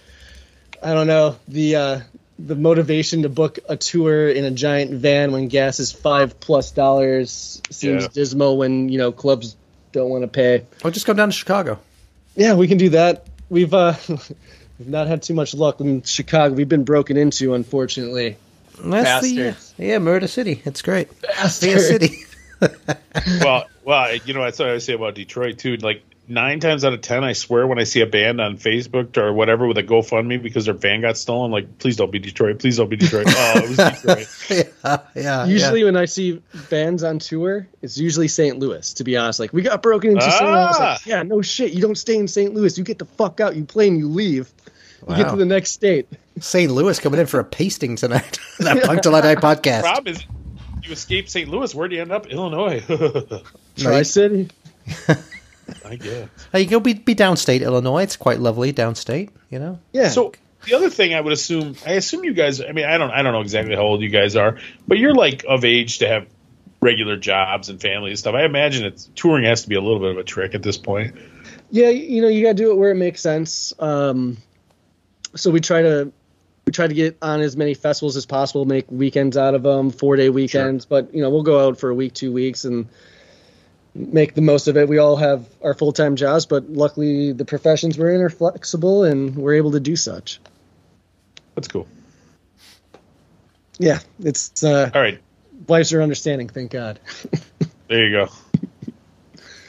I 0.83 0.93
don't 0.93 1.05
know 1.07 1.37
the 1.47 1.75
uh, 1.75 1.99
the 2.39 2.55
motivation 2.55 3.21
to 3.21 3.29
book 3.29 3.59
a 3.69 3.77
tour 3.77 4.27
in 4.27 4.43
a 4.43 4.51
giant 4.51 4.91
van 4.91 5.31
when 5.31 5.47
gas 5.47 5.79
is 5.79 5.91
five 5.91 6.39
plus 6.39 6.71
dollars 6.71 7.61
seems 7.69 8.03
Yeah. 8.03 8.09
dismal 8.11 8.57
when 8.57 8.89
you 8.89 8.97
know 8.97 9.11
clubs 9.11 9.55
don't 9.91 10.09
want 10.09 10.23
to 10.23 10.27
pay. 10.27 10.65
Or 10.83 10.89
just 10.91 11.05
come 11.05 11.15
down 11.15 11.29
to 11.29 11.33
Chicago. 11.35 11.79
Yeah, 12.35 12.55
we 12.55 12.67
can 12.67 12.79
do 12.79 12.89
that. 12.89 13.27
We've 13.49 13.73
uh, 13.73 13.93
we've 14.79 14.87
not 14.87 15.07
had 15.07 15.23
too 15.23 15.33
much 15.33 15.53
luck 15.53 15.79
in 15.81 16.03
Chicago. 16.03 16.53
We've 16.53 16.69
been 16.69 16.83
broken 16.83 17.17
into, 17.17 17.53
unfortunately. 17.53 18.37
That's 18.79 19.21
the 19.27 19.37
Bastards. 19.37 19.73
Uh, 19.79 19.83
yeah, 19.83 19.99
Murder 19.99 20.27
City. 20.27 20.61
It's 20.65 20.81
great. 20.81 21.11
Fear 21.13 21.29
Bastard. 21.35 21.81
City. 21.81 22.17
well, 23.41 23.67
well, 23.83 24.15
you 24.15 24.33
know, 24.33 24.43
that's 24.43 24.59
what 24.59 24.69
I 24.69 24.77
say 24.79 24.93
about 24.93 25.15
Detroit 25.15 25.59
too. 25.59 25.77
Like 25.77 26.03
nine 26.27 26.59
times 26.59 26.83
out 26.83 26.93
of 26.93 27.01
ten, 27.01 27.23
I 27.23 27.33
swear 27.33 27.65
when 27.67 27.79
I 27.79 27.83
see 27.83 28.01
a 28.01 28.05
band 28.05 28.41
on 28.41 28.57
Facebook 28.57 29.17
or 29.17 29.33
whatever 29.33 29.67
with 29.67 29.77
a 29.77 29.83
GoFundMe 29.83 30.41
because 30.41 30.65
their 30.65 30.73
van 30.73 31.01
got 31.01 31.17
stolen, 31.17 31.51
like, 31.51 31.79
please 31.79 31.95
don't 31.95 32.11
be 32.11 32.19
Detroit. 32.19 32.59
Please 32.59 32.77
don't 32.77 32.89
be 32.89 32.95
Detroit. 32.95 33.27
Oh, 33.39 33.53
it 33.55 33.69
was 33.69 33.77
Detroit. 33.77 34.73
yeah, 34.85 34.97
yeah. 35.15 35.45
Usually, 35.45 35.83
when 35.83 35.95
I 35.95 36.05
see 36.05 36.41
bands 36.69 37.03
on 37.03 37.19
tour, 37.19 37.67
it's 37.81 37.97
usually 37.97 38.27
St. 38.27 38.57
Louis. 38.57 38.93
To 38.93 39.03
be 39.03 39.15
honest, 39.15 39.39
like 39.39 39.53
we 39.53 39.61
got 39.61 39.81
broken 39.81 40.11
into. 40.11 40.31
somewhere 40.31 40.57
else. 40.57 40.77
Ah! 40.79 40.91
Like, 40.93 41.05
yeah, 41.05 41.23
no 41.23 41.41
shit. 41.41 41.71
You 41.71 41.81
don't 41.81 41.97
stay 41.97 42.17
in 42.17 42.27
St. 42.27 42.53
Louis. 42.53 42.77
You 42.77 42.83
get 42.83 42.97
the 42.97 43.05
fuck 43.05 43.39
out. 43.39 43.55
You 43.55 43.63
play 43.63 43.87
and 43.87 43.97
you 43.97 44.07
leave. 44.07 44.51
You 45.07 45.15
get 45.15 45.29
to 45.29 45.35
the 45.35 45.45
next 45.45 45.71
state. 45.71 46.07
St. 46.39 46.71
Louis 46.71 46.99
coming 46.99 47.19
in 47.19 47.27
for 47.27 47.39
a 47.39 47.43
pasting 47.43 47.95
tonight. 47.95 48.39
that 48.59 48.83
Punk 48.83 49.01
Till 49.01 49.15
I 49.15 49.21
Die 49.21 49.35
podcast. 49.35 49.81
Problem 49.81 50.15
is, 50.15 50.25
you 50.83 50.91
escape 50.91 51.29
St. 51.29 51.49
Louis. 51.49 51.73
Where 51.73 51.87
do 51.87 51.95
you 51.95 52.01
end 52.01 52.11
up? 52.11 52.27
Illinois. 52.27 52.83
Tri 53.77 54.01
City. 54.03 54.49
I 55.85 55.95
guess. 55.95 56.29
Hey, 56.51 56.61
you 56.61 56.69
go 56.69 56.79
be, 56.79 56.93
be 56.93 57.15
downstate 57.15 57.61
Illinois. 57.61 58.03
It's 58.03 58.17
quite 58.17 58.39
lovely 58.39 58.73
downstate. 58.73 59.29
You 59.49 59.59
know. 59.59 59.79
Yeah. 59.93 60.09
So 60.09 60.33
the 60.65 60.75
other 60.75 60.89
thing 60.89 61.13
I 61.13 61.21
would 61.21 61.33
assume, 61.33 61.75
I 61.85 61.93
assume 61.93 62.23
you 62.23 62.33
guys. 62.33 62.61
I 62.61 62.71
mean, 62.71 62.85
I 62.85 62.97
don't, 62.97 63.11
I 63.11 63.21
don't 63.21 63.33
know 63.33 63.41
exactly 63.41 63.75
how 63.75 63.81
old 63.81 64.01
you 64.01 64.09
guys 64.09 64.35
are, 64.35 64.57
but 64.87 64.97
you're 64.97 65.13
like 65.13 65.45
of 65.47 65.63
age 65.65 65.99
to 65.99 66.07
have 66.07 66.27
regular 66.81 67.17
jobs 67.17 67.69
and 67.69 67.81
family 67.81 68.11
and 68.11 68.19
stuff. 68.19 68.35
I 68.35 68.43
imagine 68.43 68.85
it's 68.85 69.09
touring 69.15 69.45
has 69.45 69.63
to 69.63 69.69
be 69.69 69.75
a 69.75 69.81
little 69.81 69.99
bit 69.99 70.11
of 70.11 70.17
a 70.17 70.23
trick 70.23 70.55
at 70.55 70.63
this 70.63 70.77
point. 70.77 71.15
yeah, 71.71 71.89
you 71.89 72.21
know, 72.21 72.27
you 72.27 72.43
got 72.43 72.49
to 72.49 72.55
do 72.55 72.71
it 72.71 72.75
where 72.75 72.91
it 72.91 72.95
makes 72.95 73.21
sense. 73.21 73.73
Um, 73.79 74.37
so 75.35 75.51
we 75.51 75.59
try 75.59 75.81
to 75.81 76.11
we 76.65 76.71
try 76.71 76.87
to 76.87 76.93
get 76.93 77.17
on 77.21 77.39
as 77.41 77.55
many 77.55 77.73
festivals 77.73 78.17
as 78.17 78.25
possible, 78.25 78.65
make 78.65 78.91
weekends 78.91 79.37
out 79.37 79.55
of 79.55 79.63
them, 79.63 79.89
four 79.89 80.15
day 80.17 80.29
weekends. 80.29 80.85
But 80.85 81.13
you 81.13 81.21
know, 81.21 81.29
we'll 81.29 81.43
go 81.43 81.67
out 81.67 81.79
for 81.79 81.89
a 81.89 81.95
week, 81.95 82.13
two 82.13 82.31
weeks, 82.31 82.65
and 82.65 82.87
make 83.97 84.35
the 84.35 84.41
most 84.41 84.67
of 84.67 84.77
it. 84.77 84.87
We 84.87 84.97
all 84.97 85.15
have 85.17 85.47
our 85.63 85.73
full 85.73 85.91
time 85.91 86.15
jobs, 86.15 86.45
but 86.45 86.69
luckily 86.69 87.31
the 87.31 87.45
professions 87.45 87.97
we're 87.97 88.11
in 88.13 88.21
are 88.21 88.29
flexible, 88.29 89.03
and 89.03 89.35
we're 89.35 89.55
able 89.55 89.71
to 89.71 89.79
do 89.79 89.95
such. 89.95 90.39
That's 91.55 91.67
cool. 91.67 91.87
Yeah, 93.79 93.99
it's 94.19 94.63
uh, 94.63 94.89
All 94.93 95.01
right, 95.01 95.19
wives 95.67 95.93
are 95.93 96.01
understanding. 96.01 96.49
Thank 96.49 96.71
God. 96.71 96.99
there 97.87 98.07
you 98.07 98.11
go. 98.11 98.29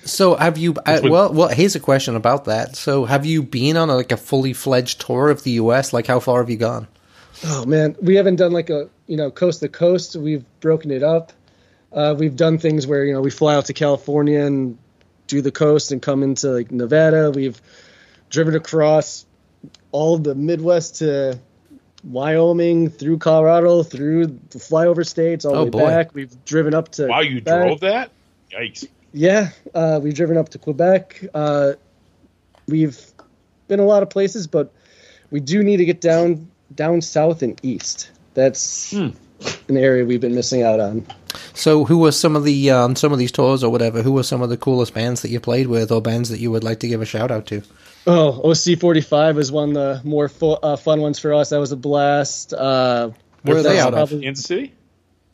So 0.04 0.34
have 0.36 0.56
you? 0.56 0.74
Uh, 0.86 1.00
what- 1.00 1.10
well, 1.12 1.32
well, 1.32 1.48
here's 1.48 1.76
a 1.76 1.80
question 1.80 2.16
about 2.16 2.46
that. 2.46 2.76
So 2.76 3.04
have 3.04 3.26
you 3.26 3.42
been 3.42 3.76
on 3.76 3.90
a, 3.90 3.96
like 3.96 4.12
a 4.12 4.16
fully 4.16 4.54
fledged 4.54 5.02
tour 5.02 5.28
of 5.28 5.42
the 5.42 5.50
U.S.? 5.52 5.92
Like, 5.92 6.06
how 6.06 6.20
far 6.20 6.40
have 6.40 6.48
you 6.48 6.56
gone? 6.56 6.88
Oh 7.44 7.66
man, 7.66 7.94
we 8.00 8.16
haven't 8.16 8.36
done 8.36 8.52
like 8.52 8.70
a 8.70 8.88
you 9.06 9.16
know 9.16 9.30
coast 9.30 9.60
to 9.60 9.68
coast. 9.68 10.16
We've 10.16 10.44
broken 10.60 10.90
it 10.90 11.02
up. 11.02 11.32
Uh, 11.92 12.14
we've 12.18 12.36
done 12.36 12.58
things 12.58 12.86
where 12.86 13.04
you 13.04 13.12
know 13.12 13.20
we 13.20 13.30
fly 13.30 13.54
out 13.54 13.66
to 13.66 13.72
California 13.72 14.44
and 14.44 14.76
do 15.26 15.40
the 15.42 15.50
coast 15.50 15.90
and 15.92 16.02
come 16.02 16.22
into 16.22 16.48
like 16.48 16.70
Nevada. 16.70 17.30
We've 17.34 17.60
driven 18.30 18.54
across 18.54 19.24
all 19.92 20.14
of 20.16 20.24
the 20.24 20.34
Midwest 20.34 20.96
to 20.96 21.38
Wyoming, 22.04 22.90
through 22.90 23.18
Colorado, 23.18 23.82
through 23.82 24.26
the 24.26 24.58
flyover 24.58 25.06
states, 25.06 25.44
all 25.44 25.52
the 25.52 25.58
Oh, 25.60 25.64
way 25.64 25.70
boy. 25.70 25.86
back. 25.88 26.14
We've 26.14 26.44
driven 26.44 26.74
up 26.74 26.90
to 26.92 27.06
Wow, 27.08 27.20
you 27.20 27.40
Quebec. 27.40 27.66
drove 27.66 27.80
that? 27.80 28.10
Yikes! 28.52 28.86
Yeah, 29.12 29.50
uh, 29.74 29.98
we've 30.02 30.14
driven 30.14 30.36
up 30.36 30.50
to 30.50 30.58
Quebec. 30.58 31.24
Uh, 31.34 31.72
we've 32.68 33.00
been 33.66 33.80
a 33.80 33.84
lot 33.84 34.02
of 34.02 34.10
places, 34.10 34.46
but 34.46 34.72
we 35.30 35.40
do 35.40 35.62
need 35.62 35.78
to 35.78 35.84
get 35.84 36.00
down 36.00 36.48
down 36.74 37.00
south 37.00 37.42
and 37.42 37.58
east. 37.62 38.10
That's 38.34 38.90
Hmm. 38.92 39.08
an 39.68 39.76
area 39.78 40.04
we've 40.04 40.20
been 40.20 40.34
missing 40.34 40.62
out 40.62 40.78
on. 40.80 41.06
So 41.54 41.84
who 41.84 41.98
were 41.98 42.12
some 42.12 42.36
of 42.36 42.44
the 42.44 42.70
uh, 42.70 42.84
on 42.84 42.96
some 42.96 43.12
of 43.12 43.18
these 43.18 43.32
tours 43.32 43.62
or 43.64 43.70
whatever? 43.70 44.02
Who 44.02 44.12
were 44.12 44.22
some 44.22 44.42
of 44.42 44.48
the 44.48 44.56
coolest 44.56 44.94
bands 44.94 45.22
that 45.22 45.30
you 45.30 45.40
played 45.40 45.66
with, 45.66 45.90
or 45.92 46.00
bands 46.00 46.28
that 46.30 46.40
you 46.40 46.50
would 46.50 46.64
like 46.64 46.80
to 46.80 46.88
give 46.88 47.02
a 47.02 47.06
shout 47.06 47.30
out 47.30 47.46
to? 47.46 47.62
Oh, 48.06 48.40
OC45 48.44 49.34
was 49.34 49.52
one 49.52 49.70
of 49.70 49.74
the 49.74 50.00
more 50.08 50.28
fu- 50.28 50.52
uh, 50.52 50.76
fun 50.76 51.00
ones 51.00 51.18
for 51.18 51.34
us. 51.34 51.50
That 51.50 51.58
was 51.60 51.72
a 51.72 51.76
blast. 51.76 52.54
Uh, 52.54 53.10
Where 53.42 53.58
are 53.58 53.62
they 53.62 53.70
that's 53.74 53.80
out 53.82 53.94
of? 53.94 54.08
probably- 54.08 54.24
Kansas 54.24 54.44
City? 54.46 54.72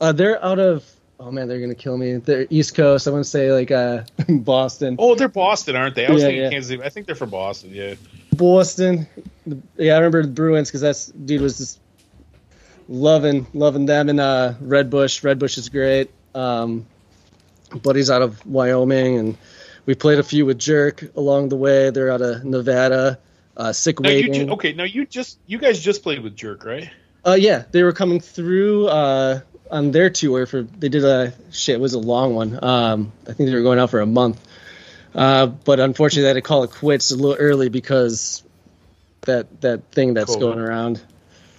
Uh, 0.00 0.12
they're 0.12 0.44
out 0.44 0.58
of. 0.58 0.84
Oh 1.20 1.30
man, 1.30 1.46
they're 1.46 1.60
gonna 1.60 1.76
kill 1.76 1.96
me. 1.96 2.16
They're 2.16 2.46
East 2.50 2.74
Coast. 2.74 3.06
I 3.06 3.12
want 3.12 3.24
to 3.24 3.30
say 3.30 3.52
like 3.52 3.70
uh, 3.70 4.02
Boston. 4.28 4.96
Oh, 4.98 5.14
they're 5.14 5.28
Boston, 5.28 5.76
aren't 5.76 5.94
they? 5.94 6.06
I 6.06 6.10
was 6.10 6.22
Yeah, 6.22 6.28
thinking 6.28 6.42
yeah. 6.42 6.50
Kansas 6.50 6.68
City. 6.70 6.82
I 6.82 6.88
think 6.88 7.06
they're 7.06 7.14
from 7.14 7.30
Boston. 7.30 7.70
Yeah. 7.72 7.94
Boston. 8.34 9.06
Yeah, 9.76 9.92
I 9.94 9.98
remember 9.98 10.22
the 10.22 10.28
Bruins 10.32 10.68
because 10.68 10.80
that's 10.80 11.06
dude 11.06 11.40
was 11.40 11.58
just 11.58 11.78
loving 12.88 13.46
loving 13.54 13.86
them 13.86 14.08
and 14.08 14.20
uh, 14.20 14.54
Red 14.60 14.90
Bush. 14.90 15.22
Red 15.24 15.38
Bush 15.38 15.58
is 15.58 15.68
great. 15.68 16.10
Um, 16.34 16.86
buddies 17.82 18.10
out 18.10 18.22
of 18.22 18.44
Wyoming, 18.46 19.18
and 19.18 19.38
we 19.86 19.94
played 19.94 20.18
a 20.18 20.22
few 20.22 20.46
with 20.46 20.58
Jerk 20.58 21.04
along 21.16 21.48
the 21.48 21.56
way. 21.56 21.90
They're 21.90 22.10
out 22.10 22.22
of 22.22 22.44
Nevada. 22.44 23.18
Uh, 23.56 23.72
Sick 23.72 24.00
Now 24.00 24.08
waiting. 24.08 24.48
ju- 24.48 24.52
okay? 24.54 24.72
Now 24.72 24.84
you 24.84 25.06
just 25.06 25.38
you 25.46 25.58
guys 25.58 25.80
just 25.80 26.02
played 26.02 26.20
with 26.22 26.36
Jerk, 26.36 26.64
right? 26.64 26.90
Uh, 27.26 27.36
yeah, 27.38 27.64
they 27.70 27.82
were 27.82 27.92
coming 27.92 28.20
through 28.20 28.88
uh, 28.88 29.40
on 29.70 29.90
their 29.92 30.10
tour 30.10 30.46
for. 30.46 30.62
They 30.62 30.88
did 30.88 31.04
a 31.04 31.32
shit. 31.52 31.76
It 31.76 31.80
was 31.80 31.94
a 31.94 31.98
long 31.98 32.34
one. 32.34 32.62
Um, 32.62 33.12
I 33.22 33.32
think 33.32 33.48
they 33.48 33.54
were 33.54 33.62
going 33.62 33.78
out 33.78 33.90
for 33.90 34.00
a 34.00 34.06
month. 34.06 34.44
Uh, 35.14 35.46
but 35.46 35.78
unfortunately, 35.78 36.26
I 36.26 36.28
had 36.30 36.34
to 36.34 36.42
call 36.42 36.64
it 36.64 36.72
quits 36.72 37.12
a 37.12 37.16
little 37.16 37.36
early 37.38 37.68
because 37.68 38.42
that 39.22 39.60
that 39.60 39.92
thing 39.92 40.14
that's 40.14 40.34
COVID. 40.34 40.40
going 40.40 40.58
around. 40.58 41.00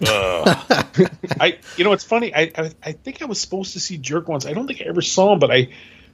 Uh, 0.04 0.62
I, 1.40 1.58
you 1.76 1.84
know, 1.84 1.92
it's 1.92 2.04
funny. 2.04 2.34
I, 2.34 2.52
I, 2.56 2.70
I 2.82 2.92
think 2.92 3.22
I 3.22 3.24
was 3.26 3.40
supposed 3.40 3.72
to 3.74 3.80
see 3.80 3.96
Jerk 3.98 4.28
once. 4.28 4.44
I 4.46 4.52
don't 4.52 4.66
think 4.66 4.80
I 4.82 4.84
ever 4.84 5.00
saw 5.02 5.32
him, 5.32 5.38
but 5.38 5.50
I, 5.50 5.68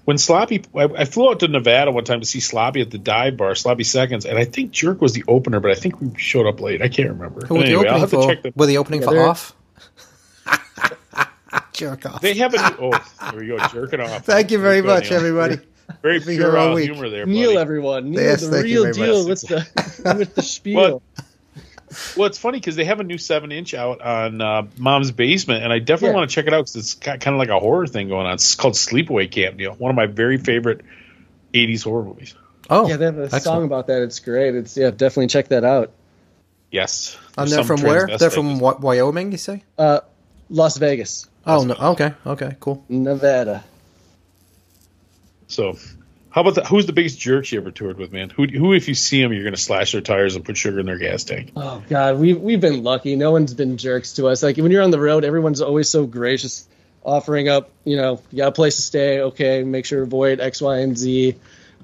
when 0.04 0.18
Sloppy, 0.18 0.62
I, 0.74 0.84
I 0.84 1.04
flew 1.04 1.30
out 1.30 1.40
to 1.40 1.48
Nevada 1.48 1.90
one 1.90 2.04
time 2.04 2.20
to 2.20 2.26
see 2.26 2.40
Sloppy 2.40 2.80
at 2.80 2.90
the 2.90 2.98
dive 2.98 3.36
bar, 3.36 3.54
Sloppy 3.54 3.84
Seconds, 3.84 4.24
and 4.26 4.38
I 4.38 4.44
think 4.44 4.70
Jerk 4.72 5.00
was 5.00 5.12
the 5.14 5.24
opener, 5.28 5.60
but 5.60 5.70
I 5.70 5.74
think 5.74 6.00
we 6.00 6.10
showed 6.18 6.46
up 6.46 6.60
late. 6.60 6.82
I 6.82 6.88
can't 6.88 7.10
remember. 7.10 7.46
Who 7.46 7.54
But 7.54 7.58
were 7.58 7.60
the 7.62 7.66
anyway, 7.68 7.88
I'll 7.88 7.96
opening 7.96 8.00
have 8.00 8.10
to 8.10 8.16
for? 8.16 8.26
check 8.34 8.42
the. 8.42 8.52
Were 8.56 8.66
the 8.66 8.78
opening 8.78 9.02
Yeah, 9.02 9.08
for 9.08 9.20
off? 9.28 9.54
Jerk 11.72 12.06
off. 12.06 12.20
They 12.20 12.34
have 12.34 12.54
a 12.54 12.56
new. 12.58 12.76
Oh, 12.92 13.12
there 13.30 13.40
we 13.40 13.46
go, 13.46 13.58
jerking 13.68 14.00
off. 14.00 14.24
Thank 14.26 14.50
you 14.50 14.58
very 14.58 14.82
much, 14.82 15.10
Neil. 15.10 15.18
everybody. 15.18 15.58
Very 16.02 16.20
Be 16.20 16.34
here 16.34 16.56
all 16.56 16.72
uh, 16.74 16.76
humor 16.76 17.08
there, 17.10 17.26
Neil, 17.26 17.50
buddy. 17.50 17.58
everyone, 17.60 18.10
Neil, 18.12 18.20
Yes, 18.22 18.46
the 18.46 18.62
real 18.62 18.92
deal 18.92 19.18
much. 19.28 19.28
with 19.28 19.40
the 19.48 20.14
with 20.16 20.34
the 20.34 20.42
spiel. 20.42 21.02
Well, 22.16 22.26
it's 22.26 22.38
funny 22.38 22.58
because 22.58 22.76
they 22.76 22.84
have 22.84 23.00
a 23.00 23.04
new 23.04 23.18
seven 23.18 23.52
inch 23.52 23.74
out 23.74 24.00
on 24.00 24.40
uh, 24.40 24.66
Mom's 24.78 25.10
Basement, 25.12 25.64
and 25.64 25.72
I 25.72 25.78
definitely 25.78 26.08
Yeah. 26.10 26.14
want 26.16 26.30
to 26.30 26.34
check 26.34 26.46
it 26.46 26.52
out 26.54 26.62
because 26.62 26.76
it's 26.76 26.94
got 26.94 27.20
kind 27.20 27.34
of 27.34 27.38
like 27.38 27.48
a 27.48 27.58
horror 27.58 27.86
thing 27.86 28.08
going 28.08 28.26
on. 28.26 28.34
It's 28.34 28.54
called 28.54 28.74
Sleepaway 28.74 29.30
Camp, 29.30 29.56
Neil. 29.56 29.74
One 29.74 29.90
of 29.90 29.96
my 29.96 30.06
very 30.06 30.38
favorite 30.38 30.82
'80s 31.54 31.84
horror 31.84 32.04
movies. 32.04 32.34
Oh, 32.70 32.88
yeah, 32.88 32.96
they 32.96 33.04
have 33.06 33.18
a 33.18 33.22
excellent. 33.24 33.44
song 33.44 33.64
about 33.64 33.88
that. 33.88 34.02
It's 34.02 34.18
great. 34.20 34.54
It's 34.54 34.76
yeah, 34.76 34.90
definitely 34.90 35.26
check 35.28 35.48
that 35.48 35.64
out. 35.64 35.90
Yes, 36.70 37.18
And 37.36 37.48
There's 37.50 37.50
they're 37.66 37.76
from 37.76 37.82
where? 37.86 38.06
They're 38.16 38.30
from 38.30 38.58
Wy- 38.58 38.76
Wyoming, 38.80 39.30
you 39.32 39.36
say? 39.38 39.62
Uh, 39.76 40.00
Las 40.48 40.78
Vegas, 40.78 41.28
Oh, 41.46 41.64
no. 41.64 41.74
Okay, 41.74 42.14
okay, 42.24 42.56
cool. 42.60 42.82
Nevada. 42.88 43.62
So, 45.48 45.76
how 46.32 46.40
about 46.40 46.54
the, 46.54 46.64
who's 46.64 46.86
the 46.86 46.94
biggest 46.94 47.20
jerk 47.20 47.52
you 47.52 47.60
ever 47.60 47.70
toured 47.70 47.98
with, 47.98 48.10
man? 48.10 48.30
Who, 48.30 48.46
who 48.46 48.72
if 48.72 48.88
you 48.88 48.94
see 48.94 49.20
them, 49.20 49.34
you're 49.34 49.42
going 49.42 49.54
to 49.54 49.60
slash 49.60 49.92
their 49.92 50.00
tires 50.00 50.34
and 50.34 50.42
put 50.42 50.56
sugar 50.56 50.80
in 50.80 50.86
their 50.86 50.96
gas 50.96 51.24
tank? 51.24 51.52
Oh 51.54 51.82
God, 51.88 52.18
we've 52.18 52.40
we've 52.40 52.60
been 52.60 52.82
lucky. 52.82 53.16
No 53.16 53.32
one's 53.32 53.52
been 53.52 53.76
jerks 53.76 54.14
to 54.14 54.28
us. 54.28 54.42
Like 54.42 54.56
when 54.56 54.70
you're 54.70 54.82
on 54.82 54.90
the 54.90 55.00
road, 55.00 55.24
everyone's 55.24 55.60
always 55.60 55.90
so 55.90 56.06
gracious, 56.06 56.66
offering 57.04 57.50
up. 57.50 57.70
You 57.84 57.96
know, 57.96 58.22
you 58.30 58.38
got 58.38 58.48
a 58.48 58.52
place 58.52 58.76
to 58.76 58.82
stay. 58.82 59.20
Okay, 59.20 59.62
make 59.62 59.84
sure 59.84 59.98
to 60.00 60.04
avoid 60.04 60.40
X, 60.40 60.62
Y, 60.62 60.78
and 60.78 60.96
Z. 60.96 61.36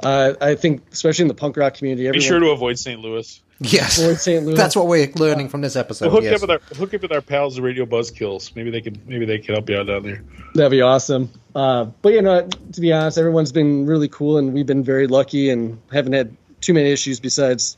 Uh, 0.03 0.35
I 0.41 0.55
think, 0.55 0.83
especially 0.93 1.25
in 1.25 1.29
the 1.29 1.35
punk 1.35 1.57
rock 1.59 1.75
community, 1.75 2.05
Be 2.05 2.09
everyone 2.09 2.27
sure 2.27 2.41
to 2.41 2.51
avoid 2.51 2.79
St. 2.79 3.01
Louis. 3.01 3.43
Yes. 3.61 3.99
avoid 3.99 4.19
St. 4.19 4.47
Louis. 4.47 4.57
That's 4.57 4.77
what 4.77 4.87
we're 4.87 5.11
learning 5.17 5.49
from 5.49 5.63
this 5.63 5.75
episode. 5.75 6.07
We'll 6.07 6.23
hook 6.23 6.25
yes. 6.25 6.35
up 6.35 6.49
with 6.49 6.51
our 6.51 6.77
hook 6.77 6.95
up 6.95 7.03
with 7.03 7.13
our 7.13 7.21
pals, 7.21 7.57
the 7.57 7.63
Radio 7.63 7.87
Buzzkills. 7.87 8.55
Maybe 8.55 8.71
they 8.71 8.81
can 8.81 9.01
maybe 9.07 9.27
they 9.27 9.39
can 9.39 9.55
help 9.55 9.69
you 9.69 9.79
out 9.79 9.89
down 9.89 10.05
there. 10.05 10.23
That'd 10.55 10.71
be 10.71 10.81
awesome. 10.81 11.31
Uh, 11.55 11.87
but 12.03 12.13
you 12.13 12.23
know, 12.23 12.49
to 12.73 12.81
be 12.81 12.93
honest, 12.93 13.19
everyone's 13.19 13.51
been 13.51 13.87
really 13.87 14.09
cool, 14.09 14.39
and 14.39 14.53
we've 14.53 14.67
been 14.67 14.85
very 14.85 15.09
lucky, 15.09 15.51
and 15.51 15.81
haven't 15.93 16.13
had 16.13 16.37
too 16.61 16.73
many 16.73 16.91
issues 16.91 17.19
besides 17.19 17.77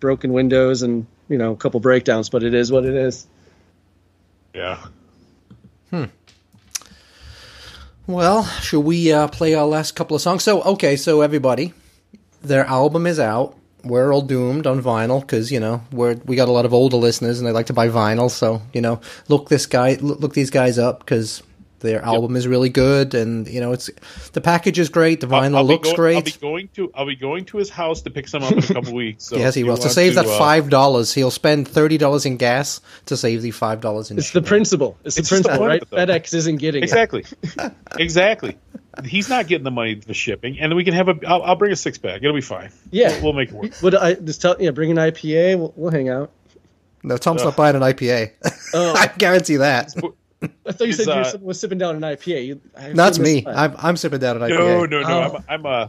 broken 0.00 0.32
windows 0.32 0.82
and 0.82 1.06
you 1.28 1.38
know 1.38 1.52
a 1.52 1.56
couple 1.56 1.78
breakdowns. 1.78 2.28
But 2.28 2.42
it 2.42 2.54
is 2.54 2.72
what 2.72 2.84
it 2.84 2.94
is. 2.94 3.26
Yeah. 4.52 4.84
Hmm. 5.90 6.04
Well, 8.08 8.44
should 8.44 8.80
we 8.80 9.12
uh, 9.12 9.28
play 9.28 9.54
our 9.54 9.66
last 9.66 9.92
couple 9.92 10.16
of 10.16 10.22
songs? 10.22 10.42
So, 10.42 10.62
okay, 10.62 10.96
so 10.96 11.20
everybody, 11.20 11.74
their 12.40 12.64
album 12.64 13.06
is 13.06 13.20
out. 13.20 13.57
We're 13.84 14.12
all 14.12 14.22
doomed 14.22 14.66
on 14.66 14.82
vinyl 14.82 15.20
because 15.20 15.52
you 15.52 15.60
know 15.60 15.82
we're 15.92 16.14
we 16.24 16.36
got 16.36 16.48
a 16.48 16.52
lot 16.52 16.64
of 16.66 16.74
older 16.74 16.96
listeners 16.96 17.38
and 17.38 17.46
they 17.46 17.52
like 17.52 17.66
to 17.66 17.72
buy 17.72 17.88
vinyl. 17.88 18.30
So 18.30 18.60
you 18.72 18.80
know, 18.80 19.00
look 19.28 19.48
this 19.48 19.66
guy, 19.66 19.94
look, 20.00 20.20
look 20.20 20.34
these 20.34 20.50
guys 20.50 20.78
up 20.78 21.00
because 21.00 21.42
their 21.80 22.02
album 22.02 22.34
is 22.34 22.48
really 22.48 22.70
good 22.70 23.14
and 23.14 23.46
you 23.46 23.60
know 23.60 23.70
it's 23.70 23.88
the 24.32 24.40
package 24.40 24.80
is 24.80 24.88
great. 24.88 25.20
The 25.20 25.28
vinyl 25.28 25.58
I'll 25.58 25.62
be 25.62 25.74
looks 25.74 25.90
go- 25.90 25.94
great. 25.94 26.16
I'll 26.16 26.22
be 26.22 26.32
going 26.32 26.68
to 26.74 26.90
I'll 26.92 27.06
be 27.06 27.14
going 27.14 27.44
to 27.46 27.58
his 27.58 27.70
house 27.70 28.02
to 28.02 28.10
pick 28.10 28.26
some 28.26 28.42
up 28.42 28.50
in 28.50 28.58
a 28.58 28.62
couple 28.66 28.94
weeks. 28.94 29.26
So 29.26 29.36
yes, 29.36 29.54
he 29.54 29.62
will. 29.62 29.76
To 29.76 29.82
want 29.82 29.92
save 29.92 30.16
that 30.16 30.26
uh, 30.26 30.38
five 30.38 30.70
dollars, 30.70 31.14
he'll 31.14 31.30
spend 31.30 31.68
thirty 31.68 31.96
dollars 31.96 32.26
in 32.26 32.36
gas 32.36 32.80
to 33.06 33.16
save 33.16 33.42
the 33.42 33.52
five 33.52 33.80
dollars 33.80 34.10
in. 34.10 34.18
It's 34.18 34.32
the 34.32 34.42
principle. 34.42 34.98
It's 35.04 35.14
the 35.14 35.20
It's 35.20 35.28
the 35.30 35.34
principle, 35.36 35.58
point 35.58 35.68
right? 35.68 35.90
though. 35.90 35.96
FedEx 36.14 36.34
isn't 36.34 36.56
getting 36.56 36.82
it. 36.82 36.86
Exactly. 36.86 37.24
exactly. 37.96 38.56
He's 39.04 39.28
not 39.28 39.46
getting 39.46 39.64
the 39.64 39.70
money 39.70 40.00
for 40.00 40.14
shipping, 40.14 40.58
and 40.58 40.74
we 40.74 40.84
can 40.84 40.94
have 40.94 41.08
a. 41.08 41.18
I'll, 41.26 41.42
I'll 41.42 41.56
bring 41.56 41.72
a 41.72 41.76
six 41.76 41.98
pack. 41.98 42.22
It'll 42.22 42.34
be 42.34 42.40
fine. 42.40 42.70
Yeah. 42.90 43.12
we'll, 43.14 43.24
we'll 43.24 43.32
make 43.34 43.50
it 43.50 43.54
work. 43.54 43.74
What 43.76 43.94
I 44.00 44.14
just 44.14 44.42
tell 44.42 44.56
yeah, 44.60 44.70
bring 44.70 44.90
an 44.90 44.96
IPA. 44.96 45.58
We'll, 45.58 45.72
we'll 45.76 45.90
hang 45.90 46.08
out. 46.08 46.30
No, 47.02 47.16
Tom's 47.16 47.44
not 47.44 47.56
buying 47.56 47.76
an 47.76 47.82
IPA. 47.82 48.32
Oh. 48.74 48.92
I 48.96 49.06
guarantee 49.18 49.56
that. 49.56 49.94
I 50.66 50.72
thought 50.72 50.80
you 50.80 50.86
Is, 50.88 50.96
said 50.96 51.06
you 51.06 51.12
uh, 51.12 51.32
were 51.40 51.54
sipping- 51.54 51.78
down 51.78 51.96
an 51.96 52.02
IPA. 52.02 52.46
You, 52.46 52.60
That's 52.94 53.18
me. 53.18 53.44
I'm, 53.46 53.74
I'm 53.78 53.96
sipping 53.96 54.20
down 54.20 54.42
an 54.42 54.48
No, 54.50 54.56
IPA. 54.58 54.90
no, 54.90 55.00
no. 55.02 55.08
Oh. 55.08 55.36
I'm, 55.36 55.44
I'm 55.48 55.66
uh, 55.66 55.88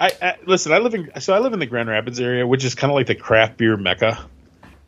I, 0.00 0.10
I 0.20 0.36
listen. 0.46 0.72
I 0.72 0.78
live 0.78 0.94
in 0.94 1.10
so 1.20 1.32
I 1.32 1.38
live 1.38 1.52
in 1.52 1.58
the 1.58 1.66
Grand 1.66 1.88
Rapids 1.88 2.18
area, 2.20 2.46
which 2.46 2.64
is 2.64 2.74
kind 2.74 2.90
of 2.90 2.94
like 2.96 3.06
the 3.06 3.14
craft 3.14 3.56
beer 3.56 3.76
mecca. 3.76 4.18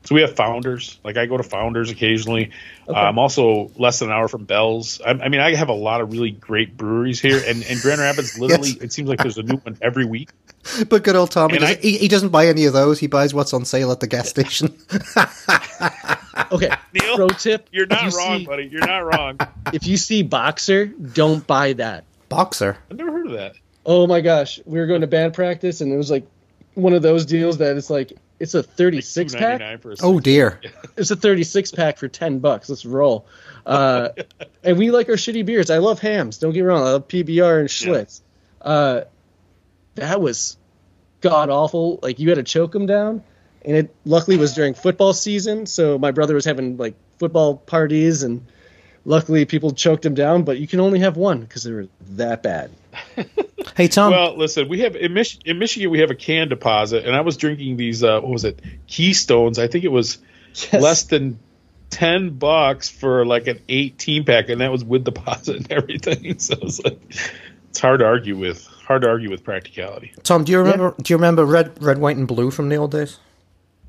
So 0.04 0.14
we 0.14 0.20
have 0.20 0.36
Founders. 0.36 0.98
Like 1.02 1.16
I 1.16 1.26
go 1.26 1.36
to 1.38 1.42
Founders 1.42 1.90
occasionally. 1.90 2.50
Uh, 2.86 2.92
I'm 2.92 3.18
also 3.18 3.70
less 3.76 4.00
than 4.00 4.10
an 4.10 4.14
hour 4.14 4.28
from 4.28 4.44
Bell's. 4.44 5.00
I, 5.00 5.10
I 5.12 5.28
mean, 5.30 5.40
I 5.40 5.54
have 5.54 5.70
a 5.70 5.74
lot 5.74 6.02
of 6.02 6.12
really 6.12 6.30
great 6.30 6.76
breweries 6.76 7.20
here, 7.20 7.40
and, 7.46 7.64
and 7.64 7.80
Grand 7.80 8.00
Rapids 8.00 8.38
literally. 8.38 8.70
Yes. 8.70 8.82
It 8.82 8.92
seems 8.92 9.08
like 9.08 9.20
there's 9.20 9.38
a 9.38 9.42
new 9.42 9.56
one 9.56 9.78
every 9.82 10.04
week. 10.04 10.30
But 10.88 11.04
good 11.04 11.14
old 11.14 11.30
Tom, 11.30 11.50
he 11.50 11.58
doesn't, 11.58 11.78
I- 11.78 11.80
he, 11.80 11.98
he 11.98 12.08
doesn't 12.08 12.30
buy 12.30 12.46
any 12.46 12.64
of 12.64 12.72
those. 12.72 12.98
He 12.98 13.06
buys 13.06 13.34
what's 13.34 13.52
on 13.52 13.66
sale 13.66 13.92
at 13.92 14.00
the 14.00 14.06
gas 14.06 14.28
station. 14.30 14.74
Okay. 16.52 16.70
Neil, 16.92 17.16
Pro 17.16 17.28
tip: 17.28 17.68
You're 17.72 17.86
not 17.86 18.10
you 18.12 18.18
wrong, 18.18 18.38
see- 18.40 18.46
buddy. 18.46 18.64
You're 18.64 18.86
not 18.86 18.98
wrong. 19.04 19.38
If 19.72 19.86
you 19.86 19.96
see 19.96 20.22
Boxer, 20.22 20.86
don't 20.86 21.46
buy 21.46 21.74
that. 21.74 22.04
Boxer. 22.28 22.76
I've 22.90 22.96
never 22.96 23.12
heard 23.12 23.26
of 23.26 23.32
that. 23.34 23.54
Oh 23.86 24.06
my 24.06 24.20
gosh, 24.20 24.58
we 24.64 24.78
were 24.78 24.86
going 24.86 25.02
to 25.02 25.06
band 25.06 25.34
practice, 25.34 25.80
and 25.80 25.92
it 25.92 25.96
was 25.96 26.10
like 26.10 26.26
one 26.74 26.92
of 26.92 27.02
those 27.02 27.24
deals 27.26 27.58
that 27.58 27.76
it's 27.76 27.90
like 27.90 28.12
it's 28.44 28.52
a 28.52 28.62
36 28.62 29.34
pack. 29.34 29.60
a 29.62 29.96
Oh 30.02 30.20
dear. 30.20 30.60
It's 30.98 31.10
a 31.10 31.16
36 31.16 31.72
pack 31.72 31.96
for 31.96 32.08
10 32.08 32.40
bucks. 32.40 32.68
Let's 32.68 32.84
roll. 32.84 33.26
Uh, 33.64 34.10
and 34.62 34.76
we 34.76 34.90
like 34.90 35.08
our 35.08 35.14
shitty 35.14 35.46
beers. 35.46 35.70
I 35.70 35.78
love 35.78 35.98
Hamm's. 35.98 36.36
Don't 36.36 36.52
get 36.52 36.60
me 36.60 36.66
wrong. 36.66 36.82
I 36.82 36.90
love 36.90 37.08
PBR 37.08 37.60
and 37.60 37.68
Schlitz. 37.70 38.20
Uh, 38.60 39.02
that 39.94 40.20
was 40.20 40.58
god 41.22 41.48
awful. 41.48 42.00
Like 42.02 42.18
you 42.18 42.28
had 42.28 42.34
to 42.34 42.42
choke 42.42 42.72
them 42.72 42.84
down, 42.84 43.24
and 43.64 43.76
it 43.78 43.96
luckily 44.04 44.36
was 44.36 44.52
during 44.52 44.74
football 44.74 45.14
season. 45.14 45.64
So 45.64 45.98
my 45.98 46.10
brother 46.10 46.34
was 46.34 46.44
having 46.44 46.76
like 46.76 46.96
football 47.18 47.56
parties, 47.56 48.24
and 48.24 48.44
luckily 49.06 49.46
people 49.46 49.70
choked 49.72 50.04
him 50.04 50.14
down. 50.14 50.42
But 50.42 50.58
you 50.58 50.66
can 50.66 50.80
only 50.80 50.98
have 50.98 51.16
one 51.16 51.40
because 51.40 51.64
they 51.64 51.72
were 51.72 51.88
that 52.10 52.42
bad. 52.42 52.70
Hey 53.76 53.88
Tom. 53.88 54.12
Well, 54.12 54.36
listen, 54.36 54.68
we 54.68 54.80
have 54.80 54.94
in, 54.96 55.12
Mich- 55.14 55.38
in 55.44 55.58
Michigan 55.58 55.90
we 55.90 56.00
have 56.00 56.10
a 56.10 56.14
can 56.14 56.48
deposit, 56.48 57.04
and 57.06 57.14
I 57.16 57.20
was 57.22 57.36
drinking 57.36 57.76
these. 57.76 58.02
Uh, 58.04 58.20
what 58.20 58.30
was 58.30 58.44
it? 58.44 58.60
Keystones. 58.86 59.58
I 59.58 59.66
think 59.68 59.84
it 59.84 59.92
was 59.92 60.18
Yes. 60.72 60.82
less 60.82 61.02
than 61.04 61.38
ten 61.90 62.30
bucks 62.30 62.88
for 62.88 63.24
like 63.26 63.46
an 63.48 63.60
eighteen 63.68 64.24
pack, 64.24 64.48
and 64.48 64.60
that 64.60 64.70
was 64.70 64.84
with 64.84 65.04
deposit 65.04 65.56
and 65.56 65.72
everything. 65.72 66.34
So 66.38 66.54
it's 66.62 66.82
like 66.84 67.00
it's 67.70 67.80
hard 67.80 68.00
to 68.00 68.06
argue 68.06 68.36
with. 68.36 68.66
Hard 68.86 69.00
to 69.00 69.08
argue 69.08 69.30
with 69.30 69.42
practicality. 69.42 70.12
Tom, 70.24 70.44
do 70.44 70.52
you 70.52 70.58
remember? 70.58 70.94
Do 71.00 71.12
you 71.12 71.16
remember 71.16 71.46
red, 71.46 71.82
red, 71.82 71.96
white, 71.98 72.18
and 72.18 72.28
blue 72.28 72.50
from 72.50 72.68
the 72.68 72.76
old 72.76 72.90
days? 72.90 73.18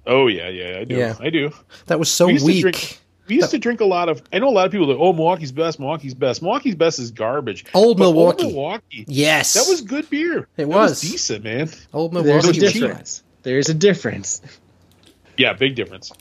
Oh 0.08 0.28
yeah, 0.28 0.48
yeah, 0.48 0.78
I 0.80 0.84
do. 0.86 0.96
Yeah. 0.96 1.16
I 1.20 1.30
do. 1.30 1.52
That 1.88 2.00
was 2.00 2.10
so 2.10 2.28
We 2.28 2.42
weak. 2.42 2.62
drink- 2.62 3.00
We 3.28 3.36
used 3.36 3.52
to 3.52 3.58
drink 3.60 3.82
a 3.82 3.86
lot 3.86 4.10
of. 4.10 4.22
I 4.32 4.40
know 4.40 4.50
a 4.50 4.52
lot 4.52 4.66
of 4.66 4.72
people 4.72 4.88
that 4.88 4.98
oh 4.98 5.14
Milwaukee's 5.14 5.52
best, 5.52 5.80
Milwaukee's 5.80 6.14
best. 6.14 6.42
Milwaukee's 6.42 6.76
best 6.76 7.00
is 7.00 7.12
garbage. 7.12 7.66
Old 7.74 7.98
But 7.98 8.04
Milwaukee. 8.06 8.44
Milwaukee. 8.48 9.06
yes, 9.08 9.54
That 9.54 9.66
was 9.68 9.82
good 9.82 10.10
beer. 10.10 10.40
It 10.40 10.48
That 10.58 10.68
was. 10.68 11.02
decent, 11.02 11.44
man. 11.44 11.70
old 11.94 12.14
Milwaukee, 12.14 12.32
There's 12.60 12.76
a 12.76 12.80
difference. 12.80 13.24
There's 13.44 13.70
a 13.70 13.74
difference. 13.74 14.42
Yeah, 15.38 15.54
big 15.54 15.76
difference. 15.76 16.12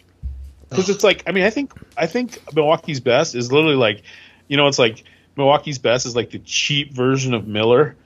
Because 0.70 0.88
it's 0.90 1.04
like, 1.04 1.22
I 1.26 1.32
mean, 1.32 1.44
I 1.44 1.50
think 1.50 1.72
I 1.96 2.06
think 2.06 2.40
Milwaukee's 2.54 3.00
best 3.00 3.34
is 3.34 3.52
literally 3.52 3.76
like, 3.76 4.02
you 4.48 4.56
know, 4.56 4.66
it's 4.66 4.78
like 4.78 5.04
Milwaukee's 5.36 5.78
best 5.78 6.06
is 6.06 6.16
like 6.16 6.30
the 6.30 6.38
cheap 6.40 6.92
version 6.92 7.34
of 7.34 7.46
Miller, 7.46 7.96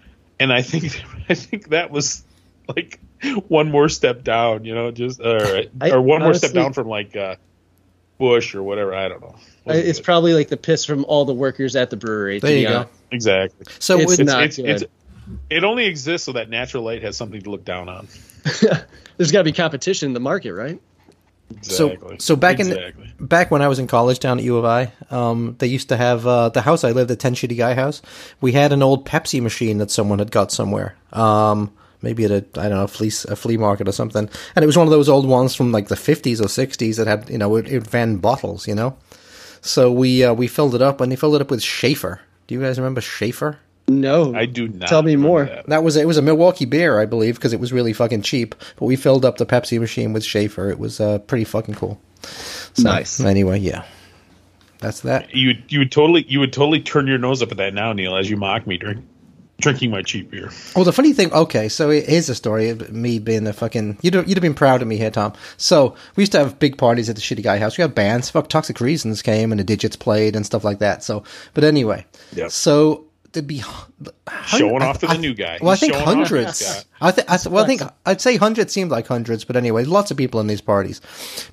and 0.40 0.52
I 0.52 0.62
think 0.62 1.02
I 1.28 1.34
think 1.34 1.68
that 1.70 1.90
was 1.90 2.24
like 2.74 2.98
one 3.48 3.70
more 3.70 3.88
step 3.88 4.22
down, 4.24 4.64
you 4.64 4.74
know, 4.74 4.90
just 4.90 5.20
or, 5.20 5.62
I- 5.80 5.90
or 5.90 6.02
one 6.02 6.20
more 6.22 6.34
step 6.34 6.52
down 6.52 6.72
from 6.74 6.88
like 6.88 7.16
uh, 7.16 7.36
Busch 8.18 8.54
or 8.54 8.62
whatever. 8.62 8.94
I 8.94 9.08
don't 9.08 9.20
know. 9.20 9.34
I- 9.66 9.74
It's 9.76 10.00
probably 10.00 10.34
like 10.34 10.48
the 10.48 10.56
piss 10.56 10.84
from 10.84 11.04
all 11.06 11.24
the 11.24 11.34
workers 11.34 11.76
at 11.76 11.90
the 11.90 11.96
brewery. 11.96 12.40
There 12.40 12.56
you 12.56 12.68
go. 12.68 12.76
honest. 12.76 12.90
exactly. 13.10 13.66
So 13.78 13.98
It's 14.00 14.18
it- 14.18 14.24
not 14.24 14.42
it's, 14.44 14.56
good. 14.56 14.66
it's, 14.66 14.84
it 15.50 15.64
only 15.64 15.86
exists 15.86 16.24
so 16.26 16.32
that 16.32 16.48
natural 16.50 16.82
light 16.82 17.02
has 17.02 17.16
something 17.16 17.40
to 17.42 17.50
look 17.50 17.64
down 17.64 17.88
on. 17.88 18.08
There's 19.16 19.32
got 19.32 19.38
to 19.40 19.44
be 19.44 19.52
competition 19.52 20.06
in 20.08 20.12
the 20.14 20.20
market, 20.20 20.52
right? 20.54 20.80
Exactly. 21.50 22.16
so 22.18 22.34
so 22.34 22.36
back 22.36 22.60
exactly. 22.60 23.10
in 23.18 23.26
back 23.26 23.50
when 23.50 23.62
I 23.62 23.68
was 23.68 23.78
in 23.78 23.86
college 23.86 24.18
down 24.18 24.36
at 24.38 24.44
U 24.44 24.58
of 24.58 24.66
I, 24.66 24.92
um, 25.10 25.56
they 25.58 25.66
used 25.66 25.88
to 25.88 25.96
have 25.96 26.26
uh, 26.26 26.50
the 26.50 26.60
house 26.60 26.84
I 26.84 26.90
lived 26.92 27.10
at, 27.10 27.18
Ten 27.20 27.34
Shitty 27.34 27.56
Guy 27.56 27.72
House. 27.74 28.02
We 28.42 28.52
had 28.52 28.70
an 28.72 28.82
old 28.82 29.06
Pepsi 29.06 29.40
machine 29.40 29.78
that 29.78 29.90
someone 29.90 30.18
had 30.18 30.30
got 30.30 30.52
somewhere. 30.52 30.94
Um, 31.12 31.72
maybe 32.02 32.24
at 32.24 32.30
a 32.30 32.44
I 32.56 32.68
don't 32.68 32.78
know 32.78 32.84
a 32.84 32.88
flea 32.88 33.12
a 33.28 33.36
flea 33.36 33.56
market 33.56 33.88
or 33.88 33.92
something, 33.92 34.28
and 34.54 34.62
it 34.62 34.66
was 34.66 34.76
one 34.76 34.86
of 34.86 34.90
those 34.90 35.08
old 35.08 35.26
ones 35.26 35.54
from 35.54 35.72
like 35.72 35.88
the 35.88 35.96
fifties 35.96 36.40
or 36.40 36.48
sixties 36.48 36.96
that 36.96 37.06
had 37.06 37.28
you 37.30 37.38
know 37.38 37.56
it, 37.56 37.68
it 37.68 37.92
ran 37.92 38.16
bottles, 38.16 38.66
you 38.68 38.74
know. 38.74 38.96
So 39.60 39.92
we 39.92 40.24
uh, 40.24 40.34
we 40.34 40.46
filled 40.46 40.74
it 40.74 40.82
up, 40.82 41.00
and 41.00 41.10
they 41.10 41.16
filled 41.16 41.34
it 41.34 41.40
up 41.40 41.50
with 41.50 41.62
Schaefer. 41.62 42.20
Do 42.46 42.54
you 42.54 42.60
guys 42.60 42.78
remember 42.78 43.00
Schaefer? 43.00 43.58
No. 43.88 44.34
I 44.34 44.46
do 44.46 44.68
not. 44.68 44.88
Tell 44.88 45.02
me 45.02 45.16
more. 45.16 45.44
that. 45.46 45.66
That 45.66 45.82
was 45.82 45.96
it 45.96 46.06
was 46.06 46.18
a 46.18 46.22
Milwaukee 46.22 46.66
beer, 46.66 47.00
I 47.00 47.06
believe, 47.06 47.36
because 47.36 47.52
it 47.52 47.60
was 47.60 47.72
really 47.72 47.92
fucking 47.92 48.22
cheap. 48.22 48.54
But 48.76 48.86
we 48.86 48.96
filled 48.96 49.24
up 49.24 49.38
the 49.38 49.46
Pepsi 49.46 49.80
machine 49.80 50.12
with 50.12 50.24
Schaefer. 50.24 50.70
It 50.70 50.78
was 50.78 51.00
uh, 51.00 51.18
pretty 51.20 51.44
fucking 51.44 51.74
cool. 51.74 52.00
So, 52.74 52.82
Nice. 52.82 53.20
Anyway, 53.20 53.60
yeah, 53.60 53.84
that's 54.78 55.00
that. 55.00 55.34
You 55.34 55.54
you 55.68 55.80
would 55.80 55.92
totally 55.92 56.24
you 56.28 56.40
would 56.40 56.52
totally 56.52 56.80
turn 56.80 57.06
your 57.06 57.18
nose 57.18 57.42
up 57.42 57.50
at 57.50 57.56
that 57.56 57.74
now, 57.74 57.92
Neil, 57.92 58.16
as 58.16 58.28
you 58.28 58.36
mock 58.36 58.66
me 58.66 58.76
drink, 58.76 59.04
drinking 59.60 59.90
my 59.90 60.02
cheap 60.02 60.30
beer. 60.30 60.50
Well, 60.76 60.84
the 60.84 60.92
funny 60.92 61.12
thing, 61.12 61.32
okay, 61.32 61.68
so 61.68 61.90
here's 61.90 62.28
the 62.28 62.34
story 62.34 62.68
of 62.70 62.92
me 62.92 63.18
being 63.18 63.46
a 63.46 63.52
fucking. 63.52 63.98
You'd 64.02 64.14
have, 64.14 64.28
you'd 64.28 64.36
have 64.38 64.42
been 64.42 64.54
proud 64.54 64.82
of 64.82 64.88
me 64.88 64.96
here, 64.96 65.10
Tom. 65.10 65.32
So 65.56 65.94
we 66.16 66.22
used 66.22 66.32
to 66.32 66.38
have 66.38 66.58
big 66.58 66.78
parties 66.78 67.08
at 67.08 67.16
the 67.16 67.22
shitty 67.22 67.42
guy 67.42 67.58
house. 67.58 67.76
We 67.76 67.82
had 67.82 67.94
bands. 67.94 68.30
Fuck, 68.30 68.48
Toxic 68.48 68.80
Reasons 68.80 69.22
came 69.22 69.50
and 69.52 69.58
the 69.58 69.64
Digits 69.64 69.96
played 69.96 70.36
and 70.36 70.46
stuff 70.46 70.64
like 70.64 70.78
that. 70.78 71.02
So, 71.02 71.24
but 71.54 71.64
anyway, 71.64 72.06
Yep. 72.34 72.50
so 72.50 73.04
there'd 73.32 73.46
be 73.46 73.62
Showing 74.46 74.80
off 74.82 75.00
to 75.00 75.06
the 75.06 75.12
I- 75.12 75.16
new 75.16 75.34
guy. 75.34 75.58
Well, 75.60 75.72
I 75.72 75.76
think 75.76 75.92
showing 75.92 76.06
off 76.06 76.28
to 76.28 76.34
the 76.34 76.40
hundreds. 76.44 76.84
I, 77.00 77.10
think. 77.10 77.30
I 77.30 77.38
well, 77.50 77.64
I 77.64 77.66
think 77.66 77.82
I'd 78.06 78.20
say 78.20 78.36
hundreds 78.36 78.72
seemed 78.72 78.90
like 78.90 79.06
hundreds, 79.06 79.44
but 79.44 79.56
anyway, 79.56 79.84
lots 79.84 80.10
of 80.10 80.16
people 80.16 80.40
in 80.40 80.46
these 80.46 80.60
parties. 80.60 81.00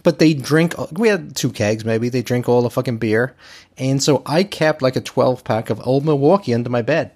But 0.04 0.20
they 0.20 0.34
drink. 0.34 0.74
We 0.92 1.08
had 1.10 1.36
two 1.36 1.52
kegs, 1.52 1.84
maybe. 1.84 2.10
They 2.10 2.22
drink 2.22 2.48
all 2.48 2.62
the 2.62 2.70
fucking 2.70 2.98
beer, 2.98 3.36
and 3.78 4.02
so 4.02 4.22
I 4.26 4.44
kept 4.44 4.82
like 4.82 4.96
a 4.96 5.02
twelve 5.02 5.44
pack 5.44 5.70
of 5.70 5.86
Old 5.86 6.06
Milwaukee 6.06 6.54
under 6.54 6.70
my 6.70 6.82
bed. 6.84 7.12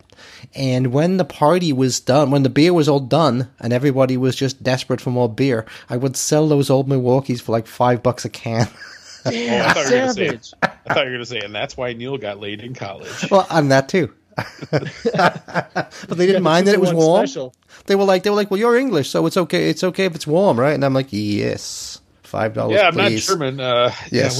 And 0.55 0.87
when 0.93 1.17
the 1.17 1.25
party 1.25 1.71
was 1.73 1.99
done, 1.99 2.31
when 2.31 2.43
the 2.43 2.49
beer 2.49 2.73
was 2.73 2.87
all 2.89 2.99
done, 2.99 3.49
and 3.59 3.71
everybody 3.73 4.17
was 4.17 4.35
just 4.35 4.63
desperate 4.63 5.01
for 5.01 5.11
more 5.11 5.29
beer, 5.29 5.65
I 5.89 5.97
would 5.97 6.15
sell 6.17 6.47
those 6.47 6.69
Old 6.69 6.87
Milwaukees 6.87 7.41
for 7.41 7.51
like 7.51 7.67
five 7.67 8.01
bucks 8.03 8.25
a 8.25 8.29
can. 8.29 8.67
Oh, 9.25 9.31
I 9.31 9.73
thought 9.73 9.85
you 9.89 9.95
were 9.95 9.99
gonna 9.99 10.13
say. 10.13 10.27
Savage. 10.27 10.53
I 10.63 10.67
thought 10.93 10.97
you 11.03 11.11
were 11.11 11.17
gonna 11.17 11.25
say, 11.25 11.39
and 11.39 11.53
that's 11.53 11.75
why 11.75 11.91
Neil 11.91 12.17
got 12.17 12.39
laid 12.39 12.61
in 12.61 12.73
college. 12.73 13.29
well, 13.29 13.45
and 13.49 13.69
that 13.69 13.89
too. 13.89 14.13
but 14.71 16.17
they 16.17 16.25
didn't 16.25 16.41
mind 16.43 16.67
that 16.67 16.73
it 16.73 16.79
was 16.79 16.93
warm. 16.93 17.27
special. 17.27 17.53
They 17.85 17.95
were 17.95 18.05
like, 18.05 18.23
they 18.23 18.29
were 18.29 18.37
like, 18.37 18.49
well, 18.49 18.59
you're 18.61 18.77
English, 18.77 19.09
so 19.09 19.25
it's 19.25 19.35
okay. 19.35 19.69
It's 19.69 19.83
okay 19.83 20.05
if 20.05 20.15
it's 20.15 20.25
warm, 20.25 20.57
right? 20.57 20.73
And 20.73 20.85
I'm 20.85 20.93
like, 20.93 21.07
yes, 21.11 21.99
five 22.23 22.53
dollars. 22.53 22.75
Yeah, 22.77 22.87
I'm 22.87 22.95
not. 22.95 23.11
German. 23.11 23.59
Uh, 23.59 23.91
Yes. 24.09 24.39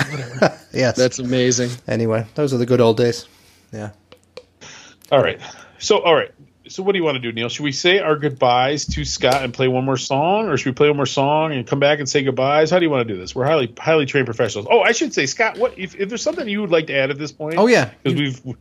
whatever. 0.00 0.58
Yes. 0.72 0.96
That's 0.96 1.20
amazing. 1.20 1.70
anyway, 1.86 2.26
those 2.34 2.52
are 2.52 2.58
the 2.58 2.66
good 2.66 2.80
old 2.80 2.96
days. 2.96 3.28
Yeah. 3.72 3.90
All 5.10 5.22
right. 5.22 5.40
So, 5.78 5.98
all 5.98 6.14
right. 6.14 6.32
So, 6.68 6.82
what 6.82 6.92
do 6.92 6.98
you 6.98 7.04
want 7.04 7.16
to 7.16 7.20
do, 7.20 7.32
Neil? 7.32 7.48
Should 7.48 7.62
we 7.62 7.72
say 7.72 8.00
our 8.00 8.16
goodbyes 8.16 8.86
to 8.86 9.04
Scott 9.04 9.44
and 9.44 9.54
play 9.54 9.68
one 9.68 9.84
more 9.84 9.96
song, 9.96 10.48
or 10.48 10.56
should 10.56 10.70
we 10.70 10.74
play 10.74 10.88
one 10.88 10.96
more 10.96 11.06
song 11.06 11.52
and 11.52 11.66
come 11.66 11.78
back 11.78 12.00
and 12.00 12.08
say 12.08 12.24
goodbyes? 12.24 12.70
How 12.70 12.78
do 12.78 12.84
you 12.84 12.90
want 12.90 13.06
to 13.06 13.14
do 13.14 13.20
this? 13.20 13.34
We're 13.34 13.46
highly 13.46 13.72
highly 13.78 14.06
trained 14.06 14.26
professionals. 14.26 14.66
Oh, 14.68 14.80
I 14.80 14.92
should 14.92 15.14
say, 15.14 15.26
Scott, 15.26 15.58
what 15.58 15.78
if, 15.78 15.94
if 15.94 16.08
there's 16.08 16.22
something 16.22 16.48
you 16.48 16.60
would 16.62 16.72
like 16.72 16.88
to 16.88 16.94
add 16.94 17.10
at 17.10 17.18
this 17.18 17.30
point? 17.30 17.56
Oh, 17.56 17.66
yeah. 17.66 17.90
because 18.02 18.18
we've. 18.18 18.56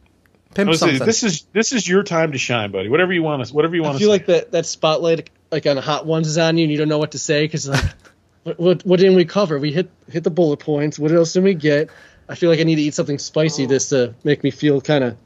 Pimp 0.53 0.69
would 0.69 0.79
say, 0.79 0.97
this 0.99 1.23
is 1.23 1.41
this 1.51 1.73
is 1.73 1.85
your 1.85 2.03
time 2.03 2.31
to 2.31 2.37
shine, 2.37 2.71
buddy. 2.71 2.87
Whatever 2.87 3.11
you 3.11 3.23
want 3.23 3.45
to, 3.45 3.53
whatever 3.53 3.75
you 3.75 3.81
want 3.81 3.95
I 3.95 3.97
to. 3.97 3.99
feel 3.99 4.07
say. 4.07 4.11
like 4.11 4.25
that 4.27 4.51
that 4.51 4.65
spotlight 4.65 5.29
like 5.51 5.65
on 5.65 5.75
Hot 5.75 6.05
Ones 6.05 6.27
is 6.27 6.37
on 6.37 6.57
you, 6.57 6.63
and 6.63 6.71
you 6.71 6.77
don't 6.77 6.87
know 6.87 6.97
what 6.97 7.11
to 7.11 7.19
say 7.19 7.43
because 7.43 7.67
like, 7.67 7.83
what, 8.43 8.59
what 8.59 8.85
what 8.85 8.99
didn't 8.99 9.15
we 9.15 9.25
cover? 9.25 9.59
We 9.59 9.73
hit 9.73 9.89
hit 10.09 10.23
the 10.23 10.29
bullet 10.29 10.61
points. 10.61 10.97
What 10.97 11.11
else 11.11 11.33
did 11.33 11.43
we 11.43 11.55
get? 11.55 11.89
I 12.29 12.35
feel 12.35 12.49
like 12.49 12.59
I 12.59 12.63
need 12.63 12.75
to 12.75 12.81
eat 12.83 12.93
something 12.93 13.19
spicy 13.19 13.65
oh. 13.65 13.67
just 13.67 13.89
to 13.89 14.15
make 14.23 14.43
me 14.43 14.51
feel 14.51 14.79
kind 14.79 15.03
of 15.03 15.17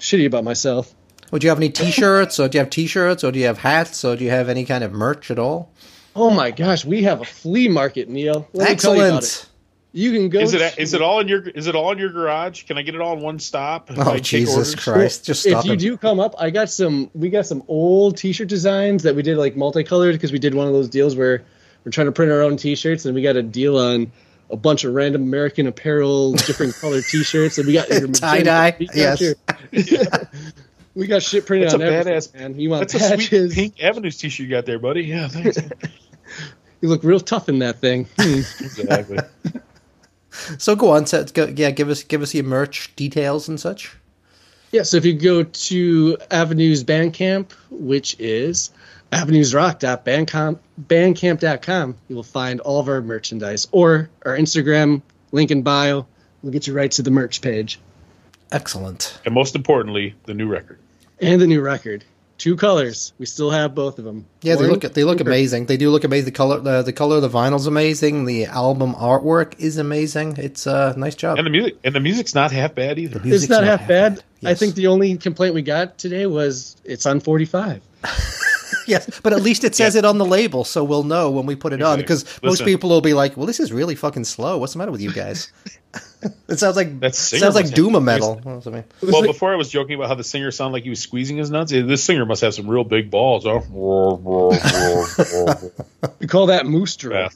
shitty 0.00 0.26
about 0.26 0.44
myself. 0.44 0.94
Would 1.30 1.44
you 1.44 1.50
have 1.50 1.58
any 1.58 1.70
T-shirts, 1.70 2.40
or 2.40 2.48
do 2.48 2.58
you 2.58 2.60
have 2.60 2.70
T-shirts, 2.70 3.22
or 3.22 3.30
do 3.30 3.38
you 3.38 3.46
have 3.46 3.58
hats, 3.58 4.04
or 4.04 4.16
do 4.16 4.24
you 4.24 4.30
have 4.30 4.48
any 4.48 4.64
kind 4.64 4.82
of 4.82 4.92
merch 4.92 5.30
at 5.30 5.38
all? 5.38 5.70
Oh 6.16 6.30
my 6.30 6.50
gosh, 6.50 6.84
we 6.84 7.04
have 7.04 7.20
a 7.20 7.24
flea 7.24 7.68
market, 7.68 8.08
Neil. 8.08 8.48
Let 8.52 8.70
me 8.70 8.76
tell 8.76 8.96
you 8.96 9.02
about 9.02 9.22
it. 9.22 9.24
Excellent. 9.24 9.46
You 9.92 10.12
can 10.12 10.28
go. 10.28 10.38
Is 10.38 10.54
it 10.54 10.78
it 10.78 11.02
all 11.02 11.20
in 11.20 11.26
your 11.26 11.48
is 11.48 11.66
it 11.66 11.74
all 11.74 11.90
in 11.90 11.98
your 11.98 12.10
garage? 12.10 12.64
Can 12.64 12.78
I 12.78 12.82
get 12.82 12.94
it 12.94 13.00
all 13.00 13.14
in 13.14 13.20
one 13.20 13.40
stop? 13.40 13.90
Oh 13.96 14.18
Jesus? 14.18 14.76
Christ! 14.76 15.24
Just 15.24 15.46
if 15.46 15.52
stop 15.52 15.64
you 15.64 15.72
it. 15.72 15.78
do 15.80 15.96
come 15.96 16.20
up, 16.20 16.36
I 16.38 16.50
got 16.50 16.70
some. 16.70 17.10
We 17.12 17.28
got 17.28 17.46
some 17.46 17.64
old 17.66 18.16
T-shirt 18.16 18.46
designs 18.46 19.02
that 19.02 19.16
we 19.16 19.22
did 19.22 19.36
like 19.36 19.56
multicolored 19.56 20.14
because 20.14 20.30
we 20.30 20.38
did 20.38 20.54
one 20.54 20.68
of 20.68 20.72
those 20.72 20.88
deals 20.88 21.16
where 21.16 21.42
we're 21.84 21.90
trying 21.90 22.06
to 22.06 22.12
print 22.12 22.30
our 22.30 22.42
own 22.42 22.56
T-shirts, 22.56 23.04
and 23.04 23.16
we 23.16 23.22
got 23.22 23.34
a 23.36 23.42
deal 23.42 23.78
on 23.78 24.12
a 24.50 24.56
bunch 24.56 24.84
of 24.84 24.94
random 24.94 25.22
American 25.22 25.66
Apparel, 25.66 26.32
different 26.32 26.74
colored 26.74 27.04
T-shirts, 27.10 27.58
and 27.58 27.66
we 27.66 27.72
got 27.74 27.88
your 27.88 28.08
Tie-dye, 28.08 28.76
we 28.78 28.86
got 28.86 28.96
yes. 28.96 29.20
your- 29.20 29.34
we 30.94 31.06
got 31.06 31.22
shit 31.22 31.46
printed 31.46 31.66
That's 31.66 31.74
on 31.74 31.82
a 31.82 31.84
everything, 31.86 32.14
badass- 32.14 32.34
man. 32.34 32.58
You 32.60 32.70
want 32.70 32.80
That's 32.90 32.94
a 32.94 32.98
sweet 32.98 33.18
patches? 33.30 33.54
pink 33.54 33.82
Avenues 33.82 34.18
t-shirt 34.18 34.40
you 34.44 34.48
got 34.50 34.66
there, 34.66 34.78
buddy. 34.78 35.02
Yeah, 35.04 35.28
thanks. 35.28 35.58
You 36.82 36.88
look 36.88 37.04
real 37.04 37.20
tough 37.20 37.50
in 37.50 37.58
that 37.58 37.76
thing. 37.76 38.08
Exactly. 38.18 39.18
So 40.58 40.74
go 40.74 40.92
on, 40.92 41.04
so, 41.04 41.24
go, 41.24 41.44
yeah, 41.44 41.70
give 41.72 41.90
us 41.90 42.02
give 42.04 42.22
us 42.22 42.34
your 42.34 42.44
merch 42.44 42.96
details 42.96 43.48
and 43.50 43.60
such. 43.60 43.94
Yeah, 44.72 44.84
so 44.84 44.96
if 44.96 45.04
you 45.04 45.12
go 45.12 45.42
to 45.42 46.16
Avenues 46.30 46.82
Bandcamp, 46.82 47.52
which 47.70 48.16
is 48.18 48.70
avenuesrock.bandcamp.com, 49.12 51.96
you 52.08 52.16
will 52.16 52.22
find 52.22 52.60
all 52.60 52.80
of 52.80 52.88
our 52.88 53.00
merchandise 53.00 53.66
or 53.72 54.10
our 54.24 54.36
Instagram 54.36 55.02
link 55.32 55.50
in 55.50 55.62
bio. 55.62 56.06
We'll 56.42 56.52
get 56.52 56.66
you 56.66 56.74
right 56.74 56.90
to 56.92 57.02
the 57.02 57.10
merch 57.10 57.42
page 57.42 57.78
Excellent. 58.52 59.20
And 59.24 59.32
most 59.34 59.54
importantly, 59.54 60.14
the 60.26 60.34
new 60.34 60.48
record. 60.48 60.78
and 61.20 61.40
the 61.40 61.46
new 61.46 61.60
record. 61.60 62.04
Two 62.36 62.56
colors. 62.56 63.12
We 63.18 63.26
still 63.26 63.50
have 63.50 63.74
both 63.74 63.98
of 63.98 64.04
them. 64.06 64.24
Yeah, 64.40 64.56
they 64.56 64.66
look 64.66 64.80
they 64.80 65.04
look 65.04 65.20
and 65.20 65.28
amazing. 65.28 65.66
They 65.66 65.76
do 65.76 65.90
look 65.90 66.04
amazing. 66.04 66.24
The 66.24 66.30
color 66.32 66.58
the, 66.58 66.82
the 66.82 66.92
color 66.92 67.16
of 67.16 67.22
the 67.22 67.28
vinyl's 67.28 67.66
amazing. 67.66 68.24
The 68.24 68.46
album 68.46 68.94
artwork 68.94 69.60
is 69.60 69.76
amazing. 69.76 70.38
It's 70.38 70.66
a 70.66 70.74
uh, 70.74 70.94
nice 70.96 71.14
job. 71.14 71.36
And 71.36 71.46
the 71.46 71.50
music 71.50 71.76
and 71.84 71.94
the 71.94 72.00
music's 72.00 72.34
not 72.34 72.50
half 72.50 72.74
bad 72.74 72.98
either. 72.98 73.16
It's 73.16 73.24
Music's 73.26 73.50
not 73.50 73.64
half 73.64 73.86
bad. 73.86 74.20
I 74.42 74.50
Yes. 74.50 74.58
think 74.58 74.74
the 74.74 74.86
only 74.86 75.18
complaint 75.18 75.54
we 75.54 75.60
got 75.60 75.98
today 75.98 76.24
was 76.24 76.76
it's 76.82 77.04
on 77.04 77.20
45. 77.20 77.82
yes, 78.86 79.20
but 79.22 79.32
at 79.32 79.42
least 79.42 79.64
it 79.64 79.74
says 79.74 79.96
it 79.96 80.04
on 80.04 80.18
the 80.18 80.24
label, 80.24 80.64
so 80.64 80.84
we'll 80.84 81.02
know 81.04 81.30
when 81.30 81.46
we 81.46 81.56
put 81.56 81.72
it 81.72 81.82
on. 81.82 81.98
Because 81.98 82.24
most 82.42 82.64
people 82.64 82.90
will 82.90 83.00
be 83.00 83.14
like, 83.14 83.36
"Well, 83.36 83.46
this 83.46 83.60
is 83.60 83.72
really 83.72 83.94
fucking 83.94 84.24
slow. 84.24 84.58
What's 84.58 84.74
the 84.74 84.78
matter 84.78 84.92
with 84.92 85.00
you 85.00 85.12
guys?" 85.12 85.52
it 86.48 86.58
sounds 86.58 86.76
like 86.76 87.00
That 87.00 87.14
sounds 87.14 87.54
like 87.54 87.64
must 87.64 87.74
Doom 87.74 87.94
metal. 88.00 88.36
What 88.42 88.62
does 88.62 88.66
mean? 88.72 88.84
Well, 89.02 89.20
like- 89.22 89.30
before 89.30 89.52
I 89.52 89.56
was 89.56 89.68
joking 89.70 89.94
about 89.96 90.08
how 90.08 90.14
the 90.14 90.24
singer 90.24 90.50
sounded 90.50 90.74
like 90.74 90.82
he 90.84 90.90
was 90.90 91.00
squeezing 91.00 91.36
his 91.38 91.50
nuts. 91.50 91.72
eh, 91.72 91.82
This 91.82 92.04
singer 92.04 92.26
must 92.26 92.42
have 92.42 92.54
some 92.54 92.68
real 92.68 92.84
big 92.84 93.10
balls. 93.10 93.46
Oh, 93.46 93.60
we 96.20 96.26
call 96.26 96.46
that 96.46 96.66
moose 96.66 96.96
drill. 96.96 97.16
yeah. 97.18 97.28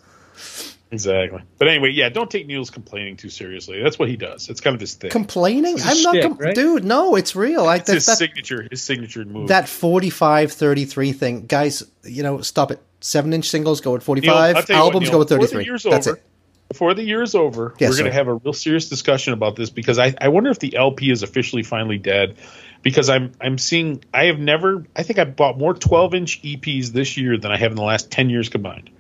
Exactly. 0.90 1.43
But 1.59 1.69
anyway, 1.69 1.90
yeah, 1.90 2.09
don't 2.09 2.31
take 2.31 2.47
Neil's 2.47 2.70
complaining 2.70 3.16
too 3.16 3.28
seriously. 3.28 3.82
That's 3.82 3.98
what 3.98 4.09
he 4.09 4.16
does. 4.16 4.48
It's 4.48 4.61
kind 4.61 4.74
of 4.74 4.81
his 4.81 4.94
thing. 4.94 5.11
Complaining? 5.11 5.74
It's 5.74 5.86
a 5.86 5.90
I'm 5.90 6.02
not, 6.02 6.23
com- 6.23 6.39
right? 6.39 6.55
dude. 6.55 6.85
No, 6.85 7.16
it's 7.16 7.35
real. 7.36 7.66
I, 7.66 7.77
it's 7.77 7.86
that, 7.86 7.94
his 7.94 8.06
that, 8.06 8.19
signature. 8.19 8.66
His 8.70 8.82
signature 8.82 9.24
move. 9.24 9.48
that 9.48 9.69
45 9.69 10.52
33 10.52 11.12
thing, 11.12 11.47
guys. 11.47 11.82
You 12.05 12.23
know, 12.23 12.40
stop 12.40 12.70
it. 12.70 12.81
Seven 13.01 13.32
inch 13.32 13.51
singles 13.51 13.81
go 13.81 13.97
at 13.97 14.02
45. 14.02 14.56
I'll 14.56 14.62
tell 14.62 14.77
you 14.77 14.82
what, 14.82 14.86
albums 14.86 15.09
Neil, 15.09 15.12
go 15.12 15.20
at 15.23 15.28
before 15.28 15.39
the 15.39 15.47
33. 15.47 15.65
year's 15.65 15.82
That's 15.82 16.06
over, 16.06 16.16
it. 16.16 16.23
Before 16.69 16.94
the 16.94 17.02
year 17.02 17.23
is 17.23 17.35
over, 17.35 17.74
Yes, 17.78 17.90
we're 17.90 17.98
going 17.98 18.11
to 18.11 18.16
have 18.16 18.28
a 18.28 18.35
real 18.35 18.52
serious 18.52 18.89
discussion 18.89 19.32
about 19.32 19.55
this 19.55 19.70
because 19.70 19.98
I, 19.98 20.15
I 20.19 20.28
wonder 20.28 20.51
if 20.51 20.59
the 20.59 20.74
LP 20.74 21.11
is 21.11 21.23
officially 21.23 21.62
finally 21.62 21.98
dead. 21.98 22.36
Because 22.82 23.09
I'm 23.09 23.32
I'm 23.40 23.56
seeing 23.56 24.05
I 24.12 24.27
have 24.27 24.39
never 24.39 24.85
I 24.94 25.05
think 25.05 25.19
I 25.19 25.24
bought 25.24 25.56
more 25.56 25.73
12 25.73 26.15
inch 26.15 26.43
EPs 26.43 26.89
this 26.89 27.16
year 27.16 27.39
than 27.39 27.51
I 27.51 27.56
have 27.56 27.70
in 27.70 27.77
the 27.77 27.82
last 27.82 28.11
10 28.11 28.28
years 28.28 28.48
combined. 28.48 28.90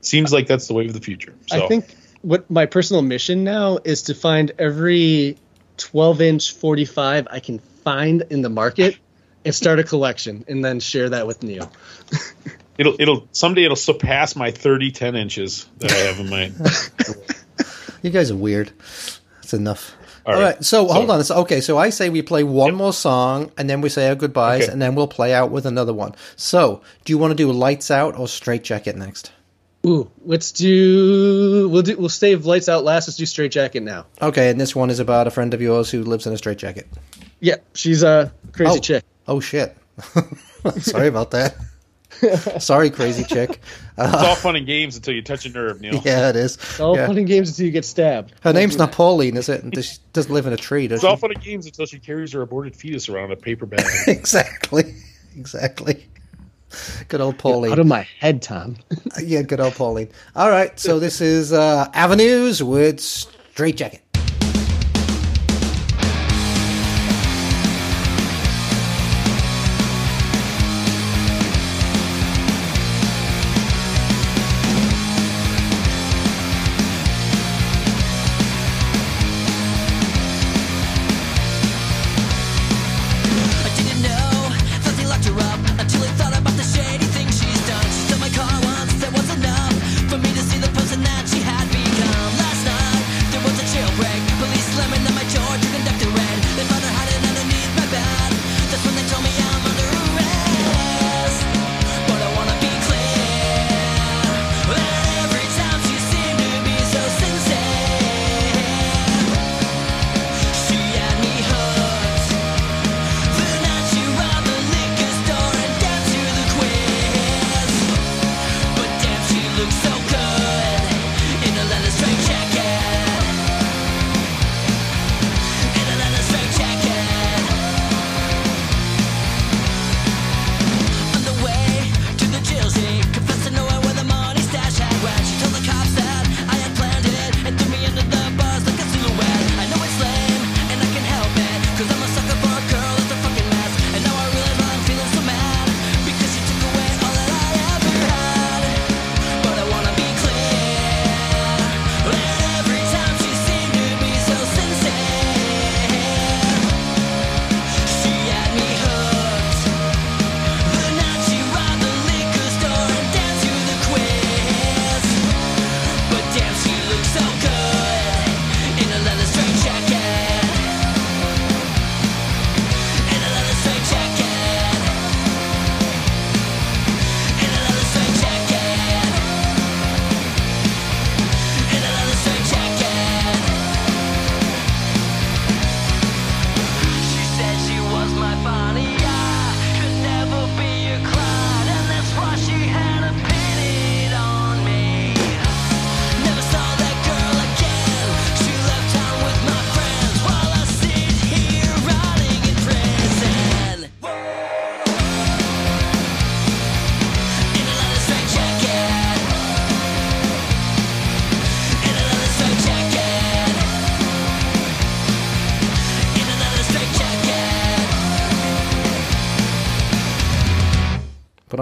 Seems 0.00 0.32
like 0.32 0.46
that's 0.46 0.66
the 0.66 0.74
way 0.74 0.86
of 0.86 0.92
the 0.94 1.00
future. 1.00 1.34
So 1.46 1.64
I 1.64 1.68
think 1.68 1.94
what 2.22 2.50
my 2.50 2.66
personal 2.66 3.02
mission 3.02 3.44
now 3.44 3.78
is 3.84 4.02
to 4.04 4.14
find 4.14 4.52
every 4.58 5.36
12 5.78 6.20
inch 6.20 6.52
45 6.54 7.28
I 7.30 7.40
can 7.40 7.58
find 7.58 8.22
in 8.30 8.42
the 8.42 8.48
market 8.50 8.98
and 9.44 9.54
start 9.54 9.78
a 9.78 9.84
collection 9.84 10.44
and 10.48 10.64
then 10.64 10.80
share 10.80 11.10
that 11.10 11.26
with 11.26 11.42
Neil. 11.42 11.70
it'll 12.78 12.94
it'll 13.00 13.28
someday 13.32 13.64
it'll 13.64 13.76
surpass 13.76 14.36
my 14.36 14.50
30 14.50 14.90
10 14.90 15.16
inches 15.16 15.66
that 15.78 15.92
I 15.92 15.96
have 15.96 16.20
in 16.20 16.28
my 16.30 16.50
You 18.02 18.10
guys 18.10 18.30
are 18.30 18.36
weird. 18.36 18.72
That's 19.36 19.52
enough. 19.54 19.94
All 20.26 20.34
All 20.34 20.40
right. 20.40 20.54
right. 20.56 20.64
So, 20.64 20.86
So- 20.86 20.92
hold 20.94 21.10
on. 21.10 21.22
So, 21.24 21.36
okay. 21.42 21.60
So 21.60 21.76
I 21.78 21.90
say 21.90 22.08
we 22.08 22.22
play 22.22 22.42
one 22.42 22.74
more 22.74 22.92
song 22.94 23.52
and 23.58 23.68
then 23.68 23.80
we 23.82 23.88
say 23.90 24.08
our 24.08 24.14
goodbyes 24.14 24.64
Okay. 24.64 24.72
and 24.72 24.80
then 24.80 24.94
we'll 24.94 25.08
play 25.08 25.34
out 25.34 25.50
with 25.50 25.66
another 25.66 25.92
one. 25.92 26.14
So, 26.36 26.80
do 27.04 27.12
you 27.12 27.18
want 27.18 27.32
to 27.32 27.34
do 27.34 27.50
Lights 27.52 27.90
Out 27.90 28.18
or 28.18 28.28
Straight 28.28 28.64
Jacket 28.64 28.96
next? 28.96 29.32
Ooh, 29.86 30.10
let's 30.24 30.52
do 30.52 31.68
we'll 31.70 31.82
do 31.82 31.96
we'll 31.96 32.08
save 32.10 32.44
lights 32.44 32.68
out 32.68 32.84
last. 32.84 33.08
Let's 33.08 33.16
do 33.16 33.24
straight 33.26 33.50
jacket 33.52 33.82
now. 33.82 34.06
Okay. 34.20 34.50
And 34.50 34.60
this 34.60 34.76
one 34.76 34.90
is 34.90 34.98
about 35.00 35.26
a 35.26 35.30
friend 35.30 35.54
of 35.54 35.62
yours 35.62 35.90
who 35.90 36.02
lives 36.04 36.26
in 36.26 36.32
a 36.32 36.38
straight 36.38 36.58
jacket. 36.58 36.86
Yeah, 37.40 37.56
she's 37.74 38.02
a 38.02 38.32
crazy 38.52 38.78
Oh. 38.78 38.80
chick. 38.80 39.04
Oh, 39.26 39.40
shit. 39.40 39.74
Sorry 40.80 41.08
about 41.08 41.30
that. 41.30 41.56
Sorry, 42.60 42.90
crazy 42.90 43.24
chick. 43.24 43.60
it's 43.96 44.14
all 44.14 44.34
fun 44.34 44.56
and 44.56 44.66
games 44.66 44.96
until 44.96 45.14
you 45.14 45.22
touch 45.22 45.46
a 45.46 45.48
nerve, 45.48 45.80
Neil. 45.80 46.02
Yeah, 46.04 46.28
it 46.28 46.36
is. 46.36 46.56
It's 46.56 46.80
all 46.80 46.94
Yeah. 46.96 47.06
fun 47.06 47.16
and 47.16 47.26
games 47.26 47.48
until 47.48 47.64
you 47.64 47.72
get 47.72 47.86
stabbed. 47.86 48.34
Her 48.42 48.52
name's 48.52 48.76
not 48.76 48.92
Pauline, 48.92 49.38
is 49.38 49.48
it? 49.48 49.62
And 49.62 49.74
She 49.82 49.96
doesn't 50.12 50.32
live 50.34 50.46
in 50.46 50.52
a 50.52 50.56
tree, 50.58 50.88
does 50.88 50.98
It's 50.98 51.04
all 51.04 51.16
fun 51.16 51.30
and 51.32 51.40
games 51.42 51.64
until 51.64 51.86
she 51.86 51.98
carries 51.98 52.32
her 52.32 52.42
aborted 52.42 52.76
fetus 52.76 53.08
around 53.08 53.26
in 53.26 53.32
a 53.32 53.36
paper 53.36 53.64
bag. 53.64 53.86
exactly. 54.08 54.94
Exactly. 55.36 56.04
Good 57.08 57.20
old 57.20 57.38
Pauline. 57.38 57.72
Out 57.72 57.78
of 57.78 57.86
my 57.86 58.06
head, 58.18 58.42
Tom. 58.42 58.76
Yeah, 59.22 59.42
good 59.42 59.60
old 59.60 59.74
Pauline. 59.74 60.08
All 60.36 60.48
right, 60.50 60.78
so 60.78 60.98
this 60.98 61.20
is 61.20 61.52
uh, 61.52 61.90
Avenues 61.94 62.62
with 62.62 63.00
Straight 63.00 63.76
Jacket. 63.76 64.00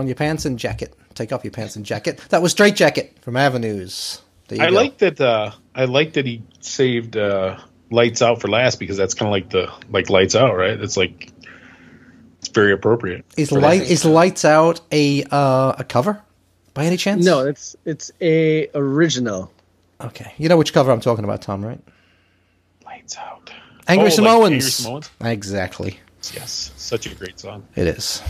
Your 0.09 0.17
pants 0.17 0.45
and 0.45 0.59
jacket. 0.59 0.95
Take 1.15 1.33
off 1.33 1.45
your 1.45 1.51
pants 1.53 1.77
and 1.77 1.85
jacket. 1.85 2.21
That 2.31 2.43
was 2.43 2.53
Straight 2.53 2.77
Jacket 2.77 3.17
from 3.23 3.37
Avenues. 3.37 4.21
There 4.49 4.59
you 4.59 4.65
I 4.65 4.71
go. 4.71 4.77
like 4.77 4.99
that. 4.99 5.21
Uh, 5.21 5.51
I 5.75 5.85
like 5.87 6.15
that 6.15 6.25
he 6.27 6.43
saved 6.61 7.17
uh, 7.17 7.59
"Lights 7.91 8.23
Out" 8.23 8.41
for 8.41 8.49
last 8.49 8.79
because 8.79 8.97
that's 8.97 9.15
kind 9.15 9.29
of 9.29 9.33
like 9.33 9.51
the 9.51 9.71
like 9.91 10.09
"Lights 10.11 10.35
Out," 10.35 10.57
right? 10.57 10.79
It's 10.81 10.97
like 10.97 11.31
it's 12.39 12.49
very 12.49 12.73
appropriate. 12.73 13.25
Is 13.37 13.49
for 13.51 13.61
light 13.61 13.81
that. 13.83 13.91
is 13.91 14.05
Lights 14.05 14.45
Out 14.45 14.81
a 14.93 15.25
uh, 15.31 15.75
a 15.79 15.85
cover 15.85 16.23
by 16.75 16.85
any 16.87 16.97
chance? 16.97 17.25
No, 17.25 17.47
it's 17.47 17.77
it's 17.85 18.11
a 18.21 18.69
original. 18.75 19.53
Okay, 20.01 20.33
you 20.39 20.49
know 20.49 20.57
which 20.57 20.73
cover 20.73 20.93
I'm 20.93 21.01
talking 21.01 21.25
about, 21.25 21.43
Tom, 21.43 21.65
right? 21.65 21.81
Lights 22.87 23.17
Out. 23.19 23.51
Angry 23.89 24.03
Oh, 24.03 24.05
like 24.05 24.13
Samoans. 24.15 24.53
Angry 24.53 24.61
Samoans. 24.71 25.11
Exactly, 25.21 25.99
Yes, 26.35 26.73
such 26.77 27.07
a 27.07 27.15
great 27.15 27.41
song. 27.41 27.67
it 27.75 27.87
is. 27.89 28.23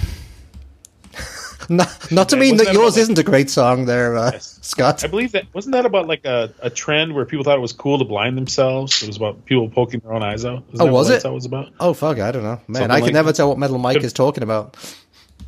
not, 1.76 2.10
not 2.12 2.28
to 2.30 2.36
Yeah, 2.36 2.40
mean 2.40 2.56
that 2.56 2.66
that 2.66 2.72
yours 2.74 2.94
like- 2.96 3.02
isn't 3.02 3.18
a 3.18 3.22
great 3.22 3.50
song, 3.50 3.84
there, 3.86 4.16
uh, 4.16 4.30
Yes. 4.32 4.58
Scott. 4.62 5.04
I 5.04 5.06
believe 5.08 5.32
that 5.32 5.44
wasn't 5.54 5.74
that 5.74 5.84
about 5.86 6.06
like 6.06 6.24
a, 6.24 6.52
a 6.60 6.70
trend 6.70 7.14
where 7.14 7.24
people 7.24 7.44
thought 7.44 7.56
it 7.56 7.60
was 7.60 7.72
cool 7.72 7.98
to 7.98 8.04
blind 8.04 8.36
themselves. 8.36 9.02
It 9.02 9.06
was 9.06 9.16
about 9.16 9.44
people 9.44 9.68
poking 9.68 10.00
their 10.00 10.12
own 10.14 10.22
eyes 10.22 10.44
out. 10.44 10.64
Isn't 10.72 10.80
Oh, 10.82 10.86
that 10.86 10.92
was 10.92 11.10
it? 11.10 11.24
Out 11.26 11.34
was 11.34 11.44
about? 11.44 11.72
Oh 11.80 11.92
fuck, 11.92 12.18
I 12.18 12.30
don't 12.32 12.42
know, 12.42 12.60
man. 12.68 12.74
Something 12.74 12.90
I 12.90 12.94
can 12.96 13.02
like- 13.04 13.12
never 13.14 13.32
tell 13.32 13.48
what 13.48 13.58
Metal 13.58 13.78
Mike 13.78 14.02
is 14.02 14.12
talking 14.12 14.42
about. 14.42 14.76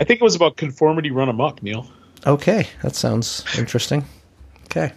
I 0.01 0.05
think 0.05 0.21
it 0.21 0.25
was 0.25 0.35
about 0.35 0.57
conformity 0.57 1.11
run 1.11 1.29
amok, 1.29 1.63
Neil. 1.63 1.87
Okay, 2.27 2.67
that 2.83 2.95
sounds 2.95 3.45
interesting. 3.59 4.05
Okay, 4.65 4.93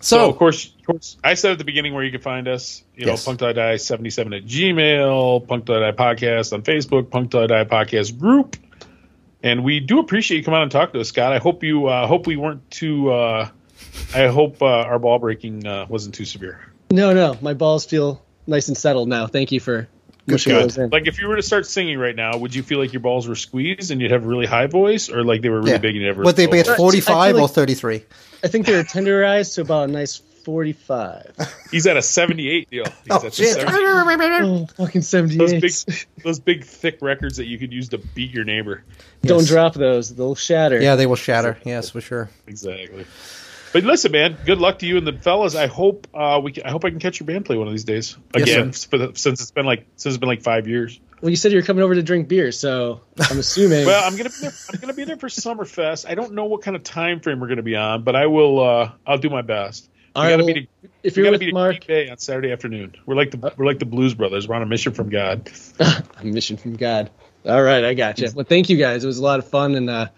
So, 0.00 0.16
so 0.18 0.30
of 0.30 0.36
course, 0.38 0.72
of 0.78 0.86
course, 0.86 1.16
I 1.22 1.34
said 1.34 1.52
at 1.52 1.58
the 1.58 1.64
beginning 1.64 1.94
where 1.94 2.02
you 2.04 2.10
can 2.10 2.20
find 2.22 2.48
us. 2.48 2.82
You 2.96 3.06
know, 3.06 3.12
Yes. 3.12 3.24
punk.die 3.24 3.76
77 3.76 4.32
at 4.32 4.44
Gmail, 4.46 5.46
punk.die 5.46 5.92
podcast 5.92 6.52
on 6.52 6.62
Facebook, 6.62 7.10
punk.die 7.10 7.64
podcast 7.64 8.18
group. 8.18 8.56
And 9.42 9.64
we 9.64 9.80
do 9.80 9.98
appreciate 9.98 10.38
you 10.38 10.44
coming 10.44 10.58
out 10.58 10.64
and 10.64 10.72
talk 10.72 10.92
to 10.92 11.00
us, 11.00 11.08
Scott. 11.08 11.32
I 11.32 11.38
hope 11.38 11.62
you 11.62 11.86
uh, 11.86 12.06
hope 12.06 12.26
we 12.26 12.36
weren't 12.36 12.68
too. 12.70 13.10
Uh, 13.10 13.48
I 14.14 14.26
hope 14.26 14.60
uh, 14.60 14.66
our 14.66 14.98
ball 14.98 15.18
breaking 15.18 15.66
uh, 15.66 15.86
wasn't 15.88 16.14
too 16.14 16.24
severe. 16.24 16.60
No, 16.90 17.12
no, 17.14 17.38
my 17.40 17.54
balls 17.54 17.86
feel 17.86 18.22
nice 18.46 18.68
and 18.68 18.76
settled 18.76 19.08
now. 19.08 19.26
Thank 19.26 19.52
you 19.52 19.60
for 19.60 19.88
mushing 20.26 20.54
those 20.54 20.76
in. 20.76 20.90
Like 20.90 21.06
if 21.06 21.18
you 21.20 21.28
were 21.28 21.36
to 21.36 21.42
start 21.42 21.66
singing 21.66 21.98
right 21.98 22.16
now, 22.16 22.36
would 22.36 22.54
you 22.54 22.62
feel 22.62 22.78
like 22.78 22.92
your 22.92 23.00
balls 23.00 23.28
were 23.28 23.34
squeezed 23.34 23.90
and 23.90 24.00
you'd 24.00 24.10
have 24.10 24.24
a 24.24 24.28
really 24.28 24.46
high 24.46 24.66
voice, 24.66 25.08
or 25.08 25.24
like 25.24 25.40
they 25.40 25.48
were 25.48 25.60
really 25.60 25.72
yeah, 25.72 25.78
big 25.78 25.94
and 25.94 26.02
you 26.02 26.06
never? 26.06 26.22
would 26.22 26.36
they 26.36 26.46
be 26.46 26.58
at 26.58 26.66
45 26.66 27.36
or 27.36 27.48
33? 27.48 28.04
I 28.42 28.48
think 28.48 28.66
they 28.66 28.74
were 28.74 28.82
tenderized 28.82 29.54
to 29.54 29.62
about 29.62 29.88
a 29.88 29.92
nice 29.92 30.22
forty-five. 30.50 31.36
He's 31.70 31.86
at 31.86 31.96
a 31.96 32.02
78 32.02 32.68
deal. 32.70 32.84
He's 32.84 32.94
Oh 33.10 33.16
at 33.16 33.22
the 33.22 33.30
shit! 33.30 33.54
70 33.54 33.72
oh, 33.78 34.66
fucking 34.66 35.00
those 35.00 35.08
seventy-eight. 35.08 35.60
big, 35.60 35.72
those 36.24 36.40
big 36.40 36.64
thick 36.64 36.98
records 37.00 37.36
that 37.36 37.46
you 37.46 37.56
could 37.56 37.72
use 37.72 37.88
to 37.90 37.98
beat 37.98 38.32
your 38.32 38.44
neighbor. 38.44 38.82
Don't 39.22 39.46
drop 39.46 39.74
those; 39.74 40.14
they'll 40.14 40.34
shatter. 40.34 40.80
Yeah, 40.80 40.96
they 40.96 41.06
will 41.06 41.16
shatter. 41.16 41.56
Yes, 41.64 41.90
for 41.90 42.00
sure. 42.00 42.30
Exactly. 42.48 43.06
But 43.72 43.84
listen, 43.84 44.10
man. 44.10 44.36
Good 44.44 44.58
luck 44.58 44.80
to 44.80 44.86
you 44.86 44.96
and 44.96 45.06
the 45.06 45.12
fellas. 45.12 45.54
I 45.54 45.68
hope 45.68 46.08
uh, 46.12 46.40
we. 46.42 46.52
Can, 46.52 46.64
I 46.64 46.70
hope 46.70 46.84
I 46.84 46.90
can 46.90 46.98
catch 46.98 47.20
your 47.20 47.28
band 47.28 47.44
play 47.44 47.56
one 47.56 47.68
of 47.68 47.72
these 47.72 47.84
days 47.84 48.16
again. 48.34 48.72
sir. 48.72 48.88
for 48.88 48.98
the, 48.98 49.12
since 49.14 49.40
it's 49.40 49.52
been 49.52 49.66
like 49.66 49.86
since 49.96 50.14
it's 50.14 50.20
been 50.20 50.28
like 50.28 50.42
five 50.42 50.66
years. 50.66 50.98
Well, 51.20 51.30
you 51.30 51.36
said 51.36 51.52
you 51.52 51.58
were 51.58 51.62
coming 51.62 51.84
over 51.84 51.94
to 51.94 52.02
drink 52.02 52.28
beer, 52.28 52.50
so 52.50 53.02
I'm 53.30 53.38
assuming. 53.38 53.86
Well, 53.86 54.02
I'm 54.04 54.16
gonna 54.16 54.30
be 54.30 54.36
there. 54.40 54.52
I'm 54.72 54.80
gonna 54.80 54.94
be 54.94 55.04
there 55.04 55.18
for 55.18 55.28
Summerfest. 55.28 56.08
I 56.08 56.14
don't 56.14 56.32
know 56.32 56.46
what 56.46 56.62
kind 56.62 56.76
of 56.76 56.82
time 56.82 57.20
frame 57.20 57.38
we're 57.40 57.48
gonna 57.48 57.62
be 57.62 57.76
on, 57.76 58.02
but 58.02 58.16
I 58.16 58.26
will. 58.26 58.60
Uh, 58.60 58.92
I'll 59.06 59.18
do 59.18 59.30
my 59.30 59.42
best. 59.42 59.88
We 60.22 60.32
All 60.32 60.38
right, 60.38 60.44
gotta 60.44 60.44
well, 60.44 60.54
meet. 60.54 60.68
if 61.02 61.16
We 61.16 61.22
you're 61.22 61.26
gotta 61.30 61.34
with 61.34 61.40
meet 61.46 61.54
Mark, 61.54 61.86
Bay 61.86 62.08
on 62.10 62.18
Saturday 62.18 62.52
afternoon. 62.52 62.94
We're 63.06 63.14
like 63.14 63.30
the 63.30 63.52
we're 63.56 63.64
like 63.66 63.78
the 63.78 63.86
Blues 63.86 64.12
Brothers. 64.14 64.46
We're 64.48 64.54
on 64.56 64.62
a 64.62 64.66
mission 64.66 64.92
from 64.92 65.08
God. 65.08 65.50
a 65.80 66.24
mission 66.24 66.56
from 66.56 66.76
God. 66.76 67.10
All 67.46 67.62
right, 67.62 67.84
I 67.84 67.94
got 67.94 68.18
you. 68.18 68.28
Well, 68.34 68.44
thank 68.44 68.68
you 68.68 68.76
guys. 68.76 69.02
It 69.02 69.06
was 69.06 69.18
a 69.18 69.22
lot 69.22 69.38
of 69.38 69.48
fun, 69.48 69.74
and 69.76 69.88
uh, 69.88 70.08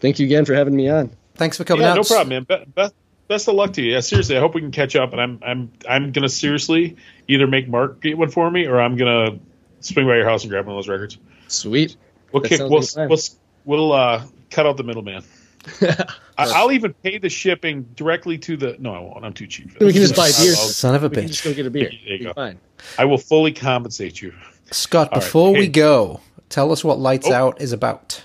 thank 0.00 0.20
you 0.20 0.26
again 0.26 0.44
for 0.44 0.54
having 0.54 0.76
me 0.76 0.88
on. 0.88 1.10
Thanks 1.34 1.56
for 1.56 1.64
coming 1.64 1.82
yeah, 1.82 1.90
out. 1.92 1.96
no 1.96 2.04
problem, 2.04 2.28
man. 2.28 2.44
Be- 2.44 2.64
best 2.72 2.94
best 3.26 3.48
of 3.48 3.54
luck 3.56 3.72
to 3.72 3.82
you. 3.82 3.92
Yeah, 3.94 4.00
seriously, 4.00 4.36
I 4.36 4.40
hope 4.40 4.54
we 4.54 4.60
can 4.60 4.70
catch 4.70 4.94
up. 4.94 5.12
And 5.12 5.20
I'm 5.20 5.40
I'm 5.44 5.72
I'm 5.88 6.12
gonna 6.12 6.28
seriously 6.28 6.96
either 7.26 7.46
make 7.48 7.68
Mark 7.68 8.00
get 8.00 8.16
one 8.16 8.30
for 8.30 8.48
me, 8.50 8.66
or 8.66 8.80
I'm 8.80 8.96
gonna 8.96 9.38
swing 9.80 10.06
by 10.06 10.16
your 10.16 10.28
house 10.28 10.44
and 10.44 10.50
grab 10.50 10.66
one 10.66 10.76
of 10.76 10.78
those 10.78 10.88
records. 10.88 11.18
Sweet. 11.48 11.96
We'll 12.30 12.42
That 12.42 12.48
kick. 12.48 12.60
We'll 12.60 12.80
like 12.80 12.84
a 12.84 12.92
plan. 12.92 13.08
we'll 13.08 13.18
we'll 13.64 13.92
uh, 13.92 14.24
cut 14.50 14.66
out 14.66 14.76
the 14.76 14.84
middleman. 14.84 15.24
I, 15.80 16.06
I'll 16.38 16.72
even 16.72 16.92
pay 16.92 17.18
the 17.18 17.28
shipping 17.28 17.82
directly 17.94 18.36
to 18.38 18.56
the. 18.56 18.76
No, 18.78 18.94
I 18.94 18.98
won't. 18.98 19.24
I'm 19.24 19.32
too 19.32 19.46
cheap. 19.46 19.70
For 19.72 19.84
We 19.86 19.92
can 19.92 20.02
that. 20.02 20.08
just 20.08 20.16
buy 20.16 20.26
I'll- 20.26 20.44
beers. 20.44 20.58
I'll- 20.58 20.66
Son 20.68 20.94
of 20.94 21.04
a 21.04 21.08
We 21.08 21.14
can 21.16 21.28
just 21.28 21.44
go 21.44 21.54
get 21.54 21.66
a 21.66 21.70
beer. 21.70 21.90
There 22.04 22.16
you 22.16 22.24
go. 22.24 22.32
Fine. 22.32 22.58
I 22.98 23.04
will 23.04 23.18
fully 23.18 23.52
compensate 23.52 24.20
you. 24.20 24.34
Scott, 24.70 25.08
All 25.12 25.18
right. 25.18 25.24
before 25.24 25.52
we 25.52 25.60
Hey. 25.62 25.68
go, 25.68 26.20
tell 26.48 26.72
us 26.72 26.82
what 26.82 26.98
Lights 26.98 27.28
Oh. 27.28 27.32
Out 27.32 27.60
is 27.60 27.72
about. 27.72 28.22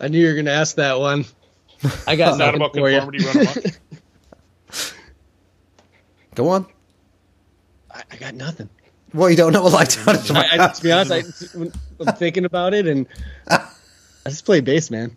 I 0.00 0.08
knew 0.08 0.18
you 0.20 0.28
were 0.28 0.34
going 0.34 0.44
to 0.46 0.52
ask 0.52 0.76
that 0.76 1.00
one. 1.00 1.24
I 2.06 2.14
got 2.16 2.30
It's 2.30 2.38
not 2.38 2.54
nothing 2.56 2.56
about 2.56 2.74
for 2.74 2.88
you. 2.90 3.00
conformity. 3.24 3.70
Go 6.34 6.48
on. 6.50 6.66
I, 7.92 8.02
I 8.12 8.16
got 8.16 8.34
nothing. 8.34 8.68
Well, 9.14 9.30
you 9.30 9.36
don't 9.36 9.52
know 9.52 9.62
what 9.62 9.72
Lights 9.72 9.96
Out 10.06 10.14
is 10.16 10.30
I, 10.30 10.40
I, 10.42 10.54
about. 10.54 10.74
to 10.76 10.82
be 10.82 10.92
honest, 10.92 11.56
I, 11.56 11.60
I'm 12.06 12.14
thinking 12.16 12.44
about 12.44 12.74
it, 12.74 12.86
and 12.86 13.06
I 13.48 13.66
just 14.26 14.44
play 14.44 14.60
bass, 14.60 14.90
man. 14.90 15.16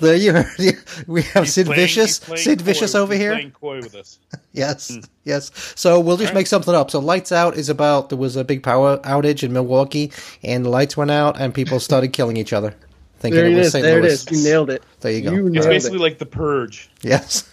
There 0.00 0.16
you 0.16 0.32
heard 0.32 0.46
it. 0.58 0.76
We 1.06 1.22
have 1.22 1.44
He's 1.44 1.54
Sid 1.54 1.66
playing- 1.66 1.80
Vicious. 1.80 2.16
Sid 2.16 2.58
coy- 2.58 2.64
Vicious 2.64 2.94
over 2.94 3.12
he's 3.14 3.20
here. 3.22 3.32
Playing 3.32 3.50
coy 3.52 3.76
with 3.80 3.94
us. 3.94 4.18
Yes, 4.54 4.98
yes. 5.24 5.50
So 5.76 5.98
we'll 5.98 6.18
just 6.18 6.28
Alright. 6.28 6.40
make 6.42 6.46
something 6.46 6.74
up. 6.74 6.90
So 6.90 6.98
Lights 6.98 7.32
Out 7.32 7.56
is 7.56 7.70
about 7.70 8.10
there 8.10 8.18
was 8.18 8.36
a 8.36 8.44
big 8.44 8.62
power 8.62 8.98
outage 8.98 9.42
in 9.42 9.52
Milwaukee, 9.54 10.12
and 10.42 10.62
the 10.64 10.68
lights 10.68 10.94
went 10.94 11.10
out, 11.10 11.40
and 11.40 11.54
people 11.54 11.80
started 11.88 12.08
killing 12.12 12.36
each 12.36 12.52
other. 12.52 12.74
Thinking 13.18 13.36
there 13.40 13.46
it 13.46 13.52
it 13.54 13.56
was 13.56 13.66
is. 13.68 13.72
St. 13.72 13.82
There 13.82 14.02
Louis. 14.02 14.12
is. 14.12 14.30
You 14.30 14.50
nailed 14.50 14.68
it. 14.70 14.82
There 15.00 15.10
you 15.12 15.22
go. 15.22 15.32
You 15.32 15.46
It's 15.54 15.64
basically 15.66 15.98
it. 15.98 16.02
like 16.02 16.18
the 16.18 16.26
purge. 16.26 16.90
Yes, 17.02 17.48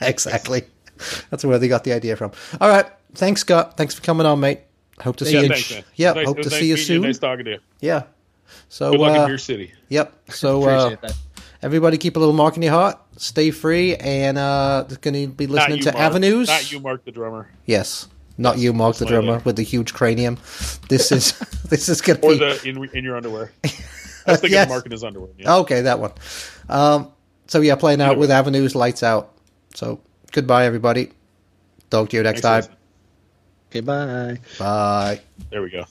exactly. 0.00 0.62
That's 1.30 1.44
where 1.44 1.58
they 1.58 1.68
got 1.68 1.82
the 1.84 1.92
idea 1.92 2.14
from. 2.16 2.30
All 2.60 2.68
right. 2.68 2.86
Thanks, 3.14 3.40
Scott. 3.40 3.76
Thanks 3.76 3.94
for 3.94 4.02
coming 4.02 4.26
on, 4.26 4.38
mate. 4.40 4.60
Hope 5.00 5.16
to 5.16 5.24
see 5.24 5.34
Yeah, 5.34 5.40
you. 5.42 5.48
thanks, 5.48 5.70
man. 5.72 5.84
Yeah, 5.96 6.12
Nice- 6.12 6.26
hope 6.26 6.36
to 6.42 6.48
nice 6.48 6.58
see 6.60 6.66
you 6.68 6.74
meeting 6.74 6.86
soon. 6.86 7.02
Nice 7.02 7.18
talking 7.18 7.44
to 7.46 7.50
you. 7.52 7.58
Yeah. 7.80 8.02
So, 8.68 8.92
Good 8.92 9.00
luck 9.00 9.14
in 9.16 9.20
uh, 9.22 9.26
Beer 9.26 9.38
City. 9.38 9.72
yep. 9.88 10.12
So, 10.30 10.62
uh, 10.68 10.96
that. 11.02 11.14
Everybody 11.66 11.98
keep 11.98 12.16
a 12.16 12.18
little 12.18 12.34
mark 12.34 12.56
in 12.56 12.62
your 12.62 12.72
heart. 12.72 12.98
Stay 13.16 13.50
free, 13.50 13.96
and 13.96 14.38
uh, 14.38 14.84
going 15.00 15.14
to 15.14 15.26
be 15.26 15.46
listening 15.46 15.78
you, 15.78 15.82
to 15.84 15.92
Mark. 15.92 16.02
Avenues. 16.02 16.48
Not 16.48 16.70
you, 16.72 16.80
Mark 16.80 17.04
the 17.04 17.12
drummer, 17.12 17.50
Yes, 17.66 18.08
not 18.38 18.58
you, 18.58 18.72
Mark 18.72 18.96
the 18.96 19.06
drummer 19.06 19.40
with 19.44 19.56
the 19.56 19.62
huge 19.62 19.92
cranium. 19.92 20.38
This 20.88 21.10
is 21.16 21.38
this 21.68 21.88
is 21.88 22.00
going 22.00 22.20
to 22.20 22.26
or 22.26 22.32
be 22.32 22.38
the 22.38 22.68
in, 22.68 22.84
in 22.96 23.04
your 23.04 23.16
underwear. 23.16 23.52
I 23.64 24.32
was 24.32 24.40
thinking 24.40 24.52
Yes. 24.52 24.66
of 24.66 24.70
Mark 24.70 24.86
in 24.86 24.92
his 24.92 25.04
underwear. 25.04 25.30
Yeah. 25.38 25.56
okay. 25.58 25.82
That 25.82 25.98
one. 26.00 26.12
Um, 26.68 27.12
so 27.46 27.60
yeah, 27.60 27.76
playing 27.76 28.00
out 28.00 28.12
Either 28.12 28.20
with. 28.20 28.30
Avenues, 28.30 28.74
lights 28.74 29.02
out. 29.02 29.32
So 29.74 30.00
goodbye, 30.32 30.66
everybody. 30.66 31.10
Talk 31.90 32.10
to 32.10 32.16
you 32.16 32.22
next 32.22 32.40
Thanks, 32.40 32.66
time. 32.66 32.74
guys. 32.74 32.80
Okay, 33.70 33.80
bye. 33.80 34.40
Bye. 34.58 35.20
There 35.50 35.62
we 35.62 35.70
go. 35.70 35.84